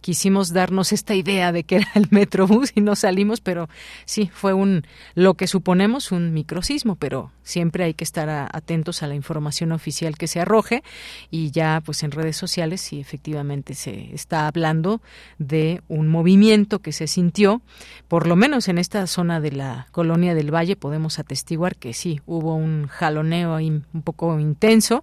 quisimos 0.00 0.52
darnos 0.52 0.92
esta 0.92 1.14
idea 1.14 1.52
de 1.52 1.64
que 1.64 1.76
era 1.76 1.88
el 1.94 2.08
Metrobús 2.10 2.72
y 2.74 2.80
no 2.80 2.96
salimos, 2.96 3.40
pero 3.40 3.68
sí, 4.04 4.30
fue 4.32 4.52
un, 4.52 4.84
lo 5.14 5.34
que 5.34 5.46
suponemos, 5.46 6.12
un 6.12 6.32
microsismo, 6.32 6.96
pero 6.96 7.30
siempre 7.42 7.84
hay 7.84 7.94
que 7.94 8.04
estar 8.04 8.28
atentos 8.52 9.02
a 9.02 9.06
la 9.06 9.14
información 9.14 9.72
oficial 9.72 10.16
que 10.16 10.28
se 10.28 10.40
arroje 10.40 10.82
y 11.30 11.50
ya 11.50 11.82
pues 11.84 12.02
en 12.02 12.10
redes 12.10 12.36
sociales 12.36 12.80
sí 12.80 13.00
efectivamente 13.00 13.74
se 13.74 14.14
está 14.14 14.46
hablando 14.46 15.00
de 15.38 15.82
un 15.88 16.08
movimiento 16.08 16.80
que 16.80 16.92
se 16.92 17.06
sintió, 17.06 17.62
por 18.08 18.26
lo 18.26 18.36
menos 18.36 18.68
en 18.68 18.78
esta 18.78 19.06
zona 19.06 19.40
de 19.40 19.52
la 19.52 19.88
colonia 19.92 20.34
del 20.34 20.54
Valle 20.54 20.76
podemos 20.76 21.18
atestiguar 21.18 21.76
que 21.76 21.94
sí, 21.94 22.20
hubo 22.26 22.54
un 22.54 22.86
jaloneo 22.88 23.54
ahí 23.54 23.70
un 23.70 24.02
poco 24.02 24.38
intenso, 24.38 25.02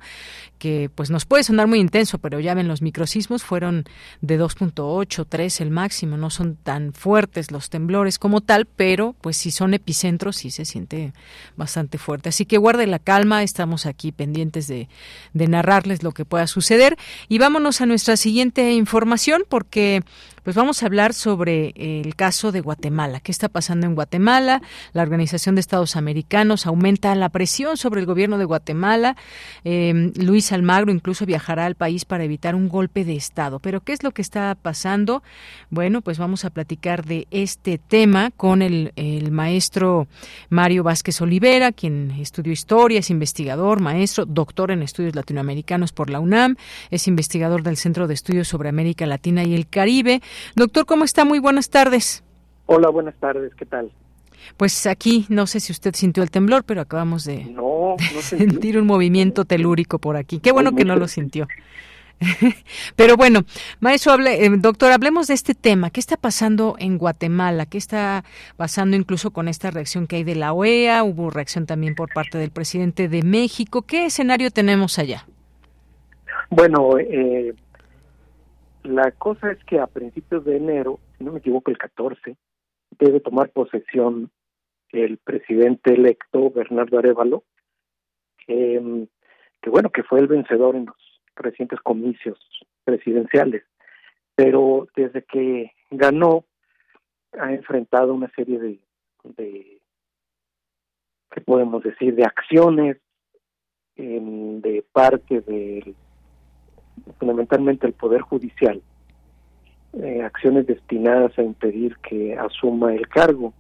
que 0.57 0.90
pues 0.94 1.10
nos 1.10 1.26
puede 1.26 1.44
sonar 1.44 1.68
muy 1.68 1.80
intenso, 1.80 2.19
pero 2.19 2.40
ya 2.40 2.53
ven 2.53 2.68
los 2.68 2.81
microsismos 2.81 3.44
fueron 3.44 3.86
de 4.22 4.38
2.8, 4.55 5.26
3 5.27 5.61
el 5.61 5.71
máximo, 5.71 6.17
no 6.17 6.30
son 6.30 6.55
tan 6.55 6.93
fuertes 6.93 7.51
los 7.51 7.69
temblores 7.69 8.17
como 8.17 8.41
tal, 8.41 8.65
pero 8.65 9.15
pues 9.21 9.38
si 9.38 9.51
son 9.51 9.73
epicentros 9.73 10.38
sí 10.38 10.51
se 10.51 10.65
siente 10.65 11.13
bastante 11.55 11.97
fuerte. 11.97 12.30
Así 12.30 12.45
que 12.45 12.57
guarde 12.57 12.88
la 12.88 12.99
calma, 12.99 13.43
estamos 13.43 13.85
aquí 13.85 14.11
pendientes 14.11 14.67
de, 14.67 14.89
de 15.34 15.47
narrarles 15.47 16.03
lo 16.03 16.11
que 16.11 16.26
pueda 16.26 16.47
suceder 16.47 16.97
y 17.27 17.38
vámonos 17.38 17.81
a 17.81 17.85
nuestra 17.85 18.17
siguiente 18.17 18.71
información 18.73 19.43
porque 19.47 20.01
pues 20.44 20.56
vamos 20.56 20.82
a 20.82 20.86
hablar 20.86 21.14
sobre 21.14 21.74
el 21.76 22.16
caso 22.16 22.52
de 22.52 22.61
Guatemala. 22.61 23.20
¿Qué 23.20 23.32
está 23.32 23.49
pasando 23.49 23.88
en 23.88 23.95
Guatemala? 23.95 24.61
La 24.94 25.03
Organización 25.03 25.56
de 25.56 25.61
Estados 25.61 25.95
Americanos 25.95 26.66
aumenta 26.66 27.14
la 27.16 27.30
presión 27.30 27.78
sobre 27.78 28.02
el 28.02 28.06
gobierno 28.06 28.38
de 28.38 28.45
Guatemala. 28.45 29.16
Eh, 29.64 30.11
Luis 30.16 30.52
Almagro 30.52 30.91
incluso 30.91 31.26
viajará 31.26 31.66
al 31.66 31.76
país 31.76 32.06
para 32.06 32.24
evitar 32.24 32.56
un 32.56 32.70
golpe 32.70 33.06
de 33.06 33.16
Estado. 33.16 33.60
Pero 33.60 33.82
¿qué 33.82 33.94
es 33.94 34.03
lo 34.03 34.11
que 34.11 34.22
está 34.22 34.56
pasando? 34.56 35.24
Bueno, 35.70 36.02
pues 36.02 36.18
vamos 36.18 36.45
a 36.45 36.49
platicar 36.49 37.06
de 37.06 37.28
este 37.32 37.78
tema 37.78 38.32
con 38.32 38.61
el, 38.61 38.94
el 38.95 39.32
maestro 39.32 40.07
Mario 40.49 40.84
Vázquez 40.84 41.22
Olivera, 41.22 41.72
quien 41.72 42.11
estudió 42.11 42.53
historia, 42.53 42.99
es 42.99 43.10
investigador, 43.10 43.80
maestro, 43.80 44.26
doctor 44.26 44.72
en 44.72 44.82
estudios 44.84 45.16
latinoamericanos 45.16 45.91
por 45.91 46.10
la 46.10 46.20
UNAM, 46.20 46.56
es 46.90 47.07
investigador 47.07 47.64
del 47.64 47.78
Centro 47.78 48.07
de 48.07 48.14
Estudios 48.14 48.48
sobre 48.48 48.70
América 48.70 49.06
Latina 49.06 49.44
y 49.44 49.53
el 49.53 49.68
Caribe. 49.68 50.22
Doctor, 50.56 50.85
¿cómo 50.85 51.03
está? 51.03 51.26
Muy 51.26 51.39
buenas 51.39 51.69
tardes. 51.69 52.23
Hola, 52.65 52.89
buenas 52.89 53.15
tardes, 53.15 53.53
¿qué 53.56 53.65
tal? 53.65 53.91
Pues 54.57 54.85
aquí, 54.88 55.26
no 55.30 55.47
sé 55.47 55.60
si 55.60 55.72
usted 55.72 55.93
sintió 55.95 56.23
el 56.23 56.31
temblor, 56.31 56.64
pero 56.64 56.81
acabamos 56.81 57.26
de, 57.26 57.56
sentir 58.22 58.77
un 58.77 58.88
movimiento 58.88 59.45
telúrico 59.45 59.99
por 59.99 60.18
aquí. 60.18 60.39
Qué 60.39 60.51
bueno 60.51 60.76
que 60.76 60.85
no 60.85 60.95
lo 60.95 61.07
sintió. 61.07 61.47
Pero 62.95 63.15
bueno, 63.15 63.45
maestro, 63.80 64.11
hable, 64.11 64.45
eh, 64.45 64.49
doctor, 64.57 64.91
hablemos 64.91 65.27
de 65.27 65.34
este 65.34 65.56
tema. 65.56 65.89
¿Qué 65.89 65.99
está 65.99 66.18
pasando 66.18 66.76
en 66.77 66.97
Guatemala? 66.97 67.65
¿Qué 67.65 67.77
está 67.77 68.26
pasando 68.57 68.97
incluso 68.97 69.31
con 69.31 69.47
esta 69.47 69.72
reacción 69.72 70.06
que 70.06 70.18
hay 70.18 70.23
de 70.23 70.35
la 70.35 70.53
OEA? 70.53 71.03
Hubo 71.03 71.30
reacción 71.30 71.65
también 71.65 71.95
por 71.95 72.14
parte 72.14 72.38
del 72.38 72.51
presidente 72.51 73.07
de 73.07 73.23
México. 73.23 73.84
¿Qué 73.84 74.06
escenario 74.06 74.51
tenemos 74.51 74.99
allá? 74.99 75.26
Bueno, 76.49 76.97
eh, 76.99 77.53
la 78.84 79.11
cosa 79.11 79.51
es 79.51 79.64
que 79.65 79.80
a 79.80 79.88
principios 79.88 80.45
de 80.45 80.57
enero, 80.57 80.99
si 81.18 81.23
no 81.23 81.34
me 81.34 81.39
equivoco, 81.39 81.72
el 81.72 81.77
14, 81.77 82.35
debe 82.97 83.19
tomar 83.19 83.49
posesión 83.49 84.31
el 84.91 85.18
presidente 85.18 85.93
electo 85.93 86.49
Bernardo 86.49 86.97
Arevalo, 86.97 87.43
que, 88.45 89.07
bueno, 89.68 89.89
que 89.91 90.03
fue 90.03 90.19
el 90.19 90.27
vencedor 90.27 90.76
en 90.76 90.88
los 90.88 91.22
recientes 91.35 91.80
comicios 91.81 92.39
presidenciales, 92.84 93.64
pero 94.35 94.88
desde 94.95 95.23
que 95.23 95.72
ganó 95.91 96.45
ha 97.38 97.53
enfrentado 97.53 98.14
una 98.14 98.31
serie 98.31 98.57
de, 98.57 98.80
de 99.23 99.81
¿qué 101.30 101.41
podemos 101.41 101.84
decir?, 101.84 102.15
de 102.15 102.23
acciones 102.23 102.97
de 103.95 104.85
parte 104.93 105.41
del 105.41 105.93
fundamentalmente 107.40 107.88
el 107.88 107.94
Poder 107.94 108.22
Judicial, 108.22 108.82
eh, 109.94 110.22
acciones 110.24 110.68
destinadas 110.68 111.38
a 111.38 111.44
impedir 111.44 111.95
que 111.98 112.38
asuma 112.38 112.94
el 112.94 113.07
cargo, 113.07 113.53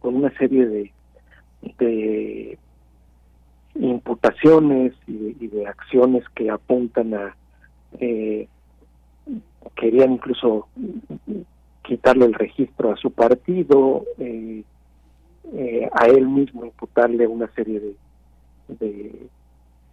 con 0.00 0.16
una 0.16 0.30
serie 0.38 0.66
de, 0.66 0.92
de 1.78 2.58
imputaciones 3.74 4.92
y 5.06 5.46
de, 5.46 5.66
acciones 5.66 6.24
que 6.34 6.50
apuntan 6.50 7.14
a 7.14 7.36
eh, 8.00 8.48
querían 9.76 10.12
incluso 10.12 10.68
quitarle 11.82 12.24
el 12.24 12.34
registro 12.34 12.92
a 12.92 12.96
su 12.96 13.10
partido, 13.10 14.04
eh, 14.18 14.62
eh, 15.52 15.88
a 15.92 16.06
él 16.06 16.26
mismo 16.28 16.64
imputarle 16.64 17.26
una 17.26 17.48
serie 17.52 17.80
de, 17.80 17.94
de 18.68 19.28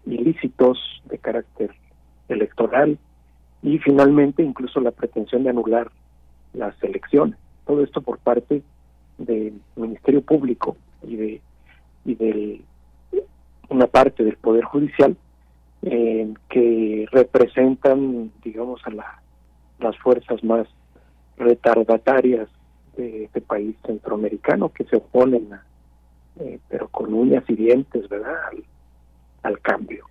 ilícitos 0.06 0.78
de 1.06 1.18
carácter 1.18 1.72
electoral 2.30 2.98
y 3.66 3.80
finalmente 3.80 4.44
incluso 4.44 4.80
la 4.80 4.92
pretensión 4.92 5.44
de 5.44 5.50
anular 5.50 5.92
las 6.54 6.82
elecciones. 6.84 7.36
Todo 7.66 7.84
esto 7.84 8.00
por 8.02 8.20
parte 8.20 8.62
del 9.18 9.60
Ministerio 9.76 10.22
Público 10.22 10.78
y 11.02 11.16
de 11.16 11.42
y 12.06 12.14
de 12.14 12.62
una 13.70 13.88
parte 13.88 14.24
del 14.24 14.38
Poder 14.38 14.64
Judicial 14.66 15.18
eh, 15.82 16.32
que 16.48 17.08
representan, 17.12 18.32
digamos, 18.44 18.82
a 18.86 18.92
la, 18.92 19.22
las 19.80 19.98
fuerzas 19.98 20.44
más 20.44 20.68
retardatarias 21.38 22.48
de 22.96 23.24
este 23.24 23.42
país 23.42 23.76
centroamericano 23.84 24.70
que 24.70 24.84
se 24.84 24.98
oponen, 24.98 25.52
a, 25.52 25.66
eh, 26.40 26.60
pero 26.70 26.88
con 26.90 27.12
uñas 27.12 27.44
y 27.48 27.56
dientes, 27.56 28.08
¿verdad?, 28.08 28.36
al 29.42 29.60
cambio. 29.62 30.06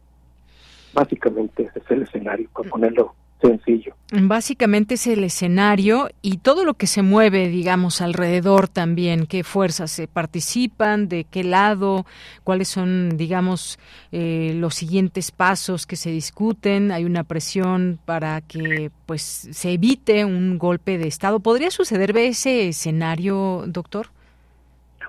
Básicamente 0.93 1.63
ese 1.63 1.79
es 1.79 1.91
el 1.93 2.03
escenario, 2.03 2.49
para 2.53 2.69
ponerlo 2.69 3.15
sencillo. 3.41 3.95
Básicamente 4.13 4.95
es 4.95 5.07
el 5.07 5.25
escenario 5.25 6.09
y 6.23 6.39
todo 6.39 6.65
lo 6.65 6.75
que 6.75 6.87
se 6.87 7.03
mueve, 7.03 7.49
digamos, 7.49 8.01
alrededor 8.01 8.69
también, 8.69 9.27
qué 9.27 9.45
fuerzas 9.45 9.91
se 9.91 10.07
participan, 10.07 11.09
de 11.09 11.25
qué 11.25 11.43
lado, 11.45 12.07
cuáles 12.45 12.69
son, 12.69 13.17
digamos, 13.17 13.79
eh, 14.13 14.53
los 14.55 14.75
siguientes 14.75 15.31
pasos 15.31 15.87
que 15.87 15.97
se 15.97 16.11
discuten. 16.11 16.93
Hay 16.93 17.05
una 17.05 17.25
presión 17.25 17.99
para 18.05 18.41
que, 18.41 18.91
pues, 19.07 19.23
se 19.23 19.73
evite 19.73 20.25
un 20.25 20.59
golpe 20.59 20.99
de 20.99 21.09
Estado. 21.09 21.41
¿Podría 21.41 21.71
suceder 21.71 22.17
ese 22.17 22.69
escenario, 22.69 23.65
doctor? 23.67 24.09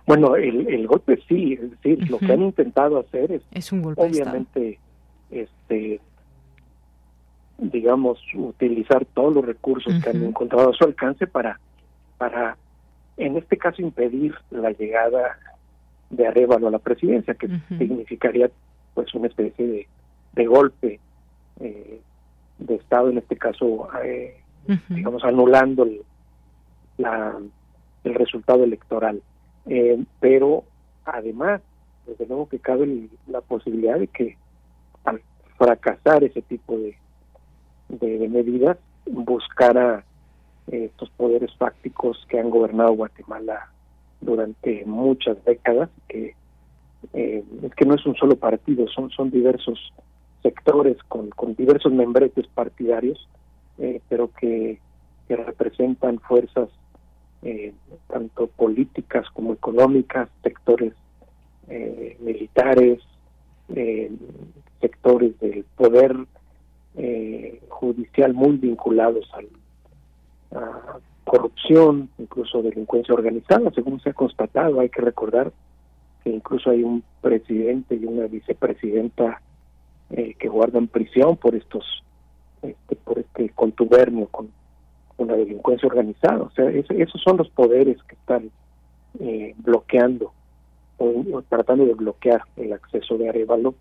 Bueno, 0.07 0.35
el, 0.35 0.85
golpe 0.87 1.19
sí, 1.27 1.53
es 1.53 1.71
decir, 1.71 2.09
lo 2.09 2.19
que 2.19 2.31
han 2.31 2.43
intentado 2.43 2.99
hacer 2.99 3.31
es, 3.31 3.41
es 3.51 3.71
un 3.71 3.81
golpe 3.81 4.01
obviamente 4.01 4.77
este 5.31 5.99
digamos 7.57 8.19
utilizar 8.33 9.05
todos 9.05 9.33
los 9.33 9.45
recursos 9.45 9.93
que 10.03 10.09
han 10.09 10.23
encontrado 10.23 10.71
a 10.71 10.73
su 10.73 10.83
alcance 10.83 11.25
para 11.25 11.59
para 12.17 12.57
en 13.17 13.37
este 13.37 13.57
caso 13.57 13.81
impedir 13.81 14.35
la 14.51 14.71
llegada 14.71 15.39
de 16.09 16.27
Arevalo 16.27 16.67
a 16.67 16.71
la 16.71 16.79
presidencia 16.79 17.33
que 17.33 17.47
significaría 17.77 18.51
pues 18.93 19.13
una 19.13 19.27
especie 19.27 19.87
de, 20.33 20.45
golpe 20.45 20.99
eh, 21.61 22.01
de 22.59 22.75
estado 22.75 23.09
en 23.09 23.17
este 23.17 23.37
caso 23.37 23.87
eh, 24.03 24.41
digamos 24.89 25.23
anulando 25.23 25.83
el, 25.83 26.01
la, 26.97 27.37
el 28.03 28.13
resultado 28.13 28.63
electoral. 28.63 29.21
Eh, 29.65 30.03
pero 30.19 30.63
además 31.05 31.61
desde 32.05 32.27
luego 32.27 32.47
que 32.47 32.59
cabe 32.59 33.09
la 33.27 33.41
posibilidad 33.41 33.97
de 33.97 34.07
que 34.07 34.37
al 35.05 35.21
fracasar 35.57 36.23
ese 36.23 36.41
tipo 36.43 36.77
de, 36.77 36.95
de, 37.89 38.27
medidas, 38.27 38.77
buscara 39.05 40.03
eh, 40.71 40.85
estos 40.85 41.09
poderes 41.11 41.53
fácticos 41.55 42.25
que 42.29 42.39
han 42.39 42.49
gobernado 42.49 42.93
Guatemala 42.93 43.69
durante 44.21 44.83
muchas 44.85 45.43
décadas, 45.45 45.89
que 46.07 46.35
eh, 47.13 47.43
es 47.61 47.75
que 47.75 47.85
no 47.85 47.95
es 47.95 48.05
un 48.05 48.15
solo 48.15 48.35
partido, 48.35 48.87
son, 48.87 49.09
son 49.11 49.29
diversos 49.29 49.93
sectores 50.41 50.97
con, 51.07 51.29
con 51.29 51.55
diversos 51.55 51.91
membretes 51.91 52.47
partidarios, 52.47 53.27
eh, 53.77 54.01
pero 54.09 54.31
que, 54.39 54.79
que 55.27 55.35
representan 55.35 56.19
fuerzas 56.19 56.69
eh, 57.41 57.73
tanto 58.07 58.47
políticas 58.47 59.29
como 59.31 59.53
económicas, 59.53 60.29
sectores 60.43 60.93
militares, 62.19 62.99
sectores 64.79 65.39
del 65.39 65.65
poder 65.75 66.15
judicial 67.69 68.33
muy 68.33 68.57
vinculados 68.57 69.29
al, 69.33 69.47
a 70.57 70.99
corrupción, 71.23 72.09
incluso 72.17 72.61
delincuencia 72.61 73.13
organizada, 73.13 73.71
según 73.71 73.99
se 73.99 74.11
ha 74.11 74.13
constatado. 74.13 74.79
Hay 74.79 74.89
que 74.89 75.01
recordar 75.01 75.51
que 76.23 76.29
incluso 76.29 76.69
hay 76.69 76.83
un 76.83 77.03
presidente 77.21 77.95
y 77.95 78.05
una 78.05 78.27
vicepresidenta 78.27 79.41
que 80.09 80.47
guardan 80.47 80.87
prisión 80.87 81.35
por 81.35 81.55
estos 81.55 81.83
este, 82.69 82.95
por 82.95 83.19
este 83.19 83.49
contubernio 83.49 84.27
con 84.27 84.49
una 85.17 85.35
delincuencia 85.35 85.87
organizada. 85.87 86.43
O 86.43 86.51
sea, 86.51 86.69
esos 86.69 87.21
son 87.21 87.37
los 87.37 87.49
poderes 87.49 88.01
que 88.03 88.15
están 88.15 88.49
eh, 89.19 89.53
bloqueando 89.57 90.33
o, 90.97 91.43
tratando 91.47 91.85
de 91.85 91.93
bloquear 91.93 92.41
el 92.55 92.73
acceso 92.73 93.17
de 93.17 93.29
Arevalo, 93.29 93.75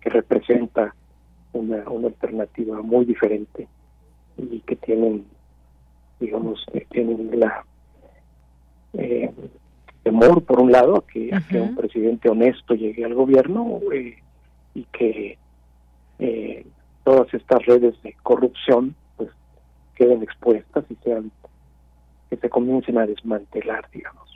que 0.00 0.10
representa 0.10 0.94
una, 1.52 1.88
una 1.88 2.08
alternativa 2.08 2.80
muy 2.82 3.04
diferente 3.04 3.68
y 4.36 4.60
que 4.60 4.76
tienen, 4.76 5.24
digamos, 6.20 6.64
eh, 6.72 6.86
tienen 6.90 7.38
la 7.38 7.64
eh, 8.94 9.30
temor, 10.02 10.42
por 10.44 10.60
un 10.60 10.72
lado, 10.72 11.04
que, 11.12 11.30
que 11.50 11.60
un 11.60 11.74
presidente 11.76 12.28
honesto 12.28 12.74
llegue 12.74 13.04
al 13.04 13.14
gobierno 13.14 13.80
y 14.74 14.84
que 14.84 15.38
todas 17.08 17.32
estas 17.32 17.64
redes 17.64 17.94
de 18.02 18.14
corrupción 18.22 18.94
pues 19.16 19.30
queden 19.94 20.22
expuestas 20.22 20.84
y 20.90 20.94
sean 20.96 21.30
que 22.28 22.36
se 22.36 22.50
comiencen 22.50 22.98
a 22.98 23.06
desmantelar, 23.06 23.88
digamos. 23.92 24.27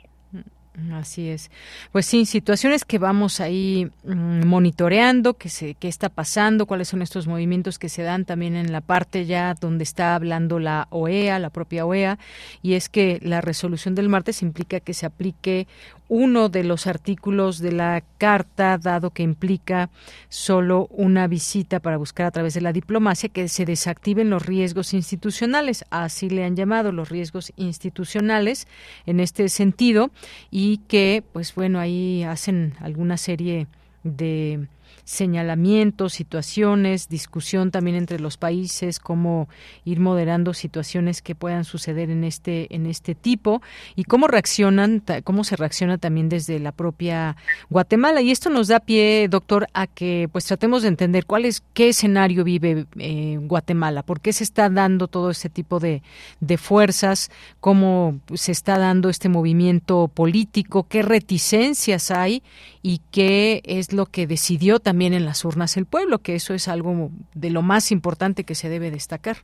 Así 0.91 1.29
es. 1.29 1.51
Pues 1.91 2.07
sí, 2.07 2.25
situaciones 2.25 2.83
que 2.83 2.97
vamos 2.97 3.39
ahí 3.39 3.91
mm, 4.05 4.45
monitoreando, 4.45 5.35
que 5.35 5.49
se, 5.49 5.75
qué 5.75 5.87
está 5.87 6.09
pasando, 6.09 6.65
cuáles 6.65 6.87
son 6.87 7.03
estos 7.03 7.27
movimientos 7.27 7.77
que 7.77 7.89
se 7.89 8.01
dan 8.01 8.25
también 8.25 8.55
en 8.55 8.71
la 8.71 8.81
parte 8.81 9.27
ya 9.27 9.53
donde 9.53 9.83
está 9.83 10.15
hablando 10.15 10.57
la 10.57 10.87
OEA, 10.89 11.37
la 11.37 11.51
propia 11.51 11.85
OEA, 11.85 12.17
y 12.63 12.73
es 12.73 12.89
que 12.89 13.19
la 13.21 13.39
resolución 13.39 13.93
del 13.93 14.09
martes 14.09 14.41
implica 14.41 14.79
que 14.79 14.95
se 14.95 15.05
aplique 15.05 15.67
uno 16.15 16.47
de 16.47 16.63
los 16.63 16.85
artículos 16.85 17.57
de 17.57 17.71
la 17.71 18.03
carta, 18.19 18.77
dado 18.77 19.09
que 19.09 19.23
implica 19.23 19.89
solo 20.29 20.85
una 20.91 21.25
visita 21.27 21.79
para 21.79 21.97
buscar 21.97 22.27
a 22.27 22.31
través 22.31 22.53
de 22.53 22.61
la 22.61 22.71
diplomacia 22.71 23.29
que 23.29 23.47
se 23.49 23.65
desactiven 23.65 24.29
los 24.29 24.45
riesgos 24.45 24.93
institucionales, 24.93 25.85
así 25.89 26.29
le 26.29 26.43
han 26.43 26.55
llamado 26.55 26.91
los 26.91 27.09
riesgos 27.09 27.51
institucionales 27.55 28.67
en 29.07 29.19
este 29.19 29.49
sentido, 29.49 30.11
y 30.51 30.81
que, 30.87 31.23
pues 31.33 31.55
bueno, 31.55 31.79
ahí 31.79 32.21
hacen 32.21 32.75
alguna 32.79 33.17
serie 33.17 33.65
de 34.03 34.67
señalamientos, 35.05 36.13
situaciones, 36.13 37.09
discusión 37.09 37.71
también 37.71 37.97
entre 37.97 38.19
los 38.19 38.37
países, 38.37 38.99
cómo 38.99 39.49
ir 39.83 39.99
moderando 39.99 40.53
situaciones 40.53 41.21
que 41.21 41.35
puedan 41.35 41.65
suceder 41.65 42.09
en 42.09 42.23
este 42.23 42.73
en 42.73 42.85
este 42.85 43.13
tipo 43.15 43.61
y 43.95 44.05
cómo 44.05 44.27
reaccionan, 44.27 45.03
cómo 45.23 45.43
se 45.43 45.55
reacciona 45.55 45.97
también 45.97 46.29
desde 46.29 46.59
la 46.59 46.71
propia 46.71 47.35
Guatemala. 47.69 48.21
Y 48.21 48.31
esto 48.31 48.49
nos 48.49 48.69
da 48.69 48.79
pie, 48.79 49.27
doctor, 49.29 49.67
a 49.73 49.87
que 49.87 50.29
pues 50.31 50.45
tratemos 50.45 50.83
de 50.83 50.87
entender 50.87 51.25
cuál 51.25 51.45
es 51.45 51.63
qué 51.73 51.89
escenario 51.89 52.43
vive 52.43 52.85
eh, 52.97 53.37
Guatemala, 53.41 54.03
por 54.03 54.21
qué 54.21 54.31
se 54.31 54.43
está 54.43 54.69
dando 54.69 55.07
todo 55.07 55.31
este 55.31 55.49
tipo 55.49 55.79
de, 55.79 56.01
de 56.39 56.57
fuerzas, 56.57 57.29
cómo 57.59 58.19
se 58.33 58.51
está 58.51 58.77
dando 58.77 59.09
este 59.09 59.27
movimiento 59.27 60.09
político, 60.13 60.87
qué 60.87 61.01
reticencias 61.01 62.11
hay 62.11 62.41
y 62.81 63.01
qué 63.11 63.61
es 63.65 63.93
lo 63.93 64.05
que 64.05 64.27
decidió 64.27 64.79
también 64.79 64.92
también 64.93 65.13
en 65.15 65.25
las 65.25 65.43
urnas 65.43 65.75
el 65.75 65.87
pueblo, 65.87 66.19
que 66.19 66.35
eso 66.35 66.53
es 66.53 66.67
algo 66.67 67.09
de 67.33 67.49
lo 67.49 67.63
más 67.63 67.91
importante 67.91 68.43
que 68.43 68.53
se 68.53 68.69
debe 68.69 68.91
destacar. 68.91 69.37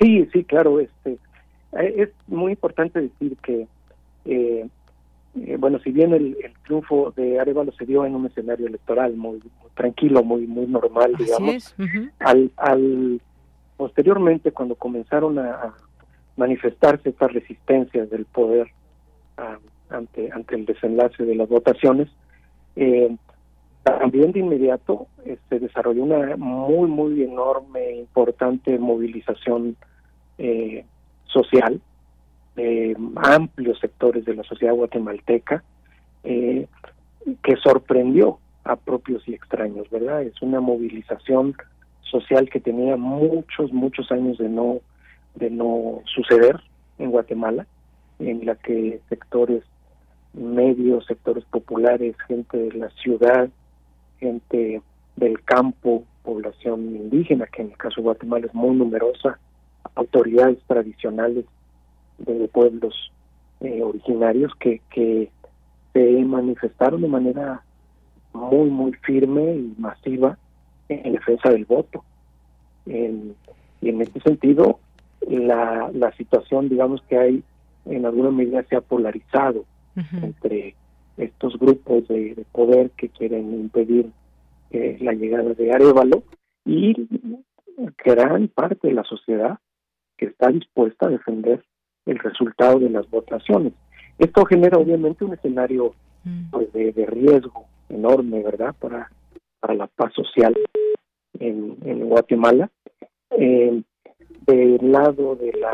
Sí, 0.00 0.26
sí, 0.32 0.42
claro. 0.42 0.80
Este, 0.80 1.18
eh, 1.78 1.94
es 1.98 2.08
muy 2.26 2.52
importante 2.52 2.98
decir 2.98 3.36
que, 3.42 3.66
eh, 4.24 4.66
eh, 5.34 5.56
bueno, 5.58 5.78
si 5.80 5.90
bien 5.90 6.14
el, 6.14 6.34
triunfo 6.64 7.12
de 7.14 7.38
Arevalo 7.38 7.72
se 7.72 7.84
dio 7.84 8.06
en 8.06 8.14
un 8.14 8.24
escenario 8.24 8.66
electoral 8.66 9.14
muy, 9.16 9.42
tranquilo, 9.74 10.24
muy 10.24 10.46
muy 10.46 10.66
normal, 10.66 11.12
digamos, 11.18 11.74
al, 12.18 12.50
al 12.56 13.20
posteriormente 13.76 14.50
cuando 14.50 14.76
comenzaron 14.76 15.38
a, 15.38 15.74
manifestarse 16.38 17.10
estas 17.10 17.34
resistencias 17.34 18.08
del 18.08 18.24
poder 18.24 18.68
ante 19.90 20.30
ante 20.32 20.54
el 20.54 20.64
desenlace 20.64 21.22
de 21.22 21.34
las 21.34 21.50
votaciones, 21.50 22.08
eh, 22.76 23.14
también 23.86 24.32
de 24.32 24.40
inmediato 24.40 25.06
se 25.22 25.34
este, 25.34 25.60
desarrolló 25.60 26.02
una 26.02 26.36
muy, 26.36 26.88
muy 26.88 27.22
enorme, 27.22 27.92
importante 27.92 28.80
movilización 28.80 29.76
eh, 30.38 30.84
social 31.26 31.80
de 32.56 32.96
amplios 33.14 33.78
sectores 33.78 34.24
de 34.24 34.34
la 34.34 34.42
sociedad 34.42 34.74
guatemalteca 34.74 35.62
eh, 36.24 36.66
que 37.44 37.56
sorprendió 37.62 38.40
a 38.64 38.74
propios 38.74 39.22
y 39.28 39.34
extraños, 39.34 39.88
¿verdad? 39.88 40.22
Es 40.22 40.42
una 40.42 40.60
movilización 40.60 41.54
social 42.00 42.50
que 42.50 42.58
tenía 42.58 42.96
muchos, 42.96 43.72
muchos 43.72 44.10
años 44.10 44.36
de 44.38 44.48
no, 44.48 44.80
de 45.36 45.48
no 45.48 46.00
suceder 46.06 46.60
en 46.98 47.12
Guatemala, 47.12 47.68
en 48.18 48.44
la 48.46 48.56
que 48.56 49.00
sectores 49.08 49.62
medios, 50.32 51.06
sectores 51.06 51.44
populares, 51.44 52.16
gente 52.26 52.58
de 52.58 52.72
la 52.72 52.90
ciudad, 52.90 53.48
gente 54.18 54.82
del 55.16 55.42
campo, 55.44 56.04
población 56.22 56.96
indígena, 56.96 57.46
que 57.46 57.62
en 57.62 57.70
el 57.70 57.76
caso 57.76 57.96
de 57.96 58.02
Guatemala 58.02 58.46
es 58.46 58.54
muy 58.54 58.76
numerosa, 58.76 59.38
autoridades 59.94 60.58
tradicionales 60.66 61.44
de 62.18 62.48
pueblos 62.48 63.12
eh, 63.60 63.82
originarios 63.82 64.52
que, 64.56 64.80
que 64.90 65.30
se 65.92 66.24
manifestaron 66.24 67.02
de 67.02 67.08
manera 67.08 67.62
muy, 68.32 68.68
muy 68.70 68.92
firme 68.94 69.54
y 69.54 69.74
masiva 69.78 70.36
en 70.88 71.12
defensa 71.12 71.50
del 71.50 71.64
voto. 71.64 72.04
y 72.84 73.88
en 73.88 74.02
este 74.02 74.20
sentido, 74.20 74.78
la, 75.26 75.90
la 75.92 76.12
situación, 76.12 76.68
digamos 76.68 77.02
que 77.02 77.18
hay, 77.18 77.42
en 77.86 78.06
alguna 78.06 78.30
medida 78.30 78.62
se 78.64 78.76
ha 78.76 78.80
polarizado 78.80 79.64
entre 80.22 80.74
estos 81.16 81.58
grupos 81.58 82.06
de, 82.08 82.44
poder 82.52 82.90
que 82.90 83.08
quieren 83.08 83.52
impedir 83.54 84.10
eh, 84.70 84.98
la 85.00 85.12
llegada 85.12 85.54
de 85.54 85.72
Arevalo 85.72 86.22
y 86.64 86.94
gran 88.04 88.48
parte 88.48 88.88
de 88.88 88.94
la 88.94 89.04
sociedad 89.04 89.58
que 90.16 90.26
está 90.26 90.48
dispuesta 90.48 91.06
a 91.06 91.10
defender 91.10 91.64
el 92.06 92.18
resultado 92.18 92.78
de 92.78 92.90
las 92.90 93.08
votaciones. 93.10 93.72
Esto 94.18 94.44
genera 94.46 94.78
obviamente 94.78 95.24
un 95.24 95.34
escenario 95.34 95.94
mm. 96.24 96.50
pues, 96.50 96.72
de, 96.72 97.06
riesgo 97.06 97.66
enorme, 97.88 98.42
¿verdad?, 98.42 98.74
para, 98.78 99.10
para 99.60 99.74
la 99.74 99.86
paz 99.86 100.12
social 100.14 100.54
en, 101.38 101.76
en 101.84 102.08
Guatemala. 102.08 102.70
Eh, 103.30 103.82
del 104.46 104.92
lado 104.92 105.34
de 105.36 105.52
la, 105.52 105.72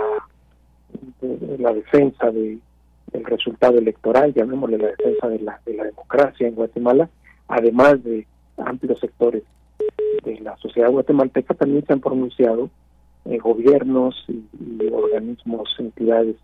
de 1.21 1.59
la 1.59 1.73
defensa 1.73 2.31
de, 2.31 2.59
el 3.13 3.25
resultado 3.25 3.79
electoral, 3.79 4.33
llamémosle 4.35 4.79
la 4.79 4.89
defensa 4.89 5.29
de 5.29 5.39
la, 5.41 5.61
de 5.65 5.75
la 5.75 5.85
democracia 5.85 6.47
en 6.47 6.55
Guatemala, 6.55 7.09
además 7.49 8.03
de 8.05 8.27
amplios 8.57 9.01
sectores 9.01 9.43
de 10.25 10.41
la 10.41 10.57
sociedad 10.57 10.91
guatemalteca, 10.91 11.55
también 11.55 11.85
se 11.87 11.93
han 11.93 12.01
pronunciado 12.01 12.71
eh, 13.25 13.39
gobiernos 13.39 14.15
y, 14.29 14.43
organismos, 14.91 15.69
entidades 15.79 16.37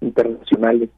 internacionales 0.00 0.90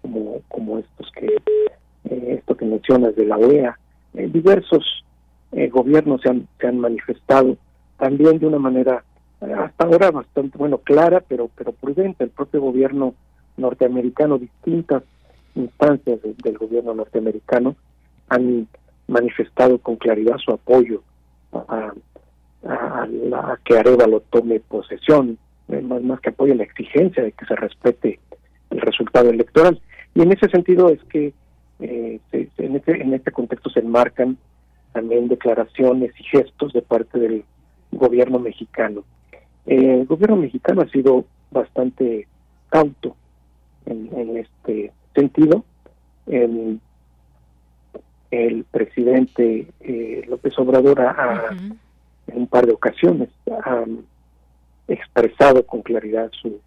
como, 0.00 0.40
como 0.48 0.78
estos 0.78 1.10
que 1.12 1.26
eh, 1.26 2.34
esto 2.38 2.56
que 2.56 2.64
mencionas 2.64 3.14
de 3.16 3.26
la 3.26 3.36
OEA, 3.36 3.78
eh, 4.14 4.28
diversos 4.32 5.04
gobiernos 5.72 6.20
se 6.20 6.28
han, 6.28 6.46
se 6.60 6.68
han 6.68 6.78
manifestado 6.78 7.56
también 7.98 8.38
de 8.38 8.46
una 8.46 8.60
manera 8.60 9.02
hasta 9.40 9.84
ahora 9.84 10.12
bastante 10.12 10.56
bueno 10.56 10.78
clara 10.78 11.24
pero 11.26 11.50
pero 11.56 11.72
prudente. 11.72 12.22
El 12.22 12.30
propio 12.30 12.60
gobierno 12.60 13.14
norteamericano, 13.60 14.38
distintas 14.38 15.02
instancias 15.54 16.20
del 16.22 16.58
gobierno 16.58 16.94
norteamericano 16.94 17.76
han 18.28 18.68
manifestado 19.08 19.78
con 19.78 19.96
claridad 19.96 20.38
su 20.38 20.52
apoyo 20.52 21.02
a, 21.52 21.92
a, 22.64 23.58
que 23.64 23.78
Arevalo 23.78 24.20
tome 24.30 24.60
posesión, 24.60 25.38
eh, 25.68 25.80
más, 25.80 26.02
más 26.02 26.20
que 26.20 26.30
apoyo 26.30 26.54
la 26.54 26.64
exigencia 26.64 27.22
de 27.22 27.32
que 27.32 27.46
se 27.46 27.56
respete 27.56 28.20
el 28.70 28.80
resultado 28.80 29.30
electoral. 29.30 29.80
Y 30.14 30.22
en 30.22 30.32
ese 30.32 30.48
sentido 30.48 30.88
es 30.88 31.02
que 31.04 31.32
eh, 31.80 32.20
en, 32.32 32.76
este, 32.76 33.02
en 33.02 33.14
este 33.14 33.32
contexto 33.32 33.70
se 33.70 33.80
enmarcan 33.80 34.36
también 34.92 35.28
declaraciones 35.28 36.12
y 36.18 36.24
gestos 36.24 36.72
de 36.72 36.82
parte 36.82 37.18
del 37.18 37.44
gobierno 37.92 38.38
mexicano. 38.38 39.04
Eh, 39.66 40.00
el 40.00 40.06
gobierno 40.06 40.36
mexicano 40.36 40.82
ha 40.82 40.88
sido 40.88 41.24
bastante 41.50 42.26
cauto 42.68 43.09
en 44.20 44.36
este 44.36 44.92
sentido. 45.14 45.64
El, 46.26 46.80
el 48.30 48.64
presidente 48.64 49.66
eh, 49.80 50.24
López 50.28 50.56
Obrador 50.58 51.00
ha, 51.00 51.50
en 52.26 52.36
un 52.36 52.46
par 52.46 52.66
de 52.66 52.72
ocasiones 52.72 53.28
ha 53.50 53.84
expresado 54.86 55.64
con 55.66 55.82
claridad 55.82 56.30
su, 56.40 56.60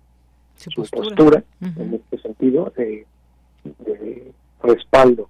su, 0.56 0.84
postura, 0.90 1.44
en 1.62 1.94
este 1.94 2.18
sentido 2.20 2.72
de, 2.76 3.06
respaldo 4.62 5.30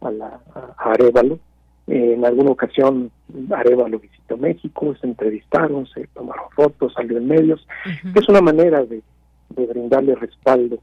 a, 0.00 0.10
la, 0.10 0.40
a 0.54 0.92
Arevalo. 0.92 1.38
en 1.86 2.24
alguna 2.24 2.50
ocasión 2.50 3.10
Arevalo 3.50 3.98
visitó 3.98 4.36
México, 4.36 4.94
se 5.00 5.06
entrevistaron, 5.06 5.86
se 5.86 6.06
tomaron 6.08 6.50
fotos, 6.54 6.92
salió 6.94 7.18
en 7.18 7.28
medios. 7.28 7.66
Es 8.14 8.28
una 8.28 8.40
manera 8.40 8.84
de, 8.84 9.02
brindarle 9.50 10.14
respaldo, 10.16 10.78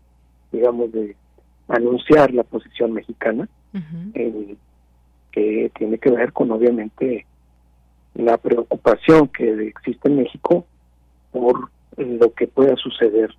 digamos, 0.51 0.91
de 0.91 1.15
anunciar 1.67 2.33
la 2.33 2.43
posición 2.43 2.93
mexicana, 2.93 3.47
que 5.31 5.71
tiene 5.77 5.97
que 5.97 6.11
ver 6.11 6.33
con, 6.33 6.51
obviamente, 6.51 7.25
la 8.15 8.37
preocupación 8.37 9.29
que 9.29 9.67
existe 9.67 10.09
en 10.09 10.17
México 10.17 10.65
por 11.31 11.69
lo 11.97 12.33
que 12.33 12.47
pueda 12.47 12.75
suceder, 12.75 13.33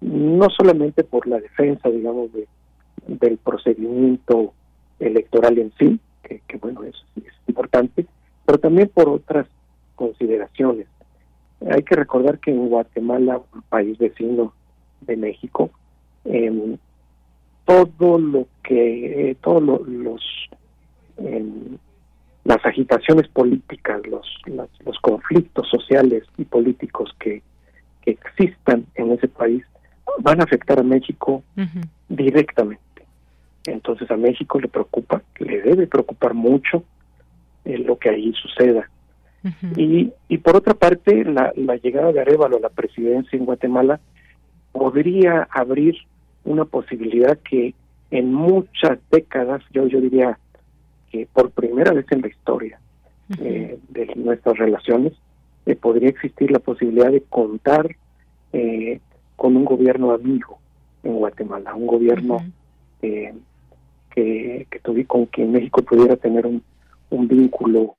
no 0.00 0.48
solamente 0.50 1.04
por 1.04 1.26
la 1.26 1.40
defensa, 1.40 1.90
digamos, 1.90 2.32
de, 2.32 2.46
del 3.06 3.36
procedimiento 3.38 4.52
electoral 4.98 5.58
en 5.58 5.72
sí, 5.78 6.00
que, 6.22 6.56
bueno, 6.56 6.84
es, 6.84 6.94
importante, 7.46 8.06
pero 8.46 8.58
también 8.58 8.90
por 8.92 9.08
otras 9.08 9.46
consideraciones. 9.94 10.86
Hay 11.70 11.82
que 11.82 11.94
recordar 11.94 12.38
que 12.40 12.50
en 12.50 12.68
Guatemala, 12.68 13.40
un 13.54 13.62
país 13.62 13.96
vecino 13.98 14.52
de 15.02 15.16
México, 15.16 15.70
eh, 16.24 16.76
todo 17.64 18.18
lo 18.18 18.46
que, 18.62 19.36
todos 19.42 19.86
los, 19.88 20.22
em, 21.16 21.78
las 22.44 22.64
agitaciones 22.64 23.28
políticas, 23.28 24.06
los, 24.06 24.26
los 24.46 24.98
conflictos 25.00 25.68
sociales 25.70 26.24
y 26.36 26.44
políticos 26.44 27.14
que, 27.18 27.42
que 28.02 28.12
existan 28.12 28.86
en 28.94 29.12
ese 29.12 29.28
país 29.28 29.64
van 30.18 30.40
a 30.40 30.44
afectar 30.44 30.78
a 30.78 30.82
México 30.82 31.42
directamente. 32.08 32.80
Entonces 33.66 34.10
a 34.10 34.16
México 34.16 34.60
le 34.60 34.68
preocupa, 34.68 35.22
le 35.38 35.62
debe 35.62 35.86
preocupar 35.86 36.34
mucho 36.34 36.84
eh, 37.64 37.78
lo 37.78 37.98
que 37.98 38.10
ahí 38.10 38.32
suceda. 38.34 38.88
y, 39.76 40.10
y 40.28 40.38
por 40.38 40.56
otra 40.56 40.72
parte, 40.74 41.24
la, 41.24 41.52
la 41.56 41.76
llegada 41.76 42.12
de 42.12 42.20
Arevalo 42.20 42.56
a 42.56 42.60
la 42.60 42.70
presidencia 42.70 43.36
en 43.38 43.44
Guatemala 43.44 44.00
podría 44.72 45.46
abrir 45.50 45.96
una 46.44 46.64
posibilidad 46.64 47.38
que 47.38 47.74
en 48.10 48.32
muchas 48.32 48.98
décadas, 49.10 49.62
yo, 49.72 49.86
yo 49.86 50.00
diría 50.00 50.38
que 51.10 51.26
por 51.32 51.50
primera 51.50 51.92
vez 51.92 52.06
en 52.10 52.22
la 52.22 52.28
historia 52.28 52.80
eh, 53.40 53.78
de 53.88 54.12
nuestras 54.16 54.56
relaciones, 54.58 55.12
eh, 55.66 55.74
podría 55.74 56.10
existir 56.10 56.50
la 56.50 56.58
posibilidad 56.58 57.10
de 57.10 57.22
contar 57.22 57.96
eh, 58.52 59.00
con 59.36 59.56
un 59.56 59.64
gobierno 59.64 60.12
amigo 60.12 60.58
en 61.02 61.14
Guatemala, 61.14 61.74
un 61.74 61.86
gobierno 61.86 62.38
que, 63.00 63.34
que 64.70 64.80
tuve, 64.82 65.04
con 65.04 65.26
quien 65.26 65.52
México 65.52 65.82
pudiera 65.82 66.16
tener 66.16 66.46
un, 66.46 66.62
un 67.10 67.28
vínculo 67.28 67.96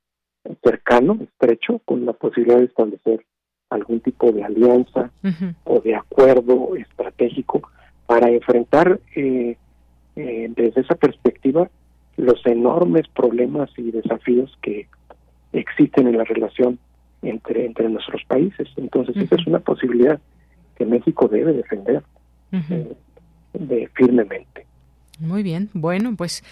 cercano, 0.64 1.18
estrecho, 1.22 1.82
con 1.86 2.06
la 2.06 2.14
posibilidad 2.14 2.58
de 2.58 2.66
establecer 2.66 3.26
algún 3.70 4.00
tipo 4.00 4.32
de 4.32 4.44
alianza 4.44 5.12
o 5.64 5.80
de 5.82 5.96
acuerdo 5.96 6.76
estratégico 6.76 7.62
para 8.06 8.30
enfrentar 8.30 9.00
eh, 9.16 9.58
eh, 10.16 10.52
desde 10.56 10.82
esa 10.82 10.96
perspectiva 10.96 11.70
los 12.18 12.46
enormes 12.46 13.08
problemas 13.10 13.70
y 13.78 13.92
desafíos 13.92 14.58
que 14.62 14.88
existen 15.52 16.08
en 16.08 16.18
la 16.18 16.24
relación 16.24 16.80
entre, 17.22 17.66
entre 17.66 17.90
nuestros 17.90 18.24
países. 18.26 18.70
Entonces, 18.78 19.18
esa 19.18 19.36
es 19.36 19.48
una 19.48 19.60
posibilidad 19.60 20.20
que 20.78 20.86
México 20.86 21.28
debe 21.28 21.54
defender 21.54 22.04
eh, 22.52 22.96
de, 23.54 23.90
firmemente. 23.94 24.66
Muy 25.20 25.44
bien, 25.44 25.70
bueno, 25.74 26.16
pues 26.18 26.44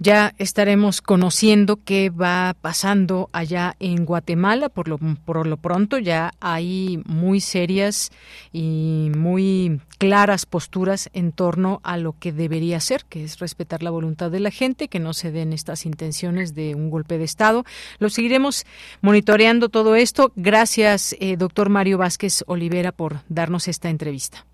ya 0.00 0.32
estaremos 0.38 1.02
conociendo 1.02 1.78
qué 1.84 2.10
va 2.10 2.56
pasando 2.60 3.28
allá 3.32 3.76
en 3.78 4.06
Guatemala. 4.06 4.68
Por 4.68 4.88
lo, 4.88 4.98
por 4.98 5.46
lo 5.46 5.56
pronto 5.58 5.98
ya 5.98 6.32
hay 6.40 7.02
muy 7.04 7.40
serias 7.40 8.10
y 8.50 9.12
muy 9.16 9.80
claras 9.98 10.46
posturas 10.46 11.10
en 11.12 11.32
torno 11.32 11.80
a 11.84 11.98
lo 11.98 12.14
que 12.18 12.32
debería 12.32 12.80
ser, 12.80 13.04
que 13.04 13.22
es 13.22 13.38
respetar 13.38 13.82
la 13.82 13.90
voluntad 13.90 14.30
de 14.30 14.40
la 14.40 14.50
gente, 14.50 14.88
que 14.88 14.98
no 14.98 15.12
se 15.12 15.30
den 15.30 15.52
estas 15.52 15.84
intenciones 15.84 16.54
de 16.54 16.74
un 16.74 16.90
golpe 16.90 17.18
de 17.18 17.24
Estado. 17.24 17.64
Lo 17.98 18.08
seguiremos 18.08 18.64
monitoreando 19.02 19.68
todo 19.68 19.94
esto. 19.94 20.32
Gracias, 20.34 21.14
eh, 21.20 21.36
doctor 21.36 21.68
Mario 21.68 21.98
Vázquez 21.98 22.42
Olivera, 22.46 22.90
por 22.90 23.18
darnos 23.28 23.68
esta 23.68 23.90
entrevista. 23.90 24.46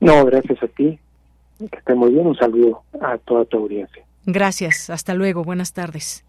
No, 0.00 0.24
gracias 0.24 0.62
a 0.62 0.66
ti. 0.66 0.98
Que 1.58 1.78
esté 1.78 1.94
muy 1.94 2.12
bien. 2.12 2.26
Un 2.26 2.36
saludo 2.36 2.82
a 3.00 3.18
toda 3.18 3.44
tu 3.44 3.58
audiencia. 3.58 4.04
Gracias. 4.26 4.90
Hasta 4.90 5.14
luego. 5.14 5.44
Buenas 5.44 5.72
tardes. 5.72 6.24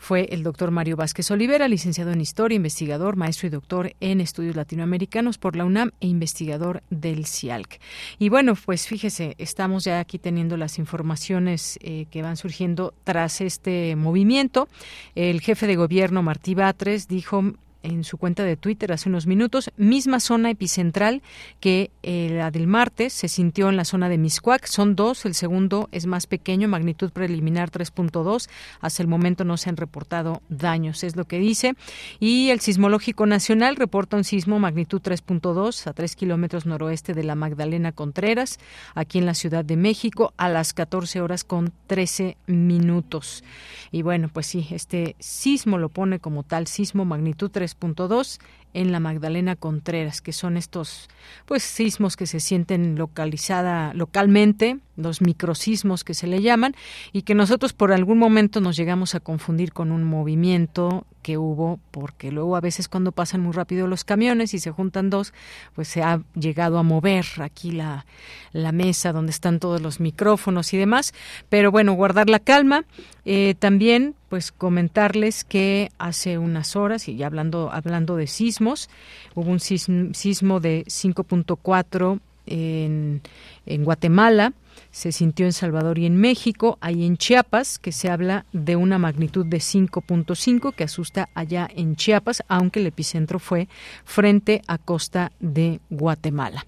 Fue 0.00 0.28
el 0.30 0.42
doctor 0.42 0.70
Mario 0.70 0.96
Vázquez 0.96 1.30
Olivera, 1.30 1.68
licenciado 1.68 2.10
en 2.10 2.22
Historia, 2.22 2.56
investigador, 2.56 3.16
maestro 3.16 3.48
y 3.48 3.50
doctor 3.50 3.92
en 4.00 4.22
estudios 4.22 4.56
latinoamericanos 4.56 5.36
por 5.36 5.56
la 5.56 5.66
UNAM 5.66 5.90
e 6.00 6.06
investigador 6.06 6.82
del 6.88 7.26
CIALC. 7.26 7.78
Y 8.18 8.30
bueno, 8.30 8.54
pues 8.64 8.86
fíjese, 8.86 9.34
estamos 9.36 9.84
ya 9.84 10.00
aquí 10.00 10.18
teniendo 10.18 10.56
las 10.56 10.78
informaciones 10.78 11.78
eh, 11.82 12.06
que 12.10 12.22
van 12.22 12.38
surgiendo 12.38 12.94
tras 13.04 13.42
este 13.42 13.94
movimiento. 13.94 14.68
El 15.14 15.42
jefe 15.42 15.66
de 15.66 15.76
gobierno, 15.76 16.22
Martí 16.22 16.54
Batres, 16.54 17.06
dijo 17.06 17.52
en 17.82 18.04
su 18.04 18.18
cuenta 18.18 18.44
de 18.44 18.56
Twitter 18.56 18.92
hace 18.92 19.08
unos 19.08 19.26
minutos, 19.26 19.70
misma 19.76 20.20
zona 20.20 20.50
epicentral 20.50 21.22
que 21.60 21.90
eh, 22.02 22.30
la 22.32 22.50
del 22.50 22.66
martes, 22.66 23.12
se 23.12 23.28
sintió 23.28 23.68
en 23.68 23.76
la 23.76 23.84
zona 23.84 24.08
de 24.08 24.18
Miscuac, 24.18 24.66
son 24.66 24.96
dos, 24.96 25.24
el 25.24 25.34
segundo 25.34 25.88
es 25.92 26.06
más 26.06 26.26
pequeño, 26.26 26.68
magnitud 26.68 27.10
preliminar 27.10 27.70
3.2, 27.70 28.48
hasta 28.80 29.02
el 29.02 29.08
momento 29.08 29.44
no 29.44 29.56
se 29.56 29.70
han 29.70 29.76
reportado 29.76 30.42
daños, 30.48 31.04
es 31.04 31.16
lo 31.16 31.24
que 31.24 31.38
dice, 31.38 31.74
y 32.18 32.50
el 32.50 32.60
Sismológico 32.60 33.26
Nacional 33.26 33.76
reporta 33.76 34.16
un 34.16 34.24
sismo 34.24 34.58
magnitud 34.58 35.00
3.2 35.00 35.86
a 35.86 35.92
3 35.92 36.16
kilómetros 36.16 36.66
noroeste 36.66 37.14
de 37.14 37.24
la 37.24 37.34
Magdalena 37.34 37.92
Contreras, 37.92 38.58
aquí 38.94 39.18
en 39.18 39.26
la 39.26 39.34
Ciudad 39.34 39.64
de 39.64 39.76
México, 39.76 40.32
a 40.36 40.48
las 40.48 40.72
14 40.72 41.20
horas 41.20 41.44
con 41.44 41.72
13 41.86 42.36
minutos. 42.46 43.44
Y 43.90 44.02
bueno, 44.02 44.28
pues 44.32 44.46
sí, 44.46 44.66
este 44.70 45.16
sismo 45.18 45.78
lo 45.78 45.88
pone 45.88 46.18
como 46.18 46.42
tal, 46.42 46.66
sismo 46.66 47.04
magnitud 47.04 47.50
3 47.50 47.69
3.2 47.74 48.38
en 48.74 48.92
la 48.92 49.00
Magdalena 49.00 49.56
Contreras, 49.56 50.20
que 50.20 50.32
son 50.32 50.56
estos 50.56 51.08
pues 51.46 51.62
sismos 51.62 52.16
que 52.16 52.26
se 52.26 52.40
sienten 52.40 52.96
localizada 52.96 53.92
localmente, 53.94 54.78
los 54.96 55.22
microsismos 55.22 56.04
que 56.04 56.14
se 56.14 56.26
le 56.26 56.42
llaman 56.42 56.74
y 57.12 57.22
que 57.22 57.34
nosotros 57.34 57.72
por 57.72 57.92
algún 57.92 58.18
momento 58.18 58.60
nos 58.60 58.76
llegamos 58.76 59.14
a 59.14 59.20
confundir 59.20 59.72
con 59.72 59.92
un 59.92 60.04
movimiento 60.04 61.06
que 61.22 61.36
hubo 61.36 61.80
porque 61.90 62.32
luego 62.32 62.56
a 62.56 62.60
veces 62.60 62.88
cuando 62.88 63.12
pasan 63.12 63.40
muy 63.42 63.52
rápido 63.52 63.86
los 63.86 64.04
camiones 64.04 64.54
y 64.54 64.58
se 64.58 64.70
juntan 64.70 65.10
dos, 65.10 65.32
pues 65.74 65.88
se 65.88 66.02
ha 66.02 66.22
llegado 66.34 66.78
a 66.78 66.82
mover 66.82 67.26
aquí 67.40 67.72
la, 67.72 68.06
la 68.52 68.72
mesa 68.72 69.12
donde 69.12 69.30
están 69.30 69.58
todos 69.58 69.80
los 69.80 70.00
micrófonos 70.00 70.72
y 70.72 70.78
demás, 70.78 71.12
pero 71.48 71.70
bueno, 71.70 71.92
guardar 71.92 72.30
la 72.30 72.38
calma, 72.38 72.84
eh, 73.24 73.54
también 73.58 74.14
pues 74.28 74.52
comentarles 74.52 75.44
que 75.44 75.90
hace 75.98 76.38
unas 76.38 76.76
horas 76.76 77.08
y 77.08 77.16
ya 77.16 77.26
hablando 77.26 77.70
hablando 77.72 78.16
de 78.16 78.26
sismos 78.26 78.59
Hubo 79.34 79.50
un 79.50 79.60
sismo, 79.60 80.60
de 80.60 80.84
5.4 80.86 82.20
en, 82.46 83.20
Guatemala, 83.84 84.52
se 84.90 85.12
sintió 85.12 85.46
en 85.46 85.52
Salvador 85.52 85.98
y 85.98 86.06
en 86.06 86.16
México, 86.16 86.78
hay 86.80 87.04
en 87.04 87.16
Chiapas, 87.16 87.78
que 87.78 87.92
se 87.92 88.10
habla 88.10 88.44
de 88.52 88.76
una 88.76 88.98
magnitud 88.98 89.46
de 89.46 89.58
5.5 89.58 90.74
que 90.74 90.84
asusta 90.84 91.28
allá 91.34 91.68
en 91.74 91.96
Chiapas, 91.96 92.42
aunque 92.48 92.80
el 92.80 92.86
epicentro 92.86 93.38
fue 93.38 93.68
frente 94.04 94.62
a 94.66 94.78
costa 94.78 95.32
de 95.38 95.80
Guatemala. 95.90 96.66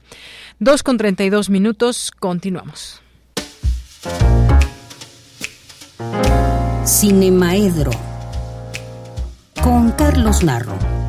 2 0.61 0.83
con 0.83 0.99
32 0.99 1.51
minutos, 1.51 2.13
continuamos. 2.13 3.03
Cinemaedro 6.85 7.93
con 9.63 9.93
Carlos 9.93 10.43
Narro. 10.43 11.02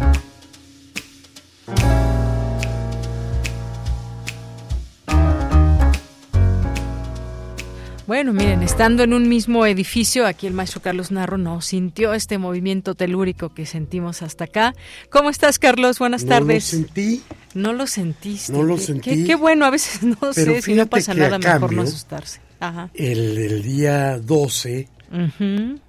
Bueno, 8.05 8.33
miren, 8.33 8.63
estando 8.63 9.03
en 9.03 9.13
un 9.13 9.29
mismo 9.29 9.65
edificio, 9.65 10.25
aquí 10.27 10.45
el 10.45 10.53
maestro 10.53 10.81
Carlos 10.81 11.09
Narro 11.11 11.37
no 11.37 11.61
sintió 11.61 12.13
este 12.13 12.37
movimiento 12.37 12.95
telúrico 12.95 13.53
que 13.53 13.65
sentimos 13.65 14.21
hasta 14.21 14.43
acá. 14.43 14.75
¿Cómo 15.09 15.29
estás, 15.29 15.57
Carlos? 15.57 15.99
Buenas 15.99 16.25
tardes. 16.25 16.73
No 16.73 16.79
lo 16.79 16.85
sentí. 16.87 17.23
No 17.53 17.73
lo 17.73 17.87
sentiste. 17.87 18.51
No 18.51 18.63
lo 18.63 18.75
Qué- 18.75 18.81
sentí. 18.81 19.23
Qué, 19.23 19.35
bueno, 19.35 19.63
a 19.65 19.69
veces 19.69 20.03
no 20.03 20.17
Pero 20.19 20.33
sé, 20.33 20.61
si 20.61 20.73
no 20.73 20.85
pasa 20.87 21.13
nada, 21.13 21.39
mejor 21.39 21.71
no 21.71 21.83
asustarse. 21.83 22.41
Ajá. 22.59 22.89
El, 22.93 23.37
el 23.37 23.63
día 23.63 24.19
12, 24.19 24.89
Ujú. 25.11 25.79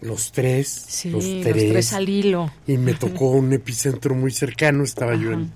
los 0.00 0.32
tres, 0.32 0.68
Sí, 0.88 1.10
los 1.10 1.24
los 1.24 1.40
tres, 1.42 1.70
tres 1.70 1.92
al 1.92 2.08
hilo. 2.08 2.52
Y 2.66 2.78
me 2.78 2.94
tocó 2.94 3.30
un 3.30 3.52
epicentro 3.52 4.16
muy 4.16 4.32
cercano, 4.32 4.82
estaba 4.82 5.14
yo 5.14 5.30
en 5.32 5.52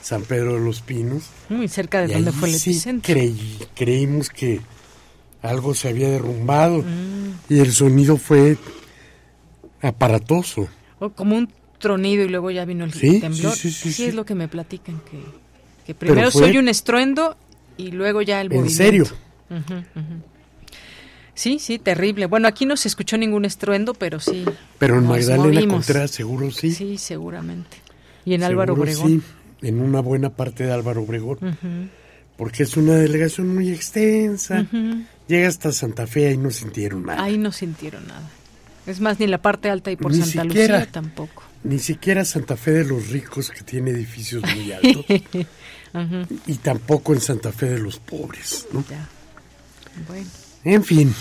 San 0.00 0.22
Pedro 0.22 0.54
de 0.54 0.60
los 0.60 0.80
Pinos. 0.80 1.24
Muy 1.48 1.66
cerca 1.66 2.06
de 2.06 2.12
donde 2.14 2.30
fue 2.30 2.50
el 2.50 2.54
sí 2.54 2.70
epicentro. 2.70 3.12
creí- 3.12 3.58
creímos 3.74 4.28
que 4.30 4.60
algo 5.42 5.74
se 5.74 5.88
había 5.88 6.08
derrumbado 6.10 6.78
Mm. 6.82 7.32
y 7.54 7.58
el 7.60 7.72
sonido 7.72 8.16
fue 8.16 8.56
aparatoso. 9.82 10.68
O 10.98 11.10
como 11.10 11.36
un 11.36 11.48
tronido 11.78 12.24
y 12.24 12.28
luego 12.28 12.50
ya 12.50 12.64
vino 12.64 12.84
el 12.84 12.92
Sí, 12.92 13.20
temblor. 13.20 13.54
sí, 13.54 13.70
sí, 13.70 13.88
sí, 13.88 13.92
sí. 13.92 14.04
es 14.06 14.14
lo 14.14 14.24
que 14.24 14.34
me 14.34 14.48
platican, 14.48 15.00
que, 15.10 15.18
que 15.86 15.94
primero 15.94 16.30
fue- 16.30 16.48
soy 16.48 16.58
un 16.58 16.68
estruendo 16.68 17.36
y 17.76 17.90
luego 17.92 18.20
ya 18.22 18.40
el 18.40 18.48
¿En 18.52 18.58
movimiento. 18.60 18.76
serio? 18.84 19.04
Ujú, 19.50 19.74
ujú. 19.74 20.22
Sí, 21.34 21.58
sí, 21.58 21.78
terrible. 21.78 22.26
Bueno, 22.26 22.48
aquí 22.48 22.66
no 22.66 22.76
se 22.76 22.88
escuchó 22.88 23.16
ningún 23.16 23.46
estruendo, 23.46 23.94
pero 23.94 24.20
sí. 24.20 24.44
Pero 24.78 24.98
en 24.98 25.06
Magdalena. 25.06 25.72
Contreras 25.72 26.10
seguro 26.10 26.50
sí. 26.50 26.72
Sí, 26.72 26.98
seguramente. 26.98 27.78
Y 28.26 28.34
en 28.34 28.42
Álvaro 28.42 28.74
Seguro 28.74 28.82
Obregón. 28.92 29.22
Sí, 29.62 29.66
en 29.66 29.80
una 29.80 30.00
buena 30.00 30.28
parte 30.36 30.64
de 30.64 30.72
Álvaro 30.72 31.02
Obregón. 31.02 31.38
Ujú. 31.40 31.88
Porque 32.36 32.64
es 32.64 32.76
una 32.76 32.94
delegación 32.96 33.54
muy 33.54 33.70
extensa. 33.70 34.66
Ujú. 34.70 35.02
Llega 35.30 35.46
hasta 35.46 35.70
Santa 35.70 36.08
Fe 36.08 36.32
y 36.32 36.36
no 36.36 36.50
sintieron 36.50 37.06
nada. 37.06 37.22
Ahí 37.22 37.38
no 37.38 37.52
sintieron 37.52 38.04
nada. 38.08 38.28
Es 38.84 38.98
más, 38.98 39.20
ni 39.20 39.28
la 39.28 39.40
parte 39.40 39.70
alta 39.70 39.92
y 39.92 39.94
por 39.96 40.10
Ni 40.10 40.18
Santa 40.18 40.42
siquiera. 40.42 40.78
Lucía 40.80 40.90
tampoco. 40.92 41.44
Ni 41.62 41.78
siquiera 41.78 42.24
Santa 42.24 42.56
Fe 42.56 42.72
de 42.72 42.84
los 42.86 43.10
ricos, 43.10 43.48
que 43.50 43.62
tiene 43.62 43.92
edificios 43.92 44.42
muy 44.42 44.72
altos. 44.72 45.04
Y 46.46 46.54
tampoco 46.54 47.14
en 47.14 47.20
Santa 47.20 47.52
Fe 47.52 47.66
de 47.70 47.78
los 47.78 47.98
pobres, 48.00 48.66
¿no? 48.72 48.84
Ya. 48.90 49.08
Bueno, 50.08 50.28
En 50.64 50.82
fin. 50.84 51.14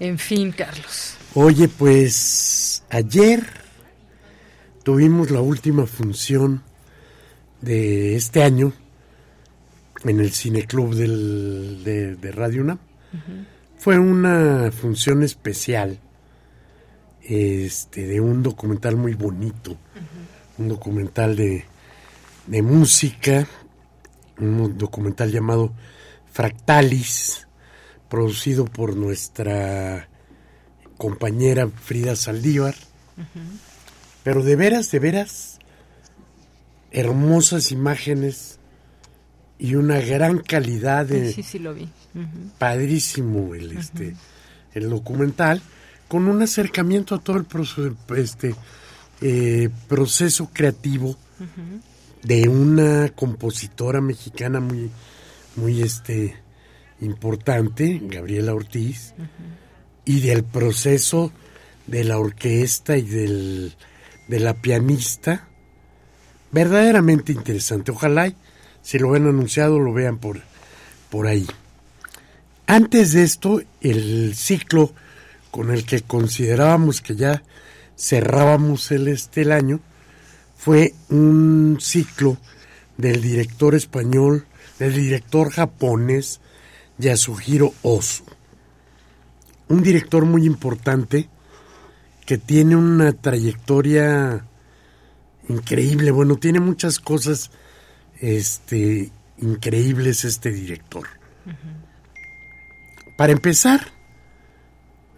en 0.00 0.18
fin, 0.18 0.50
Carlos. 0.52 1.16
Oye, 1.34 1.68
pues 1.68 2.82
ayer 2.88 3.44
tuvimos 4.84 5.30
la 5.30 5.40
última 5.42 5.84
función 5.86 6.62
de 7.60 8.16
este 8.16 8.42
año 8.42 8.72
en 10.04 10.20
el 10.20 10.32
Cineclub 10.32 10.94
del, 10.94 11.82
de, 11.84 12.32
Radio 12.32 12.62
UNAM. 12.62 12.78
Fue 13.78 13.98
una 13.98 14.70
función 14.72 15.22
especial 15.22 15.98
este, 17.22 18.06
de 18.06 18.20
un 18.20 18.42
documental 18.42 18.96
muy 18.96 19.14
bonito, 19.14 19.76
un 20.58 20.68
documental 20.68 21.36
de, 21.36 21.64
de 22.46 22.62
música, 22.62 23.46
un 24.38 24.76
documental 24.76 25.30
llamado 25.30 25.72
Fractalis, 26.32 27.46
producido 28.08 28.64
por 28.64 28.96
nuestra 28.96 30.08
compañera 30.96 31.68
Frida 31.68 32.16
Saldívar. 32.16 32.74
Pero 34.22 34.42
de 34.42 34.56
veras, 34.56 34.90
de 34.90 34.98
veras, 34.98 35.58
hermosas 36.90 37.72
imágenes 37.72 38.58
y 39.64 39.76
una 39.76 39.98
gran 39.98 40.40
calidad 40.40 41.06
de 41.06 41.32
Sí, 41.32 41.42
sí, 41.42 41.58
lo 41.58 41.72
vi. 41.72 41.88
Padrísimo 42.58 43.54
el 43.54 43.78
este 43.78 44.14
el 44.74 44.90
documental 44.90 45.62
con 46.06 46.28
un 46.28 46.42
acercamiento 46.42 47.14
a 47.14 47.18
todo 47.18 47.38
el 47.38 47.46
proceso, 47.46 47.96
este 48.14 48.54
eh, 49.22 49.70
proceso 49.88 50.50
creativo 50.52 51.16
de 52.22 52.46
una 52.46 53.08
compositora 53.08 54.02
mexicana 54.02 54.60
muy 54.60 54.90
muy 55.56 55.80
este 55.80 56.36
importante 57.00 58.02
Gabriela 58.02 58.52
Ortiz 58.52 59.14
y 60.04 60.20
del 60.20 60.44
proceso 60.44 61.32
de 61.86 62.04
la 62.04 62.18
orquesta 62.18 62.98
y 62.98 63.02
del 63.02 63.74
de 64.28 64.40
la 64.40 64.52
pianista 64.52 65.48
verdaderamente 66.52 67.32
interesante. 67.32 67.92
Ojalá 67.92 68.28
y, 68.28 68.36
si 68.84 69.00
lo 69.00 69.10
ven 69.10 69.26
anunciado 69.26 69.80
lo 69.80 69.92
vean 69.92 70.18
por 70.18 70.40
por 71.10 71.26
ahí 71.26 71.48
antes 72.66 73.12
de 73.12 73.22
esto, 73.24 73.60
el 73.82 74.34
ciclo 74.34 74.92
con 75.50 75.70
el 75.70 75.84
que 75.84 76.00
considerábamos 76.00 77.02
que 77.02 77.14
ya 77.14 77.42
cerrábamos 77.96 78.90
el, 78.90 79.08
este, 79.08 79.42
el 79.42 79.52
año 79.52 79.80
fue 80.56 80.94
un 81.10 81.76
ciclo 81.80 82.38
del 82.96 83.20
director 83.20 83.74
español, 83.74 84.46
del 84.78 84.94
director 84.94 85.50
japonés 85.50 86.40
Yasuhiro 86.96 87.74
Ozu. 87.82 88.24
Un 89.68 89.82
director 89.82 90.24
muy 90.24 90.46
importante 90.46 91.28
que 92.24 92.38
tiene 92.38 92.76
una 92.76 93.12
trayectoria 93.12 94.46
increíble. 95.50 96.10
Bueno, 96.10 96.36
tiene 96.36 96.60
muchas 96.60 96.98
cosas 96.98 97.50
este, 98.20 99.10
increíbles 99.38 100.24
este 100.24 100.50
director. 100.50 101.06
Para 103.16 103.32
empezar, 103.32 103.92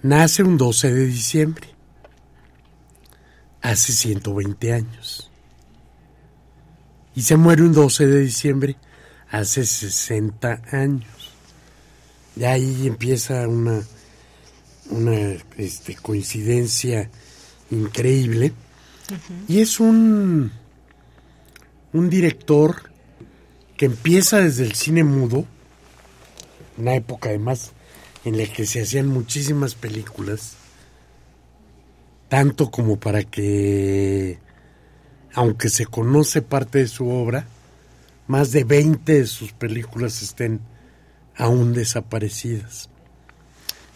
nace 0.02 0.43
un 0.43 0.56
12 0.56 0.93
de 0.93 1.06
diciembre, 1.06 1.68
hace 3.62 3.93
120 3.93 4.73
años. 4.73 5.31
Y 7.14 7.23
se 7.23 7.36
muere 7.36 7.62
un 7.62 7.73
12 7.73 8.06
de 8.06 8.20
diciembre, 8.20 8.77
hace 9.31 9.64
60 9.64 10.62
años. 10.70 11.32
Y 12.36 12.44
ahí 12.44 12.86
empieza 12.86 13.48
una, 13.48 13.82
una 14.90 15.36
este, 15.56 15.97
coincidencia 15.97 17.10
increíble. 17.70 18.52
Y 19.48 19.60
es 19.60 19.81
un, 19.81 20.52
un 21.97 22.10
director 22.10 22.90
que 23.77 23.86
empieza 23.86 24.40
desde 24.40 24.64
el 24.64 24.74
cine 24.74 25.02
mudo, 25.02 25.47
una 26.77 26.94
época 26.94 27.31
además 27.31 27.73
en 28.24 28.36
la 28.36 28.47
que 28.47 28.66
se 28.66 28.82
hacían 28.82 29.06
muchísimas 29.06 29.74
películas, 29.74 30.56
tanto 32.28 32.70
como 32.70 32.98
para 32.98 33.23
que, 33.23 34.39
aunque 35.32 35.68
se 35.68 35.86
conoce 35.86 36.43
parte 36.43 36.81
de 36.81 36.89
su 36.89 37.09
obra, 37.09 37.47
más 38.27 38.52
de 38.52 38.64
20 38.64 39.20
de 39.20 39.27
sus 39.27 39.52
películas 39.52 40.23
estén 40.23 40.60
aún 41.35 41.73
desaparecidas. 41.73 42.90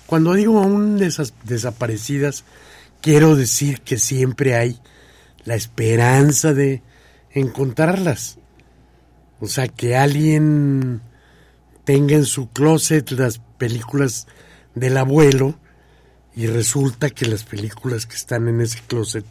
Cuando 0.07 0.35
digo 0.35 0.59
aún 0.59 0.99
desaparecidas, 1.45 2.45
quiero 3.03 3.37
decir 3.37 3.83
que 3.83 3.99
siempre 3.99 4.55
hay 4.55 4.81
la 5.45 5.55
esperanza 5.55 6.55
de 6.55 6.83
encontrarlas. 7.33 8.39
O 9.41 9.47
sea, 9.47 9.69
que 9.69 9.97
alguien 9.97 11.01
tenga 11.85 12.17
en 12.17 12.27
su 12.27 12.51
closet 12.51 13.11
las 13.11 13.41
películas 13.59 14.27
del 14.75 14.97
abuelo 14.97 15.59
y 16.35 16.47
resulta 16.47 17.11
que 17.11 17.27
las 17.27 17.45
películas 17.45 18.07
que 18.07 18.17
están 18.17 18.49
en 18.49 18.61
ese 18.61 18.81
closet 18.87 19.25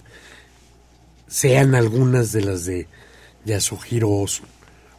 sean 1.27 1.75
algunas 1.75 2.31
de 2.31 2.41
las 2.41 2.65
de 2.65 2.87
Yasuhiro 3.45 4.09
Ozu. 4.09 4.43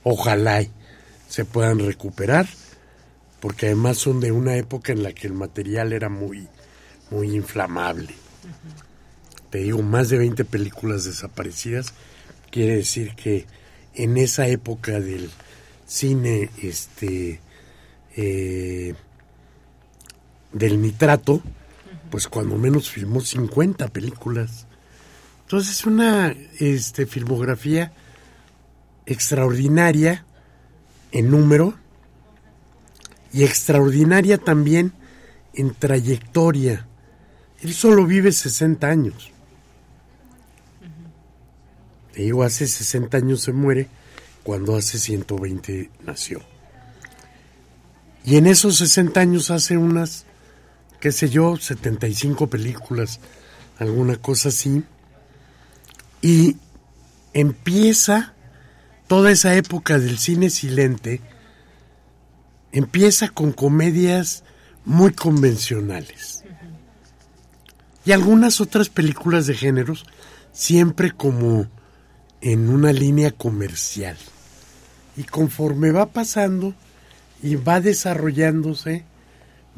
Ojalá 0.03 0.63
y 0.63 0.71
se 1.29 1.45
puedan 1.45 1.79
recuperar, 1.81 2.49
porque 3.41 3.67
además 3.67 3.99
son 3.99 4.21
de 4.21 4.33
una 4.33 4.57
época 4.57 4.93
en 4.93 5.03
la 5.03 5.13
que 5.13 5.27
el 5.27 5.35
material 5.35 5.93
era 5.93 6.09
muy, 6.09 6.49
muy 7.11 7.35
inflamable. 7.35 8.15
Te 9.51 9.59
digo, 9.59 9.83
más 9.83 10.09
de 10.09 10.19
20 10.19 10.45
películas 10.45 11.05
desaparecidas, 11.05 11.93
quiere 12.51 12.77
decir 12.77 13.15
que 13.15 13.47
en 13.95 14.17
esa 14.17 14.47
época 14.49 15.01
del 15.01 15.31
cine 15.87 16.51
este 16.63 17.41
eh, 18.17 18.95
del 20.53 20.81
nitrato, 20.83 21.43
pues 22.11 22.27
cuando 22.27 22.57
menos 22.57 22.91
filmó 22.91 23.21
50 23.21 23.89
películas. 23.89 24.67
Entonces 25.43 25.79
es 25.79 25.85
una 25.85 26.35
este, 26.59 27.07
filmografía 27.07 27.93
extraordinaria 29.07 30.25
en 31.13 31.31
número 31.31 31.75
y 33.33 33.45
extraordinaria 33.45 34.39
también 34.39 34.93
en 35.55 35.75
trayectoria. 35.75 36.87
Él 37.63 37.75
solo 37.75 38.07
vive 38.07 38.33
60 38.33 38.87
años. 38.89 39.33
Te 42.21 42.25
digo, 42.25 42.43
hace 42.43 42.67
60 42.67 43.17
años 43.17 43.41
se 43.41 43.53
muere, 43.53 43.89
cuando 44.43 44.77
hace 44.77 44.99
120 44.99 45.91
nació. 46.05 46.43
Y 48.27 48.37
en 48.37 48.47
esos 48.47 48.77
60 48.77 49.19
años 49.19 49.51
hace 49.51 49.79
unas, 49.79 50.27
qué 51.01 51.13
sé 51.13 51.31
yo, 51.31 51.57
75 51.57 52.49
películas, 52.49 53.21
alguna 53.79 54.17
cosa 54.17 54.51
así. 54.51 54.85
Y 56.21 56.59
empieza 57.33 58.35
toda 59.07 59.31
esa 59.31 59.55
época 59.55 59.99
del 59.99 60.19
cine 60.19 60.51
silente, 60.51 61.23
empieza 62.71 63.31
con 63.31 63.51
comedias 63.53 64.45
muy 64.85 65.15
convencionales. 65.15 66.45
Y 68.05 68.13
algunas 68.13 68.61
otras 68.61 68.91
películas 68.91 69.47
de 69.47 69.55
géneros, 69.55 70.05
siempre 70.53 71.13
como 71.13 71.80
en 72.41 72.69
una 72.69 72.93
línea 72.93 73.31
comercial. 73.31 74.17
Y 75.17 75.25
conforme 75.25 75.91
va 75.91 76.07
pasando 76.07 76.75
y 77.43 77.57
va 77.57 77.81
desarrollándose, 77.81 79.05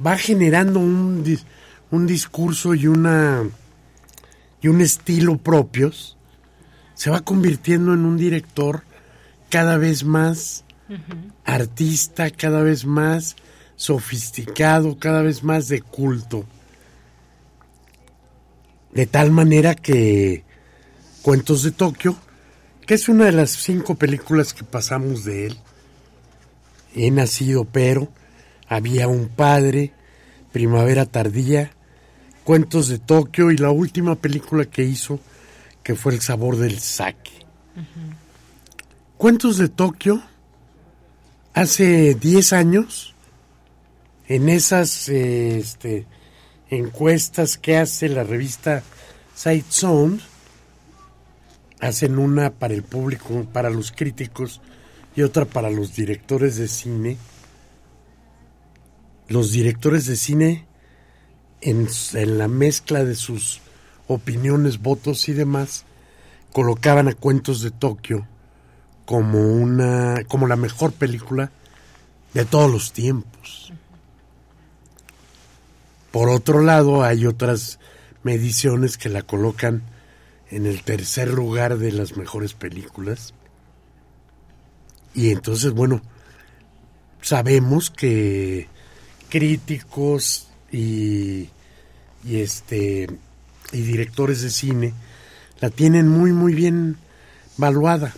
va 0.04 0.16
generando 0.16 0.80
un, 0.80 1.24
un 1.90 2.06
discurso 2.06 2.74
y 2.74 2.86
una 2.86 3.42
y 4.60 4.68
un 4.68 4.80
estilo 4.80 5.38
propios, 5.38 6.16
se 6.94 7.10
va 7.10 7.20
convirtiendo 7.20 7.92
en 7.94 8.04
un 8.04 8.16
director 8.16 8.84
cada 9.50 9.76
vez 9.76 10.04
más 10.04 10.64
artista, 11.44 12.30
cada 12.30 12.62
vez 12.62 12.84
más 12.84 13.34
sofisticado, 13.76 14.98
cada 14.98 15.22
vez 15.22 15.42
más 15.42 15.68
de 15.68 15.82
culto. 15.82 16.44
De 18.92 19.06
tal 19.06 19.32
manera 19.32 19.74
que 19.74 20.44
Cuentos 21.22 21.62
de 21.62 21.72
Tokio, 21.72 22.16
que 22.86 22.94
es 22.94 23.08
una 23.08 23.26
de 23.26 23.32
las 23.32 23.50
cinco 23.50 23.94
películas 23.94 24.52
que 24.54 24.64
pasamos 24.64 25.24
de 25.24 25.46
él, 25.46 25.58
He 26.94 27.10
nacido 27.10 27.64
pero, 27.64 28.08
Había 28.68 29.08
un 29.08 29.28
padre, 29.28 29.92
Primavera 30.52 31.06
tardía, 31.06 31.72
Cuentos 32.44 32.88
de 32.88 32.98
Tokio 32.98 33.50
y 33.50 33.56
la 33.56 33.70
última 33.70 34.16
película 34.16 34.64
que 34.64 34.82
hizo, 34.82 35.20
que 35.82 35.94
fue 35.94 36.14
El 36.14 36.20
sabor 36.20 36.56
del 36.56 36.78
sake. 36.78 37.30
Cuentos 39.16 39.56
de 39.58 39.68
Tokio, 39.68 40.22
hace 41.54 42.14
10 42.14 42.52
años, 42.52 43.14
en 44.26 44.48
esas 44.48 45.08
eh, 45.08 45.58
este, 45.58 46.06
encuestas 46.70 47.56
que 47.58 47.76
hace 47.76 48.08
la 48.08 48.24
revista 48.24 48.82
Sight 49.34 49.66
Sound, 49.70 50.20
hacen 51.82 52.18
una 52.18 52.50
para 52.50 52.74
el 52.74 52.84
público, 52.84 53.44
para 53.52 53.68
los 53.68 53.90
críticos 53.90 54.60
y 55.16 55.22
otra 55.22 55.44
para 55.44 55.68
los 55.68 55.94
directores 55.94 56.56
de 56.56 56.68
cine. 56.68 57.18
Los 59.28 59.50
directores 59.50 60.06
de 60.06 60.14
cine, 60.14 60.66
en, 61.60 61.88
la 62.38 62.46
mezcla 62.46 63.04
de 63.04 63.16
sus 63.16 63.60
opiniones, 64.06 64.80
votos 64.80 65.28
y 65.28 65.32
demás, 65.32 65.84
colocaban 66.52 67.08
a 67.08 67.14
Cuentos 67.14 67.62
de 67.62 67.72
Tokio 67.72 68.28
como 69.04 69.40
una 69.40 70.22
como 70.28 70.46
la 70.46 70.56
mejor 70.56 70.92
película 70.92 71.50
de 72.32 72.44
todos 72.44 72.70
los 72.70 72.92
tiempos. 72.92 73.72
Por 76.12 76.28
otro 76.28 76.62
lado, 76.62 77.02
hay 77.02 77.26
otras 77.26 77.80
mediciones 78.22 78.96
que 78.96 79.08
la 79.08 79.22
colocan 79.22 79.82
en 80.52 80.66
el 80.66 80.82
tercer 80.82 81.28
lugar 81.32 81.78
de 81.78 81.92
las 81.92 82.18
mejores 82.18 82.52
películas. 82.52 83.32
Y 85.14 85.30
entonces, 85.30 85.72
bueno, 85.72 86.02
sabemos 87.22 87.90
que 87.90 88.68
críticos 89.30 90.48
y, 90.70 91.48
este 92.28 93.08
y 93.72 93.80
directores 93.80 94.42
de 94.42 94.50
cine 94.50 94.92
la 95.60 95.70
tienen 95.70 96.06
muy 96.06 96.32
muy 96.32 96.54
bien 96.54 96.98
valuada. 97.56 98.12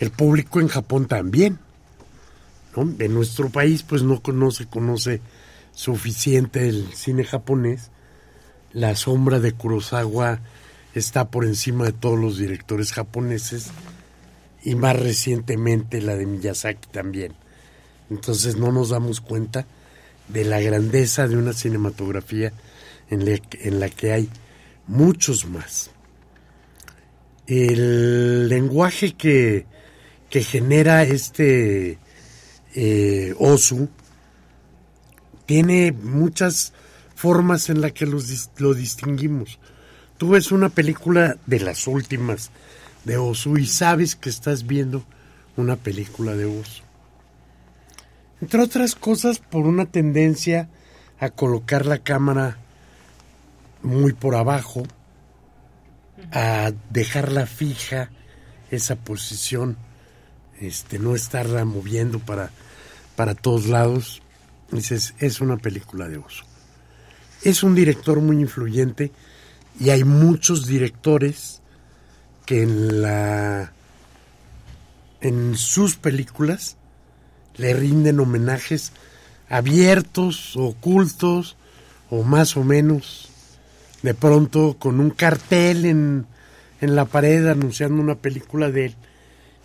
El 0.00 0.10
público 0.10 0.60
en 0.60 0.68
Japón 0.68 1.08
también. 1.08 1.58
¿no? 2.76 2.94
En 2.98 3.14
nuestro 3.14 3.48
país 3.48 3.82
pues 3.82 4.02
no, 4.02 4.20
no 4.34 4.50
se 4.50 4.66
conoce 4.66 5.22
suficiente 5.72 6.68
el 6.68 6.92
cine 6.92 7.24
japonés. 7.24 7.90
La 8.74 8.94
sombra 8.96 9.40
de 9.40 9.52
Kurosawa 9.52 10.40
está 10.94 11.30
por 11.30 11.44
encima 11.44 11.84
de 11.84 11.92
todos 11.92 12.18
los 12.18 12.38
directores 12.38 12.92
japoneses 12.92 13.68
y 14.62 14.74
más 14.74 14.98
recientemente 14.98 16.00
la 16.00 16.16
de 16.16 16.26
Miyazaki 16.26 16.88
también. 16.90 17.34
Entonces 18.10 18.56
no 18.56 18.72
nos 18.72 18.90
damos 18.90 19.20
cuenta 19.20 19.66
de 20.28 20.44
la 20.44 20.60
grandeza 20.60 21.28
de 21.28 21.36
una 21.36 21.52
cinematografía 21.52 22.52
en 23.10 23.24
la, 23.24 23.40
en 23.60 23.80
la 23.80 23.88
que 23.88 24.12
hay 24.12 24.28
muchos 24.86 25.46
más. 25.46 25.90
El 27.46 28.48
lenguaje 28.48 29.14
que, 29.14 29.66
que 30.28 30.42
genera 30.42 31.02
este 31.02 31.98
eh, 32.74 33.34
Osu 33.38 33.88
tiene 35.46 35.92
muchas 35.92 36.74
formas 37.14 37.70
en 37.70 37.80
las 37.80 37.92
que 37.92 38.06
los, 38.06 38.50
lo 38.58 38.74
distinguimos. 38.74 39.58
Tú 40.18 40.30
ves 40.30 40.50
una 40.50 40.68
película 40.68 41.36
de 41.46 41.60
las 41.60 41.86
últimas 41.86 42.50
de 43.04 43.16
Osu 43.16 43.56
y 43.56 43.66
sabes 43.66 44.16
que 44.16 44.28
estás 44.28 44.66
viendo 44.66 45.04
una 45.56 45.76
película 45.76 46.34
de 46.34 46.44
Osu. 46.44 46.82
Entre 48.40 48.60
otras 48.60 48.96
cosas, 48.96 49.38
por 49.38 49.64
una 49.64 49.86
tendencia 49.86 50.68
a 51.20 51.30
colocar 51.30 51.86
la 51.86 51.98
cámara 51.98 52.58
muy 53.82 54.12
por 54.12 54.34
abajo, 54.34 54.82
a 56.32 56.72
dejarla 56.90 57.46
fija, 57.46 58.10
esa 58.72 58.96
posición, 58.96 59.76
este, 60.60 60.98
no 60.98 61.14
estarla 61.14 61.64
moviendo 61.64 62.18
para, 62.18 62.50
para 63.14 63.36
todos 63.36 63.66
lados. 63.66 64.20
Dices, 64.72 65.14
es 65.20 65.40
una 65.40 65.58
película 65.58 66.08
de 66.08 66.18
oso. 66.18 66.44
Es 67.42 67.62
un 67.62 67.76
director 67.76 68.20
muy 68.20 68.40
influyente 68.40 69.12
y 69.78 69.90
hay 69.90 70.04
muchos 70.04 70.66
directores 70.66 71.62
que 72.46 72.62
en 72.62 73.02
la 73.02 73.72
en 75.20 75.56
sus 75.56 75.96
películas 75.96 76.76
le 77.56 77.74
rinden 77.74 78.20
homenajes 78.20 78.92
abiertos, 79.48 80.56
ocultos 80.56 81.56
o 82.10 82.22
más 82.22 82.56
o 82.56 82.64
menos 82.64 83.30
de 84.02 84.14
pronto 84.14 84.76
con 84.78 85.00
un 85.00 85.10
cartel 85.10 85.84
en, 85.84 86.26
en 86.80 86.96
la 86.96 87.04
pared 87.04 87.46
anunciando 87.46 88.00
una 88.00 88.14
película 88.14 88.70
de 88.70 88.86
él, 88.86 88.94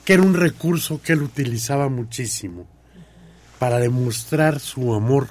que 0.06 0.14
era 0.14 0.24
un 0.24 0.34
recurso 0.34 1.02
que 1.02 1.14
él 1.14 1.22
utilizaba 1.22 1.88
muchísimo 1.90 2.66
para 3.60 3.78
demostrar 3.78 4.60
su 4.60 4.94
amor 4.94 5.30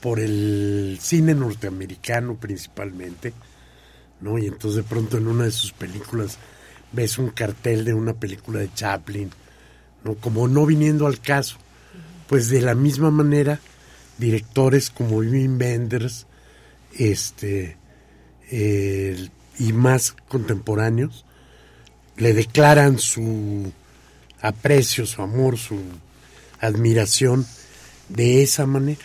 por 0.00 0.18
el 0.18 0.98
cine 1.00 1.34
norteamericano 1.34 2.36
principalmente, 2.36 3.34
¿no? 4.22 4.38
Y 4.38 4.46
entonces 4.46 4.76
de 4.76 4.88
pronto 4.88 5.18
en 5.18 5.26
una 5.26 5.44
de 5.44 5.50
sus 5.50 5.72
películas 5.72 6.38
ves 6.92 7.18
un 7.18 7.30
cartel 7.30 7.84
de 7.84 7.92
una 7.92 8.14
película 8.14 8.60
de 8.60 8.72
Chaplin, 8.72 9.30
¿no? 10.04 10.14
Como 10.14 10.48
no 10.48 10.64
viniendo 10.64 11.06
al 11.06 11.20
caso. 11.20 11.56
Pues 12.28 12.48
de 12.48 12.62
la 12.62 12.74
misma 12.74 13.10
manera, 13.10 13.60
directores 14.16 14.88
como 14.88 15.16
Wim 15.16 15.58
Wenders, 15.58 16.26
este, 16.94 17.76
y 18.50 19.72
más 19.72 20.12
contemporáneos 20.28 21.24
le 22.16 22.34
declaran 22.34 22.98
su 22.98 23.72
aprecio, 24.40 25.06
su 25.06 25.22
amor, 25.22 25.58
su 25.58 25.80
admiración 26.60 27.46
de 28.08 28.42
esa 28.42 28.66
manera. 28.66 29.04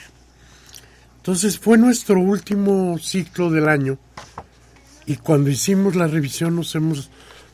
Entonces 1.17 1.59
fue 1.59 1.77
nuestro 1.77 2.19
último 2.19 2.97
ciclo 2.99 3.49
del 3.49 3.67
año 3.67 3.97
y 5.07 5.15
cuando 5.15 5.49
hicimos 5.49 5.95
la 5.95 6.05
revisión 6.05 6.55
nos 6.55 6.75
hemos 6.75 7.09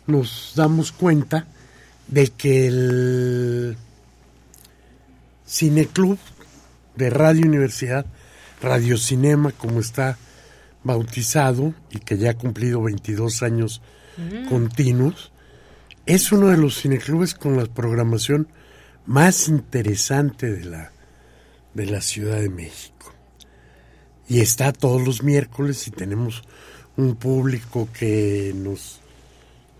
nos 0.07 0.53
damos 0.55 0.91
cuenta 0.91 1.47
de 2.07 2.27
que 2.27 2.67
el 2.67 3.77
Cineclub 5.47 6.17
de 6.95 7.09
Radio 7.09 7.45
Universidad, 7.45 8.05
Radio 8.61 8.97
Cinema 8.97 9.51
como 9.51 9.79
está 9.79 10.17
bautizado 10.83 11.73
y 11.91 11.99
que 11.99 12.17
ya 12.17 12.31
ha 12.31 12.37
cumplido 12.37 12.81
22 12.81 13.43
años 13.43 13.81
continuos, 14.49 15.31
es 16.05 16.31
uno 16.31 16.47
de 16.47 16.57
los 16.57 16.81
cineclubes 16.81 17.33
con 17.33 17.55
la 17.55 17.65
programación 17.65 18.47
más 19.05 19.47
interesante 19.47 20.51
de 20.51 20.65
la, 20.65 20.91
de 21.73 21.85
la 21.85 22.01
Ciudad 22.01 22.39
de 22.39 22.49
México. 22.49 23.13
Y 24.27 24.41
está 24.41 24.73
todos 24.73 25.01
los 25.05 25.23
miércoles 25.23 25.87
y 25.87 25.91
tenemos 25.91 26.43
un 26.97 27.15
público 27.15 27.89
que 27.97 28.53
nos, 28.55 28.99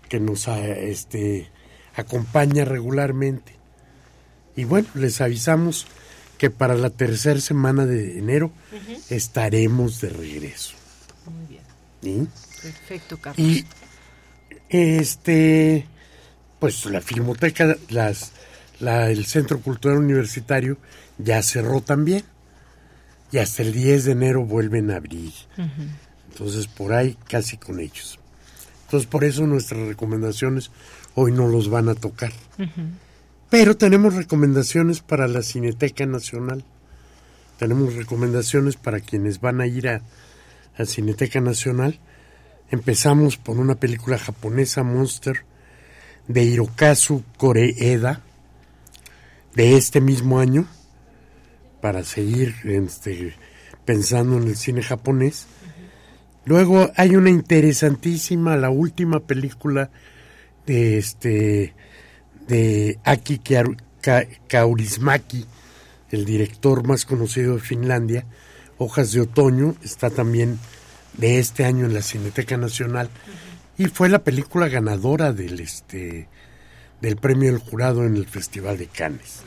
que 0.08 0.20
nos 0.20 0.48
este, 0.48 1.50
acompaña 1.94 2.64
regularmente. 2.64 3.54
Y 4.56 4.64
bueno, 4.64 4.88
les 4.94 5.20
avisamos 5.20 5.86
que 6.38 6.50
para 6.50 6.74
la 6.74 6.90
tercera 6.90 7.40
semana 7.40 7.86
de 7.86 8.18
enero 8.18 8.52
estaremos 9.10 10.00
de 10.00 10.08
regreso. 10.10 10.74
Muy 11.26 11.46
bien. 11.46 11.62
¿Sí? 12.02 12.28
Perfecto, 12.62 13.16
Carlos. 13.18 13.38
Y 13.38 13.64
este, 14.68 15.86
pues 16.58 16.84
la 16.86 17.00
filmoteca, 17.00 17.76
las, 17.88 18.32
la, 18.80 19.10
el 19.10 19.26
Centro 19.26 19.60
Cultural 19.60 19.98
Universitario 19.98 20.78
ya 21.18 21.42
cerró 21.42 21.80
también. 21.80 22.24
Y 23.32 23.38
hasta 23.38 23.62
el 23.62 23.72
10 23.72 24.04
de 24.04 24.12
enero 24.12 24.44
vuelven 24.44 24.90
a 24.90 24.96
abrir. 24.96 25.32
Entonces 26.34 26.66
por 26.66 26.92
ahí 26.92 27.16
casi 27.28 27.56
con 27.56 27.78
ellos. 27.78 28.18
Entonces 28.86 29.08
por 29.08 29.22
eso 29.22 29.46
nuestras 29.46 29.86
recomendaciones 29.86 30.72
hoy 31.14 31.30
no 31.30 31.46
los 31.46 31.70
van 31.70 31.88
a 31.88 31.94
tocar. 31.94 32.32
Pero 33.50 33.76
tenemos 33.76 34.14
recomendaciones 34.14 35.00
para 35.00 35.28
la 35.28 35.42
Cineteca 35.42 36.06
Nacional. 36.06 36.64
Tenemos 37.58 37.94
recomendaciones 37.94 38.74
para 38.74 38.98
quienes 38.98 39.40
van 39.40 39.60
a 39.60 39.66
ir 39.68 39.88
a, 39.88 40.02
a 40.76 40.84
Cineteca 40.84 41.40
Nacional. 41.40 42.00
Empezamos 42.70 43.36
por 43.36 43.58
una 43.58 43.76
película 43.76 44.18
japonesa, 44.18 44.82
Monster, 44.82 45.44
de 46.26 46.42
Hirokazu 46.42 47.22
Koreeda, 47.36 48.22
de 49.54 49.76
este 49.76 50.00
mismo 50.00 50.40
año, 50.40 50.66
para 51.80 52.02
seguir 52.02 52.56
este, 52.64 53.36
pensando 53.84 54.38
en 54.38 54.48
el 54.48 54.56
cine 54.56 54.82
japonés. 54.82 55.46
Luego 56.46 56.90
hay 56.96 57.16
una 57.16 57.30
interesantísima, 57.30 58.56
la 58.56 58.70
última 58.70 59.20
película 59.20 59.90
de 60.66 60.98
este 60.98 61.74
de 62.46 62.98
Aki 63.04 63.40
Kaurismaki, 64.48 65.46
el 66.10 66.24
director 66.26 66.86
más 66.86 67.06
conocido 67.06 67.54
de 67.54 67.60
Finlandia, 67.60 68.26
Hojas 68.76 69.12
de 69.12 69.22
Otoño, 69.22 69.74
está 69.82 70.10
también 70.10 70.58
de 71.16 71.38
este 71.38 71.64
año 71.64 71.86
en 71.86 71.94
la 71.94 72.02
Cineteca 72.02 72.56
Nacional 72.56 73.08
y 73.78 73.86
fue 73.86 74.08
la 74.08 74.22
película 74.22 74.68
ganadora 74.68 75.32
del 75.32 75.60
este 75.60 76.28
del 77.00 77.16
premio 77.16 77.50
del 77.50 77.60
jurado 77.60 78.04
en 78.04 78.16
el 78.16 78.26
Festival 78.26 78.78
de 78.78 78.86
Cannes. 78.86 79.40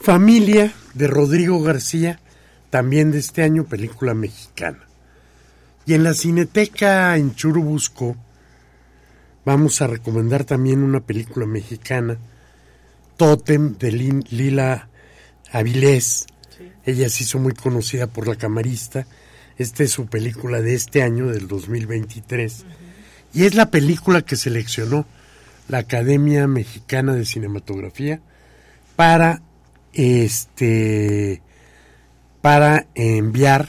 Familia 0.00 0.72
de 0.94 1.06
Rodrigo 1.06 1.62
García, 1.62 2.20
también 2.70 3.12
de 3.12 3.18
este 3.18 3.42
año, 3.42 3.64
película 3.64 4.14
mexicana. 4.14 4.89
Y 5.86 5.94
en 5.94 6.04
la 6.04 6.14
Cineteca 6.14 7.16
en 7.16 7.34
Churubusco 7.34 8.16
vamos 9.44 9.80
a 9.82 9.86
recomendar 9.86 10.44
también 10.44 10.82
una 10.82 11.00
película 11.00 11.46
mexicana, 11.46 12.18
Totem, 13.16 13.76
de 13.78 13.92
Lila 13.92 14.88
Avilés. 15.52 16.26
Ella 16.84 17.08
se 17.08 17.24
hizo 17.24 17.38
muy 17.38 17.54
conocida 17.54 18.06
por 18.06 18.28
la 18.28 18.36
camarista. 18.36 19.06
Esta 19.58 19.82
es 19.82 19.90
su 19.90 20.06
película 20.06 20.60
de 20.60 20.74
este 20.74 21.02
año, 21.02 21.26
del 21.26 21.48
2023. 21.48 22.64
Y 23.34 23.44
es 23.44 23.54
la 23.54 23.70
película 23.70 24.22
que 24.22 24.36
seleccionó 24.36 25.06
la 25.68 25.78
Academia 25.78 26.46
Mexicana 26.46 27.14
de 27.14 27.24
Cinematografía 27.24 28.20
para 28.96 29.42
este 29.92 31.42
para 32.40 32.86
enviar 32.94 33.68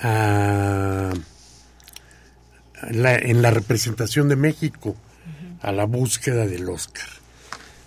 a 0.00 1.12
en 2.82 3.42
la 3.42 3.50
representación 3.50 4.28
de 4.28 4.36
México 4.36 4.96
a 5.60 5.72
la 5.72 5.84
búsqueda 5.84 6.46
del 6.46 6.68
Oscar. 6.68 7.06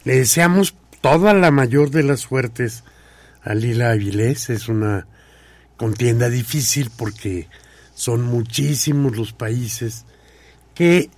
Le 0.03 0.17
deseamos 0.17 0.75
toda 1.01 1.33
la 1.33 1.51
mayor 1.51 1.89
de 1.89 2.03
las 2.03 2.21
suertes 2.21 2.83
a 3.43 3.53
Lila 3.55 3.91
Avilés. 3.91 4.49
Es 4.49 4.69
una 4.69 5.07
contienda 5.77 6.29
difícil 6.29 6.91
porque 6.95 7.49
son 7.95 8.23
muchísimos 8.23 9.17
los 9.17 9.33
países 9.33 10.05
que 10.75 11.09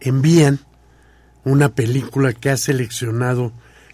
envían 0.00 0.60
una 1.44 1.74
película 1.74 2.32
que 2.32 2.50
ha 2.50 2.56
seleccionado, 2.56 3.52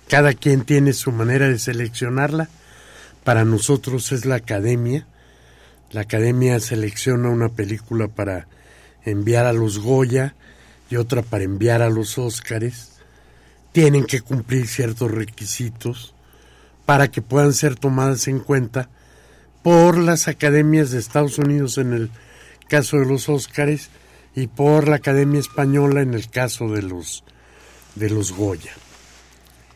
cada 0.09 0.35
quien 0.35 0.65
tiene 0.65 0.93
su 0.93 1.13
manera 1.13 1.49
de 1.49 1.59
seleccionarla. 1.59 2.49
Para 3.25 3.45
nosotros 3.45 4.13
es 4.13 4.25
la 4.25 4.37
academia. 4.37 5.07
La 5.93 6.03
academia 6.03 6.59
selecciona 6.61 7.29
una 7.29 7.49
película 7.49 8.09
para 8.09 8.49
enviar 9.05 9.47
a 9.47 9.53
los 9.53 9.79
Goya 9.79 10.35
y 10.91 10.97
otra 10.97 11.23
para 11.23 11.45
enviar 11.45 11.83
a 11.83 11.91
los 11.91 12.19
Óscares, 12.19 12.93
tienen 13.73 14.05
que 14.05 14.21
cumplir 14.21 14.67
ciertos 14.67 15.11
requisitos 15.11 16.15
para 16.85 17.09
que 17.09 17.23
puedan 17.23 17.53
ser 17.53 17.77
tomadas 17.77 18.29
en 18.29 18.41
cuenta 18.41 18.89
por 19.63 19.99
las 19.99 20.29
academias 20.29 20.91
de 20.91 20.99
Estados 20.99 21.39
Unidos 21.39 21.79
en 21.79 21.93
el 21.93 22.11
caso 22.69 22.99
de 22.99 23.07
los 23.07 23.29
Óscares 23.29 23.91
y 24.35 24.47
por 24.47 24.89
la 24.89 24.97
Academia 24.97 25.41
Española 25.41 26.03
en 26.03 26.15
el 26.15 26.31
caso 26.31 26.69
de 26.69 26.83
los 26.83 27.25
de 27.95 28.11
los 28.11 28.33
Goya. 28.33 28.73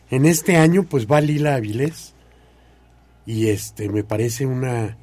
En 0.09 0.25
este 0.25 0.55
año 0.55 0.83
pues 0.83 1.07
va 1.07 1.21
Lila 1.21 1.55
Avilés 1.55 2.13
y 3.25 3.47
este 3.47 3.89
me 3.89 4.03
parece 4.03 4.45
una 4.45 4.97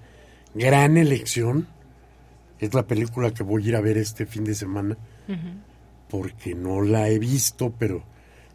gran 0.59 0.97
elección. 0.97 1.67
Es 2.59 2.75
la 2.75 2.87
película 2.87 3.33
que 3.33 3.43
voy 3.43 3.65
a 3.65 3.69
ir 3.69 3.77
a 3.77 3.81
ver 3.81 3.99
este 3.99 4.27
fin 4.27 4.45
de 4.45 4.55
semana, 4.55 4.97
porque 6.09 6.55
no 6.55 6.83
la 6.83 7.09
he 7.09 7.19
visto, 7.19 7.73
pero 7.79 8.03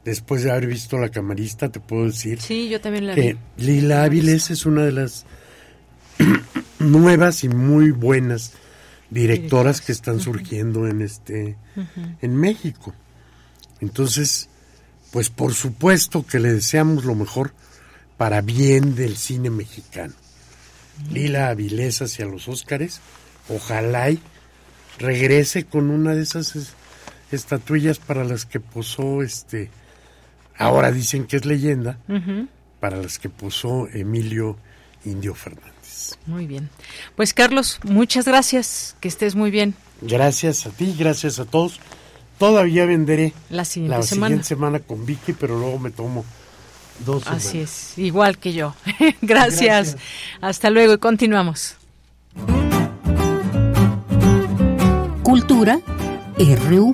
después 0.04 0.44
de 0.44 0.52
haber 0.52 0.68
visto 0.68 0.98
La 0.98 1.10
Camarista, 1.10 1.72
te 1.72 1.80
puedo 1.80 2.06
decir 2.06 2.42
sí, 2.42 2.68
yo 2.68 2.82
también 2.82 3.08
la 3.08 3.16
que 3.16 3.38
Lila 3.58 4.04
Áviles 4.04 4.52
es 4.52 4.66
una 4.66 4.84
de 4.84 4.92
las 4.92 5.26
nuevas 6.80 7.44
y 7.46 7.50
muy 7.50 7.92
buenas 7.92 8.52
directoras 9.10 9.80
que 9.80 9.92
están 9.92 10.20
surgiendo 10.20 10.88
en 10.88 11.02
este 11.02 11.56
en 12.22 12.36
México. 12.36 12.94
Entonces, 13.80 14.50
pues 15.12 15.30
por 15.30 15.54
supuesto 15.54 16.26
que 16.26 16.40
le 16.40 16.54
deseamos 16.54 17.06
lo 17.06 17.16
mejor 17.16 17.54
para 18.18 18.42
bien 18.42 18.96
del 18.96 19.16
cine 19.16 19.50
mexicano. 19.50 20.14
Lila 21.11 21.49
Avilés 21.49 22.02
hacia 22.02 22.26
los 22.26 22.48
Óscares 22.48 23.02
ojalá 23.49 24.10
y 24.10 24.20
regrese 24.99 25.65
con 25.65 25.90
una 25.90 26.14
de 26.14 26.24
esas 26.24 26.74
estatuillas 27.32 27.99
para 27.99 28.24
las 28.24 28.45
que 28.45 28.60
posó 28.60 29.22
este 29.22 29.70
ahora 30.57 30.91
dicen 30.91 31.26
que 31.26 31.38
es 31.38 31.45
leyenda 31.45 31.98
para 32.80 32.98
las 32.98 33.18
que 33.18 33.30
posó 33.30 33.88
Emilio 33.88 34.57
Indio 35.06 35.36
Fernández. 35.36 36.18
Muy 36.26 36.48
bien. 36.48 36.70
Pues 37.15 37.34
Carlos, 37.34 37.80
muchas 37.84 38.26
gracias, 38.26 38.95
que 38.99 39.07
estés 39.07 39.36
muy 39.36 39.52
bien. 39.52 39.76
Gracias 40.02 40.65
a 40.65 40.70
ti, 40.70 40.95
gracias 40.98 41.40
a 41.40 41.45
todos. 41.45 41.80
Todavía 42.38 42.86
venderé 42.86 43.34
la 43.49 43.65
siguiente, 43.65 43.98
la 43.98 44.03
semana. 44.03 44.28
siguiente 44.28 44.48
semana 44.48 44.80
con 44.80 45.06
Vicky, 45.06 45.34
pero 45.34 45.57
luego 45.57 45.80
me 45.80 45.91
tomo 45.91 46.26
dos 46.99 47.24
semanas. 47.24 47.45
Así 47.45 47.60
es, 47.60 47.98
igual 47.98 48.38
que 48.38 48.53
yo. 48.53 48.74
gracias. 49.22 49.98
Hasta 50.41 50.70
luego 50.70 50.94
y 50.94 50.98
continuamos. 50.98 51.76
Cultura 55.24 55.80
RU. 56.38 56.94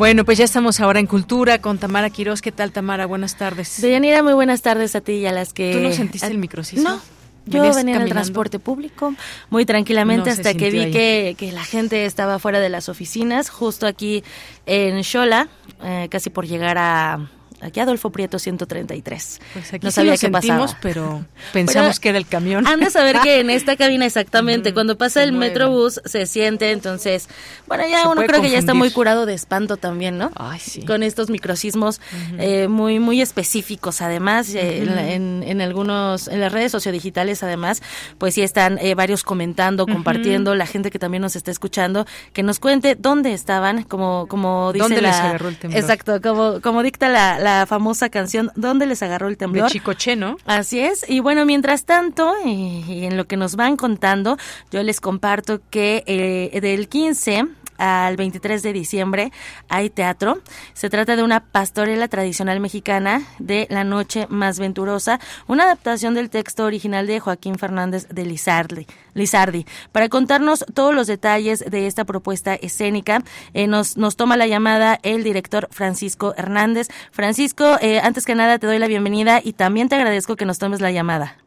Bueno, 0.00 0.24
pues 0.24 0.38
ya 0.38 0.46
estamos 0.46 0.80
ahora 0.80 0.98
en 0.98 1.06
Cultura 1.06 1.60
con 1.60 1.76
Tamara 1.76 2.08
Quiroz. 2.08 2.40
¿Qué 2.40 2.52
tal, 2.52 2.72
Tamara? 2.72 3.04
Buenas 3.04 3.36
tardes. 3.36 3.82
Deyanira, 3.82 4.22
muy 4.22 4.32
buenas 4.32 4.62
tardes 4.62 4.96
a 4.96 5.02
ti 5.02 5.12
y 5.12 5.26
a 5.26 5.32
las 5.32 5.52
que... 5.52 5.74
¿Tú 5.74 5.80
no 5.80 5.92
sentiste 5.92 6.26
el 6.26 6.38
microcismo? 6.38 6.88
No, 6.88 7.02
yo 7.44 7.74
venía 7.74 7.96
en 7.96 8.00
el 8.00 8.08
transporte 8.08 8.58
público 8.58 9.12
muy 9.50 9.66
tranquilamente 9.66 10.30
No 10.30 10.32
hasta 10.32 10.54
que 10.54 10.70
vi 10.70 10.90
que, 10.90 11.36
que 11.36 11.52
la 11.52 11.64
gente 11.64 12.06
estaba 12.06 12.38
fuera 12.38 12.60
de 12.60 12.70
las 12.70 12.88
oficinas, 12.88 13.50
justo 13.50 13.86
aquí 13.86 14.24
en 14.64 15.04
Xola, 15.04 15.48
eh, 15.82 16.08
casi 16.10 16.30
por 16.30 16.46
llegar 16.46 16.78
a 16.78 17.28
aquí 17.60 17.80
Adolfo 17.80 18.10
Prieto 18.10 18.38
133. 18.38 19.40
Pues 19.52 19.72
aquí 19.74 19.84
no 19.84 19.90
sí 19.90 19.94
sabía 19.94 20.12
lo 20.12 20.14
qué 20.14 20.18
sentimos, 20.18 20.60
pasaba. 20.72 20.78
pero 20.82 21.24
pensamos 21.52 22.00
que 22.00 22.08
era 22.10 22.18
el 22.18 22.26
camión. 22.26 22.66
Han 22.66 22.80
de 22.80 22.90
saber 22.90 23.20
que 23.20 23.40
en 23.40 23.50
esta 23.50 23.76
cabina 23.76 24.06
exactamente, 24.06 24.72
cuando 24.74 24.96
pasa 24.98 25.22
el 25.22 25.32
metrobús 25.32 26.00
se 26.04 26.26
siente, 26.26 26.70
entonces, 26.72 27.28
bueno, 27.66 27.84
ya 27.88 28.02
Se 28.02 28.08
uno 28.08 28.22
creo 28.26 28.42
que 28.42 28.50
ya 28.50 28.58
está 28.58 28.74
muy 28.74 28.90
curado 28.90 29.26
de 29.26 29.34
espanto 29.34 29.76
también, 29.76 30.18
¿no? 30.18 30.30
Ay, 30.36 30.58
sí. 30.60 30.84
Con 30.84 31.02
estos 31.02 31.30
microsismos 31.30 32.00
eh, 32.38 32.68
muy 32.68 32.98
muy 32.98 33.20
específicos, 33.20 34.00
además, 34.02 34.54
eh, 34.54 34.78
en, 34.78 34.94
la- 34.96 35.10
en, 35.10 35.42
en 35.46 35.60
algunos, 35.60 36.28
en 36.28 36.40
las 36.40 36.52
redes 36.52 36.72
sociodigitales, 36.72 37.42
además, 37.42 37.82
pues 38.18 38.34
sí 38.34 38.42
están 38.42 38.78
eh, 38.78 38.94
varios 38.94 39.22
comentando, 39.22 39.86
compartiendo, 39.86 40.54
la 40.54 40.66
gente 40.66 40.90
que 40.90 40.98
también 40.98 41.22
nos 41.22 41.36
está 41.36 41.50
escuchando, 41.50 42.06
que 42.32 42.42
nos 42.42 42.58
cuente 42.58 42.94
dónde 42.96 43.32
estaban, 43.32 43.82
como 43.84 44.26
como 44.28 44.72
dice 44.72 44.82
¿Dónde 44.84 45.02
la, 45.02 45.08
les 45.10 45.16
agarró 45.20 45.48
el 45.48 45.56
temblor? 45.58 45.80
exacto, 45.82 46.20
como 46.20 46.60
como 46.60 46.82
dicta 46.82 47.08
la, 47.08 47.38
la 47.38 47.49
la 47.58 47.66
famosa 47.66 48.08
canción 48.08 48.50
¿Dónde 48.54 48.86
les 48.86 49.02
agarró 49.02 49.28
el 49.28 49.36
temblor? 49.36 49.64
De 49.64 49.70
Chicoche, 49.70 50.16
¿no? 50.16 50.36
Así 50.46 50.80
es. 50.80 51.08
Y 51.08 51.20
bueno, 51.20 51.44
mientras 51.44 51.84
tanto, 51.84 52.32
y 52.44 53.04
en 53.04 53.16
lo 53.16 53.26
que 53.26 53.36
nos 53.36 53.56
van 53.56 53.76
contando, 53.76 54.36
yo 54.70 54.82
les 54.82 55.00
comparto 55.00 55.60
que 55.70 56.04
eh, 56.06 56.60
del 56.60 56.88
15 56.88 57.46
al 57.80 58.16
23 58.16 58.62
de 58.62 58.72
diciembre 58.72 59.32
hay 59.68 59.90
teatro. 59.90 60.38
Se 60.74 60.90
trata 60.90 61.16
de 61.16 61.24
una 61.24 61.40
pastorela 61.40 62.06
tradicional 62.06 62.60
mexicana 62.60 63.22
de 63.38 63.66
La 63.70 63.82
Noche 63.82 64.26
Más 64.28 64.60
Venturosa, 64.60 65.18
una 65.48 65.64
adaptación 65.64 66.14
del 66.14 66.30
texto 66.30 66.64
original 66.64 67.06
de 67.06 67.18
Joaquín 67.18 67.56
Fernández 67.56 68.06
de 68.08 68.26
Lizardi. 68.26 69.66
Para 69.92 70.08
contarnos 70.08 70.64
todos 70.74 70.94
los 70.94 71.06
detalles 71.06 71.64
de 71.68 71.86
esta 71.86 72.04
propuesta 72.04 72.54
escénica, 72.54 73.22
eh, 73.54 73.66
nos, 73.66 73.96
nos 73.96 74.16
toma 74.16 74.36
la 74.36 74.46
llamada 74.46 74.98
el 75.02 75.24
director 75.24 75.68
Francisco 75.70 76.34
Hernández. 76.36 76.88
Francisco, 77.10 77.76
eh, 77.80 78.00
antes 78.00 78.26
que 78.26 78.34
nada 78.34 78.58
te 78.58 78.66
doy 78.66 78.78
la 78.78 78.86
bienvenida 78.86 79.40
y 79.42 79.54
también 79.54 79.88
te 79.88 79.96
agradezco 79.96 80.36
que 80.36 80.44
nos 80.44 80.58
tomes 80.58 80.80
la 80.80 80.90
llamada. 80.90 81.38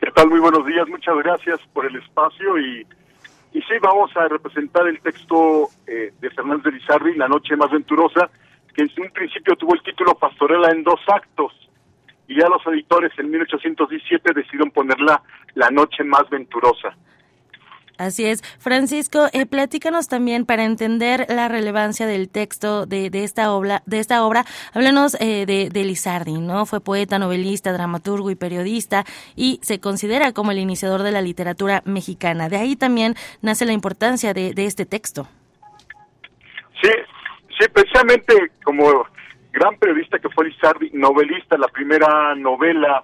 ¿Qué 0.00 0.10
tal? 0.10 0.28
Muy 0.28 0.40
buenos 0.40 0.66
días, 0.66 0.88
muchas 0.88 1.14
gracias 1.22 1.60
por 1.72 1.86
el 1.86 1.94
espacio 1.94 2.58
y 2.58 2.84
y 3.52 3.60
sí, 3.62 3.74
vamos 3.82 4.10
a 4.16 4.28
representar 4.28 4.86
el 4.86 5.00
texto 5.00 5.68
eh, 5.86 6.12
de 6.20 6.30
Fernández 6.30 6.64
de 6.64 6.72
Lizardi, 6.72 7.14
La 7.14 7.28
Noche 7.28 7.54
Más 7.56 7.70
Venturosa, 7.70 8.30
que 8.74 8.82
en 8.82 8.90
un 8.98 9.10
principio 9.10 9.56
tuvo 9.56 9.74
el 9.74 9.82
título 9.82 10.14
Pastorela 10.14 10.70
en 10.70 10.82
dos 10.82 11.00
actos. 11.06 11.52
Y 12.28 12.40
ya 12.40 12.48
los 12.48 12.66
editores 12.66 13.12
en 13.18 13.30
1817 13.30 14.32
decidieron 14.34 14.70
ponerla 14.70 15.22
La 15.54 15.70
Noche 15.70 16.02
Más 16.02 16.28
Venturosa. 16.30 16.96
Así 17.98 18.24
es. 18.24 18.42
Francisco, 18.58 19.26
eh, 19.32 19.46
platícanos 19.46 20.08
también 20.08 20.46
para 20.46 20.64
entender 20.64 21.26
la 21.28 21.48
relevancia 21.48 22.06
del 22.06 22.28
texto 22.28 22.86
de, 22.86 23.10
de 23.10 23.24
esta 23.24 23.52
obra. 23.52 23.82
De 23.86 23.98
esta 23.98 24.24
obra, 24.24 24.44
háblanos 24.72 25.14
eh, 25.20 25.46
de, 25.46 25.68
de, 25.70 25.84
Lizardi, 25.84 26.38
¿no? 26.38 26.66
Fue 26.66 26.80
poeta, 26.80 27.18
novelista, 27.18 27.72
dramaturgo 27.72 28.30
y 28.30 28.34
periodista 28.34 29.04
y 29.36 29.60
se 29.62 29.78
considera 29.80 30.32
como 30.32 30.50
el 30.50 30.58
iniciador 30.58 31.02
de 31.02 31.12
la 31.12 31.22
literatura 31.22 31.82
mexicana. 31.84 32.48
De 32.48 32.56
ahí 32.56 32.76
también 32.76 33.14
nace 33.40 33.66
la 33.66 33.72
importancia 33.72 34.32
de, 34.32 34.54
de 34.54 34.66
este 34.66 34.86
texto. 34.86 35.28
Sí, 36.82 36.90
sí, 37.58 37.68
precisamente 37.72 38.34
como 38.64 39.06
gran 39.52 39.76
periodista 39.78 40.18
que 40.18 40.30
fue 40.30 40.48
Lizardi, 40.48 40.90
novelista, 40.92 41.56
la 41.58 41.68
primera 41.68 42.34
novela 42.34 43.02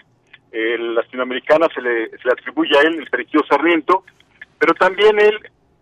eh, 0.51 0.78
latinoamericana 0.78 1.66
se 1.74 1.82
le, 1.82 2.09
se 2.10 2.24
le 2.24 2.32
atribuye 2.32 2.77
a 2.77 2.82
él, 2.82 2.98
el 2.98 3.10
Periquillo 3.10 3.44
Sarmiento, 3.48 4.05
pero 4.59 4.75
también 4.75 5.19
él, 5.21 5.39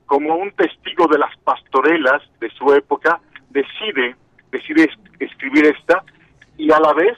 como 0.07 0.36
un 0.36 0.51
testigo 0.53 1.07
de 1.09 1.19
las 1.19 1.36
pastorelas 1.39 2.23
de 2.40 2.51
su 2.51 2.73
época, 2.74 3.20
decide, 3.51 4.16
decide 4.51 4.90
escribir 5.19 5.66
esta 5.66 6.05
y 6.57 6.70
a 6.70 6.78
la 6.78 6.93
vez 6.93 7.16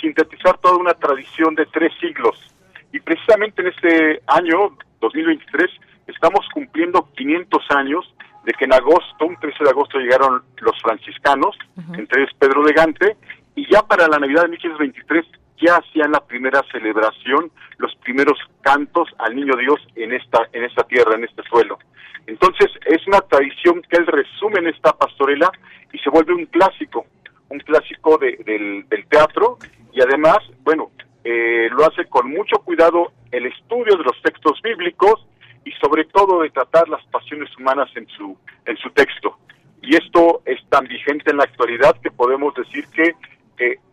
sintetizar 0.00 0.58
toda 0.58 0.76
una 0.76 0.94
tradición 0.94 1.54
de 1.54 1.66
tres 1.66 1.92
siglos. 2.00 2.54
Y 2.92 3.00
precisamente 3.00 3.62
en 3.62 3.68
este 3.68 4.22
año, 4.26 4.76
2023, 5.00 5.70
estamos 6.06 6.46
cumpliendo 6.52 7.08
500 7.16 7.70
años 7.70 8.14
de 8.44 8.52
que 8.52 8.64
en 8.64 8.72
agosto, 8.72 9.24
un 9.24 9.36
13 9.36 9.64
de 9.64 9.70
agosto, 9.70 9.98
llegaron 9.98 10.42
los 10.60 10.80
franciscanos, 10.82 11.56
entre 11.94 12.22
ellos 12.22 12.34
Pedro 12.38 12.64
de 12.64 12.72
Gante, 12.72 13.16
y 13.54 13.70
ya 13.70 13.82
para 13.82 14.08
la 14.08 14.18
Navidad 14.18 14.42
de 14.42 14.48
1523 14.48 15.24
ya 15.60 15.76
hacían 15.76 16.12
la 16.12 16.20
primera 16.20 16.62
celebración, 16.70 17.50
los 17.78 17.94
primeros 17.96 18.38
cantos 18.62 19.08
al 19.18 19.34
Niño 19.34 19.56
Dios 19.56 19.80
en 19.94 20.12
esta, 20.12 20.48
en 20.52 20.64
esta 20.64 20.84
tierra, 20.84 21.14
en 21.14 21.24
este 21.24 21.42
suelo. 21.44 21.78
Entonces 22.26 22.70
es 22.86 23.06
una 23.06 23.20
tradición 23.20 23.82
que 23.82 23.96
él 23.96 24.06
resume 24.06 24.60
en 24.60 24.68
esta 24.68 24.92
pastorela 24.92 25.50
y 25.92 25.98
se 25.98 26.10
vuelve 26.10 26.34
un 26.34 26.46
clásico, 26.46 27.06
un 27.48 27.58
clásico 27.60 28.18
de, 28.18 28.36
del, 28.44 29.06
teatro 29.08 29.58
y 29.92 30.00
además, 30.00 30.38
bueno, 30.62 30.90
eh, 31.24 31.68
lo 31.70 31.84
hace 31.84 32.06
con 32.06 32.30
mucho 32.30 32.58
cuidado 32.60 33.12
el 33.30 33.46
estudio 33.46 33.96
de 33.96 34.04
los 34.04 34.20
textos 34.22 34.60
bíblicos 34.62 35.26
y 35.64 35.72
sobre 35.72 36.04
todo 36.06 36.42
de 36.42 36.50
tratar 36.50 36.88
las 36.88 37.04
pasiones 37.06 37.50
humanas 37.56 37.90
en 37.94 38.06
su, 38.08 38.36
en 38.66 38.76
su 38.78 38.90
texto. 38.90 39.38
Y 39.80 39.96
esto 39.96 40.42
es 40.44 40.60
tan 40.68 40.86
vigente 40.86 41.30
en 41.30 41.38
la 41.38 41.44
actualidad 41.44 41.96
que 42.00 42.10
podemos 42.10 42.54
decir 42.54 42.84
que 42.94 43.14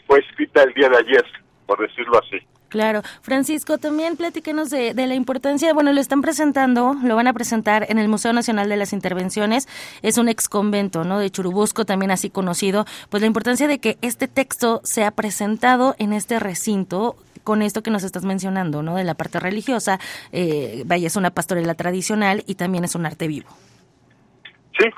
fue 0.07 0.19
escrita 0.19 0.63
el 0.63 0.73
día 0.73 0.89
de 0.89 0.97
ayer 0.97 1.25
por 1.69 1.87
decirlo 1.87 2.17
así. 2.17 2.43
Claro. 2.69 3.03
Francisco, 3.21 3.77
también 3.77 4.17
platíquenos 4.17 4.71
de, 4.71 4.95
de, 4.95 5.05
la 5.05 5.13
importancia, 5.13 5.71
bueno, 5.71 5.93
lo 5.93 6.01
están 6.01 6.23
presentando, 6.23 6.95
lo 7.03 7.15
van 7.15 7.27
a 7.27 7.33
presentar 7.33 7.85
en 7.89 7.99
el 7.99 8.07
Museo 8.07 8.33
Nacional 8.33 8.69
de 8.69 8.75
las 8.75 8.91
Intervenciones, 8.91 9.67
es 10.01 10.17
un 10.17 10.29
ex 10.29 10.49
convento, 10.49 11.03
¿no? 11.03 11.19
De 11.19 11.29
Churubusco, 11.29 11.85
también 11.85 12.09
así 12.09 12.31
conocido, 12.31 12.85
pues 13.11 13.21
la 13.21 13.27
importancia 13.27 13.67
de 13.67 13.77
que 13.77 13.99
este 14.01 14.27
texto 14.27 14.81
sea 14.83 15.11
presentado 15.11 15.95
en 15.99 16.11
este 16.11 16.39
recinto 16.39 17.15
con 17.43 17.61
esto 17.61 17.83
que 17.83 17.91
nos 17.91 18.03
estás 18.03 18.25
mencionando, 18.25 18.81
¿no? 18.81 18.95
De 18.95 19.03
la 19.03 19.13
parte 19.13 19.39
religiosa, 19.39 19.99
eh, 20.31 20.81
vaya, 20.87 21.05
es 21.05 21.15
una 21.15 21.29
pastorela 21.29 21.75
tradicional 21.75 22.43
y 22.47 22.55
también 22.55 22.83
es 22.83 22.95
un 22.95 23.05
arte 23.05 23.27
vivo. 23.27 23.49
Sí, 24.79 24.89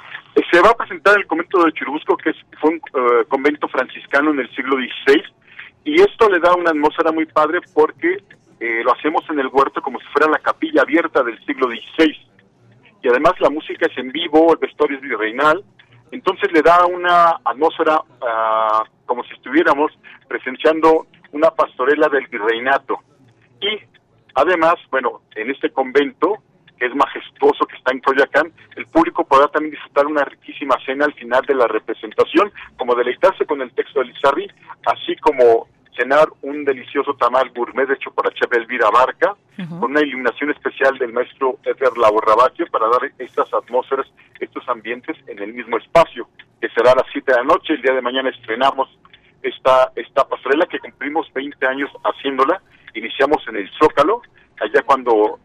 se 0.49 0.61
va 0.61 0.69
a 0.69 0.77
presentar 0.77 1.17
el 1.17 1.27
convento 1.27 1.61
de 1.65 1.73
Churubusco, 1.73 2.15
que 2.15 2.29
es, 2.29 2.37
fue 2.61 2.69
un 2.69 2.77
uh, 2.77 3.27
convento 3.27 3.67
franciscano 3.67 4.31
en 4.31 4.39
el 4.39 4.55
siglo 4.55 4.77
XVI, 4.77 5.21
y 5.83 6.01
esto 6.01 6.29
le 6.29 6.39
da 6.39 6.53
una 6.55 6.71
atmósfera 6.71 7.11
muy 7.11 7.25
padre 7.25 7.59
porque 7.73 8.23
eh, 8.59 8.81
lo 8.83 8.93
hacemos 8.93 9.23
en 9.29 9.39
el 9.39 9.47
huerto 9.47 9.81
como 9.81 9.99
si 9.99 10.05
fuera 10.07 10.29
la 10.29 10.39
capilla 10.39 10.83
abierta 10.83 11.23
del 11.23 11.43
siglo 11.45 11.67
XVI. 11.67 12.15
Y 13.03 13.07
además 13.07 13.33
la 13.39 13.49
música 13.49 13.87
es 13.87 13.97
en 13.97 14.11
vivo, 14.11 14.53
el 14.53 14.59
vestuario 14.59 14.97
es 14.97 15.01
virreinal, 15.01 15.63
entonces 16.11 16.51
le 16.51 16.61
da 16.61 16.85
una 16.85 17.39
atmósfera 17.43 17.99
uh, 17.99 18.85
como 19.05 19.23
si 19.23 19.33
estuviéramos 19.33 19.91
presenciando 20.27 21.07
una 21.31 21.49
pastorela 21.49 22.09
del 22.09 22.27
virreinato. 22.27 22.99
Y 23.59 23.79
además, 24.35 24.75
bueno, 24.91 25.21
en 25.35 25.49
este 25.49 25.71
convento, 25.71 26.37
es 26.85 26.95
majestuoso, 26.95 27.65
que 27.65 27.75
está 27.77 27.91
en 27.91 27.99
Coyoacán, 27.99 28.51
el 28.75 28.85
público 28.87 29.23
podrá 29.23 29.47
también 29.47 29.71
disfrutar 29.71 30.07
una 30.07 30.23
riquísima 30.23 30.75
cena 30.85 31.05
al 31.05 31.13
final 31.13 31.43
de 31.45 31.55
la 31.55 31.67
representación, 31.67 32.51
como 32.77 32.95
deleitarse 32.95 33.45
con 33.45 33.61
el 33.61 33.71
texto 33.73 33.99
de 33.99 34.07
Lizardi, 34.07 34.47
así 34.85 35.15
como 35.17 35.67
cenar 35.95 36.27
un 36.41 36.63
delicioso 36.63 37.13
tamal 37.15 37.49
gourmet 37.51 37.89
hecho 37.91 38.11
por 38.11 38.25
la 38.25 38.33
chef 38.33 38.51
Elvira 38.53 38.89
Barca, 38.89 39.33
uh 39.33 39.61
-huh. 39.61 39.79
con 39.79 39.91
una 39.91 40.01
iluminación 40.01 40.51
especial 40.51 40.97
del 40.97 41.13
maestro 41.13 41.57
Edgar 41.63 41.97
Laborrabacchio 41.97 42.65
para 42.71 42.87
dar 42.87 43.11
estas 43.17 43.53
atmósferas, 43.53 44.07
estos 44.39 44.67
ambientes 44.69 45.17
en 45.27 45.39
el 45.39 45.53
mismo 45.53 45.77
espacio, 45.77 46.27
que 46.59 46.69
será 46.69 46.91
a 46.91 46.95
las 46.95 47.07
7 47.11 47.31
de 47.31 47.37
la 47.37 47.43
noche. 47.43 47.73
El 47.73 47.81
día 47.81 47.93
de 47.93 48.01
mañana 48.01 48.29
estrenamos 48.29 48.87
esta, 49.43 49.91
esta 49.95 50.27
pastorela 50.27 50.65
que 50.65 50.79
cumplimos 50.79 51.31
20 51.33 51.65
años 51.67 51.89
haciéndola. 52.03 52.61
Iniciamos 52.93 53.45
en 53.47 53.57
el 53.57 53.69
Zócalo, 53.79 54.21
allá 54.59 54.81
cuando 54.83 55.39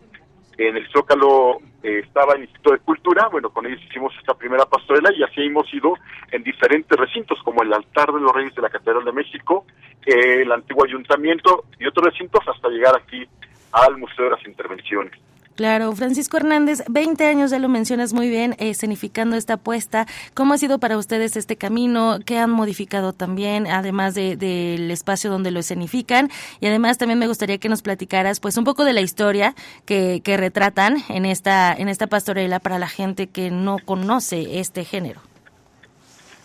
en 0.59 0.77
el 0.77 0.89
Zócalo 0.91 1.59
eh, 1.83 2.01
estaba 2.05 2.35
el 2.35 2.43
Instituto 2.43 2.73
de 2.73 2.79
Cultura, 2.79 3.29
bueno, 3.29 3.51
con 3.51 3.67
ellos 3.67 3.81
hicimos 3.89 4.13
esta 4.19 4.35
primera 4.35 4.65
pastorela 4.65 5.13
y 5.13 5.23
así 5.23 5.43
hemos 5.43 5.73
ido 5.73 5.95
en 6.31 6.43
diferentes 6.43 6.99
recintos, 6.99 7.39
como 7.43 7.63
el 7.63 7.73
Altar 7.73 8.13
de 8.13 8.21
los 8.21 8.33
Reyes 8.33 8.55
de 8.55 8.63
la 8.63 8.71
Catedral 8.71 9.05
de 9.05 9.13
México, 9.13 9.67
eh, 10.07 10.43
el 10.43 10.53
antiguo 10.53 10.85
ayuntamiento 10.85 11.65
y 11.79 11.87
otros 11.87 12.07
recintos 12.07 12.41
hasta 12.49 12.69
llegar 12.69 12.97
aquí 12.97 13.27
al 13.73 13.99
Museo 13.99 14.25
de 14.27 14.31
las 14.33 14.47
Intervenciones. 14.47 15.13
Claro, 15.57 15.93
Francisco 15.93 16.37
Hernández, 16.37 16.83
20 16.89 17.27
años 17.27 17.51
ya 17.51 17.59
lo 17.59 17.71
mencionas 17.71 18.13
muy 18.13 18.29
bien, 18.29 18.53
eh, 18.53 18.69
escenificando 18.69 19.37
esta 19.37 19.55
apuesta. 19.55 20.07
¿Cómo 20.35 20.53
ha 20.53 20.59
sido 20.59 20.79
para 20.79 20.99
ustedes 20.99 21.35
este 21.35 21.57
camino? 21.57 22.19
¿Qué 22.27 22.37
han 22.37 22.51
modificado 22.51 23.15
también, 23.15 23.67
además 23.67 24.15
del 24.15 24.39
de, 24.39 24.93
espacio 24.93 25.31
donde 25.31 25.51
lo 25.51 25.61
escenifican? 25.61 26.31
Y 26.61 26.67
además 26.67 26.99
también 26.99 27.19
me 27.19 27.27
gustaría 27.27 27.57
que 27.57 27.71
nos 27.71 27.81
platicaras 27.81 28.39
pues 28.39 28.59
un 28.59 28.65
poco 28.65 28.85
de 28.85 28.93
la 28.93 29.01
historia 29.01 29.55
que, 29.87 30.21
que 30.23 30.37
retratan 30.37 30.99
en 31.09 31.25
esta, 31.25 31.73
en 31.73 31.89
esta 31.89 32.07
pastorela 32.07 32.61
para 32.61 32.79
la 32.79 32.89
gente 32.89 33.29
que 33.29 33.51
no 33.51 33.79
conoce 33.83 34.61
este 34.61 34.85
género. 34.85 35.23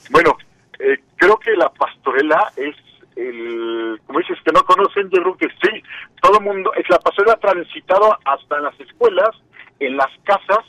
Bueno, 0.09 0.37
eh, 0.79 0.99
creo 1.17 1.37
que 1.37 1.51
la 1.51 1.69
pastorela 1.69 2.53
es 2.55 2.75
el, 3.29 4.01
como 4.05 4.19
dices, 4.19 4.37
que 4.43 4.51
no 4.51 4.63
conocen, 4.63 5.09
yo 5.09 5.21
creo 5.21 5.37
que 5.37 5.47
sí, 5.61 5.83
todo 6.21 6.39
el 6.39 6.43
mundo, 6.43 6.73
es 6.75 6.89
la 6.89 6.99
pastorela 6.99 7.37
transitado 7.37 8.17
hasta 8.25 8.59
las 8.59 8.79
escuelas, 8.79 9.29
en 9.79 9.97
las 9.97 10.09
casas, 10.23 10.65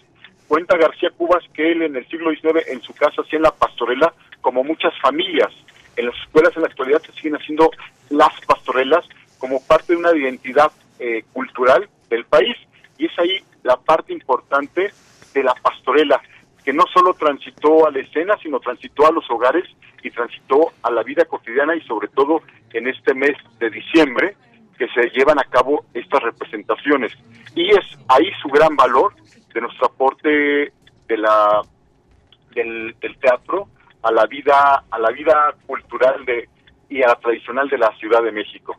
cuenta 0.48 0.76
García 0.76 1.10
Cubas 1.16 1.44
que 1.54 1.72
él 1.72 1.82
en 1.82 1.96
el 1.96 2.06
siglo 2.08 2.30
XIX 2.30 2.66
en 2.68 2.82
su 2.82 2.94
casa 2.94 3.22
hacía 3.22 3.40
la 3.40 3.52
pastorela 3.52 4.12
como 4.40 4.64
muchas 4.64 4.92
familias, 5.00 5.50
en 5.96 6.06
las 6.06 6.16
escuelas 6.22 6.54
en 6.56 6.62
la 6.62 6.68
actualidad 6.68 7.02
se 7.02 7.12
siguen 7.12 7.36
haciendo 7.36 7.70
las 8.10 8.32
pastorelas 8.46 9.06
como 9.38 9.64
parte 9.66 9.92
de 9.92 9.98
una 9.98 10.16
identidad 10.16 10.70
eh, 10.98 11.24
cultural 11.32 11.88
del 12.08 12.24
país, 12.24 12.56
y 12.98 13.06
es 13.06 13.18
ahí 13.18 13.42
la 13.62 13.76
parte 13.76 14.12
importante 14.12 14.92
de 15.34 15.42
la 15.42 15.54
pastorela, 15.54 16.20
que 16.64 16.72
no 16.72 16.84
solo 16.92 17.14
transitó 17.14 17.86
a 17.86 17.90
la 17.90 18.00
escena, 18.00 18.36
sino 18.42 18.60
transitó 18.60 19.06
a 19.06 19.12
los 19.12 19.28
hogares 19.30 19.64
y 20.02 20.10
transitó 20.10 20.72
a 20.82 20.90
la 20.90 21.02
vida 21.02 21.24
cotidiana 21.24 21.74
y 21.74 21.80
sobre 21.82 22.08
todo 22.08 22.42
en 22.72 22.88
este 22.88 23.14
mes 23.14 23.36
de 23.58 23.70
diciembre 23.70 24.36
que 24.78 24.86
se 24.88 25.10
llevan 25.10 25.38
a 25.38 25.44
cabo 25.44 25.84
estas 25.94 26.22
representaciones. 26.22 27.12
Y 27.54 27.70
es 27.70 27.84
ahí 28.08 28.30
su 28.40 28.48
gran 28.48 28.76
valor 28.76 29.14
de 29.52 29.60
nuestro 29.60 29.86
aporte 29.86 30.72
de 31.08 31.16
la 31.16 31.62
del, 32.54 32.94
del 33.00 33.18
teatro 33.18 33.68
a 34.02 34.12
la 34.12 34.26
vida 34.26 34.84
a 34.90 34.98
la 34.98 35.10
vida 35.10 35.54
cultural 35.66 36.24
de, 36.24 36.48
y 36.88 37.02
a 37.02 37.08
la 37.08 37.16
tradicional 37.16 37.68
de 37.68 37.78
la 37.78 37.94
Ciudad 37.98 38.22
de 38.22 38.32
México. 38.32 38.76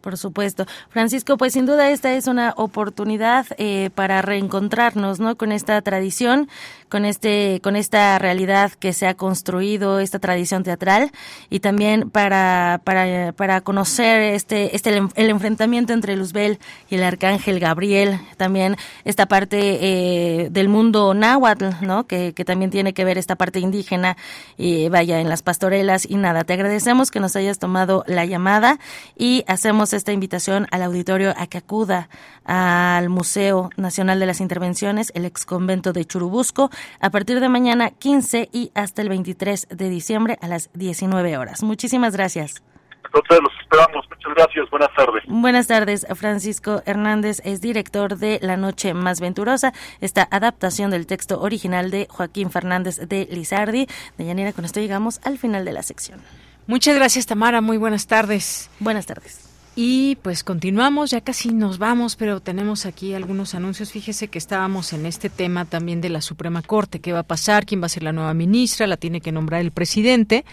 Por 0.00 0.16
supuesto. 0.16 0.64
Francisco, 0.88 1.36
pues 1.36 1.52
sin 1.52 1.66
duda 1.66 1.90
esta 1.90 2.12
es 2.14 2.26
una 2.26 2.54
oportunidad 2.56 3.46
eh, 3.58 3.90
para 3.94 4.22
reencontrarnos, 4.22 5.20
¿no? 5.20 5.36
Con 5.36 5.52
esta 5.52 5.80
tradición, 5.82 6.48
con 6.90 7.06
este, 7.06 7.60
con 7.62 7.76
esta 7.76 8.18
realidad 8.18 8.72
que 8.72 8.92
se 8.92 9.06
ha 9.06 9.14
construido, 9.14 10.00
esta 10.00 10.18
tradición 10.18 10.62
teatral, 10.62 11.12
y 11.48 11.60
también 11.60 12.10
para, 12.10 12.82
para, 12.84 13.32
para 13.32 13.62
conocer 13.62 14.20
este, 14.34 14.76
este, 14.76 14.90
el 14.90 15.30
enfrentamiento 15.30 15.94
entre 15.94 16.16
Luzbel 16.16 16.58
y 16.90 16.96
el 16.96 17.02
arcángel 17.02 17.60
Gabriel, 17.60 18.20
también 18.36 18.76
esta 19.04 19.26
parte 19.26 19.58
eh, 19.60 20.48
del 20.50 20.68
mundo 20.68 21.14
náhuatl, 21.14 21.66
¿no? 21.80 22.06
Que, 22.06 22.34
que 22.34 22.44
también 22.44 22.70
tiene 22.70 22.92
que 22.92 23.04
ver 23.04 23.16
esta 23.16 23.36
parte 23.36 23.60
indígena, 23.60 24.16
y 24.58 24.88
vaya, 24.88 25.20
en 25.20 25.28
las 25.28 25.42
pastorelas 25.42 26.06
y 26.08 26.16
nada. 26.16 26.44
Te 26.44 26.54
agradecemos 26.54 27.10
que 27.10 27.20
nos 27.20 27.36
hayas 27.36 27.58
tomado 27.58 28.04
la 28.06 28.24
llamada 28.24 28.78
y 29.16 29.44
hacemos 29.46 29.92
esta 29.92 30.12
invitación 30.12 30.66
al 30.72 30.82
auditorio 30.82 31.32
a 31.36 31.46
que 31.46 31.58
acuda 31.58 32.08
al 32.44 33.08
Museo 33.08 33.70
Nacional 33.76 34.18
de 34.18 34.26
las 34.26 34.40
Intervenciones, 34.40 35.12
el 35.14 35.24
ex 35.24 35.44
convento 35.44 35.92
de 35.92 36.04
Churubusco, 36.04 36.70
a 37.00 37.10
partir 37.10 37.40
de 37.40 37.48
mañana 37.48 37.90
15 37.90 38.48
y 38.52 38.70
hasta 38.74 39.02
el 39.02 39.08
23 39.08 39.68
de 39.70 39.88
diciembre 39.88 40.38
a 40.40 40.48
las 40.48 40.70
19 40.74 41.36
horas. 41.36 41.62
Muchísimas 41.62 42.14
gracias. 42.14 42.62
Entonces 43.04 43.38
los 43.42 43.52
esperamos. 43.60 44.06
Muchas 44.08 44.34
gracias. 44.34 44.70
Buenas 44.70 44.94
tardes. 44.94 45.24
Buenas 45.26 45.66
tardes. 45.66 46.06
Francisco 46.14 46.82
Hernández 46.86 47.40
es 47.44 47.60
director 47.60 48.16
de 48.16 48.38
La 48.42 48.56
Noche 48.56 48.94
Más 48.94 49.20
Venturosa, 49.20 49.72
esta 50.00 50.28
adaptación 50.30 50.90
del 50.90 51.06
texto 51.06 51.40
original 51.40 51.90
de 51.90 52.06
Joaquín 52.08 52.50
Fernández 52.50 52.98
de 52.98 53.26
Lizardi. 53.30 53.88
De 54.16 54.24
Yanira, 54.24 54.52
con 54.52 54.64
esto 54.64 54.80
llegamos 54.80 55.20
al 55.24 55.38
final 55.38 55.64
de 55.64 55.72
la 55.72 55.82
sección. 55.82 56.20
Muchas 56.66 56.94
gracias, 56.94 57.26
Tamara. 57.26 57.60
Muy 57.60 57.78
buenas 57.78 58.06
tardes. 58.06 58.70
Buenas 58.78 59.06
tardes. 59.06 59.49
Y 59.76 60.16
pues 60.16 60.42
continuamos, 60.42 61.12
ya 61.12 61.20
casi 61.20 61.52
nos 61.52 61.78
vamos, 61.78 62.16
pero 62.16 62.40
tenemos 62.40 62.86
aquí 62.86 63.14
algunos 63.14 63.54
anuncios. 63.54 63.92
Fíjese 63.92 64.26
que 64.26 64.38
estábamos 64.38 64.92
en 64.92 65.06
este 65.06 65.30
tema 65.30 65.64
también 65.64 66.00
de 66.00 66.08
la 66.08 66.20
Suprema 66.20 66.60
Corte, 66.60 67.00
qué 67.00 67.12
va 67.12 67.20
a 67.20 67.24
pasar, 67.24 67.64
quién 67.64 67.80
va 67.80 67.86
a 67.86 67.88
ser 67.88 68.02
la 68.02 68.12
nueva 68.12 68.34
ministra, 68.34 68.88
la 68.88 68.96
tiene 68.96 69.20
que 69.20 69.30
nombrar 69.30 69.60
el 69.60 69.70
presidente. 69.70 70.44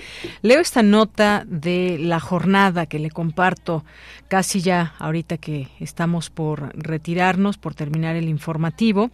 Leo 0.44 0.60
esta 0.60 0.84
nota 0.84 1.44
de 1.48 1.98
la 2.00 2.20
jornada 2.20 2.86
que 2.86 3.00
le 3.00 3.10
comparto 3.10 3.84
casi 4.28 4.62
ya 4.62 4.94
ahorita 5.00 5.38
que 5.38 5.68
estamos 5.80 6.30
por 6.30 6.78
retirarnos, 6.78 7.58
por 7.58 7.74
terminar 7.74 8.16
el 8.16 8.30
informativo. 8.30 9.10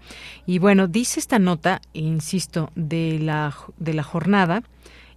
Y 0.46 0.60
bueno, 0.60 0.88
dice 0.88 1.22
esta 1.22 1.40
nota, 1.40 1.82
insisto, 1.94 2.72
de 2.76 3.20
la, 3.20 3.56
de 3.78 3.94
la 3.94 4.04
jornada, 4.04 4.64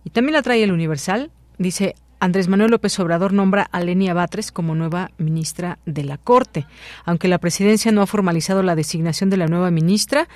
y 0.04 0.10
también 0.10 0.34
la 0.34 0.42
trae 0.42 0.62
el 0.62 0.70
Universal, 0.70 1.32
dice 1.58 1.96
Andrés 2.18 2.48
Manuel 2.48 2.70
López 2.70 2.98
Obrador 2.98 3.32
nombra 3.32 3.68
a 3.70 3.80
Lenia 3.80 4.14
Batres 4.14 4.50
como 4.50 4.74
nueva 4.74 5.10
ministra 5.18 5.78
de 5.84 6.04
la 6.04 6.16
Corte. 6.16 6.66
Aunque 7.04 7.28
la 7.28 7.38
presidencia 7.38 7.92
no 7.92 8.00
ha 8.02 8.06
formalizado 8.06 8.62
la 8.62 8.74
designación 8.74 9.28
de 9.28 9.36
la 9.36 9.46
nueva 9.46 9.70
ministra, 9.70 10.28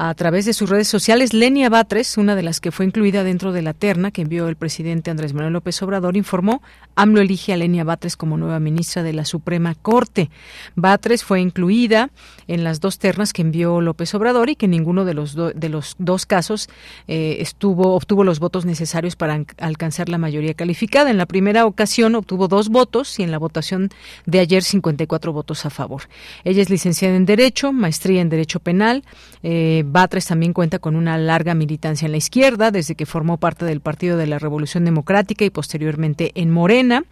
a 0.00 0.14
través 0.14 0.44
de 0.44 0.52
sus 0.52 0.70
redes 0.70 0.86
sociales, 0.86 1.34
Lenia 1.34 1.68
Batres, 1.68 2.18
una 2.18 2.36
de 2.36 2.44
las 2.44 2.60
que 2.60 2.70
fue 2.70 2.86
incluida 2.86 3.24
dentro 3.24 3.50
de 3.50 3.62
la 3.62 3.74
terna 3.74 4.12
que 4.12 4.22
envió 4.22 4.46
el 4.46 4.54
presidente 4.54 5.10
Andrés 5.10 5.34
Manuel 5.34 5.54
López 5.54 5.82
Obrador, 5.82 6.16
informó, 6.16 6.62
AMLO 6.94 7.20
elige 7.20 7.52
a 7.52 7.56
Lenia 7.56 7.82
Batres 7.82 8.16
como 8.16 8.36
nueva 8.36 8.60
ministra 8.60 9.02
de 9.02 9.12
la 9.12 9.24
Suprema 9.24 9.74
Corte. 9.74 10.30
Batres 10.76 11.24
fue 11.24 11.40
incluida 11.40 12.10
en 12.46 12.62
las 12.62 12.78
dos 12.78 13.00
ternas 13.00 13.32
que 13.32 13.42
envió 13.42 13.80
López 13.80 14.14
Obrador 14.14 14.50
y 14.50 14.54
que 14.54 14.68
ninguno 14.68 15.04
de 15.04 15.14
los, 15.14 15.34
de 15.34 15.68
los 15.68 15.96
dos 15.98 16.26
casos 16.26 16.68
eh, 17.08 17.38
estuvo 17.40 17.96
obtuvo 17.96 18.22
los 18.22 18.38
votos 18.38 18.66
necesarios 18.66 19.16
para 19.16 19.44
alcanzar 19.58 20.08
la 20.08 20.18
mayoría 20.18 20.54
calificada. 20.54 21.10
En 21.10 21.18
la 21.18 21.26
primera 21.26 21.66
ocasión 21.66 22.14
obtuvo 22.14 22.46
dos 22.46 22.68
votos 22.68 23.18
y 23.18 23.24
en 23.24 23.32
la 23.32 23.38
votación 23.38 23.90
de 24.26 24.38
ayer 24.38 24.62
54 24.62 25.32
votos 25.32 25.66
a 25.66 25.70
favor. 25.70 26.02
Ella 26.44 26.62
es 26.62 26.70
licenciada 26.70 27.16
en 27.16 27.26
Derecho, 27.26 27.72
maestría 27.72 28.20
en 28.20 28.28
Derecho 28.28 28.60
Penal, 28.60 29.02
eh, 29.42 29.82
Batres 29.88 30.26
también 30.26 30.52
cuenta 30.52 30.78
con 30.78 30.96
una 30.96 31.18
larga 31.18 31.54
militancia 31.54 32.06
en 32.06 32.12
la 32.12 32.18
izquierda, 32.18 32.70
desde 32.70 32.94
que 32.94 33.06
formó 33.06 33.38
parte 33.38 33.64
del 33.64 33.80
Partido 33.80 34.16
de 34.16 34.26
la 34.26 34.38
Revolución 34.38 34.84
Democrática 34.84 35.44
y 35.44 35.50
posteriormente 35.50 36.32
en 36.34 36.50
Morena. 36.50 37.04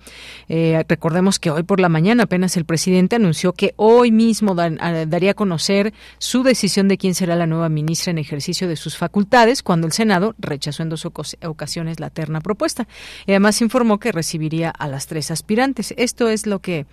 Eh, 0.49 0.85
recordemos 0.89 1.39
que 1.39 1.51
hoy 1.51 1.63
por 1.63 1.81
la 1.81 1.89
mañana 1.89 2.25
apenas 2.25 2.57
el 2.57 2.65
presidente 2.65 3.17
anunció 3.17 3.53
que 3.53 3.75
hoy 3.77 4.11
mismo 4.13 4.55
daría 4.55 5.31
a 5.33 5.35
conocer 5.35 5.93
su 6.19 6.43
decisión 6.43 6.89
de 6.89 6.99
quién 6.99 7.15
será 7.15 7.37
la 7.37 7.47
nueva 7.47 7.69
ministra 7.69 8.11
en 8.11 8.19
ejercicio 8.19 8.69
de 8.69 8.77
sus 8.77 8.97
facultades, 8.97 9.63
cuando 9.63 9.87
el 9.87 9.93
Senado 9.93 10.35
rechazó 10.39 10.83
en 10.83 10.89
dos 10.89 11.07
ocasiones 11.07 12.01
la 12.01 12.11
terna 12.11 12.41
propuesta. 12.41 12.87
Y 13.27 13.33
además 13.33 13.61
informó 13.63 13.99
que 13.99 14.13
recibiría 14.13 14.71
a 14.71 14.89
las 14.89 15.07
tres 15.07 15.31
aspirantes. 15.31 15.95
Esto 15.97 16.29
es 16.29 16.47
lo 16.47 16.61
que, 16.61 16.87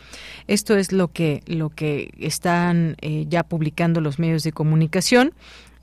esto 0.48 0.76
es 0.76 0.92
lo 0.92 1.10
que, 1.10 1.42
lo 1.48 1.70
que 1.70 2.12
están 2.20 2.96
eh, 3.02 3.26
ya 3.30 3.44
publicando 3.44 4.02
los 4.02 4.20
medios 4.20 4.44
de 4.44 4.52
comunicación 4.52 5.34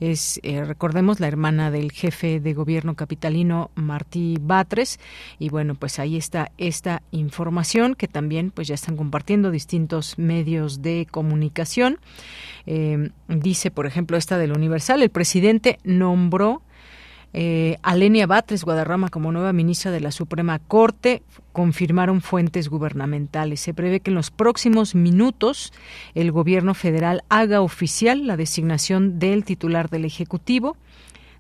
es, 0.01 0.41
eh, 0.43 0.65
recordemos, 0.65 1.21
la 1.21 1.29
hermana 1.29 1.71
del 1.71 1.93
jefe 1.93 2.41
de 2.41 2.55
gobierno 2.55 2.97
capitalino 2.97 3.71
Martí 3.75 4.39
Batres. 4.41 4.99
Y 5.39 5.51
bueno, 5.51 5.75
pues 5.75 5.99
ahí 5.99 6.17
está 6.17 6.51
esta 6.59 7.03
información 7.11 7.95
que 7.95 8.09
también 8.09 8.51
pues 8.51 8.69
ya 8.69 8.75
están 8.75 8.97
compartiendo 8.97 9.51
distintos 9.51 10.19
medios 10.19 10.83
de 10.83 11.07
comunicación. 11.11 11.99
Eh, 12.67 13.11
dice, 13.29 13.71
por 13.71 13.87
ejemplo, 13.87 14.17
esta 14.17 14.39
del 14.39 14.53
Universal, 14.53 15.03
el 15.03 15.11
presidente 15.11 15.79
nombró 15.85 16.63
eh, 17.33 17.79
Alenia 17.83 18.27
Batres 18.27 18.65
Guadarrama 18.65 19.09
como 19.09 19.33
nueva 19.33 19.53
ministra 19.53 19.91
de 19.91 20.01
la 20.01 20.11
Suprema 20.11 20.59
Corte, 20.59 21.23
confirmaron 21.53 22.21
fuentes 22.21 22.69
gubernamentales. 22.69 23.61
Se 23.61 23.75
prevé 23.75 24.01
que 24.01 24.11
en 24.11 24.17
los 24.17 24.31
próximos 24.31 24.95
minutos 24.95 25.73
el 26.15 26.33
gobierno 26.33 26.75
federal 26.75 27.23
haga 27.29 27.61
oficial 27.61 28.27
la 28.27 28.37
designación 28.37 29.19
del 29.19 29.45
titular 29.45 29.91
del 29.91 30.05
Ejecutivo 30.05 30.77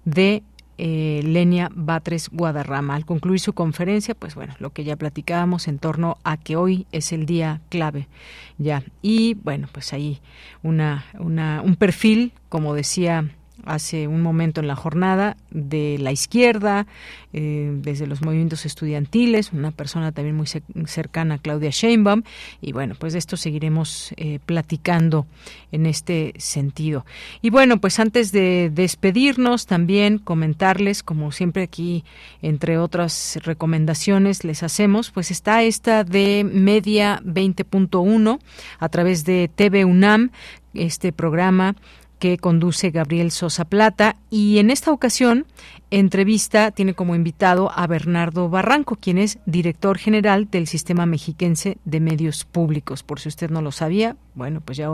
de 0.04 0.42
eh, 0.82 1.20
Lenia 1.24 1.70
Batres 1.74 2.30
Guadarrama. 2.30 2.94
Al 2.94 3.04
concluir 3.04 3.40
su 3.40 3.52
conferencia, 3.52 4.14
pues 4.14 4.34
bueno, 4.34 4.54
lo 4.60 4.70
que 4.70 4.84
ya 4.84 4.96
platicábamos 4.96 5.68
en 5.68 5.78
torno 5.78 6.16
a 6.24 6.38
que 6.38 6.56
hoy 6.56 6.86
es 6.90 7.12
el 7.12 7.26
día 7.26 7.60
clave 7.68 8.08
ya. 8.56 8.82
Y 9.02 9.34
bueno, 9.34 9.68
pues 9.72 9.92
ahí 9.92 10.20
una, 10.62 11.04
una, 11.18 11.60
un 11.62 11.76
perfil, 11.76 12.32
como 12.48 12.74
decía 12.74 13.28
hace 13.64 14.08
un 14.08 14.22
momento 14.22 14.60
en 14.60 14.68
la 14.68 14.76
jornada 14.76 15.36
de 15.50 15.96
la 15.98 16.12
izquierda, 16.12 16.86
eh, 17.32 17.70
desde 17.72 18.06
los 18.06 18.22
movimientos 18.22 18.66
estudiantiles, 18.66 19.52
una 19.52 19.70
persona 19.70 20.12
también 20.12 20.36
muy 20.36 20.46
cercana 20.86 21.34
a 21.34 21.38
Claudia 21.38 21.70
Sheinbaum, 21.70 22.22
y 22.60 22.72
bueno, 22.72 22.94
pues 22.98 23.12
de 23.12 23.18
esto 23.18 23.36
seguiremos 23.36 24.12
eh, 24.16 24.40
platicando 24.44 25.26
en 25.72 25.86
este 25.86 26.34
sentido. 26.38 27.06
Y 27.42 27.50
bueno, 27.50 27.80
pues 27.80 28.00
antes 28.00 28.32
de 28.32 28.70
despedirnos, 28.72 29.66
también 29.66 30.18
comentarles, 30.18 31.02
como 31.02 31.32
siempre 31.32 31.62
aquí, 31.62 32.04
entre 32.42 32.78
otras 32.78 33.38
recomendaciones 33.42 34.44
les 34.44 34.62
hacemos, 34.62 35.10
pues 35.10 35.30
está 35.30 35.62
esta 35.62 36.04
de 36.04 36.44
Media 36.44 37.20
20.1 37.24 38.38
a 38.78 38.88
través 38.88 39.24
de 39.24 39.50
TV 39.54 39.84
UNAM, 39.84 40.30
este 40.74 41.12
programa 41.12 41.74
que 42.20 42.38
conduce 42.38 42.90
Gabriel 42.90 43.32
Sosa 43.32 43.64
Plata. 43.64 44.16
Y 44.30 44.58
en 44.58 44.70
esta 44.70 44.92
ocasión 44.92 45.46
entrevista 45.90 46.70
tiene 46.70 46.94
como 46.94 47.14
invitado 47.14 47.70
a 47.74 47.86
Bernardo 47.86 48.48
Barranco, 48.48 48.96
quien 48.96 49.18
es 49.18 49.38
director 49.46 49.98
general 49.98 50.48
del 50.50 50.66
Sistema 50.66 51.06
Mexiquense 51.06 51.78
de 51.84 52.00
Medios 52.00 52.44
Públicos. 52.44 53.02
Por 53.02 53.20
si 53.20 53.28
usted 53.28 53.50
no 53.50 53.60
lo 53.62 53.72
sabía, 53.72 54.16
bueno, 54.34 54.60
pues 54.60 54.78
ya 54.78 54.88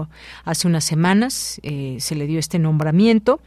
hace 0.44 0.66
unas 0.66 0.84
semanas 0.84 1.60
eh, 1.62 1.98
se 2.00 2.14
le 2.14 2.26
dio 2.26 2.38
este 2.38 2.58
nombramiento 2.58 3.40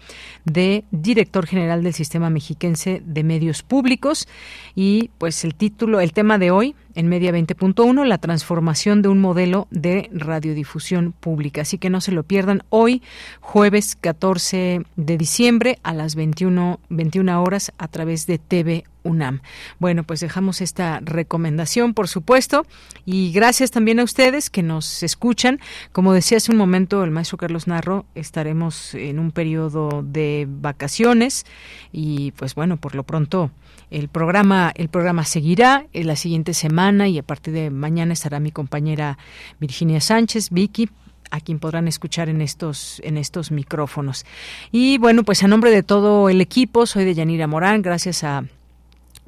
de 0.46 0.84
director 0.92 1.46
general 1.48 1.84
del 1.84 1.94
Sistema 1.94 2.30
Mexiquense 2.30 3.02
de 3.06 3.24
Medios 3.24 3.64
Públicos 3.64 4.28
y 4.76 5.10
pues 5.18 5.44
el 5.44 5.56
título, 5.56 6.00
el 6.00 6.14
tema 6.14 6.38
de 6.38 6.52
hoy 6.52 6.76
en 6.96 7.08
Media 7.08 7.32
20.1, 7.32 8.06
la 8.06 8.18
transformación 8.18 9.02
de 9.02 9.10
un 9.10 9.20
modelo 9.20 9.68
de 9.72 10.10
radiodifusión 10.12 11.14
pública. 11.14 11.62
Así 11.62 11.78
que 11.78 11.90
no 11.90 12.02
se 12.02 12.12
lo 12.12 12.24
pierdan 12.24 12.64
hoy, 12.70 13.02
jueves 13.40 13.96
14 13.96 14.82
de 14.96 15.18
diciembre 15.18 15.80
a 15.84 15.94
las 15.94 16.16
21, 16.16 16.80
21 16.90 17.39
horas 17.42 17.72
a 17.78 17.88
través 17.88 18.28
de 18.28 18.38
TV 18.38 18.86
UNAM. 19.04 19.42
Bueno, 19.80 20.04
pues 20.04 20.20
dejamos 20.20 20.62
esta 20.62 21.00
recomendación, 21.02 21.94
por 21.94 22.08
supuesto, 22.08 22.66
y 23.06 23.32
gracias 23.32 23.72
también 23.72 24.00
a 24.00 24.04
ustedes 24.04 24.50
que 24.50 24.64
nos 24.64 25.04
escuchan. 25.04 25.60
Como 25.92 26.14
decía 26.14 26.38
hace 26.38 26.52
un 26.52 26.58
momento 26.58 27.04
el 27.04 27.12
maestro 27.12 27.38
Carlos 27.38 27.68
Narro, 27.68 28.06
estaremos 28.16 28.94
en 28.96 29.20
un 29.20 29.32
periodo 29.32 30.04
de 30.04 30.48
vacaciones 30.50 31.46
y 31.92 32.32
pues 32.32 32.56
bueno, 32.56 32.78
por 32.78 32.96
lo 32.96 33.04
pronto 33.04 33.52
el 33.90 34.08
programa 34.08 34.72
el 34.76 34.90
programa 34.90 35.24
seguirá 35.26 35.86
en 35.94 36.08
la 36.08 36.16
siguiente 36.16 36.54
semana 36.54 37.08
y 37.08 37.18
a 37.18 37.24
partir 37.24 37.54
de 37.54 37.70
mañana 37.72 38.14
estará 38.14 38.40
mi 38.40 38.52
compañera 38.52 39.18
Virginia 39.60 40.02
Sánchez, 40.02 40.50
Vicky, 40.52 40.90
a 41.32 41.40
quien 41.40 41.60
podrán 41.60 41.88
escuchar 41.88 42.30
en 42.30 42.42
estos 42.42 43.02
en 43.04 43.18
estos 43.18 43.52
micrófonos. 43.52 44.26
Y 44.72 44.98
bueno, 44.98 45.24
pues 45.24 45.44
a 45.44 45.48
nombre 45.48 45.72
de 45.72 45.84
todo 45.84 46.30
el 46.30 46.42
equipo, 46.42 46.86
soy 46.86 47.06
de 47.06 47.14
Yanira 47.14 47.48
Morán, 47.48 47.82
gracias 47.82 48.24
a 48.24 48.44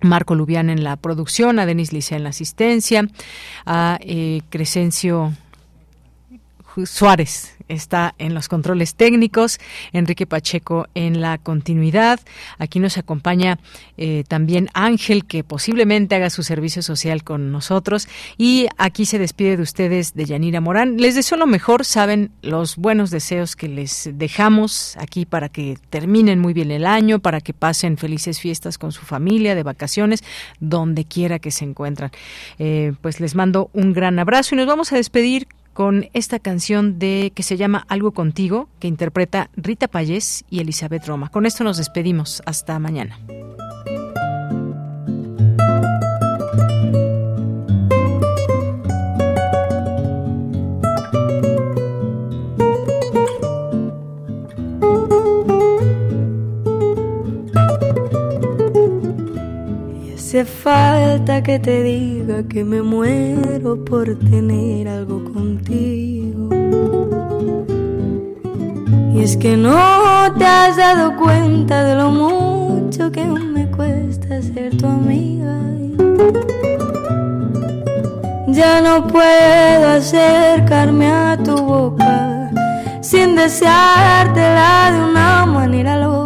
Marco 0.02 0.36
Lubián 0.36 0.70
en 0.70 0.84
la 0.84 0.96
producción, 0.96 1.60
a 1.60 1.66
Denis 1.66 1.94
Licea 1.94 2.18
en 2.18 2.24
la 2.24 2.30
asistencia, 2.30 3.08
a 3.66 4.00
eh, 4.02 4.42
Crescencio 4.50 5.34
Suárez 6.86 7.56
está 7.68 8.16
en 8.18 8.34
los 8.34 8.48
controles 8.48 8.96
técnicos, 8.96 9.60
Enrique 9.94 10.26
Pacheco 10.26 10.88
en 10.94 11.22
la 11.22 11.38
continuidad. 11.38 12.20
Aquí 12.58 12.80
nos 12.80 12.98
acompaña 12.98 13.60
eh, 13.98 14.24
también 14.28 14.70
Ángel, 14.74 15.26
que 15.26 15.44
posiblemente 15.44 16.16
haga 16.16 16.30
su 16.30 16.44
servicio 16.44 16.82
social 16.82 17.24
con 17.24 17.52
nosotros. 17.52 18.08
Y 18.38 18.68
aquí 18.78 19.06
se 19.06 19.20
despide 19.20 19.58
de 19.58 19.64
ustedes 19.64 20.14
de 20.14 20.26
Yanira 20.26 20.62
Morán. 20.62 20.98
Les 20.98 21.16
deseo 21.16 21.38
lo 21.38 21.48
mejor, 21.48 21.86
saben 21.86 22.32
los 22.42 22.78
buenos 22.78 23.10
deseos 23.12 23.56
que 23.56 23.68
les 23.68 24.10
dejamos 24.14 24.96
aquí 24.98 25.26
para 25.26 25.50
que 25.50 25.78
terminen 25.90 26.40
muy 26.40 26.54
bien 26.54 26.72
el 26.72 26.86
año, 26.86 27.20
para 27.20 27.42
que 27.42 27.54
pasen 27.54 27.98
felices 27.98 28.40
fiestas 28.40 28.78
con 28.78 28.92
su 28.92 29.02
familia, 29.02 29.56
de 29.56 29.64
vacaciones, 29.64 30.24
donde 30.60 31.06
quiera 31.06 31.40
que 31.40 31.52
se 31.52 31.66
encuentran. 31.66 32.12
Eh, 32.60 32.94
pues 33.02 33.20
les 33.20 33.36
mando 33.36 33.70
un 33.74 33.94
gran 33.94 34.20
abrazo 34.20 34.56
y 34.56 34.58
nos 34.58 34.68
vamos 34.68 34.92
a 34.92 34.96
despedir 34.96 35.48
con 35.74 36.10
esta 36.14 36.40
canción 36.40 37.00
de 37.00 37.32
que 37.36 37.44
se 37.44 37.58
llama 37.58 37.86
Algo 37.88 38.12
contigo, 38.12 38.70
que 38.80 38.88
interpreta 38.88 39.50
Rita 39.56 39.88
Payés 39.88 40.44
y 40.50 40.60
Elizabeth 40.60 41.06
Roma. 41.06 41.30
Con 41.30 41.46
esto 41.46 41.64
nos 41.64 41.78
despedimos. 41.78 42.42
Hasta 42.46 42.78
mañana. 42.80 43.18
Hace 60.32 60.46
falta 60.46 61.44
que 61.44 61.60
te 61.60 61.84
diga 61.84 62.44
que 62.44 62.64
me 62.64 62.82
muero 62.82 63.84
por 63.84 64.18
tener 64.18 64.88
algo 64.88 65.22
contigo. 65.26 66.48
Y 69.14 69.24
es 69.24 69.36
que 69.36 69.58
no 69.58 70.34
te 70.38 70.46
has 70.46 70.78
dado 70.78 71.18
cuenta 71.18 71.84
de 71.84 71.96
lo 71.96 72.12
mucho 72.12 73.12
que 73.12 73.26
me 73.26 73.70
cuesta 73.72 74.42
ser 74.42 74.78
tu 74.78 74.88
amiga. 74.88 75.58
Ya 78.48 78.80
no 78.80 79.06
puedo 79.08 79.88
acercarme 79.98 81.08
a 81.12 81.38
tu 81.44 81.58
boca 81.58 82.52
sin 83.02 83.36
deseártela 83.36 84.92
de 84.94 85.12
una 85.12 85.46
manera 85.46 85.98
loca. 85.98 86.22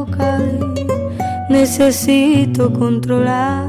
Necesito 1.56 2.72
controlar 2.74 3.66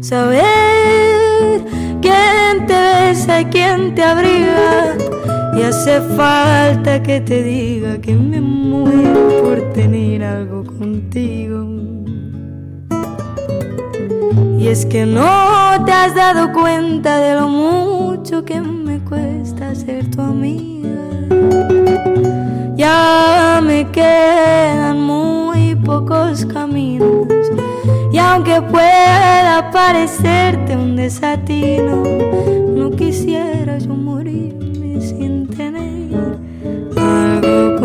saber 0.00 1.64
quién 2.02 2.66
te 2.66 2.74
besa 2.74 3.40
y 3.40 3.44
quién 3.46 3.94
te 3.94 4.02
abriga. 4.02 4.96
Y 5.56 5.62
hace 5.62 6.00
falta 6.16 7.02
que 7.02 7.20
te 7.20 7.42
diga 7.42 7.98
que 8.00 8.14
me 8.14 8.40
muero 8.40 9.42
por 9.42 9.72
tener 9.72 10.22
algo 10.22 10.64
contigo. 10.64 11.66
Y 14.58 14.68
es 14.68 14.84
que 14.84 15.06
no 15.06 15.82
te 15.86 15.92
has 15.92 16.14
dado 16.14 16.52
cuenta 16.52 17.18
de 17.20 17.34
lo 17.36 17.48
mucho 17.48 18.44
que 18.44 18.60
me 18.60 18.98
cuesta 19.00 19.74
ser 19.74 20.10
tu 20.10 20.20
amiga. 20.20 20.68
Ya 22.78 23.60
me 23.60 23.90
quedan 23.90 25.00
muy 25.00 25.74
pocos 25.74 26.46
caminos. 26.46 27.26
Y 28.12 28.18
aunque 28.18 28.62
pueda 28.62 29.68
parecerte 29.72 30.76
un 30.76 30.94
desatino, 30.94 32.04
no 32.76 32.92
quisiera 32.92 33.78
yo 33.78 33.88
morirme 33.88 35.00
sin 35.00 35.48
tener 35.48 36.38
algo 36.96 37.77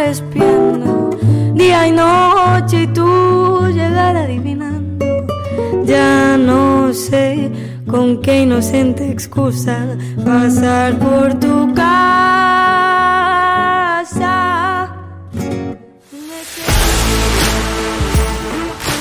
espiando 0.00 1.10
día 1.54 1.88
y 1.88 1.92
noche 1.92 2.82
y 2.82 2.86
tú 2.88 3.68
llegar 3.68 4.16
adivinando. 4.16 5.06
Ya 5.84 6.36
no 6.36 6.92
sé 6.92 7.50
con 7.86 8.20
qué 8.20 8.42
inocente 8.42 9.10
excusa 9.10 9.96
pasar 10.24 10.98
por 10.98 11.34
tu 11.40 11.72
casa. 11.74 11.96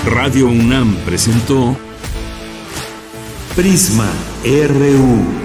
Radio 0.05 0.47
UNAM 0.47 0.95
presentó 1.05 1.75
Prisma 3.55 4.09
RU. 4.43 5.44